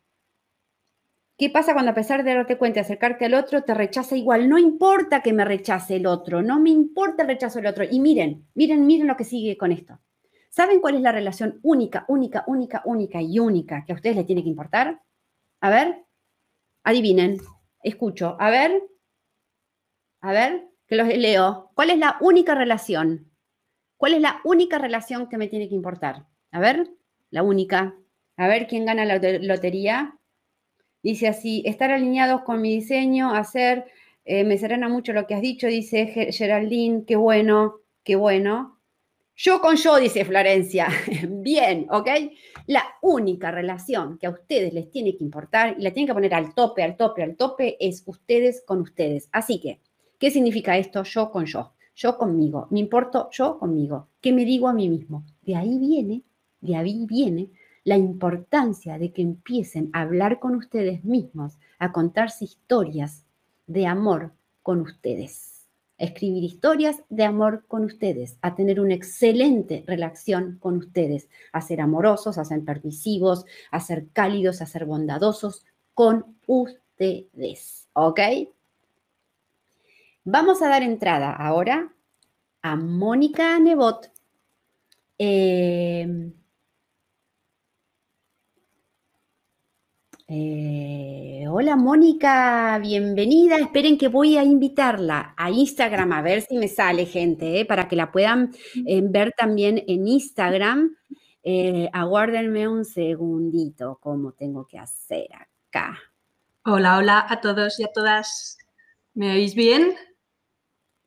¿Qué 1.40 1.50
pasa 1.50 1.72
cuando 1.72 1.92
a 1.92 1.96
pesar 1.96 2.26
de 2.26 2.34
darte 2.34 2.58
cuenta 2.58 2.80
y 2.80 2.82
acercarte 2.82 3.24
al 3.24 3.34
otro, 3.34 3.64
te 3.64 3.74
rechaza 3.74 4.18
igual? 4.18 4.50
No 4.50 4.58
importa 4.58 5.22
que 5.22 5.32
me 5.32 5.46
rechace 5.46 5.96
el 5.96 6.06
otro, 6.06 6.42
no 6.42 6.60
me 6.60 6.70
importa 6.70 7.22
el 7.24 7.30
rechazo 7.30 7.60
del 7.60 7.68
otro. 7.68 7.86
Y 7.90 8.02
miren, 8.02 8.50
miren, 8.56 8.86
miren 8.86 9.08
lo 9.08 9.16
que 9.16 9.24
sigue 9.24 9.58
con 9.58 9.72
esto. 9.72 10.02
¿Saben 10.50 10.82
cuál 10.82 10.96
es 10.96 11.02
la 11.02 11.14
relación 11.14 11.62
única, 11.64 12.04
única, 12.10 12.44
única, 12.46 12.82
única 12.84 13.22
y 13.22 13.40
única 13.40 13.86
que 13.86 13.94
a 13.94 13.96
ustedes 13.96 14.18
les 14.18 14.26
tiene 14.26 14.44
que 14.44 14.50
importar? 14.50 15.02
A 15.62 15.70
ver, 15.70 16.04
adivinen, 16.84 17.38
escucho. 17.84 18.36
A 18.38 18.50
ver, 18.50 18.84
a 20.20 20.34
ver, 20.34 20.68
que 20.88 20.98
los 20.98 21.08
leo. 21.08 21.72
¿Cuál 21.74 21.92
es 21.92 22.00
la 22.00 22.18
única 22.20 22.54
relación? 22.54 23.32
¿Cuál 23.96 24.16
es 24.16 24.22
la 24.22 24.42
única 24.44 24.78
relación 24.78 25.30
que 25.30 25.38
me 25.38 25.48
tiene 25.48 25.70
que 25.70 25.76
importar? 25.76 26.26
A 26.52 26.60
ver, 26.60 26.92
la 27.30 27.44
única. 27.44 27.96
A 28.36 28.48
ver 28.50 28.68
quién 28.68 28.84
gana 28.84 29.06
la 29.06 29.20
lotería. 29.40 30.19
Dice 31.02 31.28
así, 31.28 31.64
estar 31.66 31.92
alineados 31.92 32.42
con 32.42 32.62
mi 32.62 32.76
diseño, 32.76 33.34
hacer, 33.34 33.86
eh, 34.26 34.44
me 34.44 34.58
serena 34.58 34.90
mucho 34.90 35.14
lo 35.14 35.26
que 35.26 35.36
has 35.36 35.42
dicho, 35.42 35.68
dice 35.68 36.08
Geraldine, 36.32 37.04
qué 37.06 37.16
bueno, 37.16 37.76
qué 38.04 38.16
bueno. 38.16 38.80
Yo 39.42 39.62
con 39.62 39.78
yo, 39.78 39.96
dice 39.96 40.26
Florencia. 40.26 40.90
Bien, 41.30 41.88
¿ok? 41.90 42.10
La 42.68 42.84
única 43.02 43.52
relación 43.52 44.18
que 44.18 44.28
a 44.28 44.32
ustedes 44.32 44.74
les 44.74 44.92
tiene 44.92 45.16
que 45.16 45.24
importar 45.24 45.78
y 45.80 45.82
la 45.82 45.92
tienen 45.94 46.08
que 46.08 46.14
poner 46.14 46.34
al 46.34 46.54
tope, 46.54 46.84
al 46.84 46.98
tope, 46.98 47.24
al 47.24 47.38
tope, 47.38 47.78
es 47.80 48.04
ustedes 48.06 48.62
con 48.66 48.82
ustedes. 48.82 49.30
Así 49.32 49.62
que, 49.62 49.80
¿qué 50.18 50.30
significa 50.30 50.78
esto? 50.78 51.04
Yo 51.04 51.32
con 51.32 51.46
yo. 51.46 51.72
Yo 51.96 52.18
conmigo. 52.18 52.68
Me 52.70 52.82
importo 52.82 53.30
yo 53.32 53.58
conmigo. 53.58 54.10
¿Qué 54.20 54.34
me 54.34 54.44
digo 54.44 54.68
a 54.68 54.74
mí 54.74 54.90
mismo? 54.90 55.24
De 55.42 55.56
ahí 55.56 55.78
viene, 55.80 56.24
de 56.60 56.76
ahí 56.76 57.06
viene 57.06 57.50
la 57.90 57.98
importancia 57.98 59.00
de 59.00 59.12
que 59.12 59.24
empiecen 59.24 59.90
a 59.94 60.02
hablar 60.02 60.40
con 60.40 60.54
ustedes 60.54 61.04
mismos, 61.04 61.58
a 61.80 61.92
contarse 61.92 62.46
historias 62.46 63.26
de 63.66 63.88
amor 63.88 64.32
con 64.62 64.82
ustedes, 64.82 65.66
a 66.00 66.04
escribir 66.04 66.44
historias 66.44 66.98
de 67.10 67.24
amor 67.24 67.66
con 67.68 67.86
ustedes, 67.86 68.38
a 68.44 68.54
tener 68.54 68.80
una 68.80 68.94
excelente 68.94 69.84
relación 69.88 70.60
con 70.60 70.78
ustedes, 70.78 71.30
a 71.52 71.62
ser 71.62 71.82
amorosos, 71.82 72.38
a 72.38 72.46
ser 72.46 72.64
permisivos, 72.64 73.46
a 73.72 73.80
ser 73.80 74.06
cálidos, 74.14 74.62
a 74.62 74.68
ser 74.68 74.86
bondadosos 74.86 75.66
con 75.96 76.38
ustedes. 76.46 77.88
¿Ok? 77.94 78.20
Vamos 80.26 80.62
a 80.62 80.70
dar 80.70 80.84
entrada 80.84 81.34
ahora 81.34 81.92
a 82.62 82.76
Mónica 82.76 83.58
Nebot. 83.58 84.12
Eh, 85.18 86.34
Eh, 90.32 91.46
hola 91.50 91.76
Mónica, 91.76 92.78
bienvenida. 92.78 93.58
Esperen 93.58 93.98
que 93.98 94.10
voy 94.10 94.38
a 94.38 94.44
invitarla 94.44 95.34
a 95.36 95.50
Instagram 95.50 96.12
a 96.12 96.22
ver 96.22 96.44
si 96.44 96.56
me 96.60 96.68
sale 96.68 97.08
gente, 97.08 97.62
eh, 97.62 97.66
para 97.66 97.88
que 97.88 97.96
la 97.96 98.12
puedan 98.12 98.52
eh, 98.86 99.02
ver 99.04 99.34
también 99.36 99.84
en 99.88 100.08
Instagram. 100.08 100.96
aguárdenme 101.92 102.68
un 102.68 102.86
segundito, 102.86 103.98
¿cómo 104.00 104.34
tengo 104.34 104.68
que 104.68 104.78
hacer 104.78 105.30
acá? 105.34 105.98
Hola, 106.64 107.00
hola 107.00 107.26
a 107.28 107.42
todos 107.42 107.80
y 107.80 107.84
a 107.84 107.92
todas. 107.92 108.60
¿Me 109.16 109.32
oís 109.32 109.56
bien? 109.56 109.96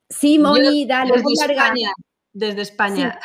Sí, 0.09 0.37
Moni, 0.37 0.85
dale, 0.85 1.13
desde 1.13 1.53
España. 1.53 1.93
Desde 2.33 2.61
España. 2.61 3.19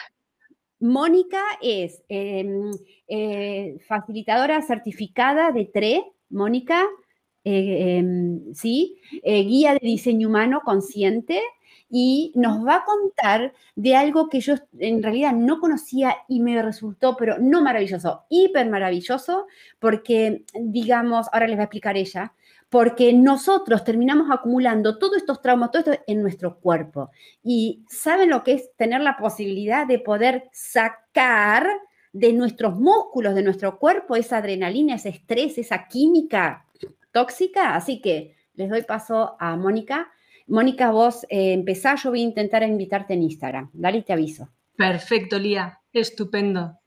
Mónica 0.80 1.42
es 1.60 2.02
em, 2.08 2.70
eh, 3.08 3.78
facilitadora 3.86 4.62
certificada 4.62 5.50
de 5.52 5.64
TRE, 5.64 6.04
Mónica, 6.30 6.84
eh, 7.44 7.98
em, 7.98 8.54
¿sí? 8.54 8.98
Eh, 9.22 9.42
guía 9.42 9.72
de 9.72 9.80
diseño 9.82 10.28
humano 10.28 10.60
consciente 10.64 11.40
y 11.90 12.32
nos 12.34 12.66
va 12.66 12.76
a 12.76 12.84
contar 12.84 13.54
de 13.74 13.96
algo 13.96 14.28
que 14.28 14.40
yo 14.40 14.54
en 14.78 15.02
realidad 15.02 15.32
no 15.32 15.58
conocía 15.58 16.16
y 16.28 16.40
me 16.40 16.60
resultó, 16.62 17.16
pero 17.16 17.38
no 17.38 17.62
maravilloso, 17.62 18.24
hiper 18.28 18.68
maravilloso, 18.68 19.46
porque, 19.78 20.44
digamos, 20.60 21.28
ahora 21.32 21.48
les 21.48 21.56
va 21.56 21.62
a 21.62 21.64
explicar 21.64 21.96
ella, 21.96 22.34
porque 22.68 23.12
nosotros 23.12 23.84
terminamos 23.84 24.30
acumulando 24.30 24.98
todos 24.98 25.16
estos 25.16 25.40
traumas, 25.40 25.70
todo 25.70 25.92
esto 25.92 26.04
en 26.06 26.22
nuestro 26.22 26.58
cuerpo. 26.60 27.10
Y 27.42 27.84
¿saben 27.88 28.30
lo 28.30 28.44
que 28.44 28.54
es 28.54 28.76
tener 28.76 29.00
la 29.00 29.16
posibilidad 29.16 29.86
de 29.86 29.98
poder 29.98 30.48
sacar 30.52 31.66
de 32.12 32.32
nuestros 32.32 32.78
músculos, 32.78 33.34
de 33.34 33.42
nuestro 33.42 33.78
cuerpo, 33.78 34.16
esa 34.16 34.38
adrenalina, 34.38 34.94
ese 34.94 35.10
estrés, 35.10 35.56
esa 35.56 35.88
química 35.88 36.66
tóxica? 37.12 37.74
Así 37.74 38.00
que 38.00 38.36
les 38.54 38.68
doy 38.68 38.82
paso 38.82 39.36
a 39.38 39.56
Mónica. 39.56 40.10
Mónica, 40.46 40.90
vos 40.90 41.26
eh, 41.30 41.62
yo 42.02 42.10
voy 42.10 42.20
a 42.20 42.24
intentar 42.24 42.62
invitarte 42.62 43.14
en 43.14 43.22
Instagram. 43.22 43.70
Dale 43.72 44.02
te 44.02 44.12
aviso. 44.12 44.48
Perfecto, 44.76 45.38
Lía. 45.38 45.80
Estupendo. 45.92 46.78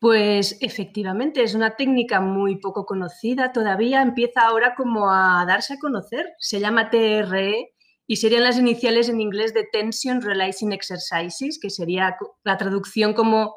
Pues 0.00 0.56
efectivamente 0.62 1.42
es 1.42 1.54
una 1.54 1.76
técnica 1.76 2.22
muy 2.22 2.56
poco 2.56 2.86
conocida 2.86 3.52
todavía, 3.52 4.00
empieza 4.00 4.40
ahora 4.40 4.74
como 4.74 5.10
a 5.10 5.44
darse 5.46 5.74
a 5.74 5.78
conocer, 5.78 6.24
se 6.38 6.58
llama 6.58 6.88
TRE 6.88 7.74
y 8.06 8.16
serían 8.16 8.44
las 8.44 8.58
iniciales 8.58 9.10
en 9.10 9.20
inglés 9.20 9.52
de 9.52 9.68
Tension 9.70 10.22
Releasing 10.22 10.72
Exercises, 10.72 11.58
que 11.60 11.68
sería 11.68 12.16
la 12.44 12.56
traducción 12.56 13.12
como 13.12 13.54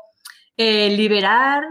eh, 0.58 0.90
liberar 0.90 1.64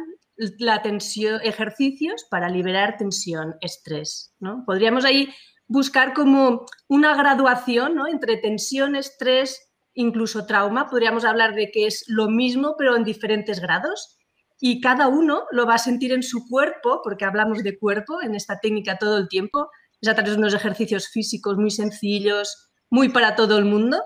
la 0.59 0.81
tensión, 0.81 1.41
ejercicios 1.45 2.25
para 2.31 2.49
liberar 2.49 2.97
tensión, 2.97 3.57
estrés. 3.61 4.35
¿no? 4.41 4.65
Podríamos 4.65 5.05
ahí 5.05 5.29
buscar 5.69 6.15
como 6.15 6.65
una 6.89 7.15
graduación 7.15 7.99
entre 8.11 8.39
tensión, 8.39 8.97
estrés, 8.97 9.71
incluso 9.93 10.47
trauma. 10.47 10.89
Podríamos 10.89 11.27
hablar 11.27 11.55
de 11.55 11.71
que 11.71 11.87
es 11.87 12.05
lo 12.09 12.31
mismo, 12.31 12.75
pero 12.79 12.97
en 12.97 13.05
diferentes 13.05 13.61
grados 13.61 14.17
y 14.65 14.81
cada 14.81 15.09
uno 15.09 15.47
lo 15.51 15.67
va 15.67 15.75
a 15.75 15.79
sentir 15.79 16.13
en 16.13 16.23
su 16.23 16.47
cuerpo, 16.47 17.01
porque 17.03 17.25
hablamos 17.25 17.65
de 17.65 17.77
cuerpo 17.81 18.23
en 18.23 18.37
esta 18.37 18.61
técnica 18.61 18.97
todo 18.97 19.19
el 19.19 19.27
tiempo, 19.27 19.69
es 20.01 20.09
a 20.09 20.15
través 20.15 20.35
de 20.35 20.39
unos 20.39 20.55
ejercicios 20.55 21.09
físicos 21.09 21.57
muy 21.57 21.73
sencillos, 21.73 22.71
muy 22.89 23.09
para 23.09 23.35
todo 23.35 23.59
el 23.59 23.65
mundo. 23.65 24.01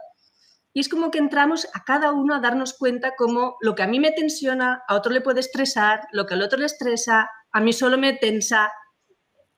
Y 0.72 0.80
es 0.80 0.88
como 0.88 1.10
que 1.10 1.18
entramos 1.18 1.68
a 1.74 1.84
cada 1.84 2.10
uno 2.12 2.34
a 2.34 2.40
darnos 2.40 2.72
cuenta 2.72 3.12
cómo 3.18 3.56
lo 3.60 3.74
que 3.74 3.82
a 3.82 3.86
mí 3.86 4.00
me 4.00 4.12
tensiona, 4.12 4.82
a 4.88 4.94
otro 4.94 5.12
le 5.12 5.20
puede 5.20 5.40
estresar, 5.40 6.00
lo 6.10 6.24
que 6.24 6.32
al 6.32 6.42
otro 6.42 6.58
le 6.58 6.64
estresa, 6.64 7.28
a 7.52 7.60
mí 7.60 7.74
solo 7.74 7.98
me 7.98 8.14
tensa. 8.14 8.72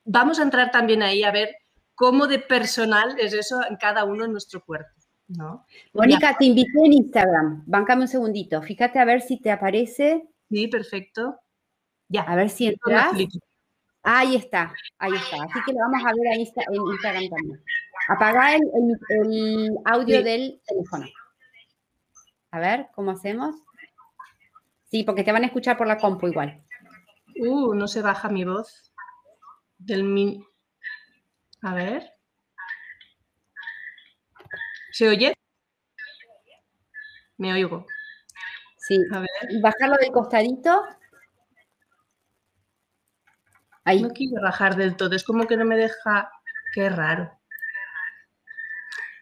Vamos 0.05 0.41
a 0.41 0.43
entrar 0.43 0.73
también 0.73 1.05
ahí 1.05 1.23
a 1.23 1.31
ver 1.31 1.51
cómo 1.95 2.27
de 2.27 2.41
personal 2.41 3.15
es 3.21 3.35
eso 3.35 3.61
en 3.71 3.77
cada 3.77 4.03
uno 4.03 4.25
en 4.25 4.33
nuestro 4.33 4.65
cuerpo. 4.65 4.91
¿no? 5.29 5.65
Mónica, 5.93 6.35
te 6.37 6.47
invité 6.47 6.81
en 6.85 6.95
Instagram. 6.95 7.63
Bancame 7.69 8.03
un 8.03 8.09
segundito. 8.09 8.61
Fíjate 8.63 8.99
a 8.99 9.05
ver 9.05 9.21
si 9.21 9.41
te 9.41 9.53
aparece 9.53 10.29
Sí, 10.51 10.69
perfecto. 10.69 11.39
Ya. 12.09 12.23
A 12.23 12.37
ver 12.37 12.51
si 12.51 12.69
entras. 12.69 13.15
Ahí 14.03 14.37
está, 14.37 14.73
ahí 14.99 15.13
está. 15.15 15.37
Así 15.43 15.59
que 15.67 15.73
lo 15.73 15.81
vamos 15.81 16.03
a 16.03 16.15
ver 16.15 16.29
ahí 16.29 16.51
en 16.57 16.83
Instagram 16.93 17.29
también. 17.29 17.63
Apaga 18.09 18.57
el, 18.57 19.79
audio 19.85 20.23
del 20.23 20.61
teléfono. 20.67 21.07
A 22.51 22.61
ver, 22.61 22.89
¿cómo 22.95 23.11
hacemos? 23.11 23.55
Sí, 24.85 25.05
porque 25.05 25.25
te 25.25 25.33
van 25.33 25.43
a 25.43 25.47
escuchar 25.47 25.77
por 25.77 25.87
la 25.87 25.99
compu 25.99 26.29
igual. 26.29 26.65
Uh, 27.37 27.75
no 27.75 27.87
se 27.87 28.01
baja 28.01 28.31
mi 28.31 28.45
voz. 28.45 28.93
Del 29.77 30.05
min... 30.05 30.43
A 31.61 31.75
ver. 31.75 32.11
¿Se 34.93 35.09
oye? 35.09 35.35
Me 37.37 37.53
oigo. 37.53 37.85
Sí. 38.79 38.97
A 39.13 39.21
ver. 39.21 39.28
Bajarlo 39.63 39.97
del 39.97 40.13
costadito. 40.13 40.85
Ahí. 43.85 44.03
No 44.03 44.11
quiero 44.11 44.43
bajar 44.43 44.77
del 44.77 44.97
todo, 44.97 45.15
es 45.17 45.25
como 45.25 45.47
que 45.47 45.57
no 45.57 45.65
me 45.65 45.77
deja. 45.77 46.31
Qué 46.75 46.91
raro. 46.91 47.33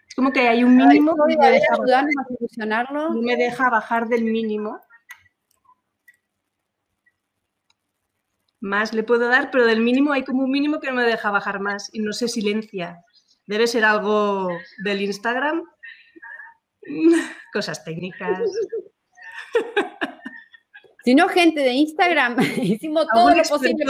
Es 0.09 0.14
como 0.14 0.32
que 0.32 0.48
hay 0.48 0.64
un 0.64 0.76
mínimo. 0.76 1.14
que 1.26 1.36
me 1.36 1.51
deja, 1.51 1.74
a 1.74 2.93
No 2.93 3.22
me 3.22 3.36
deja 3.36 3.70
bajar 3.70 4.09
del 4.09 4.24
mínimo. 4.24 4.80
Más 8.60 8.93
le 8.93 9.05
puedo 9.05 9.28
dar, 9.28 9.51
pero 9.52 9.66
del 9.66 9.80
mínimo 9.80 10.12
hay 10.12 10.24
como 10.24 10.43
un 10.43 10.51
mínimo 10.51 10.80
que 10.80 10.88
no 10.88 10.94
me 10.94 11.05
deja 11.05 11.30
bajar 11.30 11.60
más 11.60 11.88
y 11.93 12.01
no 12.01 12.12
se 12.12 12.26
silencia. 12.26 13.05
Debe 13.47 13.68
ser 13.68 13.84
algo 13.84 14.48
del 14.82 15.02
Instagram. 15.02 15.62
Cosas 17.52 17.84
técnicas. 17.84 18.40
Si 21.07 21.15
no, 21.15 21.28
gente 21.28 21.61
de 21.61 21.73
Instagram, 21.73 22.37
hicimos 22.61 23.07
todo 23.15 23.33
lo 23.33 23.43
posible. 23.45 23.85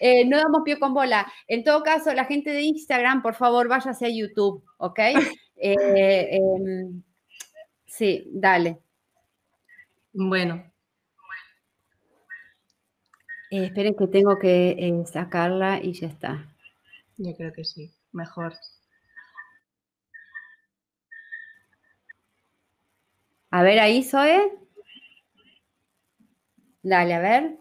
Eh, 0.00 0.24
no 0.24 0.38
damos 0.38 0.62
pie 0.64 0.76
con 0.76 0.92
bola. 0.92 1.24
En 1.46 1.62
todo 1.62 1.84
caso, 1.84 2.12
la 2.12 2.24
gente 2.24 2.50
de 2.50 2.62
Instagram, 2.62 3.22
por 3.22 3.36
favor, 3.36 3.68
váyase 3.68 4.06
a 4.06 4.08
YouTube, 4.08 4.64
¿ok? 4.78 4.98
Eh, 5.62 6.38
em, 6.38 7.02
sí, 7.84 8.26
dale. 8.32 8.78
Bueno. 10.14 10.72
Eh, 13.50 13.66
esperen 13.66 13.94
que 13.94 14.06
tengo 14.06 14.38
que 14.38 15.04
sacarla 15.04 15.80
y 15.82 15.92
ya 15.92 16.06
está. 16.06 16.48
Yo 17.18 17.36
creo 17.36 17.52
que 17.52 17.64
sí, 17.64 17.92
mejor. 18.10 18.54
A 23.50 23.62
ver 23.62 23.78
ahí, 23.80 24.02
Zoe. 24.02 24.60
Dale, 26.82 27.14
a 27.14 27.20
ver. 27.20 27.58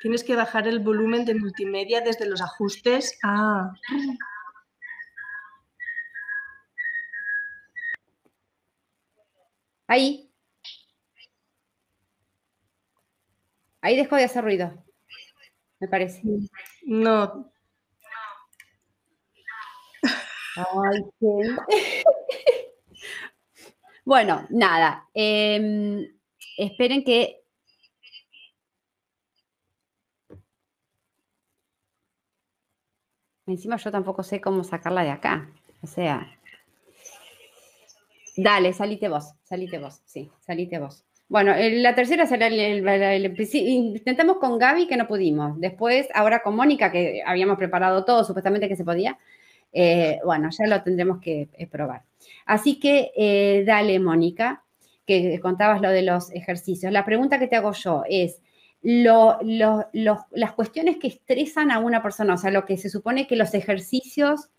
Tienes 0.00 0.22
que 0.24 0.36
bajar 0.36 0.68
el 0.68 0.80
volumen 0.80 1.24
de 1.24 1.34
multimedia 1.34 2.00
desde 2.02 2.26
los 2.26 2.42
ajustes. 2.42 3.18
Ah. 3.22 3.72
Ahí. 9.86 10.30
Ahí 13.80 13.96
dejó 13.96 14.16
de 14.16 14.24
hacer 14.24 14.44
ruido. 14.44 14.84
Me 15.80 15.88
parece. 15.88 16.22
No, 16.82 17.50
bueno, 24.04 24.46
nada. 24.50 25.08
Em, 25.14 26.06
esperen 26.58 27.04
que. 27.04 27.42
Encima 33.46 33.76
yo 33.76 33.90
tampoco 33.90 34.22
sé 34.22 34.40
cómo 34.40 34.64
sacarla 34.64 35.02
de 35.04 35.10
acá. 35.10 35.50
O 35.82 35.86
sea. 35.86 36.38
Dale, 38.36 38.72
salite 38.72 39.08
vos, 39.08 39.32
salite 39.44 39.78
vos, 39.78 40.00
sí, 40.06 40.30
salite 40.40 40.78
vos. 40.78 41.04
Bueno, 41.28 41.54
la 41.56 41.94
tercera 41.94 42.26
será 42.26 42.48
el, 42.48 43.36
intentamos 43.52 44.36
con 44.38 44.58
Gaby 44.58 44.86
que 44.86 44.96
no 44.96 45.06
pudimos. 45.06 45.58
Después, 45.60 46.08
ahora 46.14 46.42
con 46.42 46.54
Mónica, 46.56 46.92
que 46.92 47.22
habíamos 47.24 47.56
preparado 47.56 48.04
todo, 48.04 48.24
supuestamente 48.24 48.68
que 48.68 48.76
se 48.76 48.84
podía. 48.84 49.18
Eh, 49.72 50.20
bueno, 50.24 50.50
ya 50.50 50.66
lo 50.66 50.82
tendremos 50.82 51.20
que 51.20 51.48
eh, 51.52 51.66
probar. 51.66 52.02
Así 52.44 52.78
que 52.78 53.12
eh, 53.16 53.64
dale, 53.66 53.98
Mónica, 53.98 54.64
que 55.06 55.38
contabas 55.40 55.80
lo 55.80 55.90
de 55.90 56.02
los 56.02 56.30
ejercicios. 56.32 56.92
La 56.92 57.04
pregunta 57.04 57.38
que 57.38 57.46
te 57.46 57.56
hago 57.56 57.72
yo 57.72 58.02
es, 58.08 58.40
las 58.82 60.52
cuestiones 60.54 60.98
que 60.98 61.08
estresan 61.08 61.70
a 61.70 61.78
una 61.78 62.02
persona, 62.02 62.34
o 62.34 62.36
sea, 62.36 62.50
lo 62.50 62.66
que 62.66 62.76
se 62.76 62.90
supone 62.90 63.26
que 63.26 63.36
los 63.36 63.54
ejercicios 63.54 64.50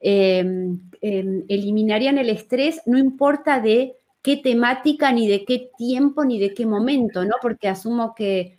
em, 0.00 0.80
em, 1.00 1.44
eliminarían 1.48 2.18
el 2.18 2.30
estrés, 2.30 2.80
no 2.86 2.98
importa 2.98 3.60
de 3.60 3.96
qué 4.22 4.38
temática, 4.38 5.12
ni 5.12 5.28
de 5.28 5.44
qué 5.44 5.70
tiempo, 5.76 6.24
ni 6.24 6.38
de 6.38 6.54
qué 6.54 6.66
momento, 6.66 7.24
¿no? 7.24 7.34
Porque 7.42 7.68
asumo 7.68 8.14
que 8.14 8.58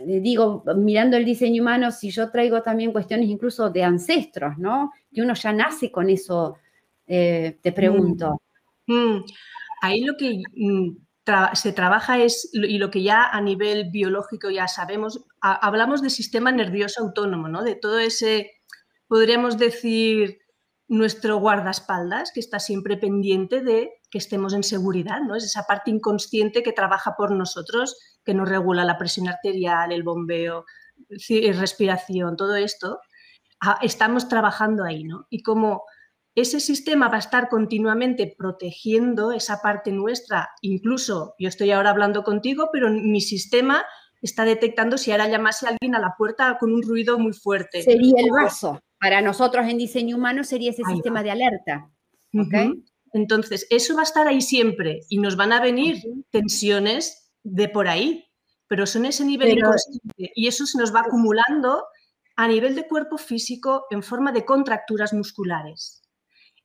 eh, 0.00 0.20
digo, 0.20 0.64
mirando 0.76 1.16
el 1.16 1.24
diseño 1.24 1.62
humano, 1.62 1.90
si 1.92 2.10
yo 2.10 2.30
traigo 2.30 2.62
también 2.62 2.92
cuestiones 2.92 3.28
incluso 3.28 3.70
de 3.70 3.84
ancestros, 3.84 4.58
¿no? 4.58 4.92
Que 5.12 5.22
uno 5.22 5.34
ya 5.34 5.52
nace 5.52 5.90
con 5.90 6.10
eso, 6.10 6.56
eh, 7.06 7.58
te 7.62 7.72
pregunto. 7.72 8.40
Mm. 8.86 8.94
Mm. 8.94 9.24
Ahí 9.82 10.00
lo 10.00 10.14
que 10.16 10.42
mm, 10.54 10.90
se 11.54 11.72
trabaja 11.72 12.18
es, 12.18 12.50
y 12.52 12.78
lo 12.78 12.90
que 12.90 13.02
ya 13.02 13.24
a 13.24 13.40
nivel 13.40 13.90
biológico 13.90 14.50
ya 14.50 14.68
sabemos, 14.68 15.24
hablamos 15.40 16.02
del 16.02 16.10
sistema 16.10 16.52
nervioso 16.52 17.02
autónomo, 17.02 17.48
¿no? 17.48 17.62
De 17.62 17.76
todo 17.76 17.98
ese, 17.98 18.52
podríamos 19.08 19.58
decir, 19.58 20.38
nuestro 20.88 21.38
guardaespaldas, 21.38 22.30
que 22.32 22.40
está 22.40 22.58
siempre 22.58 22.96
pendiente 22.96 23.62
de 23.62 23.90
que 24.10 24.18
estemos 24.18 24.52
en 24.52 24.62
seguridad, 24.62 25.20
¿no? 25.22 25.34
Es 25.34 25.44
esa 25.44 25.64
parte 25.64 25.90
inconsciente 25.90 26.62
que 26.62 26.72
trabaja 26.72 27.14
por 27.16 27.30
nosotros, 27.32 27.96
que 28.24 28.34
nos 28.34 28.48
regula 28.48 28.84
la 28.84 28.98
presión 28.98 29.28
arterial, 29.28 29.92
el 29.92 30.02
bombeo, 30.02 30.64
respiración, 31.08 32.36
todo 32.36 32.54
esto. 32.56 33.00
Ah, 33.60 33.78
estamos 33.82 34.28
trabajando 34.28 34.84
ahí, 34.84 35.04
¿no? 35.04 35.26
Y 35.30 35.42
como 35.42 35.84
ese 36.34 36.58
sistema 36.60 37.08
va 37.08 37.16
a 37.16 37.20
estar 37.20 37.48
continuamente 37.48 38.34
protegiendo 38.36 39.32
esa 39.32 39.62
parte 39.62 39.92
nuestra, 39.92 40.50
incluso 40.62 41.34
yo 41.38 41.48
estoy 41.48 41.70
ahora 41.70 41.90
hablando 41.90 42.24
contigo, 42.24 42.70
pero 42.72 42.90
mi 42.90 43.20
sistema 43.20 43.84
está 44.20 44.44
detectando 44.44 44.98
si 44.98 45.12
ahora 45.12 45.28
llamase 45.28 45.66
a 45.66 45.70
alguien 45.70 45.94
a 45.94 46.00
la 46.00 46.14
puerta 46.16 46.56
con 46.58 46.72
un 46.72 46.82
ruido 46.82 47.18
muy 47.18 47.34
fuerte. 47.34 47.82
Sería 47.82 48.14
el 48.18 48.30
vaso. 48.30 48.80
Para 48.98 49.20
nosotros 49.20 49.66
en 49.68 49.78
diseño 49.78 50.16
humano 50.16 50.44
sería 50.44 50.70
ese 50.70 50.82
sistema 50.84 51.22
de 51.22 51.30
alerta. 51.30 51.90
Entonces, 53.12 53.66
eso 53.70 53.94
va 53.94 54.00
a 54.00 54.04
estar 54.04 54.26
ahí 54.26 54.40
siempre 54.40 55.02
y 55.08 55.18
nos 55.18 55.36
van 55.36 55.52
a 55.52 55.60
venir 55.60 56.02
tensiones 56.30 57.30
de 57.44 57.68
por 57.68 57.86
ahí, 57.86 58.24
pero 58.66 58.86
son 58.86 59.04
ese 59.04 59.24
nivel 59.24 59.58
inconsciente 59.58 60.32
y 60.34 60.48
eso 60.48 60.66
se 60.66 60.78
nos 60.78 60.92
va 60.92 61.00
acumulando 61.00 61.84
a 62.34 62.48
nivel 62.48 62.74
de 62.74 62.88
cuerpo 62.88 63.18
físico 63.18 63.84
en 63.90 64.02
forma 64.02 64.32
de 64.32 64.44
contracturas 64.44 65.12
musculares. 65.12 66.03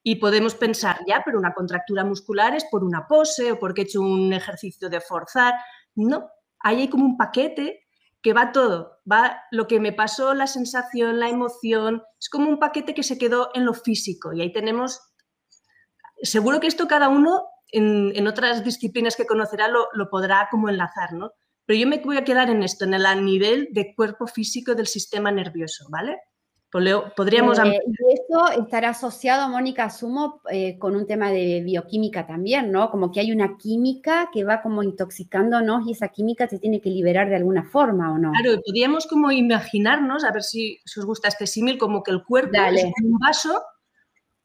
Y 0.02 0.16
podemos 0.16 0.56
pensar, 0.56 1.00
ya, 1.08 1.22
pero 1.26 1.38
una 1.38 1.54
contractura 1.54 2.04
muscular 2.06 2.56
es 2.56 2.66
por 2.66 2.84
una 2.84 3.06
pose 3.08 3.52
o 3.52 3.60
porque 3.60 3.82
he 3.82 3.84
hecho 3.84 4.02
un 4.02 4.32
ejercicio 4.34 4.90
de 4.90 5.02
forzar. 5.02 5.56
No, 5.96 6.30
ahí 6.60 6.82
hay 6.82 6.90
como 6.90 7.06
un 7.06 7.18
paquete 7.18 7.86
que 8.22 8.34
va 8.34 8.52
todo, 8.52 9.00
va 9.10 9.44
lo 9.52 9.68
que 9.68 9.80
me 9.80 9.94
pasó, 9.94 10.34
la 10.34 10.48
sensación, 10.48 11.20
la 11.20 11.30
emoción, 11.30 12.04
es 12.20 12.30
como 12.30 12.50
un 12.50 12.60
paquete 12.60 12.94
que 12.94 13.04
se 13.04 13.18
quedó 13.18 13.50
en 13.54 13.66
lo 13.66 13.74
físico 13.74 14.34
y 14.34 14.42
ahí 14.42 14.52
tenemos, 14.52 15.00
seguro 16.22 16.60
que 16.60 16.68
esto 16.68 16.88
cada 16.88 17.08
uno 17.08 17.44
en, 17.72 18.28
otras 18.28 18.64
disciplinas 18.64 19.16
que 19.16 19.26
conocerá 19.26 19.68
lo, 19.68 19.88
lo, 19.94 20.10
podrá 20.10 20.50
como 20.52 20.70
enlazar, 20.70 21.14
¿no? 21.14 21.32
Pero 21.66 21.80
yo 21.80 21.88
me 21.88 22.00
voy 22.00 22.18
a 22.18 22.24
quedar 22.24 22.50
en 22.50 22.64
esto, 22.64 22.84
en 22.86 22.96
el 22.96 23.24
nivel 23.24 23.70
de 23.72 23.94
cuerpo 23.96 24.28
físico 24.28 24.76
del 24.76 24.88
sistema 24.88 25.32
nervioso, 25.32 25.86
¿vale? 25.90 26.18
Podríamos... 26.72 27.58
Eh, 27.58 27.80
y 27.88 28.14
eso 28.14 28.62
estará 28.62 28.90
asociado, 28.90 29.50
Mónica, 29.50 29.86
asumo, 29.86 30.42
eh, 30.52 30.78
con 30.78 30.96
un 30.96 31.08
tema 31.08 31.32
de 31.32 31.62
bioquímica 31.62 32.28
también, 32.28 32.72
¿no? 32.72 32.92
Como 32.92 33.12
que 33.12 33.20
hay 33.20 33.32
una 33.32 33.58
química 33.58 34.30
que 34.32 34.44
va 34.44 34.62
como 34.62 34.84
intoxicándonos 34.84 35.88
y 35.88 35.94
esa 35.94 36.10
química 36.10 36.48
se 36.48 36.60
tiene 36.60 36.80
que 36.80 36.92
liberar 36.92 37.28
de 37.28 37.38
alguna 37.38 37.64
forma, 37.64 38.14
¿o 38.14 38.20
no? 38.20 38.32
Claro, 38.32 38.62
podríamos 38.64 39.08
como 39.08 39.32
imaginarnos, 39.32 40.24
a 40.24 40.32
ver 40.32 40.44
si, 40.44 40.80
os 40.96 41.06
gusta 41.06 41.28
este 41.28 41.48
símil, 41.48 41.80
como 41.80 42.04
que 42.04 42.12
el 42.12 42.24
cuerpo 42.24 42.60
es 42.72 42.86
un 43.04 43.18
vaso, 43.18 43.64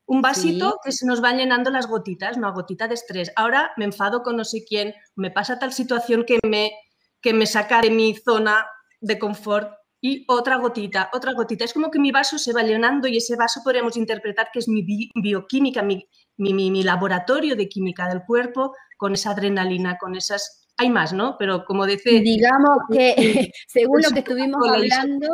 un 0.07 0.23
vasito 0.23 0.79
que 0.83 0.93
se 0.93 1.07
nos 1.07 1.21
van 1.21 1.37
llenando 1.37 1.71
las 1.71 1.87
gotitas, 1.87 2.39
una 2.39 2.53
gotita 2.53 2.89
de 2.89 2.95
estrés. 2.95 3.33
Ahora 3.37 3.73
me 3.77 3.85
enfado 3.85 4.23
con 4.23 4.37
no 4.39 4.45
sé 4.47 4.65
quién, 4.67 4.95
me 5.15 5.31
pasa 5.31 5.59
tal 5.59 5.75
situación 5.75 6.25
que 6.25 6.39
me, 6.47 6.73
que 7.21 7.35
me 7.35 7.45
saca 7.45 7.83
de 7.83 7.91
mi 7.91 8.15
zona 8.15 8.67
de 9.03 9.19
confort 9.19 9.84
y 10.05 10.23
otra 10.29 10.57
gotita, 10.59 11.09
otra 11.15 11.33
gotita. 11.33 11.65
Es 11.65 11.73
como 11.73 11.91
que 11.91 11.99
mi 11.99 12.13
vaso 12.13 12.37
se 12.37 12.53
va 12.53 12.63
llenando 12.63 13.09
y 13.09 13.17
ese 13.17 13.37
vaso 13.37 13.63
podríamos 13.65 13.97
interpretar 13.97 14.51
que 14.53 14.59
es 14.59 14.69
mi 14.69 14.85
bioquímica, 15.15 15.83
mi, 15.83 16.07
mi, 16.37 16.83
laboratorio 16.83 17.57
de 17.57 17.71
química 17.71 18.07
del 18.07 18.23
cuerpo 18.27 18.75
con 18.99 19.15
esa 19.15 19.31
adrenalina, 19.31 19.97
con 19.97 20.15
esas... 20.15 20.69
Hay 20.77 20.91
más, 20.91 21.15
¿no? 21.15 21.37
Pero 21.39 21.65
como 21.65 21.87
dice... 21.87 22.21
Digamos 22.21 22.81
que, 22.93 23.51
según 23.67 24.03
lo 24.03 24.11
que 24.11 24.19
estuvimos 24.19 24.61
hablando, 24.69 25.27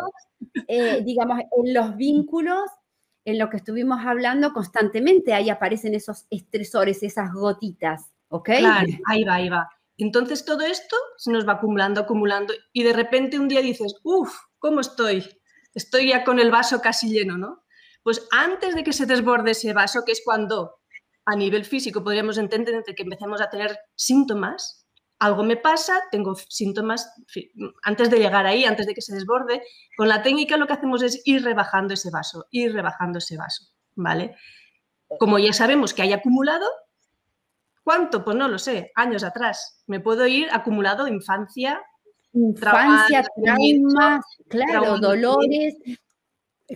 eh, 0.68 1.02
digamos, 1.04 1.40
en 1.40 1.74
los 1.74 1.96
vínculos, 1.96 2.70
en 3.24 3.40
lo 3.40 3.50
que 3.50 3.56
estuvimos 3.56 4.06
hablando 4.06 4.52
constantemente, 4.52 5.34
ahí 5.34 5.50
aparecen 5.50 5.94
esos 5.94 6.26
estresores, 6.30 7.02
esas 7.02 7.32
gotitas, 7.32 8.12
¿ok? 8.28 8.50
Claro, 8.58 8.88
ahí 9.08 9.24
va, 9.24 9.34
ahí 9.34 9.48
va. 9.48 9.68
Entonces 9.98 10.44
todo 10.44 10.60
esto 10.60 10.96
se 11.16 11.32
nos 11.32 11.46
va 11.46 11.54
acumulando, 11.54 12.00
acumulando 12.00 12.54
y 12.72 12.84
de 12.84 12.92
repente 12.92 13.36
un 13.36 13.48
día 13.48 13.62
dices, 13.62 13.96
uff, 14.04 14.32
¿cómo 14.60 14.80
estoy? 14.80 15.28
Estoy 15.74 16.10
ya 16.10 16.22
con 16.22 16.38
el 16.38 16.52
vaso 16.52 16.80
casi 16.80 17.10
lleno, 17.10 17.36
¿no? 17.36 17.64
Pues 18.04 18.28
antes 18.30 18.76
de 18.76 18.84
que 18.84 18.92
se 18.92 19.06
desborde 19.06 19.50
ese 19.50 19.72
vaso, 19.72 20.04
que 20.06 20.12
es 20.12 20.22
cuando 20.24 20.80
a 21.26 21.34
nivel 21.34 21.64
físico 21.64 22.02
podríamos 22.02 22.38
entender 22.38 22.82
que 22.84 23.02
empecemos 23.02 23.40
a 23.40 23.50
tener 23.50 23.76
síntomas, 23.94 24.86
algo 25.18 25.42
me 25.42 25.56
pasa, 25.56 26.00
tengo 26.10 26.34
síntomas, 26.34 27.12
antes 27.82 28.08
de 28.10 28.18
llegar 28.18 28.46
ahí, 28.46 28.64
antes 28.64 28.86
de 28.86 28.94
que 28.94 29.02
se 29.02 29.14
desborde, 29.14 29.62
con 29.96 30.08
la 30.08 30.22
técnica 30.22 30.56
lo 30.56 30.66
que 30.66 30.72
hacemos 30.72 31.02
es 31.02 31.20
ir 31.26 31.44
rebajando 31.44 31.92
ese 31.92 32.10
vaso, 32.10 32.46
ir 32.50 32.72
rebajando 32.72 33.18
ese 33.18 33.36
vaso, 33.36 33.64
¿vale? 33.96 34.34
Como 35.18 35.38
ya 35.38 35.52
sabemos 35.52 35.92
que 35.92 36.02
hay 36.02 36.14
acumulado, 36.14 36.66
¿cuánto? 37.84 38.24
Pues 38.24 38.34
no 38.36 38.48
lo 38.48 38.58
sé, 38.58 38.92
años 38.94 39.22
atrás. 39.22 39.82
Me 39.86 40.00
puedo 40.00 40.26
ir 40.26 40.48
acumulado 40.52 41.06
infancia, 41.06 41.82
Infancia, 42.32 43.24
traumas, 43.42 44.24
claro, 44.48 44.98
dolores. 44.98 45.74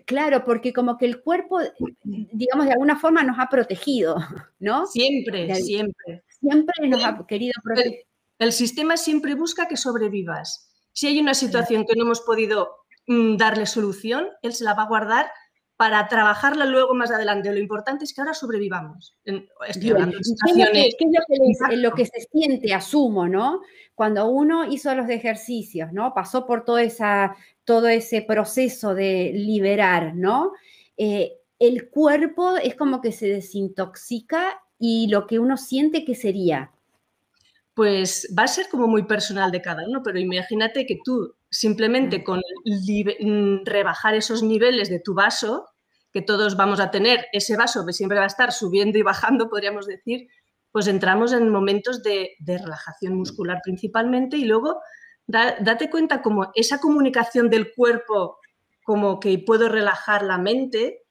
Claro, 0.06 0.44
porque 0.44 0.72
como 0.72 0.98
que 0.98 1.06
el 1.06 1.22
cuerpo, 1.22 1.60
digamos, 2.02 2.66
de 2.66 2.72
alguna 2.72 2.98
forma 2.98 3.22
nos 3.22 3.38
ha 3.38 3.48
protegido, 3.48 4.16
¿no? 4.58 4.86
Siempre, 4.86 5.54
siempre. 5.54 6.24
Siempre 6.40 6.88
nos 6.88 7.04
ha 7.04 7.24
querido 7.26 7.52
proteger. 7.62 8.04
El, 8.40 8.52
sistema 8.52 8.96
siempre 8.96 9.36
busca 9.36 9.68
que 9.68 9.76
sobrevivas. 9.76 10.72
Si 10.92 11.06
hay 11.06 11.20
una 11.20 11.34
situación 11.34 11.86
que 11.86 11.94
no 11.96 12.04
hemos 12.04 12.20
podido 12.22 12.70
mm, 13.06 13.36
darle 13.36 13.66
solución, 13.66 14.26
él 14.42 14.52
se 14.52 14.64
la 14.64 14.74
va 14.74 14.82
a 14.82 14.88
guardar 14.88 15.30
para 15.76 16.06
trabajarla 16.08 16.66
luego 16.66 16.94
más 16.94 17.10
adelante. 17.10 17.52
Lo 17.52 17.58
importante 17.58 18.04
es 18.04 18.14
que 18.14 18.20
ahora 18.20 18.34
sobrevivamos. 18.34 19.16
Estoy 19.66 19.90
hablando 19.90 20.18
de 20.18 20.24
situaciones. 20.24 20.94
¿Qué 20.98 21.04
es 21.04 21.10
lo 21.12 21.68
que, 21.68 21.76
lo 21.76 21.90
que, 21.92 22.06
se 22.06 22.20
siente, 22.30 22.72
asumo, 22.72 23.26
¿no? 23.28 23.60
Cuando 23.94 24.28
uno 24.28 24.64
hizo 24.64 24.94
los 24.94 25.08
ejercicios, 25.08 25.92
¿no? 25.92 26.14
Pasó 26.14 26.46
por 26.46 26.64
todo, 26.64 26.78
esa, 26.78 27.34
todo 27.64 27.88
ese 27.88 28.22
proceso 28.22 28.94
de 28.94 29.32
liberar, 29.34 30.14
¿no? 30.14 30.52
Eh, 30.96 31.32
el 31.58 31.90
cuerpo 31.90 32.56
es 32.56 32.76
como 32.76 33.00
que 33.00 33.12
se 33.12 33.26
desintoxica 33.26 34.60
y 34.78 35.08
lo 35.08 35.26
que 35.26 35.38
uno 35.38 35.56
siente 35.56 36.04
que 36.04 36.14
sería. 36.14 36.73
Pues 37.74 38.32
va 38.38 38.44
a 38.44 38.48
ser 38.48 38.68
como 38.68 38.86
muy 38.86 39.04
personal 39.04 39.50
de 39.50 39.60
cada 39.60 39.86
uno, 39.86 40.02
pero 40.04 40.18
imagínate 40.18 40.86
que 40.86 41.00
tú 41.04 41.34
simplemente 41.50 42.22
con 42.22 42.40
mm, 42.64 43.64
rebajar 43.64 44.14
esos 44.14 44.42
niveles 44.42 44.88
de 44.90 45.00
tu 45.00 45.14
vaso, 45.14 45.68
que 46.12 46.22
todos 46.22 46.56
vamos 46.56 46.78
a 46.78 46.92
tener, 46.92 47.26
ese 47.32 47.56
vaso 47.56 47.84
que 47.84 47.92
siempre 47.92 48.18
va 48.18 48.24
a 48.24 48.28
estar 48.28 48.52
subiendo 48.52 48.98
y 48.98 49.02
bajando, 49.02 49.48
podríamos 49.48 49.86
decir, 49.86 50.28
pues 50.70 50.86
entramos 50.88 51.32
en 51.32 51.48
momentos 51.50 52.02
de, 52.02 52.36
relajación 52.46 53.14
muscular 53.14 53.60
principalmente 53.62 54.36
y 54.36 54.44
luego 54.44 54.80
date 55.26 55.88
cuenta 55.88 56.22
como 56.22 56.50
esa 56.54 56.78
comunicación 56.78 57.48
del 57.48 57.72
cuerpo, 57.72 58.38
como 58.84 59.20
que 59.20 59.38
puedo 59.38 59.68
relajar 59.68 60.22
la 60.24 60.36
mente. 60.36 61.02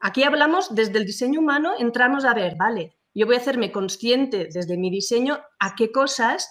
Aquí 0.00 0.24
hablamos 0.24 0.74
desde 0.74 0.98
el 0.98 1.06
diseño 1.06 1.40
humano, 1.40 1.72
entramos 1.78 2.24
a 2.24 2.34
ver, 2.34 2.56
vale, 2.56 2.96
yo 3.14 3.26
voy 3.26 3.36
a 3.36 3.38
hacerme 3.38 3.72
consciente 3.72 4.48
desde 4.52 4.76
mi 4.76 4.90
diseño 4.90 5.40
a 5.58 5.74
qué 5.74 5.90
cosas 5.90 6.48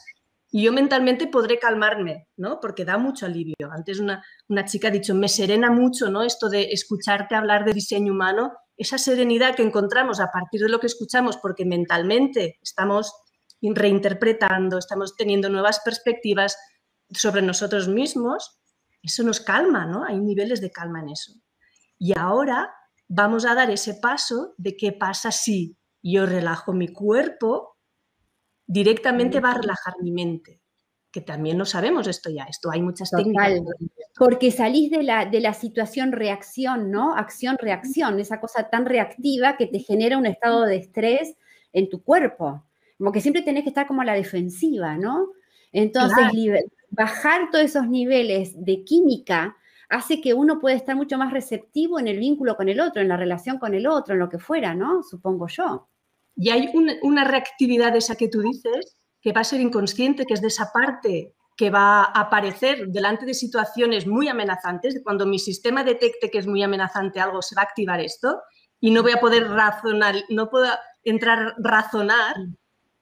y 0.51 0.63
yo 0.63 0.73
mentalmente 0.73 1.27
podré 1.27 1.59
calmarme, 1.59 2.27
¿no? 2.35 2.59
Porque 2.59 2.83
da 2.83 2.97
mucho 2.97 3.25
alivio. 3.25 3.55
Antes 3.71 3.99
una, 3.99 4.23
una, 4.47 4.65
chica 4.65 4.87
ha 4.87 4.91
dicho, 4.91 5.13
me 5.13 5.29
serena 5.29 5.69
mucho, 5.69 6.09
¿no? 6.09 6.23
Esto 6.23 6.49
de 6.49 6.71
escucharte 6.71 7.35
hablar 7.35 7.65
de 7.65 7.73
diseño 7.73 8.13
humano, 8.13 8.53
esa 8.75 8.97
serenidad 8.97 9.55
que 9.55 9.61
encontramos 9.61 10.19
a 10.19 10.31
partir 10.31 10.61
de 10.61 10.69
lo 10.69 10.79
que 10.79 10.87
escuchamos, 10.87 11.37
porque 11.37 11.65
mentalmente 11.65 12.57
estamos 12.61 13.13
reinterpretando, 13.61 14.77
estamos 14.77 15.15
teniendo 15.15 15.49
nuevas 15.49 15.81
perspectivas 15.83 16.57
sobre 17.11 17.41
nosotros 17.41 17.87
mismos, 17.87 18.59
eso 19.03 19.23
nos 19.23 19.39
calma, 19.39 19.85
¿no? 19.85 20.03
Hay 20.03 20.19
niveles 20.19 20.61
de 20.61 20.71
calma 20.71 21.01
en 21.01 21.09
eso. 21.09 21.33
Y 21.97 22.17
ahora 22.17 22.73
vamos 23.07 23.45
a 23.45 23.55
dar 23.55 23.69
ese 23.69 23.95
paso 23.95 24.53
de 24.57 24.75
qué 24.75 24.93
pasa 24.93 25.31
si 25.31 25.78
yo 26.01 26.25
relajo 26.25 26.73
mi 26.73 26.87
cuerpo 26.87 27.75
directamente 28.65 29.39
va 29.39 29.51
a 29.51 29.57
relajar 29.61 29.95
mi 30.01 30.11
mente, 30.11 30.61
que 31.11 31.21
también 31.21 31.57
no 31.57 31.65
sabemos 31.65 32.07
esto 32.07 32.29
ya, 32.29 32.43
esto 32.43 32.69
hay 32.71 32.81
muchas 32.81 33.09
técnicas. 33.09 33.59
Porque 34.17 34.51
salís 34.51 34.91
de 34.91 35.01
la, 35.01 35.25
de 35.25 35.39
la 35.39 35.53
situación 35.53 36.11
reacción, 36.11 36.91
¿no? 36.91 37.15
Acción-reacción, 37.15 38.19
esa 38.19 38.39
cosa 38.39 38.69
tan 38.69 38.85
reactiva 38.85 39.57
que 39.57 39.65
te 39.65 39.79
genera 39.79 40.17
un 40.17 40.25
estado 40.25 40.65
de 40.65 40.75
estrés 40.75 41.35
en 41.73 41.89
tu 41.89 42.03
cuerpo. 42.03 42.63
Como 42.97 43.11
que 43.11 43.21
siempre 43.21 43.41
tenés 43.41 43.63
que 43.63 43.69
estar 43.69 43.87
como 43.87 44.01
a 44.01 44.05
la 44.05 44.13
defensiva, 44.13 44.97
¿no? 44.97 45.29
Entonces, 45.71 46.25
bajar 46.89 47.49
todos 47.51 47.65
esos 47.65 47.87
niveles 47.87 48.53
de 48.55 48.83
química 48.83 49.55
hace 49.89 50.21
que 50.21 50.33
uno 50.33 50.59
pueda 50.59 50.75
estar 50.75 50.95
mucho 50.95 51.17
más 51.17 51.33
receptivo 51.33 51.99
en 51.99 52.07
el 52.07 52.19
vínculo 52.19 52.55
con 52.55 52.69
el 52.69 52.79
otro, 52.79 53.01
en 53.01 53.09
la 53.09 53.17
relación 53.17 53.57
con 53.57 53.73
el 53.73 53.87
otro, 53.87 54.13
en 54.13 54.19
lo 54.19 54.29
que 54.29 54.39
fuera, 54.39 54.75
¿no? 54.75 55.01
Supongo 55.03 55.47
yo. 55.47 55.89
Y 56.35 56.51
hay 56.51 56.69
una, 56.73 57.23
reactividad 57.25 57.95
esa 57.95 58.15
que 58.15 58.29
tú 58.29 58.41
dices, 58.41 58.97
que 59.19 59.33
va 59.33 59.41
a 59.41 59.43
ser 59.43 59.59
inconsciente, 59.59 60.25
que 60.25 60.35
es 60.35 60.41
de 60.41 60.47
esa 60.47 60.71
parte 60.71 61.33
que 61.57 61.69
va 61.69 62.03
a 62.03 62.21
aparecer 62.21 62.87
delante 62.87 63.25
de 63.25 63.33
situaciones 63.33 64.07
muy 64.07 64.29
amenazantes, 64.29 65.01
cuando 65.03 65.25
mi 65.25 65.39
sistema 65.39 65.83
detecte 65.83 66.29
que 66.29 66.37
es 66.37 66.47
muy 66.47 66.63
amenazante 66.63 67.19
algo, 67.19 67.41
se 67.41 67.55
va 67.55 67.63
a 67.63 67.65
activar 67.65 67.99
esto 67.99 68.41
y 68.79 68.91
no 68.91 69.03
voy 69.03 69.11
a 69.11 69.19
poder 69.19 69.49
razonar, 69.49 70.15
no 70.29 70.49
puedo 70.49 70.67
entrar 71.03 71.39
a 71.39 71.55
razonar, 71.57 72.35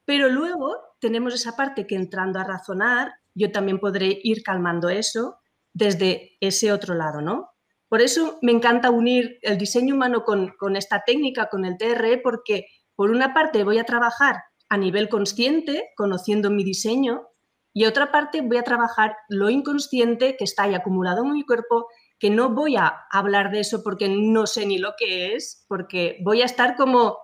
pero 0.06 0.30
luego 0.30 0.76
tenemos 1.00 1.36
esa 1.36 1.56
parte 1.56 1.86
que 1.86 1.96
entrando 1.96 2.40
a 2.40 2.44
razonar, 2.44 3.14
yo 3.36 3.52
también 3.52 3.78
podré 3.78 4.20
ir 4.24 4.42
calmando 4.42 4.90
eso 4.90 5.38
desde 5.78 6.38
ese 6.42 6.72
otro 6.72 6.96
lado, 6.96 7.22
¿no? 7.22 7.52
Por 7.88 8.02
eso 8.02 8.40
me 8.42 8.52
encanta 8.52 8.90
unir 8.90 9.38
el 9.42 9.58
diseño 9.58 9.96
humano 9.96 10.24
con, 10.26 10.76
esta 10.76 11.04
técnica, 11.06 11.50
con 11.50 11.66
el 11.66 11.78
TRE, 11.78 12.18
porque 12.18 12.66
por 12.96 13.12
una 13.12 13.34
parte 13.34 13.64
voy 13.64 13.78
a 13.78 13.86
trabajar 13.86 14.38
a 14.70 14.78
nivel 14.78 15.08
consciente, 15.08 15.92
conociendo 15.96 16.50
mi 16.50 16.64
diseño, 16.64 17.28
y 17.74 17.86
otra 17.86 18.12
parte 18.12 18.42
voy 18.42 18.58
a 18.58 18.64
trabajar 18.64 19.16
lo 19.30 19.50
inconsciente 19.50 20.36
que 20.36 20.44
está 20.44 20.64
ahí 20.64 20.74
acumulado 20.74 21.24
en 21.24 21.32
mi 21.32 21.46
cuerpo, 21.46 21.88
que 22.20 22.32
no 22.32 22.50
voy 22.50 22.76
a 22.76 23.06
hablar 23.12 23.52
de 23.52 23.60
eso 23.60 23.84
porque 23.84 24.10
no 24.10 24.48
sé 24.48 24.66
ni 24.66 24.80
lo 24.80 24.94
que 24.98 25.36
es, 25.36 25.64
porque 25.68 26.18
voy 26.24 26.42
a 26.42 26.46
estar 26.46 26.76
como 26.76 27.20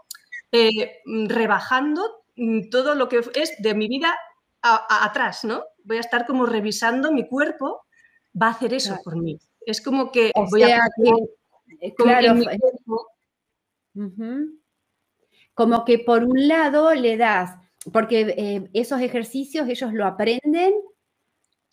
eh, 0.51 0.99
rebajando 1.05 2.03
todo 2.69 2.93
lo 2.93 3.09
que 3.09 3.21
es 3.33 3.53
de 3.57 3.73
mi 3.73 3.87
vida 3.87 4.15
atrás, 4.61 5.43
¿no? 5.43 5.63
Voy 5.83 5.97
a 5.97 6.01
estar 6.01 6.25
como 6.27 6.45
revisando 6.45 7.11
mi 7.11 7.27
cuerpo, 7.27 7.81
va 8.39 8.47
a 8.47 8.51
hacer 8.51 8.73
eso 8.73 8.97
por 9.03 9.21
mí. 9.21 9.39
Es 9.65 9.81
como 9.81 10.11
que 10.11 10.31
voy 10.51 10.63
a... 10.63 10.79
Eh, 11.81 11.93
claro, 11.95 12.35
como 15.53 15.85
que 15.85 15.99
por 15.99 16.23
un 16.23 16.47
lado 16.47 16.93
le 16.93 17.17
das, 17.17 17.55
porque 17.91 18.33
eh, 18.37 18.69
esos 18.73 19.01
ejercicios 19.01 19.67
ellos 19.67 19.93
lo 19.93 20.05
aprenden 20.05 20.73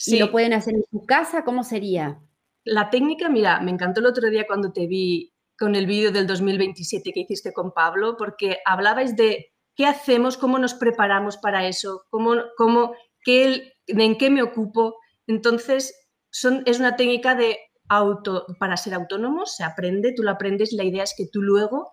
y 0.07 0.19
lo 0.19 0.31
pueden 0.31 0.53
hacer 0.53 0.75
en 0.75 0.85
su 0.91 1.05
casa, 1.07 1.45
¿cómo 1.45 1.63
sería? 1.63 2.21
La 2.65 2.91
técnica, 2.91 3.29
mira, 3.29 3.61
me 3.61 3.71
encantó 3.71 4.01
el 4.01 4.07
otro 4.07 4.29
día 4.31 4.47
cuando 4.47 4.73
te 4.73 4.87
vi 4.87 5.33
con 5.59 5.75
el 5.75 5.87
vídeo 5.87 6.11
del 6.11 6.27
2027 6.27 7.13
que 7.13 7.21
hiciste 7.21 7.53
con 7.53 7.73
Pablo, 7.73 8.17
porque 8.19 8.59
hablabais 8.65 9.17
de 9.17 9.53
qué 9.75 9.87
hacemos, 9.87 10.37
cómo 10.37 10.59
nos 10.59 10.75
preparamos 10.75 11.37
para 11.37 11.67
eso, 11.67 12.05
cómo, 12.11 12.35
cómo, 12.57 12.95
qué, 13.23 13.75
en 13.87 14.17
qué 14.17 14.31
me 14.31 14.43
ocupo. 14.43 14.97
Entonces, 15.27 15.95
son, 16.31 16.63
es 16.67 16.79
una 16.79 16.97
técnica 16.97 17.35
de 17.35 17.59
auto, 17.89 18.47
para 18.59 18.77
ser 18.77 18.95
autónomo, 18.95 19.47
se 19.47 19.65
aprende, 19.65 20.13
tú 20.13 20.23
lo 20.23 20.31
aprendes, 20.31 20.73
la 20.73 20.85
idea 20.85 21.03
es 21.03 21.15
que 21.17 21.27
tú 21.27 21.43
luego, 21.43 21.93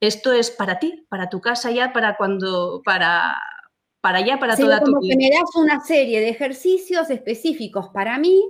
esto 0.00 0.32
es 0.32 0.50
para 0.50 0.78
ti, 0.78 1.06
para 1.08 1.28
tu 1.28 1.40
casa 1.40 1.70
ya, 1.70 1.92
para 1.92 2.16
cuando, 2.16 2.82
para, 2.84 3.36
para 4.00 4.18
allá, 4.18 4.38
para 4.40 4.56
toda 4.56 4.80
tu 4.80 4.98
vida. 4.98 5.14
que 5.14 5.16
me 5.16 5.30
das 5.30 5.54
una 5.54 5.80
serie 5.84 6.20
de 6.20 6.28
ejercicios 6.28 7.08
específicos 7.08 7.88
para 7.90 8.18
mí, 8.18 8.42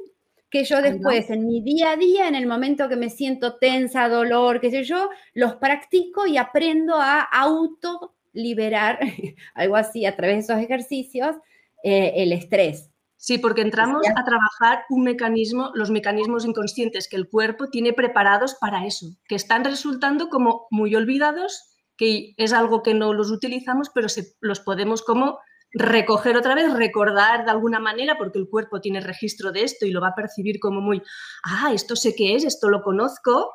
que 0.48 0.64
yo 0.64 0.80
después 0.82 1.30
en 1.30 1.46
mi 1.46 1.62
día 1.62 1.92
a 1.92 1.96
día, 1.96 2.28
en 2.28 2.34
el 2.34 2.46
momento 2.46 2.88
que 2.88 2.96
me 2.96 3.10
siento 3.10 3.56
tensa, 3.56 4.08
dolor, 4.08 4.60
qué 4.60 4.70
sé 4.70 4.84
yo, 4.84 5.10
los 5.34 5.56
practico 5.56 6.26
y 6.26 6.36
aprendo 6.38 6.96
a 6.96 7.20
auto 7.20 8.14
liberar, 8.32 8.98
algo 9.54 9.76
así, 9.76 10.06
a 10.06 10.16
través 10.16 10.36
de 10.36 10.54
esos 10.54 10.64
ejercicios, 10.64 11.36
eh, 11.82 12.12
el 12.16 12.32
estrés. 12.32 12.91
Sí, 13.24 13.38
porque 13.38 13.60
entramos 13.60 14.04
a 14.16 14.24
trabajar 14.24 14.84
un 14.90 15.04
mecanismo, 15.04 15.70
los 15.74 15.92
mecanismos 15.92 16.44
inconscientes 16.44 17.06
que 17.08 17.14
el 17.14 17.28
cuerpo 17.28 17.68
tiene 17.68 17.92
preparados 17.92 18.56
para 18.56 18.84
eso, 18.84 19.06
que 19.28 19.36
están 19.36 19.62
resultando 19.64 20.28
como 20.28 20.66
muy 20.72 20.96
olvidados, 20.96 21.78
que 21.96 22.34
es 22.36 22.52
algo 22.52 22.82
que 22.82 22.94
no 22.94 23.14
los 23.14 23.30
utilizamos, 23.30 23.90
pero 23.94 24.08
se, 24.08 24.34
los 24.40 24.58
podemos 24.58 25.04
como 25.04 25.38
recoger 25.70 26.36
otra 26.36 26.56
vez, 26.56 26.74
recordar 26.74 27.44
de 27.44 27.52
alguna 27.52 27.78
manera, 27.78 28.18
porque 28.18 28.40
el 28.40 28.48
cuerpo 28.48 28.80
tiene 28.80 29.00
registro 29.00 29.52
de 29.52 29.62
esto 29.62 29.86
y 29.86 29.92
lo 29.92 30.00
va 30.00 30.08
a 30.08 30.16
percibir 30.16 30.58
como 30.58 30.80
muy, 30.80 31.00
ah, 31.44 31.70
esto 31.72 31.94
sé 31.94 32.16
qué 32.16 32.34
es, 32.34 32.44
esto 32.44 32.68
lo 32.70 32.82
conozco, 32.82 33.52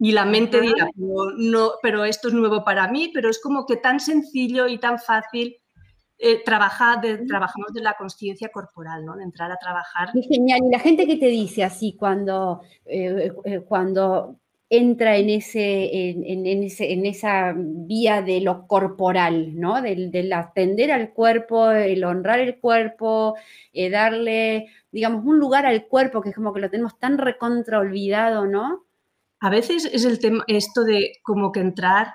y 0.00 0.10
la 0.10 0.24
mente 0.24 0.60
dirá, 0.60 0.88
no, 0.96 1.74
pero 1.80 2.04
esto 2.04 2.26
es 2.26 2.34
nuevo 2.34 2.64
para 2.64 2.88
mí, 2.88 3.12
pero 3.14 3.30
es 3.30 3.40
como 3.40 3.66
que 3.66 3.76
tan 3.76 4.00
sencillo 4.00 4.66
y 4.66 4.78
tan 4.78 4.98
fácil 4.98 5.59
eh, 6.22 6.42
trabajamos 6.44 7.72
de 7.72 7.80
la 7.80 7.94
conciencia 7.94 8.50
corporal, 8.50 9.06
¿no? 9.06 9.16
De 9.16 9.24
entrar 9.24 9.50
a 9.50 9.56
trabajar. 9.56 10.10
Es 10.14 10.28
genial. 10.28 10.60
Y 10.66 10.70
la 10.70 10.78
gente 10.78 11.06
que 11.06 11.16
te 11.16 11.28
dice 11.28 11.64
así 11.64 11.96
cuando, 11.98 12.60
eh, 12.84 13.32
eh, 13.46 13.60
cuando 13.60 14.36
entra 14.68 15.16
en, 15.16 15.30
ese, 15.30 16.10
en, 16.10 16.46
en, 16.46 17.06
esa 17.06 17.54
vía 17.56 18.20
de 18.20 18.42
lo 18.42 18.66
corporal, 18.66 19.58
¿no? 19.58 19.80
Del, 19.80 20.10
del, 20.10 20.30
atender 20.34 20.92
al 20.92 21.14
cuerpo, 21.14 21.70
el 21.70 22.04
honrar 22.04 22.38
el 22.38 22.60
cuerpo, 22.60 23.36
darle, 23.90 24.68
digamos, 24.92 25.24
un 25.24 25.38
lugar 25.38 25.64
al 25.64 25.86
cuerpo 25.86 26.20
que 26.20 26.28
es 26.28 26.36
como 26.36 26.52
que 26.52 26.60
lo 26.60 26.70
tenemos 26.70 26.98
tan 26.98 27.16
recontra 27.16 27.78
olvidado, 27.78 28.46
¿no? 28.46 28.84
A 29.40 29.48
veces 29.48 29.88
es 29.90 30.04
el 30.04 30.18
tema, 30.18 30.44
esto 30.46 30.84
de 30.84 31.14
como 31.22 31.50
que 31.50 31.60
entrar 31.60 32.14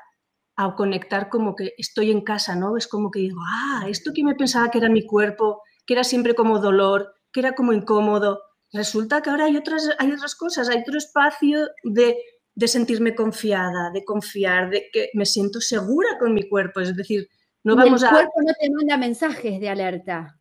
a 0.56 0.76
conectar 0.76 1.30
como 1.30 1.56
que 1.56 1.73
estoy 1.77 2.11
en 2.11 2.22
casa, 2.22 2.56
¿no? 2.56 2.77
Es 2.77 2.88
como 2.88 3.11
que 3.11 3.19
digo, 3.19 3.41
ah, 3.45 3.86
esto 3.88 4.11
que 4.14 4.23
me 4.23 4.36
pensaba 4.36 4.72
que 4.72 4.77
era 4.77 4.90
mi 4.90 5.06
cuerpo, 5.06 5.61
que 5.86 5.94
era 5.94 6.03
siempre 6.03 6.34
como 6.34 6.60
dolor, 6.60 7.14
que 7.32 7.41
era 7.41 7.53
como 7.53 7.73
incómodo, 7.73 8.41
resulta 8.72 9.22
que 9.22 9.30
ahora 9.30 9.45
hay 9.45 9.57
otras, 9.57 9.90
hay 9.99 10.11
otras 10.11 10.36
cosas, 10.36 10.69
hay 10.69 10.80
otro 10.80 10.98
espacio 10.98 11.68
de, 11.84 12.18
de 12.53 12.68
sentirme 12.68 13.15
confiada, 13.15 13.91
de 13.91 14.06
confiar, 14.06 14.69
de 14.69 14.90
que 14.91 15.10
me 15.14 15.26
siento 15.26 15.60
segura 15.60 16.18
con 16.19 16.34
mi 16.34 16.48
cuerpo, 16.48 16.80
es 16.80 16.95
decir, 16.95 17.27
no 17.64 17.76
vamos 17.76 18.03
a... 18.03 18.07
El 18.07 18.14
cuerpo 18.14 18.41
no 18.45 18.53
te 18.60 18.69
manda 18.69 18.98
mensajes 18.98 19.60
de 19.60 19.69
alerta. 19.69 20.40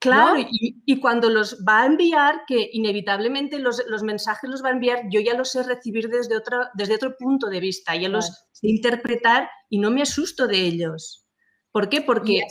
Claro, 0.00 0.36
y, 0.38 0.98
cuando 0.98 1.28
los 1.28 1.62
va 1.62 1.82
a 1.82 1.86
enviar, 1.86 2.44
que 2.46 2.70
inevitablemente 2.72 3.58
los, 3.58 3.84
mensajes 4.02 4.48
los 4.48 4.64
va 4.64 4.68
a 4.68 4.72
enviar, 4.72 5.02
yo 5.10 5.20
ya 5.20 5.34
los 5.34 5.50
sé 5.52 5.62
recibir 5.62 6.08
desde, 6.08 6.38
otra, 6.38 6.70
desde 6.72 6.94
otro 6.94 7.16
punto 7.18 7.48
de 7.48 7.60
vista, 7.60 7.94
ya 7.94 8.08
los 8.08 8.46
sé 8.52 8.68
interpretar 8.68 9.50
y 9.68 9.78
no 9.78 9.90
me 9.90 10.00
asusto 10.00 10.46
de 10.46 10.58
ellos. 10.58 11.26
¿Por 11.70 11.90
qué? 11.90 12.00
Porque 12.00 12.46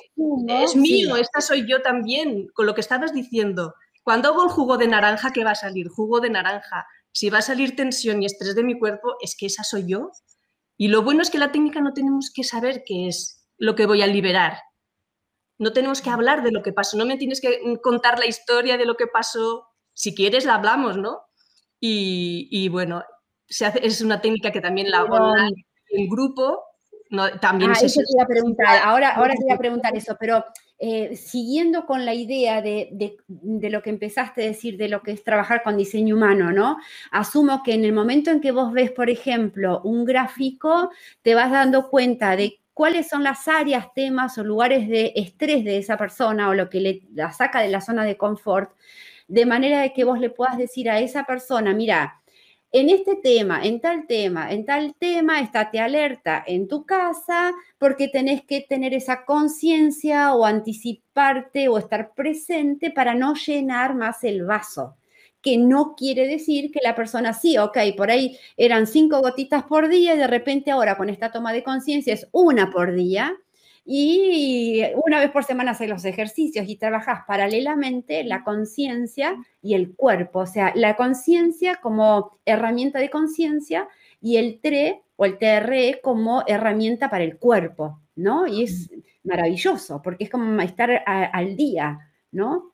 es 0.48 0.76
mío, 0.76 1.16
esta 1.16 1.42
soy 1.42 1.68
yo 1.68 1.82
también, 1.82 2.48
con 2.54 2.68
lo 2.68 2.76
que 2.76 2.82
estabas 2.82 3.14
diciendo. 3.14 3.74
Cuando 4.04 4.30
hago 4.30 4.44
el 4.44 4.50
jugo 4.50 4.78
de 4.78 4.88
naranja, 4.88 5.32
¿qué 5.34 5.44
va 5.44 5.52
a 5.52 5.56
salir? 5.56 5.88
Jugo 5.90 6.20
de 6.20 6.30
naranja. 6.30 6.86
Si 7.12 7.32
va 7.32 7.40
a 7.40 7.42
salir 7.42 7.76
tensión 7.76 8.22
y 8.22 8.28
estrés 8.28 8.54
de 8.54 8.64
mi 8.64 8.78
cuerpo, 8.78 9.16
es 9.22 9.36
que 9.36 9.48
esa 9.48 9.64
soy 9.64 9.88
yo. 9.88 10.12
Y 10.78 10.90
lo 10.90 11.02
bueno 11.02 11.24
es 11.24 11.32
que 11.32 11.40
la 11.40 11.52
técnica 11.52 11.82
no 11.82 11.94
tenemos 11.94 12.32
que 12.34 12.44
saber 12.44 12.84
qué 12.86 13.08
es 13.08 13.48
lo 13.58 13.76
que 13.76 13.88
voy 13.88 14.04
a 14.04 14.08
liberar, 14.08 14.60
no 15.60 15.74
tenemos 15.74 16.02
que 16.02 16.10
hablar 16.10 16.42
de 16.42 16.52
lo 16.52 16.64
que 16.64 16.74
pasó, 16.74 16.98
no 16.98 17.06
me 17.06 17.18
tienes 17.18 17.42
que 17.42 17.62
contar 17.84 18.18
la 18.18 18.26
historia 18.26 18.78
de 18.78 18.86
lo 18.86 18.96
que 18.96 19.08
pasó. 19.08 19.68
Si 19.94 20.16
quieres, 20.16 20.46
la 20.46 20.56
hablamos, 20.56 20.98
¿no? 20.98 21.22
Y, 21.82 22.68
bueno, 22.70 23.04
se 23.48 23.66
hace, 23.66 23.86
es 23.86 24.02
una 24.02 24.22
técnica 24.22 24.52
que 24.52 24.62
también 24.62 24.90
la 24.90 25.00
hago 25.00 25.36
en 25.90 26.10
grupo. 26.10 26.64
No, 27.12 27.30
también 27.40 27.72
ah, 27.72 27.80
eso 27.82 28.02
te 28.02 28.14
iba 28.14 28.24
a 28.24 28.28
preguntar, 28.28 28.68
ahora, 28.84 29.16
ahora 29.16 29.34
te 29.34 29.44
iba 29.46 29.56
a 29.56 29.60
preguntar 29.60 29.96
eso, 29.98 30.16
pero 30.20 30.46
eh, 30.78 31.16
siguiendo 31.18 31.86
con 31.86 32.06
la 32.06 32.14
idea 32.14 32.62
de, 32.62 32.90
de, 33.28 33.70
lo 33.70 33.82
que 33.82 33.90
empezaste 33.90 34.44
a 34.44 34.48
decir, 34.48 34.78
de 34.78 34.88
lo 34.88 35.02
que 35.02 35.12
es 35.12 35.24
trabajar 35.24 35.64
con 35.64 35.76
diseño 35.76 36.16
humano, 36.16 36.52
¿no? 36.52 36.78
Asumo 37.12 37.64
que 37.64 37.74
en 37.74 37.84
el 37.84 37.94
momento 37.94 38.30
en 38.30 38.40
que 38.40 38.52
vos 38.52 38.72
ves, 38.72 38.92
por 38.92 39.10
ejemplo, 39.10 39.82
un 39.84 40.06
gráfico, 40.06 40.92
te 41.24 41.36
vas 41.36 41.52
dando 41.52 41.90
cuenta 41.90 42.36
de 42.36 42.59
cuáles 42.80 43.10
son 43.10 43.24
las 43.24 43.46
áreas, 43.50 43.94
temas 43.94 44.38
o 44.38 44.44
lugares 44.46 44.88
de 44.88 45.12
estrés 45.18 45.66
de 45.66 45.80
esa 45.80 45.98
persona 45.98 46.48
o 46.48 46.54
lo 46.54 46.70
que 46.70 46.80
le, 46.80 47.02
la 47.14 47.34
saca 47.34 47.60
de 47.60 47.68
la 47.68 47.82
zona 47.82 48.06
de 48.06 48.16
confort, 48.16 48.72
de 49.28 49.46
manera 49.46 49.82
de 49.82 49.92
que 49.92 50.06
vos 50.06 50.18
le 50.18 50.30
puedas 50.30 50.58
decir 50.58 50.90
a 50.90 51.02
esa 51.02 51.26
persona, 51.26 51.74
mira, 51.74 52.22
en 52.72 52.88
este 52.88 53.18
tema, 53.18 53.66
en 53.66 53.82
tal 53.82 54.08
tema, 54.08 54.54
en 54.54 54.66
tal 54.66 54.96
tema, 54.98 55.42
estate 55.42 55.82
alerta 55.82 56.42
en 56.48 56.70
tu 56.70 56.86
casa 56.86 57.52
porque 57.78 58.08
tenés 58.08 58.44
que 58.46 58.62
tener 58.62 58.94
esa 58.94 59.26
conciencia 59.26 60.34
o 60.34 60.46
anticiparte 60.46 61.68
o 61.68 61.80
estar 61.80 62.14
presente 62.14 62.92
para 62.92 63.14
no 63.14 63.34
llenar 63.34 63.94
más 63.94 64.24
el 64.24 64.46
vaso 64.46 64.96
que 65.42 65.58
no 65.58 65.96
quiere 65.96 66.28
decir 66.28 66.72
que 66.72 66.80
la 66.84 66.96
persona 66.96 67.34
sí, 67.34 67.58
ok, 67.58 67.78
por 67.96 68.12
ahí 68.12 68.38
eran 68.58 68.88
cinco 68.88 69.22
gotitas 69.22 69.64
por 69.64 69.90
día 69.90 70.14
y 70.16 70.18
de 70.18 70.28
repente 70.28 70.72
ahora 70.72 70.98
con 70.98 71.10
esta 71.10 71.32
toma 71.32 71.54
de 71.54 71.64
conciencia 71.64 72.14
es 72.14 72.28
una 72.32 72.72
por 72.72 72.94
día 72.94 73.38
y 73.86 74.84
una 75.04 75.20
vez 75.20 75.32
por 75.32 75.44
semana 75.44 75.72
haces 75.72 75.90
los 75.90 76.06
ejercicios 76.06 76.68
y 76.68 76.76
trabajas 76.76 77.22
paralelamente 77.26 78.24
la 78.24 78.44
conciencia 78.44 79.36
y 79.62 79.74
el 79.74 79.96
cuerpo, 79.96 80.42
o 80.42 80.46
sea, 80.46 80.72
la 80.76 80.96
conciencia 80.96 81.78
como 81.78 82.38
herramienta 82.46 83.00
de 83.00 83.10
conciencia 83.10 83.88
y 84.22 84.38
el 84.38 84.60
TRE 84.62 85.02
o 85.16 85.26
el 85.26 85.38
TRE 85.38 86.02
como 86.04 86.44
herramienta 86.46 87.10
para 87.10 87.24
el 87.24 87.38
cuerpo, 87.38 88.00
¿no? 88.16 88.46
Y 88.46 88.64
es 88.64 88.92
maravilloso 89.24 90.02
porque 90.04 90.26
es 90.26 90.30
como 90.30 90.62
estar 90.62 91.04
al 91.06 91.56
día, 91.56 91.98
¿no? 92.32 92.74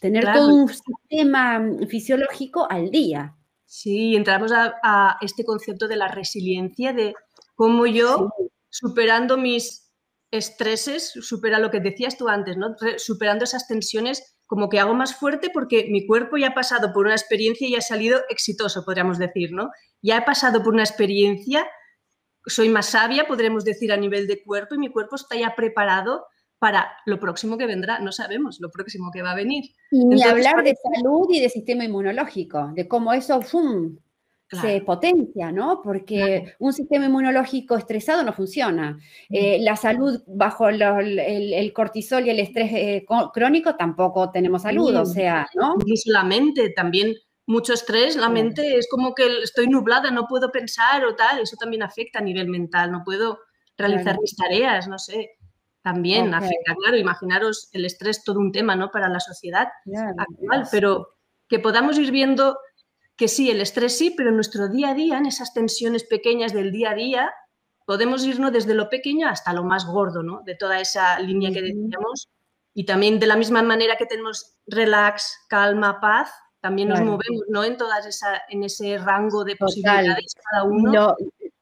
Tener 0.00 0.24
todo 0.32 0.54
un 0.54 0.68
sistema 0.68 1.62
fisiológico 1.88 2.66
al 2.70 2.90
día. 2.90 3.34
Sí, 3.64 4.14
entramos 4.14 4.52
a, 4.52 5.18
este 5.20 5.44
concepto 5.44 5.88
de 5.88 5.96
la 5.96 6.08
resiliencia, 6.08 6.92
de 6.92 7.14
cómo 7.54 7.86
yo, 7.86 8.30
superando 8.68 9.36
mis 9.36 9.92
estreses, 10.30 11.12
supera 11.20 11.58
lo 11.58 11.70
que 11.70 11.80
decías 11.80 12.16
tú 12.16 12.28
antes, 12.28 12.56
¿no? 12.56 12.74
superando 12.98 13.44
esas 13.44 13.66
tensiones, 13.66 14.36
como 14.46 14.68
que 14.68 14.78
hago 14.78 14.94
más 14.94 15.16
fuerte 15.16 15.50
porque 15.52 15.88
mi 15.90 16.06
cuerpo 16.06 16.36
ya 16.36 16.48
ha 16.48 16.54
pasado 16.54 16.92
por 16.92 17.06
una 17.06 17.14
experiencia 17.14 17.66
y 17.66 17.74
ha 17.74 17.80
salido 17.80 18.20
exitoso, 18.28 18.84
podríamos 18.84 19.18
decir, 19.18 19.50
¿no? 19.52 19.70
Ya 20.02 20.18
he 20.18 20.22
pasado 20.22 20.62
por 20.62 20.72
una 20.74 20.84
experiencia, 20.84 21.66
soy 22.44 22.68
más 22.68 22.86
sabia, 22.86 23.26
podremos 23.26 23.64
decir, 23.64 23.92
a 23.92 23.96
nivel 23.96 24.28
de 24.28 24.42
cuerpo 24.44 24.76
y 24.76 24.78
mi 24.78 24.92
cuerpo 24.92 25.16
está 25.16 25.36
ya 25.36 25.54
preparado 25.56 26.26
para 26.58 26.92
lo 27.06 27.18
próximo 27.20 27.58
que 27.58 27.66
vendrá. 27.66 27.98
No 27.98 28.12
sabemos 28.12 28.60
lo 28.60 28.70
próximo 28.70 29.10
que 29.12 29.22
va 29.22 29.32
a 29.32 29.36
venir. 29.36 29.64
Y 29.90 30.04
ni 30.04 30.22
hablar 30.22 30.62
de 30.64 30.74
salud 30.74 31.26
y 31.30 31.40
de 31.40 31.48
sistema 31.48 31.84
inmunológico, 31.84 32.72
de 32.74 32.88
cómo 32.88 33.12
eso 33.12 33.42
¡fum! 33.42 33.96
se 34.48 34.80
potencia, 34.82 35.50
¿no? 35.50 35.80
Porque 35.82 36.54
un 36.60 36.72
sistema 36.72 37.06
inmunológico 37.06 37.76
estresado 37.76 38.22
no 38.22 38.32
funciona. 38.32 38.98
Eh, 39.28 39.58
la 39.60 39.74
salud 39.76 40.22
bajo 40.26 40.68
el, 40.68 41.72
cortisol 41.74 42.26
y 42.26 42.30
el 42.30 42.38
estrés 42.38 42.70
eh, 42.72 43.06
crónico 43.32 43.74
tampoco 43.74 44.30
tenemos 44.30 44.62
salud, 44.62 44.94
o 44.94 45.04
sea, 45.04 45.48
¿no? 45.54 45.74
Incluso 45.74 46.12
la 46.12 46.24
mente 46.24 46.70
también. 46.70 47.14
Mucho 47.48 47.74
estrés, 47.74 48.16
la 48.16 48.28
mente 48.28 48.76
es 48.76 48.88
como 48.90 49.14
que 49.14 49.24
estoy 49.44 49.68
nublada, 49.68 50.10
no 50.10 50.26
puedo 50.26 50.50
pensar 50.50 51.04
o 51.04 51.14
tal, 51.14 51.38
eso 51.38 51.56
también 51.56 51.84
afecta 51.84 52.18
a 52.18 52.22
nivel 52.22 52.48
mental, 52.48 52.90
no 52.90 53.04
puedo 53.04 53.38
realizar 53.78 54.18
mis 54.20 54.34
tareas, 54.34 54.88
no 54.88 54.98
sé, 54.98 55.30
también 55.86 56.34
afecta, 56.34 56.74
claro, 56.74 56.96
imaginaros 56.96 57.68
el 57.70 57.84
estrés, 57.84 58.24
todo 58.24 58.40
un 58.40 58.50
tema, 58.50 58.74
¿no? 58.74 58.90
Para 58.90 59.08
la 59.08 59.20
sociedad 59.20 59.68
actual, 60.18 60.66
pero 60.72 61.14
que 61.48 61.60
podamos 61.60 61.96
ir 61.96 62.10
viendo 62.10 62.58
que 63.14 63.28
sí, 63.28 63.52
el 63.52 63.60
estrés 63.60 63.96
sí, 63.96 64.12
pero 64.16 64.30
en 64.30 64.34
nuestro 64.34 64.66
día 64.68 64.88
a 64.88 64.94
día, 64.94 65.16
en 65.16 65.26
esas 65.26 65.54
tensiones 65.54 66.02
pequeñas 66.02 66.52
del 66.52 66.72
día 66.72 66.90
a 66.90 66.94
día, 66.96 67.32
podemos 67.84 68.24
irnos 68.26 68.50
desde 68.50 68.74
lo 68.74 68.88
pequeño 68.88 69.28
hasta 69.28 69.52
lo 69.52 69.62
más 69.62 69.86
gordo, 69.86 70.24
¿no? 70.24 70.42
De 70.44 70.56
toda 70.56 70.80
esa 70.80 71.20
línea 71.20 71.52
que 71.52 71.62
decíamos. 71.62 72.30
Y 72.74 72.84
también 72.84 73.20
de 73.20 73.28
la 73.28 73.36
misma 73.36 73.62
manera 73.62 73.94
que 73.96 74.06
tenemos 74.06 74.56
relax, 74.66 75.46
calma, 75.48 76.00
paz, 76.00 76.32
también 76.60 76.88
nos 76.88 77.00
movemos, 77.00 77.44
¿no? 77.48 77.62
En 77.62 77.76
todas 77.76 78.04
esa, 78.06 78.42
en 78.48 78.64
ese 78.64 78.98
rango 78.98 79.44
de 79.44 79.54
posibilidades 79.54 80.34
cada 80.50 80.64
uno 80.64 81.14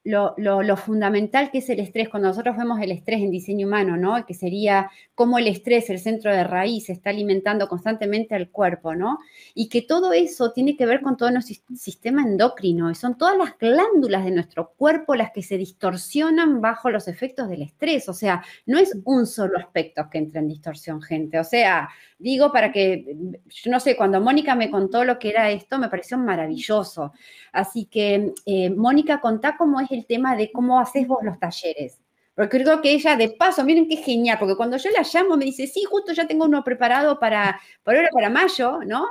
lo, 0.04 0.76
fundamental 0.76 1.50
que 1.50 1.58
es 1.58 1.70
el 1.70 1.80
estrés, 1.80 2.10
cuando 2.10 2.28
nosotros 2.28 2.56
vemos 2.56 2.78
el 2.80 2.92
estrés 2.92 3.22
en 3.22 3.30
diseño 3.30 3.66
humano, 3.66 3.96
¿no? 3.96 4.24
Que 4.26 4.34
sería 4.34 4.90
cómo 5.14 5.38
el 5.38 5.46
estrés, 5.46 5.88
el 5.88 5.98
centro 5.98 6.30
de 6.30 6.44
raíz, 6.44 6.90
está 6.90 7.10
alimentando 7.10 7.68
constantemente 7.68 8.34
al 8.34 8.50
cuerpo, 8.50 8.94
¿no? 8.94 9.18
Y 9.54 9.68
que 9.68 9.80
todo 9.82 10.12
eso 10.12 10.52
tiene 10.52 10.76
que 10.76 10.84
ver 10.84 11.00
con 11.00 11.16
todo 11.16 11.30
nuestro 11.30 11.56
sistema 11.74 12.22
endocrino, 12.22 12.90
y 12.90 12.94
son 12.94 13.16
todas 13.16 13.38
las 13.38 13.56
glándulas 13.58 14.24
de 14.24 14.30
nuestro 14.30 14.72
cuerpo 14.76 15.14
las 15.14 15.32
que 15.32 15.42
se 15.42 15.56
distorsionan 15.56 16.60
bajo 16.60 16.90
los 16.90 17.08
efectos 17.08 17.48
del 17.48 17.62
estrés. 17.62 18.08
O 18.08 18.14
sea, 18.14 18.44
no 18.66 18.78
es 18.78 18.96
un 19.04 19.26
solo 19.26 19.58
aspecto 19.58 20.08
que 20.10 20.18
entra 20.18 20.40
en 20.40 20.48
distorsión, 20.48 21.00
gente. 21.00 21.38
O 21.38 21.44
sea, 21.44 21.88
digo 22.18 22.52
para 22.52 22.72
que, 22.72 23.16
yo 23.48 23.70
no 23.70 23.80
sé, 23.80 23.96
cuando 23.96 24.20
Mónica 24.20 24.54
me 24.54 24.70
contó 24.70 25.04
lo 25.04 25.18
que 25.18 25.30
era 25.30 25.50
esto, 25.50 25.78
me 25.78 25.88
pareció 25.88 26.18
maravilloso. 26.18 27.12
Así 27.52 27.86
que, 27.86 28.32
eh, 28.44 28.70
Mónica, 28.70 29.20
contá 29.20 29.56
cómo 29.56 29.80
es 29.80 29.90
el 29.94 30.06
tema 30.06 30.36
de 30.36 30.50
cómo 30.52 30.80
haces 30.80 31.06
vos 31.06 31.22
los 31.22 31.38
talleres. 31.38 32.00
Porque 32.34 32.62
creo 32.62 32.82
que 32.82 32.92
ella, 32.92 33.16
de 33.16 33.30
paso, 33.30 33.64
miren 33.64 33.88
qué 33.88 33.96
genial, 33.96 34.38
porque 34.40 34.56
cuando 34.56 34.76
yo 34.76 34.90
la 34.90 35.06
llamo 35.10 35.36
me 35.36 35.44
dice, 35.44 35.66
sí, 35.68 35.84
justo 35.84 36.12
ya 36.12 36.26
tengo 36.26 36.46
uno 36.46 36.64
preparado 36.64 37.18
para, 37.20 37.60
por 37.84 37.94
ahora 37.94 38.08
para 38.12 38.28
mayo, 38.28 38.80
¿no? 38.84 39.06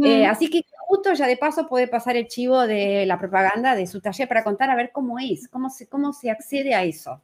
Eh, 0.00 0.26
así 0.26 0.48
que 0.48 0.62
justo 0.86 1.12
ya 1.12 1.26
de 1.26 1.36
paso 1.36 1.66
puede 1.66 1.88
pasar 1.88 2.16
el 2.16 2.28
chivo 2.28 2.68
de 2.68 3.04
la 3.04 3.18
propaganda 3.18 3.74
de 3.74 3.88
su 3.88 4.00
taller 4.00 4.28
para 4.28 4.44
contar 4.44 4.70
a 4.70 4.76
ver 4.76 4.90
cómo 4.92 5.18
es, 5.18 5.48
cómo 5.48 5.70
se, 5.70 5.88
cómo 5.88 6.12
se 6.12 6.30
accede 6.30 6.72
a 6.72 6.84
eso. 6.84 7.20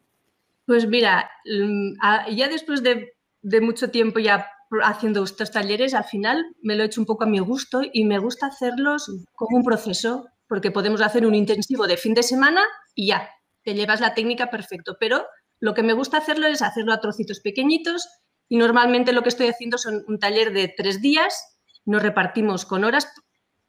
Pues 0.66 0.88
mira, 0.88 1.30
mm, 1.44 2.34
ya 2.34 2.48
después 2.48 2.82
de, 2.82 3.12
de 3.42 3.60
mucho 3.60 3.90
tiempo 3.92 4.18
ya 4.18 4.48
haciendo 4.82 5.22
estos 5.22 5.52
talleres, 5.52 5.94
al 5.94 6.04
final 6.04 6.44
me 6.62 6.74
lo 6.74 6.82
he 6.82 6.86
hecho 6.86 7.00
un 7.00 7.06
poco 7.06 7.24
a 7.24 7.28
mi 7.28 7.38
gusto 7.38 7.82
y 7.92 8.04
me 8.04 8.18
gusta 8.18 8.46
hacerlos 8.46 9.08
como 9.34 9.58
un 9.58 9.64
proceso, 9.64 10.26
porque 10.48 10.72
podemos 10.72 11.00
hacer 11.00 11.26
un 11.26 11.34
intensivo 11.34 11.86
de 11.86 11.96
fin 11.96 12.14
de 12.14 12.24
semana 12.24 12.62
y 12.94 13.08
ya, 13.08 13.30
te 13.62 13.74
llevas 13.74 14.00
la 14.00 14.14
técnica 14.14 14.50
perfecto, 14.50 14.96
pero 14.98 15.26
lo 15.60 15.74
que 15.74 15.82
me 15.82 15.92
gusta 15.92 16.18
hacerlo 16.18 16.46
es 16.46 16.62
hacerlo 16.62 16.92
a 16.92 17.00
trocitos 17.00 17.40
pequeñitos 17.40 18.08
y 18.48 18.56
normalmente 18.56 19.12
lo 19.12 19.22
que 19.22 19.30
estoy 19.30 19.48
haciendo 19.48 19.78
son 19.78 20.04
un 20.06 20.18
taller 20.18 20.52
de 20.52 20.72
tres 20.76 21.00
días, 21.00 21.58
nos 21.84 22.02
repartimos 22.02 22.66
con 22.66 22.84
horas 22.84 23.08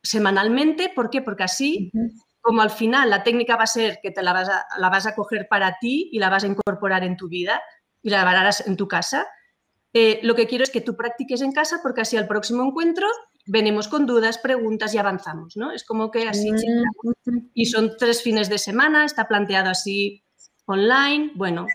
semanalmente, 0.03 0.91
¿por 0.93 1.09
qué? 1.09 1.21
Porque 1.21 1.43
así, 1.43 1.91
como 2.41 2.61
al 2.61 2.69
final 2.69 3.09
la 3.09 3.23
técnica 3.23 3.55
va 3.55 3.63
a 3.63 3.67
ser 3.67 3.99
que 4.03 4.11
te 4.11 4.21
la 4.21 4.33
vas 4.33 4.49
a, 4.49 4.65
la 4.77 4.89
vas 4.89 5.07
a 5.07 5.15
coger 5.15 5.47
para 5.49 5.77
ti 5.79 6.09
y 6.11 6.19
la 6.19 6.29
vas 6.29 6.43
a 6.43 6.47
incorporar 6.47 7.03
en 7.03 7.17
tu 7.17 7.27
vida 7.27 7.61
y 8.03 8.09
la 8.09 8.21
harás 8.21 8.67
en 8.67 8.75
tu 8.75 8.87
casa, 8.87 9.27
eh, 9.93 10.19
lo 10.23 10.35
que 10.35 10.45
quiero 10.45 10.63
es 10.63 10.69
que 10.69 10.81
tú 10.81 10.95
practiques 10.95 11.41
en 11.41 11.53
casa 11.53 11.79
porque 11.81 12.01
así 12.01 12.17
al 12.17 12.27
próximo 12.27 12.63
encuentro 12.63 13.07
venimos 13.45 13.87
con 13.87 14.05
dudas, 14.05 14.37
preguntas 14.37 14.93
y 14.93 14.97
avanzamos, 14.97 15.55
¿no? 15.55 15.71
Es 15.71 15.83
como 15.83 16.11
que 16.11 16.27
así, 16.27 16.51
mm. 16.51 17.49
y 17.53 17.65
son 17.65 17.95
tres 17.97 18.21
fines 18.21 18.49
de 18.49 18.57
semana, 18.57 19.05
está 19.05 19.27
planteado 19.27 19.69
así 19.69 20.23
online, 20.65 21.31
bueno. 21.35 21.67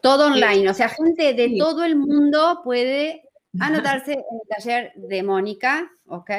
Todo 0.00 0.26
online, 0.26 0.68
o 0.68 0.74
sea, 0.74 0.88
gente 0.88 1.32
de 1.34 1.56
todo 1.58 1.84
el 1.84 1.96
mundo 1.96 2.60
puede 2.64 3.22
anotarse 3.60 4.12
en 4.12 4.18
el 4.18 4.48
taller 4.48 4.92
de 4.96 5.22
Mónica, 5.22 5.90
¿ok? 6.06 6.30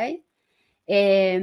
Eh, 0.86 1.42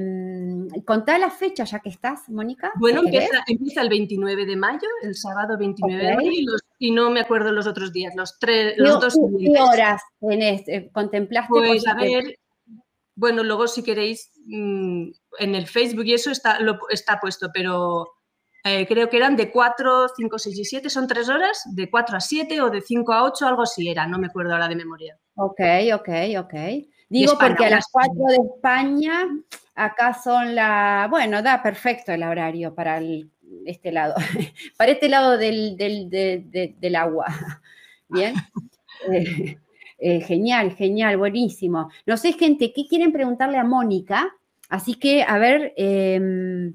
contá 0.84 1.18
la 1.18 1.30
fecha 1.30 1.64
ya 1.64 1.80
que 1.80 1.88
estás, 1.88 2.28
Mónica. 2.28 2.72
Bueno, 2.78 3.00
empieza, 3.00 3.42
el 3.80 3.88
29 3.88 4.44
de 4.44 4.56
mayo, 4.56 4.86
el 5.02 5.14
sábado 5.14 5.56
29 5.56 6.02
de 6.04 6.14
mayo, 6.14 6.30
y, 6.78 6.90
no 6.90 7.10
me 7.10 7.20
acuerdo 7.20 7.50
los 7.50 7.66
otros 7.66 7.90
días, 7.92 8.14
los, 8.14 8.38
tres, 8.38 8.74
los 8.76 9.00
dos. 9.00 9.18
¿Qué 9.38 9.60
horas 9.60 10.02
este, 10.20 10.90
contemplaste? 10.92 11.48
Pues 11.48 11.86
a 11.86 11.94
ver, 11.94 12.36
bueno, 13.20 13.44
luego 13.44 13.68
si 13.68 13.82
queréis, 13.82 14.32
mm, 14.46 15.10
en 15.40 15.54
el 15.54 15.66
Facebook 15.66 16.06
y 16.06 16.14
eso 16.14 16.30
está, 16.30 16.58
lo, 16.58 16.78
está 16.88 17.20
puesto, 17.20 17.50
pero 17.52 18.08
eh, 18.64 18.86
creo 18.86 19.10
que 19.10 19.18
eran 19.18 19.36
de 19.36 19.50
4, 19.50 20.08
5, 20.16 20.38
6 20.38 20.58
y 20.58 20.64
7, 20.64 20.88
son 20.88 21.06
3 21.06 21.28
horas, 21.28 21.62
de 21.66 21.90
4 21.90 22.16
a 22.16 22.20
7 22.20 22.62
o 22.62 22.70
de 22.70 22.80
5 22.80 23.12
a 23.12 23.24
8, 23.24 23.46
algo 23.46 23.62
así 23.64 23.90
era, 23.90 24.06
no 24.06 24.18
me 24.18 24.28
acuerdo 24.28 24.54
ahora 24.54 24.68
de 24.68 24.76
memoria. 24.76 25.18
Ok, 25.34 25.60
ok, 25.92 26.08
ok. 26.38 26.54
Digo 27.10 27.36
porque 27.38 27.66
a 27.66 27.70
las 27.70 27.88
4 27.92 28.10
de 28.28 28.38
España, 28.56 29.28
acá 29.74 30.14
son 30.14 30.54
la, 30.54 31.06
bueno, 31.10 31.42
da 31.42 31.62
perfecto 31.62 32.12
el 32.12 32.22
horario 32.22 32.74
para 32.74 33.02
este 33.66 33.92
lado, 33.92 34.14
para 34.78 34.92
este 34.92 35.10
lado 35.10 35.36
del, 35.36 35.76
del 35.76 36.96
agua. 36.96 37.26
Bien. 38.08 38.34
Eh, 40.00 40.22
genial, 40.22 40.74
genial, 40.76 41.18
buenísimo. 41.18 41.90
No 42.06 42.16
sé, 42.16 42.32
gente, 42.32 42.72
¿qué 42.74 42.86
quieren 42.86 43.12
preguntarle 43.12 43.58
a 43.58 43.64
Mónica? 43.64 44.34
Así 44.70 44.94
que, 44.94 45.22
a 45.22 45.36
ver, 45.38 45.74
em, 45.76 46.74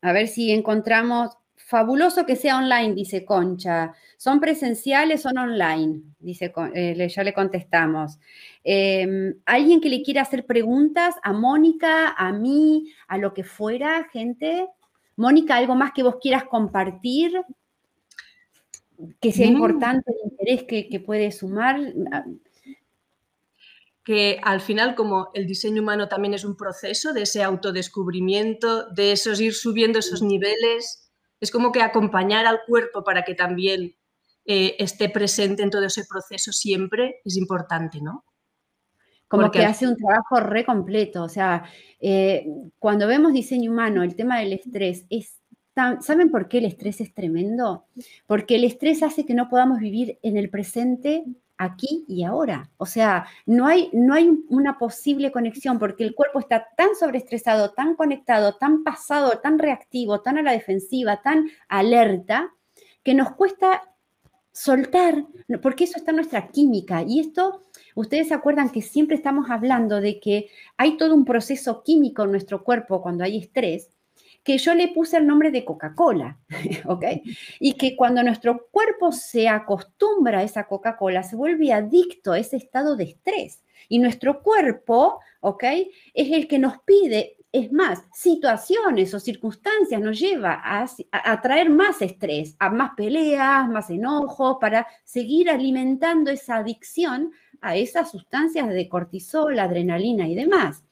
a 0.00 0.12
ver 0.12 0.28
si 0.28 0.50
encontramos. 0.52 1.30
Fabuloso 1.56 2.24
que 2.24 2.36
sea 2.36 2.56
online, 2.56 2.94
dice 2.94 3.26
Concha. 3.26 3.92
¿Son 4.16 4.40
presenciales 4.40 5.26
o 5.26 5.28
online? 5.28 6.00
Dice, 6.18 6.50
eh, 6.74 7.08
ya 7.08 7.22
le 7.22 7.34
contestamos. 7.34 8.18
Em, 8.64 9.34
¿Alguien 9.44 9.80
que 9.80 9.90
le 9.90 10.02
quiera 10.02 10.22
hacer 10.22 10.46
preguntas 10.46 11.14
a 11.22 11.34
Mónica, 11.34 12.14
a 12.16 12.32
mí, 12.32 12.90
a 13.06 13.18
lo 13.18 13.34
que 13.34 13.44
fuera, 13.44 14.08
gente? 14.10 14.66
Mónica, 15.16 15.56
¿algo 15.56 15.74
más 15.74 15.92
que 15.92 16.02
vos 16.02 16.16
quieras 16.22 16.44
compartir? 16.44 17.32
Que 19.20 19.32
sea 19.32 19.46
importante 19.46 20.10
el 20.10 20.32
interés 20.32 20.64
que, 20.64 21.00
puede 21.00 21.30
sumar. 21.32 21.80
Que 24.04 24.40
al 24.42 24.60
final, 24.60 24.94
como 24.94 25.30
el 25.34 25.46
diseño 25.46 25.82
humano 25.82 26.08
también 26.08 26.34
es 26.34 26.44
un 26.44 26.56
proceso 26.56 27.12
de 27.12 27.22
ese 27.22 27.42
autodescubrimiento, 27.42 28.88
de 28.90 29.12
esos 29.12 29.40
ir 29.40 29.54
subiendo 29.54 29.98
esos 29.98 30.22
niveles, 30.22 31.10
es 31.40 31.50
como 31.50 31.72
que 31.72 31.82
acompañar 31.82 32.46
al 32.46 32.60
cuerpo 32.66 33.04
para 33.04 33.22
que 33.22 33.34
también 33.34 33.96
eh, 34.44 34.76
esté 34.78 35.10
presente 35.10 35.62
en 35.62 35.70
todo 35.70 35.84
ese 35.84 36.04
proceso 36.06 36.52
siempre 36.52 37.20
es 37.24 37.36
importante, 37.36 38.00
¿no? 38.00 38.24
Como 39.28 39.50
que 39.50 39.62
hace 39.62 39.86
un 39.86 39.94
trabajo 39.94 40.40
re 40.40 40.64
completo. 40.64 41.22
O 41.22 41.28
sea, 41.28 41.64
eh, 42.00 42.46
cuando 42.78 43.06
vemos 43.06 43.34
diseño 43.34 43.70
humano, 43.70 44.02
el 44.02 44.16
tema 44.16 44.38
del 44.38 44.54
estrés 44.54 45.04
es 45.10 45.37
¿Saben 46.00 46.30
por 46.30 46.48
qué 46.48 46.58
el 46.58 46.64
estrés 46.64 47.00
es 47.00 47.14
tremendo? 47.14 47.84
Porque 48.26 48.56
el 48.56 48.64
estrés 48.64 49.02
hace 49.02 49.24
que 49.24 49.34
no 49.34 49.48
podamos 49.48 49.78
vivir 49.80 50.18
en 50.22 50.36
el 50.36 50.50
presente 50.50 51.24
aquí 51.56 52.04
y 52.08 52.24
ahora. 52.24 52.70
O 52.78 52.86
sea, 52.86 53.26
no 53.46 53.66
hay, 53.66 53.90
no 53.92 54.14
hay 54.14 54.30
una 54.48 54.78
posible 54.78 55.30
conexión 55.30 55.78
porque 55.78 56.04
el 56.04 56.14
cuerpo 56.14 56.38
está 56.38 56.68
tan 56.76 56.94
sobreestresado, 56.98 57.70
tan 57.72 57.94
conectado, 57.94 58.56
tan 58.56 58.84
pasado, 58.84 59.38
tan 59.40 59.58
reactivo, 59.58 60.20
tan 60.20 60.38
a 60.38 60.42
la 60.42 60.52
defensiva, 60.52 61.20
tan 61.22 61.50
alerta, 61.68 62.52
que 63.02 63.14
nos 63.14 63.32
cuesta 63.32 63.82
soltar, 64.52 65.24
porque 65.62 65.84
eso 65.84 65.98
está 65.98 66.10
en 66.10 66.16
nuestra 66.16 66.48
química. 66.48 67.02
Y 67.02 67.20
esto, 67.20 67.64
ustedes 67.94 68.28
se 68.28 68.34
acuerdan 68.34 68.70
que 68.70 68.82
siempre 68.82 69.16
estamos 69.16 69.50
hablando 69.50 70.00
de 70.00 70.18
que 70.18 70.50
hay 70.76 70.96
todo 70.96 71.14
un 71.14 71.24
proceso 71.24 71.82
químico 71.84 72.24
en 72.24 72.32
nuestro 72.32 72.64
cuerpo 72.64 73.00
cuando 73.00 73.24
hay 73.24 73.38
estrés 73.38 73.90
que 74.48 74.56
yo 74.56 74.74
le 74.74 74.88
puse 74.88 75.18
el 75.18 75.26
nombre 75.26 75.50
de 75.50 75.62
Coca-Cola, 75.62 76.38
¿ok? 76.86 77.04
Y 77.60 77.74
que 77.74 77.94
cuando 77.94 78.22
nuestro 78.22 78.68
cuerpo 78.70 79.12
se 79.12 79.46
acostumbra 79.46 80.38
a 80.38 80.42
esa 80.42 80.66
Coca-Cola, 80.66 81.22
se 81.22 81.36
vuelve 81.36 81.70
adicto 81.70 82.32
a 82.32 82.38
ese 82.38 82.56
estado 82.56 82.96
de 82.96 83.04
estrés. 83.04 83.62
Y 83.90 83.98
nuestro 83.98 84.42
cuerpo, 84.42 85.20
¿ok? 85.40 85.64
Es 86.14 86.32
el 86.32 86.48
que 86.48 86.58
nos 86.58 86.78
pide, 86.78 87.36
es 87.52 87.70
más, 87.72 88.06
situaciones 88.14 89.12
o 89.12 89.20
circunstancias 89.20 90.00
nos 90.00 90.18
lleva 90.18 90.62
a, 90.64 91.40
traer 91.42 91.68
más 91.68 92.00
estrés, 92.00 92.56
a 92.58 92.70
más 92.70 92.92
peleas, 92.96 93.68
más 93.68 93.90
enojos, 93.90 94.56
para 94.58 94.86
seguir 95.04 95.50
alimentando 95.50 96.30
esa 96.30 96.56
adicción 96.56 97.32
a 97.60 97.76
esas 97.76 98.10
sustancias 98.10 98.66
de 98.70 98.88
cortisol, 98.88 99.58
adrenalina 99.58 100.26
y 100.26 100.34
demás. 100.34 100.84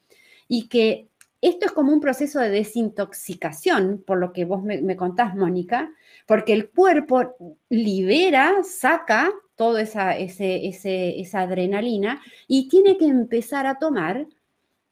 Y 0.46 0.68
que 0.68 1.08
esto 1.40 1.66
es 1.66 1.72
como 1.72 1.92
un 1.92 2.00
proceso 2.00 2.40
de 2.40 2.50
desintoxicación, 2.50 4.02
por 4.06 4.18
lo 4.18 4.32
que 4.32 4.44
vos 4.44 4.62
me, 4.62 4.96
contás, 4.96 5.34
Mónica, 5.34 5.90
porque 6.26 6.52
el 6.52 6.70
cuerpo 6.70 7.36
libera, 7.68 8.62
saca 8.64 9.30
toda 9.54 9.82
esa, 9.82 10.16
esa 10.16 11.40
adrenalina 11.40 12.20
y 12.46 12.68
tiene 12.68 12.96
que 12.98 13.06
empezar 13.06 13.66
a 13.66 13.78
tomar 13.78 14.26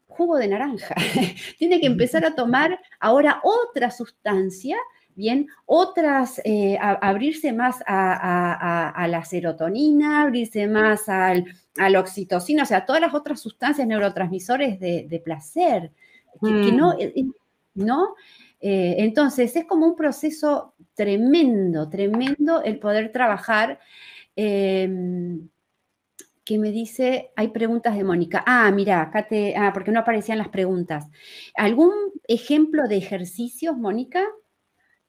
jugo 0.06 0.36
de 0.36 0.48
naranja, 0.48 0.94
tiene 1.58 1.80
que 1.80 1.86
empezar 1.86 2.24
a 2.24 2.34
tomar 2.34 2.78
ahora 3.00 3.40
otra 3.42 3.90
sustancia 3.90 4.76
bien, 5.14 5.48
otras, 5.66 6.40
eh, 6.44 6.76
abrirse 6.80 7.52
más 7.52 7.82
a, 7.86 9.06
la 9.08 9.24
serotonina, 9.24 10.22
abrirse 10.22 10.66
más 10.66 11.08
al, 11.08 11.44
a 11.78 11.90
la 11.90 12.00
oxitocina, 12.00 12.64
o 12.64 12.66
sea, 12.66 12.84
todas 12.84 13.00
las 13.00 13.14
otras 13.14 13.40
sustancias 13.40 13.86
neurotransmisores 13.86 14.78
de, 14.80 15.22
placer, 15.24 15.92
que, 16.40 16.72
no, 16.72 16.94
mm. 16.94 17.00
eh, 17.00 17.12
eh, 17.16 17.24
¿no? 17.74 18.14
entonces, 18.60 19.54
es 19.56 19.66
como 19.66 19.86
un 19.86 19.94
proceso 19.94 20.74
tremendo, 20.94 21.88
tremendo 21.90 22.62
el 22.62 22.78
poder 22.78 23.12
trabajar. 23.12 23.78
Em, 24.36 25.48
que 26.44 26.58
me 26.58 26.70
dice, 26.70 27.32
hay 27.36 27.48
preguntas 27.48 27.96
de 27.96 28.04
Mónica. 28.04 28.44
Ah, 28.46 28.70
mira, 28.70 29.00
acá 29.00 29.26
te, 29.26 29.56
ah, 29.56 29.72
porque 29.72 29.90
no 29.90 30.00
aparecían 30.00 30.38
las 30.38 30.48
preguntas. 30.48 31.06
¿Algún 31.56 31.92
ejemplo 32.28 32.86
de 32.86 32.98
ejercicios, 32.98 33.76
Mónica? 33.76 34.22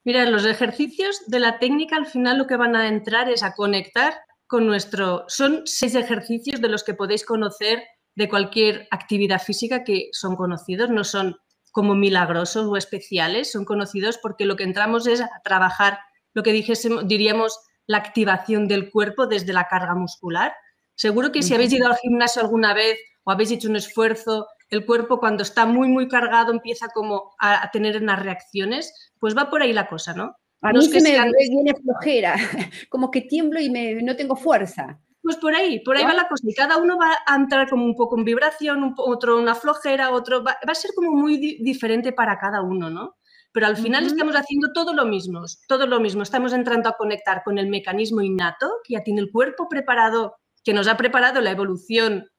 Mira, 0.06 0.26
los 0.30 0.46
ejercicios 0.46 1.24
de 1.28 1.40
la 1.40 1.60
técnica 1.60 1.98
al 1.98 2.06
final 2.06 2.38
lo 2.38 2.48
que 2.48 2.56
van 2.56 2.76
a 2.76 2.88
entrar 2.88 3.30
es 3.30 3.44
a 3.44 3.54
conectar 3.54 4.14
con 4.48 4.66
nuestro... 4.66 5.26
Son 5.28 5.64
seis 5.66 5.96
ejercicios 5.96 6.62
de 6.62 6.70
los 6.70 6.84
que 6.84 6.94
podéis 6.94 7.26
conocer 7.26 7.84
de 8.16 8.30
cualquier 8.30 8.88
actividad 8.92 9.42
física 9.42 9.84
que 9.84 10.10
son 10.12 10.36
conocidos, 10.36 10.90
no 10.90 11.04
son 11.04 11.38
como 11.72 11.96
milagrosos 11.96 12.68
o 12.68 12.78
especiales, 12.78 13.52
son 13.52 13.66
conocidos 13.66 14.18
porque 14.22 14.46
lo 14.46 14.56
que 14.56 14.64
entramos 14.64 15.08
es 15.08 15.22
a 15.22 15.30
trabajar 15.44 16.00
lo 16.34 16.44
que 16.44 16.54
dijésemos, 16.54 17.08
diríamos 17.08 17.60
la 17.88 17.98
activación 17.98 18.68
del 18.68 18.90
cuerpo 18.90 19.28
desde 19.28 19.54
la 19.54 19.68
carga 19.68 19.96
muscular. 19.96 20.54
Seguro 20.96 21.32
que 21.32 21.44
si 21.44 21.54
habéis 21.54 21.74
ido 21.74 21.88
al 21.88 21.98
gimnasio 21.98 22.42
alguna 22.42 22.74
vez 22.74 22.98
o 23.26 23.32
habéis 23.32 23.52
hecho 23.52 23.70
un 23.70 23.76
esfuerzo 23.76 24.48
el 24.70 24.86
cuerpo 24.86 25.20
cuando 25.20 25.44
está 25.44 25.66
muy, 25.66 25.88
muy 25.88 26.08
cargado 26.08 26.52
empieza 26.52 26.88
como 26.90 27.36
a, 27.40 27.70
tener 27.72 28.02
unas 28.02 28.22
reacciones, 28.22 29.12
pues 29.20 29.36
va 29.38 29.50
por 29.50 29.62
ahí 29.62 29.74
la 29.74 29.88
cosa, 29.88 30.14
¿no? 30.14 30.36
A 30.62 30.72
mí 30.72 30.82
se 30.88 31.02
me 31.02 31.12
viene 31.12 31.76
flojera, 31.76 32.36
como 32.90 33.12
que 33.12 33.22
tiemblo 33.22 33.60
y 33.60 33.70
me, 33.70 34.02
no 34.02 34.16
tengo 34.16 34.36
fuerza. 34.36 35.00
Pues 35.26 35.38
por 35.38 35.56
ahí, 35.56 35.80
por 35.80 35.98
ahí 35.98 36.04
va 36.04 36.14
la 36.14 36.28
cosa. 36.28 36.44
Y 36.48 36.54
cada 36.54 36.78
uno 36.78 37.00
va 37.00 37.18
a 37.26 37.36
entrar 37.36 37.68
como 37.68 37.84
un 37.84 37.96
poco 37.96 38.16
en 38.16 38.26
vibración, 38.26 38.94
otro 38.96 39.40
una 39.40 39.56
flojera, 39.56 40.12
otro 40.12 40.44
va, 40.44 40.56
a 40.62 40.76
ser 40.76 40.92
como 40.96 41.14
muy 41.14 41.38
diferente 41.64 42.12
para 42.14 42.38
cada 42.38 42.62
uno, 42.62 42.92
¿no? 42.92 43.16
Pero 43.52 43.66
al 43.66 43.76
final 43.76 44.06
estamos 44.06 44.36
haciendo 44.36 44.72
todo 44.72 44.94
lo 44.94 45.04
mismo, 45.06 45.42
todo 45.68 45.88
lo 45.88 46.00
mismo. 46.00 46.22
Estamos 46.22 46.54
entrando 46.54 46.90
a 46.90 46.96
conectar 46.96 47.42
con 47.44 47.58
el 47.58 47.70
mecanismo 47.70 48.22
innato 48.22 48.70
que 48.84 48.94
ya 48.94 49.04
tiene 49.04 49.20
el 49.20 49.32
cuerpo 49.32 49.68
preparado, 49.68 50.36
que 50.64 50.74
nos 50.74 50.88
ha 50.88 50.96
preparado 50.96 51.42
la 51.42 51.50
evolución 51.50 52.30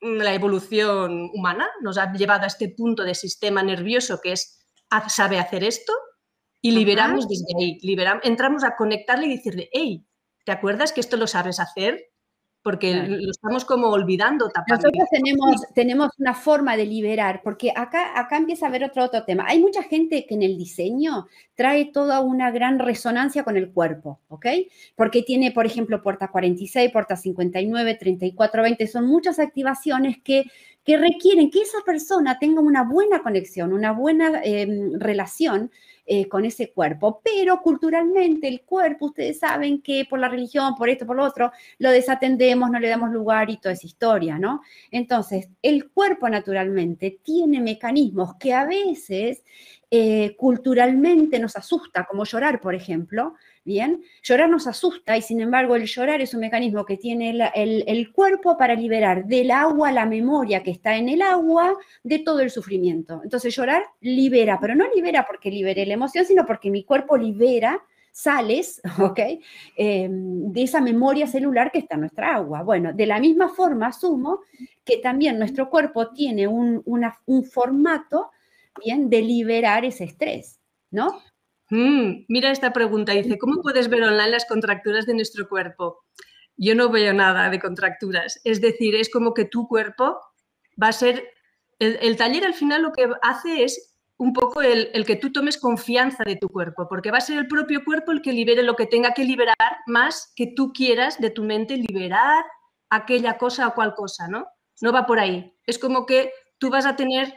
la 0.00 0.34
evolución 0.34 1.30
humana 1.32 1.66
nos 1.80 1.96
ha 1.96 2.12
llevado 2.12 2.42
a 2.42 2.48
este 2.48 2.68
punto 2.68 3.04
de 3.04 3.14
sistema 3.14 3.62
nervioso 3.62 4.20
que 4.22 4.32
es 4.32 4.66
sabe 5.08 5.38
hacer 5.38 5.64
esto 5.64 5.94
y 6.60 6.72
liberamos 6.72 7.26
desde 7.26 7.46
ahí, 7.58 7.78
liberamos, 7.82 8.22
entramos 8.26 8.64
a 8.64 8.76
conectarle 8.76 9.26
y 9.26 9.36
decirle, 9.36 9.70
hey, 9.72 10.04
¿te 10.44 10.52
acuerdas 10.52 10.92
que 10.92 11.00
esto 11.00 11.16
lo 11.16 11.26
sabes 11.26 11.60
hacer? 11.60 12.10
porque 12.64 12.94
lo 12.94 13.30
estamos 13.30 13.66
como 13.66 13.88
olvidando. 13.88 14.50
Nosotros 14.66 15.04
tenemos, 15.10 15.60
tenemos 15.74 16.08
una 16.16 16.32
forma 16.32 16.78
de 16.78 16.86
liberar, 16.86 17.42
porque 17.44 17.70
acá, 17.76 18.18
acá 18.18 18.38
empieza 18.38 18.64
a 18.64 18.70
haber 18.70 18.84
otro, 18.84 19.04
otro 19.04 19.22
tema. 19.22 19.44
Hay 19.46 19.60
mucha 19.60 19.82
gente 19.82 20.24
que 20.26 20.34
en 20.34 20.42
el 20.42 20.56
diseño 20.56 21.26
trae 21.54 21.84
toda 21.84 22.20
una 22.20 22.50
gran 22.50 22.78
resonancia 22.78 23.44
con 23.44 23.58
el 23.58 23.70
cuerpo, 23.70 24.18
¿ok? 24.28 24.46
Porque 24.96 25.22
tiene, 25.22 25.52
por 25.52 25.66
ejemplo, 25.66 26.00
puerta 26.00 26.28
46, 26.28 26.90
puerta 26.90 27.16
59, 27.16 27.96
34, 28.00 28.62
20, 28.62 28.86
son 28.86 29.06
muchas 29.06 29.38
activaciones 29.38 30.16
que 30.24 30.46
que 30.84 30.98
requieren 30.98 31.50
que 31.50 31.62
esa 31.62 31.78
persona 31.84 32.38
tenga 32.38 32.60
una 32.60 32.84
buena 32.84 33.22
conexión, 33.22 33.72
una 33.72 33.92
buena 33.92 34.42
em, 34.44 35.00
relación 35.00 35.70
eh, 36.06 36.28
con 36.28 36.44
ese 36.44 36.70
cuerpo. 36.70 37.20
Pero 37.24 37.60
culturalmente 37.62 38.46
el 38.46 38.62
cuerpo, 38.62 39.06
ustedes 39.06 39.38
saben 39.38 39.80
que 39.80 40.04
por 40.08 40.18
la 40.18 40.28
religión, 40.28 40.74
por 40.74 40.88
esto, 40.88 41.06
por 41.06 41.16
lo 41.16 41.24
otro, 41.24 41.50
lo 41.78 41.90
desatendemos, 41.90 42.70
no 42.70 42.78
le 42.78 42.88
damos 42.88 43.10
lugar 43.10 43.48
y 43.50 43.56
toda 43.56 43.72
esa 43.72 43.86
historia, 43.86 44.38
¿no? 44.38 44.60
Entonces, 44.90 45.48
el 45.62 45.90
cuerpo 45.90 46.28
naturalmente 46.28 47.18
tiene 47.22 47.60
mecanismos 47.60 48.34
que 48.36 48.52
a 48.52 48.66
veces 48.66 49.42
eh, 49.96 50.34
culturalmente 50.36 51.38
nos 51.38 51.54
asusta, 51.54 52.04
como 52.04 52.24
llorar, 52.24 52.60
por 52.60 52.74
ejemplo, 52.74 53.34
¿bien? 53.64 54.02
Llorar 54.24 54.50
nos 54.50 54.66
asusta 54.66 55.16
y 55.16 55.22
sin 55.22 55.40
embargo 55.40 55.76
el 55.76 55.86
llorar 55.86 56.20
es 56.20 56.34
un 56.34 56.40
mecanismo 56.40 56.84
que 56.84 56.96
tiene 56.96 57.52
el, 57.54 58.12
cuerpo 58.12 58.58
para 58.58 58.74
liberar 58.74 59.24
del 59.24 59.52
agua 59.52 59.92
la 59.92 60.04
memoria 60.04 60.64
que 60.64 60.72
está 60.72 60.96
en 60.96 61.10
el 61.10 61.22
agua 61.22 61.76
de 62.02 62.18
todo 62.18 62.40
el 62.40 62.50
sufrimiento. 62.50 63.20
Entonces 63.22 63.54
llorar 63.54 63.84
libera, 64.00 64.58
pero 64.60 64.74
no 64.74 64.84
libera 64.92 65.24
porque 65.28 65.48
libere 65.48 65.86
la 65.86 65.94
emoción, 65.94 66.24
sino 66.24 66.44
porque 66.44 66.72
mi 66.72 66.82
cuerpo 66.82 67.16
libera 67.16 67.80
sales, 68.10 68.82
¿ok? 69.00 69.20
Em, 69.76 70.50
de 70.50 70.62
esa 70.64 70.80
memoria 70.80 71.28
celular 71.28 71.70
que 71.70 71.78
está 71.78 71.94
en 71.94 72.00
nuestra 72.00 72.34
agua. 72.34 72.64
Bueno, 72.64 72.92
de 72.92 73.06
la 73.06 73.20
misma 73.20 73.48
forma 73.48 73.86
asumo 73.86 74.40
que 74.84 74.96
también 74.96 75.38
nuestro 75.38 75.70
cuerpo 75.70 76.08
tiene 76.08 76.48
un 76.48 77.44
formato, 77.48 78.32
¿bien? 78.82 79.10
De 79.10 79.22
liberar 79.22 79.84
ese 79.84 80.04
estrés, 80.04 80.60
¿no? 80.90 81.22
Mm, 81.70 82.24
mira 82.28 82.50
esta 82.50 82.72
pregunta, 82.72 83.12
dice, 83.12 83.38
¿cómo 83.38 83.62
puedes 83.62 83.88
ver 83.88 84.02
online 84.02 84.30
las 84.30 84.44
contracturas 84.46 85.06
de 85.06 85.14
nuestro 85.14 85.48
cuerpo? 85.48 86.04
Yo 86.56 86.74
no 86.74 86.90
veo 86.90 87.12
nada 87.12 87.50
de 87.50 87.58
contracturas, 87.58 88.40
es 88.44 88.60
decir, 88.60 88.94
es 88.94 89.10
como 89.10 89.34
que 89.34 89.44
tu 89.44 89.66
cuerpo 89.66 90.20
va 90.80 90.88
a 90.88 90.92
ser, 90.92 91.24
el, 91.78 92.16
taller 92.16 92.44
al 92.44 92.54
final 92.54 92.82
lo 92.82 92.92
que 92.92 93.08
hace 93.22 93.64
es 93.64 93.96
un 94.16 94.32
poco 94.32 94.62
el, 94.62 94.90
el, 94.92 95.04
que 95.04 95.16
tú 95.16 95.32
tomes 95.32 95.58
confianza 95.58 96.22
de 96.24 96.36
tu 96.36 96.48
cuerpo, 96.48 96.86
porque 96.88 97.10
va 97.10 97.18
a 97.18 97.22
ser 97.22 97.38
el 97.38 97.48
propio 97.48 97.84
cuerpo 97.84 98.12
el 98.12 98.22
que 98.22 98.32
libere 98.32 98.62
lo 98.62 98.76
que 98.76 98.86
tenga 98.86 99.12
que 99.12 99.24
liberar 99.24 99.56
más 99.86 100.32
que 100.36 100.52
tú 100.54 100.72
quieras 100.72 101.20
de 101.20 101.30
tu 101.30 101.42
mente 101.42 101.76
liberar 101.76 102.44
aquella 102.90 103.36
cosa 103.38 103.66
o 103.66 103.74
cual 103.74 103.94
cosa, 103.94 104.28
¿no? 104.28 104.46
No 104.80 104.92
va 104.92 105.06
por 105.06 105.18
ahí. 105.18 105.52
Es 105.66 105.78
como 105.78 106.06
que 106.06 106.32
tú 106.58 106.70
vas 106.70 106.86
a 106.86 106.96
tener 106.96 107.34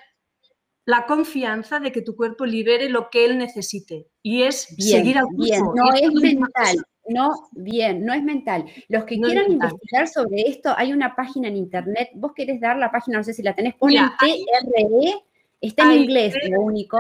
la 0.88 1.06
confianza 1.06 1.82
de 1.82 1.92
que 1.92 2.02
tu 2.02 2.16
cuerpo 2.16 2.46
libere 2.46 2.90
lo 2.90 3.10
que 3.10 3.26
él 3.26 3.38
necesite. 3.38 4.08
Y 4.24 4.44
es 4.44 4.74
seguir 4.80 5.18
al 5.18 5.26
cuerpo. 5.26 5.74
no 5.76 5.94
es, 5.94 6.14
mental. 6.14 6.78
No, 7.10 7.50
bien, 7.52 8.06
no 8.06 8.14
es 8.14 8.24
mental. 8.24 8.66
Los 8.88 9.04
que 9.04 9.20
quieran 9.20 9.52
investigar 9.52 10.08
sobre 10.08 10.44
esto, 10.48 10.74
hay 10.78 10.94
una 10.94 11.14
página 11.14 11.50
en 11.50 11.58
internet. 11.58 12.12
Vos 12.16 12.32
querés 12.34 12.62
dar 12.62 12.78
la 12.78 12.90
página, 12.90 13.18
no 13.18 13.24
sé 13.26 13.34
si 13.34 13.44
la 13.44 13.54
tenés, 13.54 13.76
ponen 13.76 14.06
TRE, 14.18 15.22
está 15.60 15.94
en 15.94 16.04
inglés, 16.04 16.34
lo 16.50 16.62
único. 16.62 16.98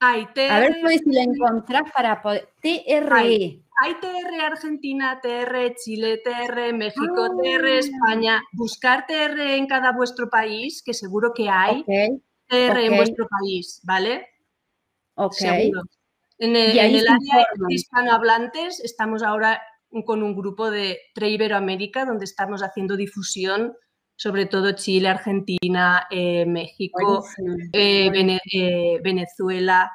Hay 0.00 0.26
A 0.48 0.58
ver 0.58 0.74
si 0.98 1.12
la 1.12 1.22
encontrás 1.22 1.82
para 1.94 2.20
poder. 2.20 2.48
TRE. 2.60 3.62
Hay, 3.82 3.94
TR 4.00 4.40
Argentina, 4.44 5.20
TR 5.22 5.74
Chile, 5.76 6.20
TR 6.24 6.74
México, 6.74 7.30
TR 7.40 7.64
ah. 7.64 7.78
España. 7.78 8.42
Buscar 8.52 9.06
TR 9.06 9.38
en 9.38 9.68
cada 9.68 9.92
vuestro 9.92 10.28
país, 10.28 10.82
que 10.82 10.94
seguro 10.94 11.32
que 11.32 11.48
hay 11.48 11.84
en 12.50 12.96
vuestro 12.96 13.26
país, 13.28 13.80
¿vale? 13.84 14.26
Ok. 15.14 15.42
En 16.38 16.56
el, 16.56 16.78
área 16.78 17.46
de 17.54 17.74
hispanohablantes 17.74 18.80
estamos 18.80 19.22
ahora 19.22 19.60
con 20.06 20.22
un 20.22 20.34
grupo 20.34 20.70
de 20.70 20.98
Tre 21.14 21.28
Iberoamérica 21.28 22.06
donde 22.06 22.24
estamos 22.24 22.62
haciendo 22.62 22.96
difusión, 22.96 23.74
sobre 24.16 24.46
todo 24.46 24.72
Chile, 24.72 25.08
Argentina, 25.08 26.06
eh, 26.10 26.46
México, 26.46 27.24
eh, 27.72 28.38
eh, 28.52 29.00
Venezuela. 29.02 29.92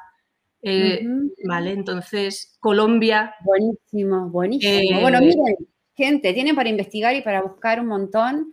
Vale, 0.62 1.72
entonces 1.72 2.56
Colombia. 2.60 3.34
Buenísimo, 3.44 4.28
buenísimo. 4.28 5.00
bueno, 5.00 5.20
miren, 5.20 5.56
gente, 5.94 6.32
tienen 6.32 6.54
para 6.54 6.68
investigar 6.68 7.14
y 7.16 7.22
para 7.22 7.42
buscar 7.42 7.80
un 7.80 7.86
montón. 7.86 8.52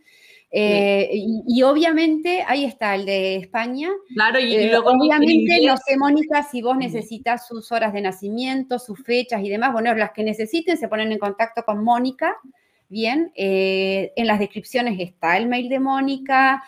Eh, 0.56 1.10
y, 1.48 1.64
obviamente 1.64 2.44
ahí 2.48 2.64
está 2.64 2.94
el 2.94 3.08
de 3.08 3.38
España. 3.38 3.90
Claro, 4.14 4.40
y, 4.40 4.54
eh, 4.54 4.70
luego 4.70 4.92
obviamente 4.92 5.60
no 5.66 5.76
sé, 5.78 5.98
Mónica, 5.98 6.44
si 6.44 6.62
vos 6.62 6.78
necesitas 6.78 7.48
sus 7.48 7.72
horas 7.72 7.92
de 7.92 8.02
nacimiento, 8.02 8.78
sus 8.78 9.04
fechas 9.04 9.42
y 9.44 9.50
demás, 9.50 9.74
bueno, 9.74 9.96
las 9.96 10.12
que 10.12 10.24
necesiten 10.24 10.78
se 10.78 10.88
ponen 10.88 11.12
en 11.12 11.18
contacto 11.18 11.64
con 11.64 11.84
Mónica. 11.84 12.38
Bien, 12.88 13.32
eh, 13.36 14.14
en 14.16 14.28
las 14.28 14.38
descripciones 14.38 15.00
está 15.00 15.38
el 15.38 15.48
mail 15.48 15.70
de 15.70 15.80
Mónica. 15.80 16.64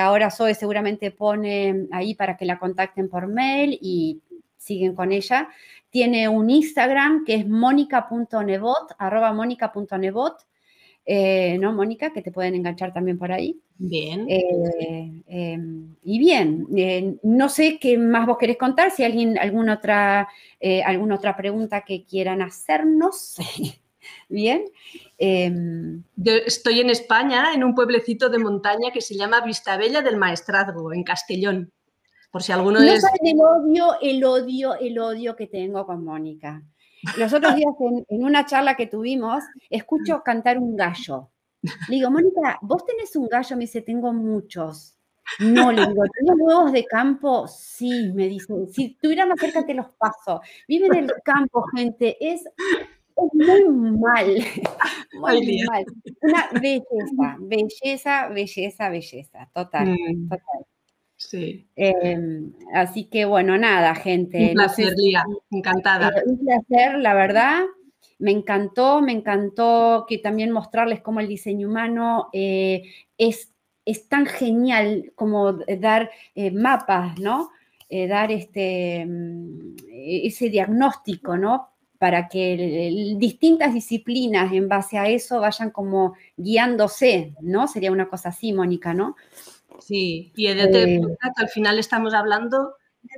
ahora 0.00 0.32
Zoe 0.32 0.54
seguramente 0.54 1.12
pone 1.12 1.86
ahí 1.92 2.16
para 2.16 2.36
que 2.36 2.44
la 2.44 2.58
contacten 2.58 3.08
por 3.08 3.28
mail 3.28 3.78
y 3.80 4.20
siguen 4.56 4.96
con 4.96 5.12
ella. 5.12 5.48
Tiene 5.88 6.28
un 6.28 6.50
Instagram 6.50 7.24
que 7.24 7.36
es 7.36 7.48
mónica.nebot, 7.48 8.96
arroba 8.98 9.32
mónica.nebot 9.32 10.49
eh, 11.06 11.58
¿no, 11.58 11.72
Mónica? 11.72 12.12
Que 12.12 12.22
te 12.22 12.30
pueden 12.30 12.54
enganchar 12.54 12.92
también 12.92 13.18
por 13.18 13.32
ahí. 13.32 13.60
Bien. 13.78 14.26
Eh, 14.28 15.22
em, 15.26 15.96
y 16.02 16.18
bien, 16.18 16.66
eh, 16.76 17.16
no 17.22 17.48
sé 17.48 17.78
qué 17.80 17.98
más 17.98 18.26
vos 18.26 18.38
querés 18.38 18.58
contar, 18.58 18.90
si 18.90 19.04
alguien, 19.04 19.38
alguna 19.38 19.74
otra, 19.74 20.28
alguna 20.84 21.16
otra 21.16 21.36
pregunta 21.36 21.82
que 21.82 22.04
quieran 22.04 22.42
hacernos. 22.42 23.36
bien. 24.28 24.64
Em, 25.18 26.02
estoy 26.24 26.80
en 26.80 26.90
España, 26.90 27.52
en 27.54 27.64
un 27.64 27.74
pueblecito 27.74 28.28
de 28.28 28.38
montaña 28.38 28.90
que 28.92 29.00
se 29.00 29.16
llama 29.16 29.44
Vistabella 29.44 30.02
del 30.02 30.16
Maestrazgo, 30.16 30.92
en 30.92 31.02
Castellón. 31.02 31.72
Por 32.30 32.42
si 32.42 32.52
alguno 32.52 32.78
no 32.78 32.86
es... 32.86 33.04
el 33.24 33.40
odio, 33.40 33.96
el 34.00 34.24
odio, 34.24 34.74
el 34.78 34.98
odio 34.98 35.34
que 35.34 35.48
tengo 35.48 35.84
con 35.84 36.04
Mónica. 36.04 36.62
Los 37.16 37.32
otros 37.32 37.54
días 37.54 37.74
en, 38.08 38.24
una 38.24 38.46
charla 38.46 38.76
que 38.76 38.86
tuvimos, 38.86 39.44
escucho 39.68 40.22
cantar 40.22 40.58
un 40.58 40.76
gallo. 40.76 41.30
Le 41.88 41.96
digo, 41.96 42.10
Mónica, 42.10 42.58
¿vos 42.62 42.84
tenés 42.86 43.14
un 43.16 43.28
gallo? 43.28 43.56
Me 43.56 43.62
dice, 43.62 43.82
tengo 43.82 44.12
muchos. 44.12 44.96
No, 45.38 45.70
le 45.70 45.86
digo, 45.86 46.02
¿tienes 46.12 46.36
huevos 46.38 46.72
de 46.72 46.84
campo? 46.84 47.46
Sí, 47.46 48.12
me 48.14 48.28
dice, 48.28 48.52
si 48.72 48.96
tuviera 49.00 49.26
más 49.26 49.38
cerca 49.38 49.64
te 49.64 49.74
los 49.74 49.88
paso. 49.90 50.40
Vive 50.66 50.86
en 50.86 51.04
el 51.04 51.12
campo, 51.24 51.64
gente, 51.74 52.16
es, 52.20 52.44
muy 53.32 53.64
mal, 53.98 54.26
muy 55.12 55.62
mal. 55.64 55.84
Una 56.22 56.48
belleza, 56.60 57.38
belleza, 57.40 58.28
belleza, 58.28 58.88
belleza, 58.88 59.50
total, 59.52 59.88
mm. 59.88 60.28
total. 60.28 60.66
Sí. 61.20 61.68
Em, 61.76 62.52
así 62.72 63.04
que 63.04 63.26
bueno, 63.26 63.58
nada, 63.58 63.94
gente. 63.94 64.48
Un 64.48 64.54
placer, 64.54 64.94
Lía, 64.96 65.22
encantada. 65.50 66.08
Eh, 66.08 66.22
un 66.24 66.38
placer, 66.38 66.98
la 66.98 67.14
verdad. 67.14 67.60
Me 68.18 68.30
encantó, 68.30 69.02
me 69.02 69.12
encantó 69.12 70.06
que 70.08 70.18
también 70.18 70.50
mostrarles 70.50 71.02
cómo 71.02 71.20
el 71.20 71.28
diseño 71.28 71.68
humano 71.68 72.28
eh, 72.32 72.84
es, 73.18 73.52
es, 73.84 74.08
tan 74.08 74.26
genial 74.26 75.12
como 75.14 75.52
dar 75.52 76.10
eh, 76.34 76.50
mapas, 76.50 77.18
¿no? 77.18 77.50
dar 78.08 78.30
este, 78.30 79.04
mm, 79.04 79.74
ese 79.90 80.48
diagnóstico, 80.48 81.36
¿no? 81.36 81.70
Para 81.98 82.28
que 82.28 83.16
distintas 83.18 83.74
disciplinas 83.74 84.52
en 84.52 84.68
base 84.68 84.96
a 84.96 85.08
eso 85.08 85.40
vayan 85.40 85.70
como 85.70 86.14
guiándose, 86.36 87.34
¿no? 87.40 87.66
Sería 87.66 87.90
una 87.90 88.08
cosa 88.08 88.28
así, 88.28 88.52
Mónica, 88.52 88.94
¿no? 88.94 89.16
Sí, 89.78 90.32
y 90.36 90.46
eh, 90.46 91.00
al 91.36 91.48
final 91.48 91.78
estamos 91.78 92.14
hablando 92.14 92.74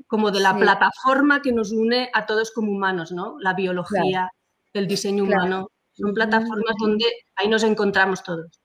como 0.07 0.31
de 0.31 0.41
la 0.41 0.57
plataforma 0.57 1.43
que 1.43 1.53
nos 1.53 1.73
une 1.73 2.11
a 2.13 2.27
todos 2.27 2.53
como 2.53 2.71
humanos, 2.73 3.13
¿no? 3.13 3.37
La 3.41 3.55
biología, 3.55 4.31
el 4.73 4.87
diseño 4.87 5.25
humano, 5.25 5.69
son 5.93 6.15
plataformas 6.15 6.75
donde 6.81 7.05
ahí 7.35 7.49
nos 7.49 7.65
encontramos 7.65 8.23
todos. 8.23 8.61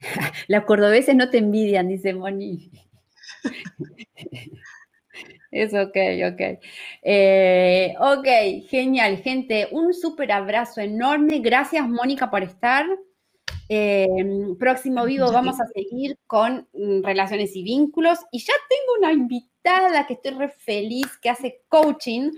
Los 0.48 0.64
cordobeses 0.64 1.14
no 1.14 1.30
te 1.30 1.38
envidian, 1.38 1.88
dice 1.88 2.14
Moni. 2.14 2.70
Es 5.50 5.72
ok, 5.72 5.96
ok. 6.32 6.60
Eh, 7.02 7.94
ok, 7.98 8.26
genial, 8.68 9.16
gente. 9.18 9.68
Un 9.70 9.94
súper 9.94 10.32
abrazo 10.32 10.82
enorme. 10.82 11.38
Gracias, 11.38 11.88
Mónica, 11.88 12.30
por 12.30 12.42
estar. 12.42 12.84
Em, 13.68 14.56
próximo 14.56 15.04
vivo 15.04 15.32
vamos 15.32 15.60
a 15.60 15.66
seguir 15.66 16.18
con 16.26 16.68
mm, 16.72 17.02
relaciones 17.02 17.54
y 17.56 17.62
vínculos. 17.62 18.18
Y 18.30 18.38
ya 18.40 18.54
tengo 18.68 18.98
una 18.98 19.12
invitada 19.12 20.06
que 20.06 20.14
estoy 20.14 20.32
re 20.32 20.48
feliz, 20.48 21.06
que 21.20 21.30
hace 21.30 21.62
coaching 21.68 22.30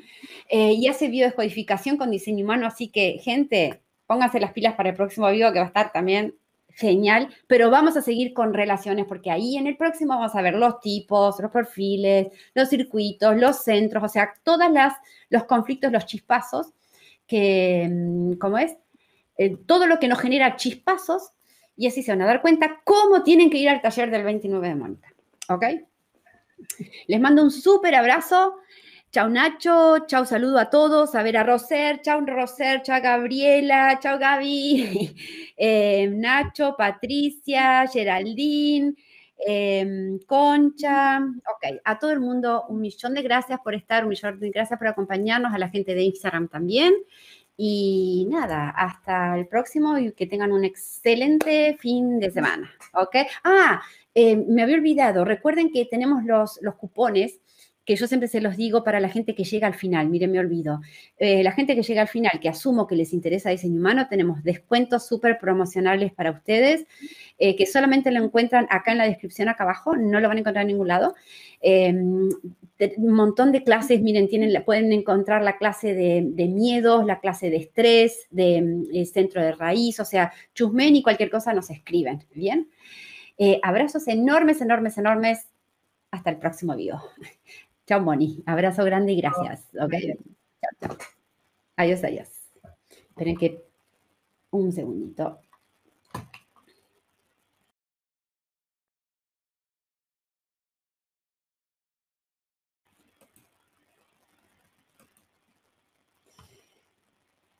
eh, 0.48 0.72
y 0.72 0.88
hace 0.88 1.08
biodescodificación 1.08 1.96
con 1.96 2.10
diseño 2.10 2.44
humano. 2.44 2.66
Así 2.66 2.88
que, 2.88 3.18
gente, 3.22 3.82
pónganse 4.06 4.40
las 4.40 4.52
pilas 4.52 4.74
para 4.74 4.90
el 4.90 4.96
próximo 4.96 5.30
vivo 5.30 5.52
que 5.52 5.58
va 5.58 5.66
a 5.66 5.68
estar 5.68 5.92
también 5.92 6.34
genial. 6.70 7.28
Pero 7.46 7.70
vamos 7.70 7.96
a 7.96 8.02
seguir 8.02 8.32
con 8.32 8.54
relaciones 8.54 9.06
porque 9.06 9.30
ahí 9.30 9.56
en 9.56 9.66
el 9.66 9.76
próximo 9.76 10.14
vamos 10.14 10.34
a 10.34 10.42
ver 10.42 10.54
los 10.54 10.80
tipos, 10.80 11.38
los 11.40 11.50
perfiles, 11.50 12.28
los 12.54 12.68
circuitos, 12.68 13.36
los 13.36 13.62
centros, 13.64 14.04
o 14.04 14.08
sea, 14.08 14.32
todos 14.42 14.66
los 15.28 15.44
conflictos, 15.44 15.92
los 15.92 16.06
chispazos 16.06 16.72
que, 17.26 17.88
mm, 17.90 18.32
¿cómo 18.38 18.58
es? 18.58 18.76
Eh, 19.38 19.56
todo 19.66 19.86
lo 19.86 20.00
que 20.00 20.08
nos 20.08 20.18
genera 20.18 20.56
chispazos 20.56 21.32
y 21.76 21.86
así 21.86 22.02
se 22.02 22.10
van 22.10 22.22
a 22.22 22.26
dar 22.26 22.42
cuenta 22.42 22.80
cómo 22.84 23.22
tienen 23.22 23.50
que 23.50 23.58
ir 23.58 23.68
al 23.68 23.80
taller 23.80 24.10
del 24.10 24.24
29 24.24 24.68
de 24.68 24.74
Mónica. 24.74 25.14
¿Ok? 25.48 25.64
Les 27.06 27.20
mando 27.20 27.44
un 27.44 27.52
súper 27.52 27.94
abrazo. 27.94 28.56
Chao 29.10 29.28
Nacho, 29.30 30.06
chao 30.06 30.26
saludo 30.26 30.58
a 30.58 30.68
todos, 30.68 31.14
a 31.14 31.22
ver 31.22 31.38
a 31.38 31.42
Roser, 31.42 32.02
chao 32.02 32.20
Roser, 32.20 32.82
chao 32.82 33.00
Gabriela, 33.00 33.98
chao 34.02 34.18
Gaby, 34.18 35.14
eh, 35.56 36.08
Nacho, 36.08 36.74
Patricia, 36.76 37.86
Geraldine, 37.90 38.92
em, 39.38 40.18
Concha, 40.26 41.20
ok, 41.20 41.80
a 41.84 41.98
todo 41.98 42.10
el 42.10 42.20
mundo 42.20 42.66
un 42.68 42.82
millón 42.82 43.14
de 43.14 43.22
gracias 43.22 43.58
por 43.60 43.74
estar, 43.74 44.02
un 44.02 44.10
millón 44.10 44.38
de 44.40 44.50
gracias 44.50 44.78
por 44.78 44.88
acompañarnos, 44.88 45.54
a 45.54 45.58
la 45.58 45.70
gente 45.70 45.94
de 45.94 46.02
Instagram 46.02 46.48
también. 46.48 46.92
Y 47.60 48.28
nada, 48.30 48.70
hasta 48.70 49.36
el 49.36 49.48
próximo 49.48 49.98
y 49.98 50.12
que 50.12 50.28
tengan 50.28 50.52
un 50.52 50.64
excelente 50.64 51.76
fin 51.80 52.20
de 52.20 52.30
semana. 52.30 52.70
¿Ok? 52.94 53.16
Ah, 53.42 53.82
eh, 54.14 54.36
me 54.36 54.62
había 54.62 54.76
olvidado. 54.76 55.24
Recuerden 55.24 55.72
que 55.72 55.84
tenemos 55.84 56.22
los, 56.24 56.60
los 56.62 56.76
cupones 56.76 57.40
que 57.88 57.96
yo 57.96 58.06
siempre 58.06 58.28
se 58.28 58.42
los 58.42 58.58
digo 58.58 58.84
para 58.84 59.00
la 59.00 59.08
gente 59.08 59.34
que 59.34 59.44
llega 59.44 59.66
al 59.66 59.72
final, 59.72 60.10
miren, 60.10 60.30
me 60.30 60.38
olvido. 60.38 60.82
Eh, 61.16 61.42
la 61.42 61.52
gente 61.52 61.74
que 61.74 61.82
llega 61.82 62.02
al 62.02 62.08
final, 62.08 62.38
que 62.38 62.50
asumo 62.50 62.86
que 62.86 62.94
les 62.94 63.14
interesa 63.14 63.48
diseño 63.48 63.80
humano, 63.80 64.08
tenemos 64.10 64.42
descuentos 64.42 65.06
súper 65.06 65.38
promocionales 65.38 66.12
para 66.12 66.30
ustedes, 66.30 66.84
eh, 67.38 67.56
que 67.56 67.64
solamente 67.64 68.10
lo 68.10 68.22
encuentran 68.22 68.66
acá 68.68 68.92
en 68.92 68.98
la 68.98 69.06
descripción, 69.06 69.48
acá 69.48 69.64
abajo, 69.64 69.96
no 69.96 70.20
lo 70.20 70.28
van 70.28 70.36
a 70.36 70.40
encontrar 70.40 70.64
en 70.64 70.68
ningún 70.68 70.88
lado. 70.88 71.14
Em, 71.62 72.28
un 72.98 73.12
montón 73.14 73.52
de 73.52 73.64
clases, 73.64 74.02
miren, 74.02 74.28
tienen, 74.28 74.62
pueden 74.64 74.92
encontrar 74.92 75.42
la 75.42 75.56
clase 75.56 75.94
de, 75.94 76.46
miedos, 76.46 77.06
la 77.06 77.20
clase 77.20 77.48
de 77.48 77.56
estrés, 77.56 78.26
de 78.30 78.82
eh, 78.92 79.06
centro 79.06 79.42
de 79.42 79.52
raíz, 79.52 79.98
o 79.98 80.04
sea, 80.04 80.30
chusmen 80.52 80.94
y 80.94 81.02
cualquier 81.02 81.30
cosa 81.30 81.54
nos 81.54 81.70
escriben, 81.70 82.22
¿bien? 82.34 82.68
abrazos 83.62 84.08
enormes, 84.08 84.60
enormes, 84.60 84.98
enormes. 84.98 85.48
Hasta 86.10 86.30
el 86.30 86.38
próximo 86.38 86.74
video. 86.74 87.00
Chao, 87.88 88.02
Moni. 88.02 88.42
Abrazo 88.44 88.84
grande 88.84 89.12
y 89.12 89.16
gracias. 89.22 89.66
Ok. 89.80 89.94
Chao, 90.60 90.70
chao. 90.78 90.98
Adiós, 91.76 92.04
adiós. 92.04 92.28
Esperen 92.90 93.36
que 93.38 93.64
un 94.50 94.72
segundito. 94.72 95.40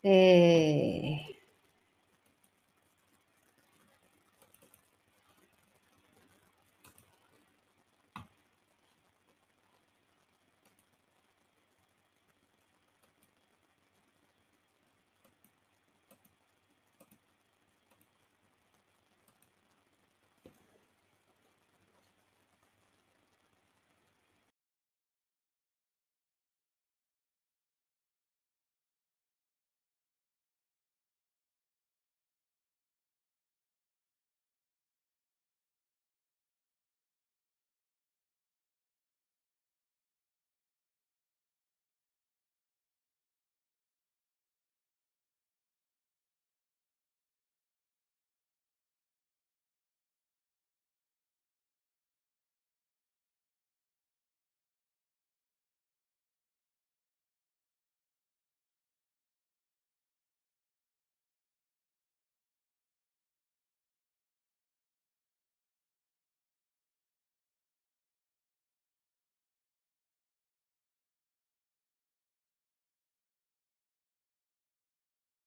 Eh... 0.03 1.28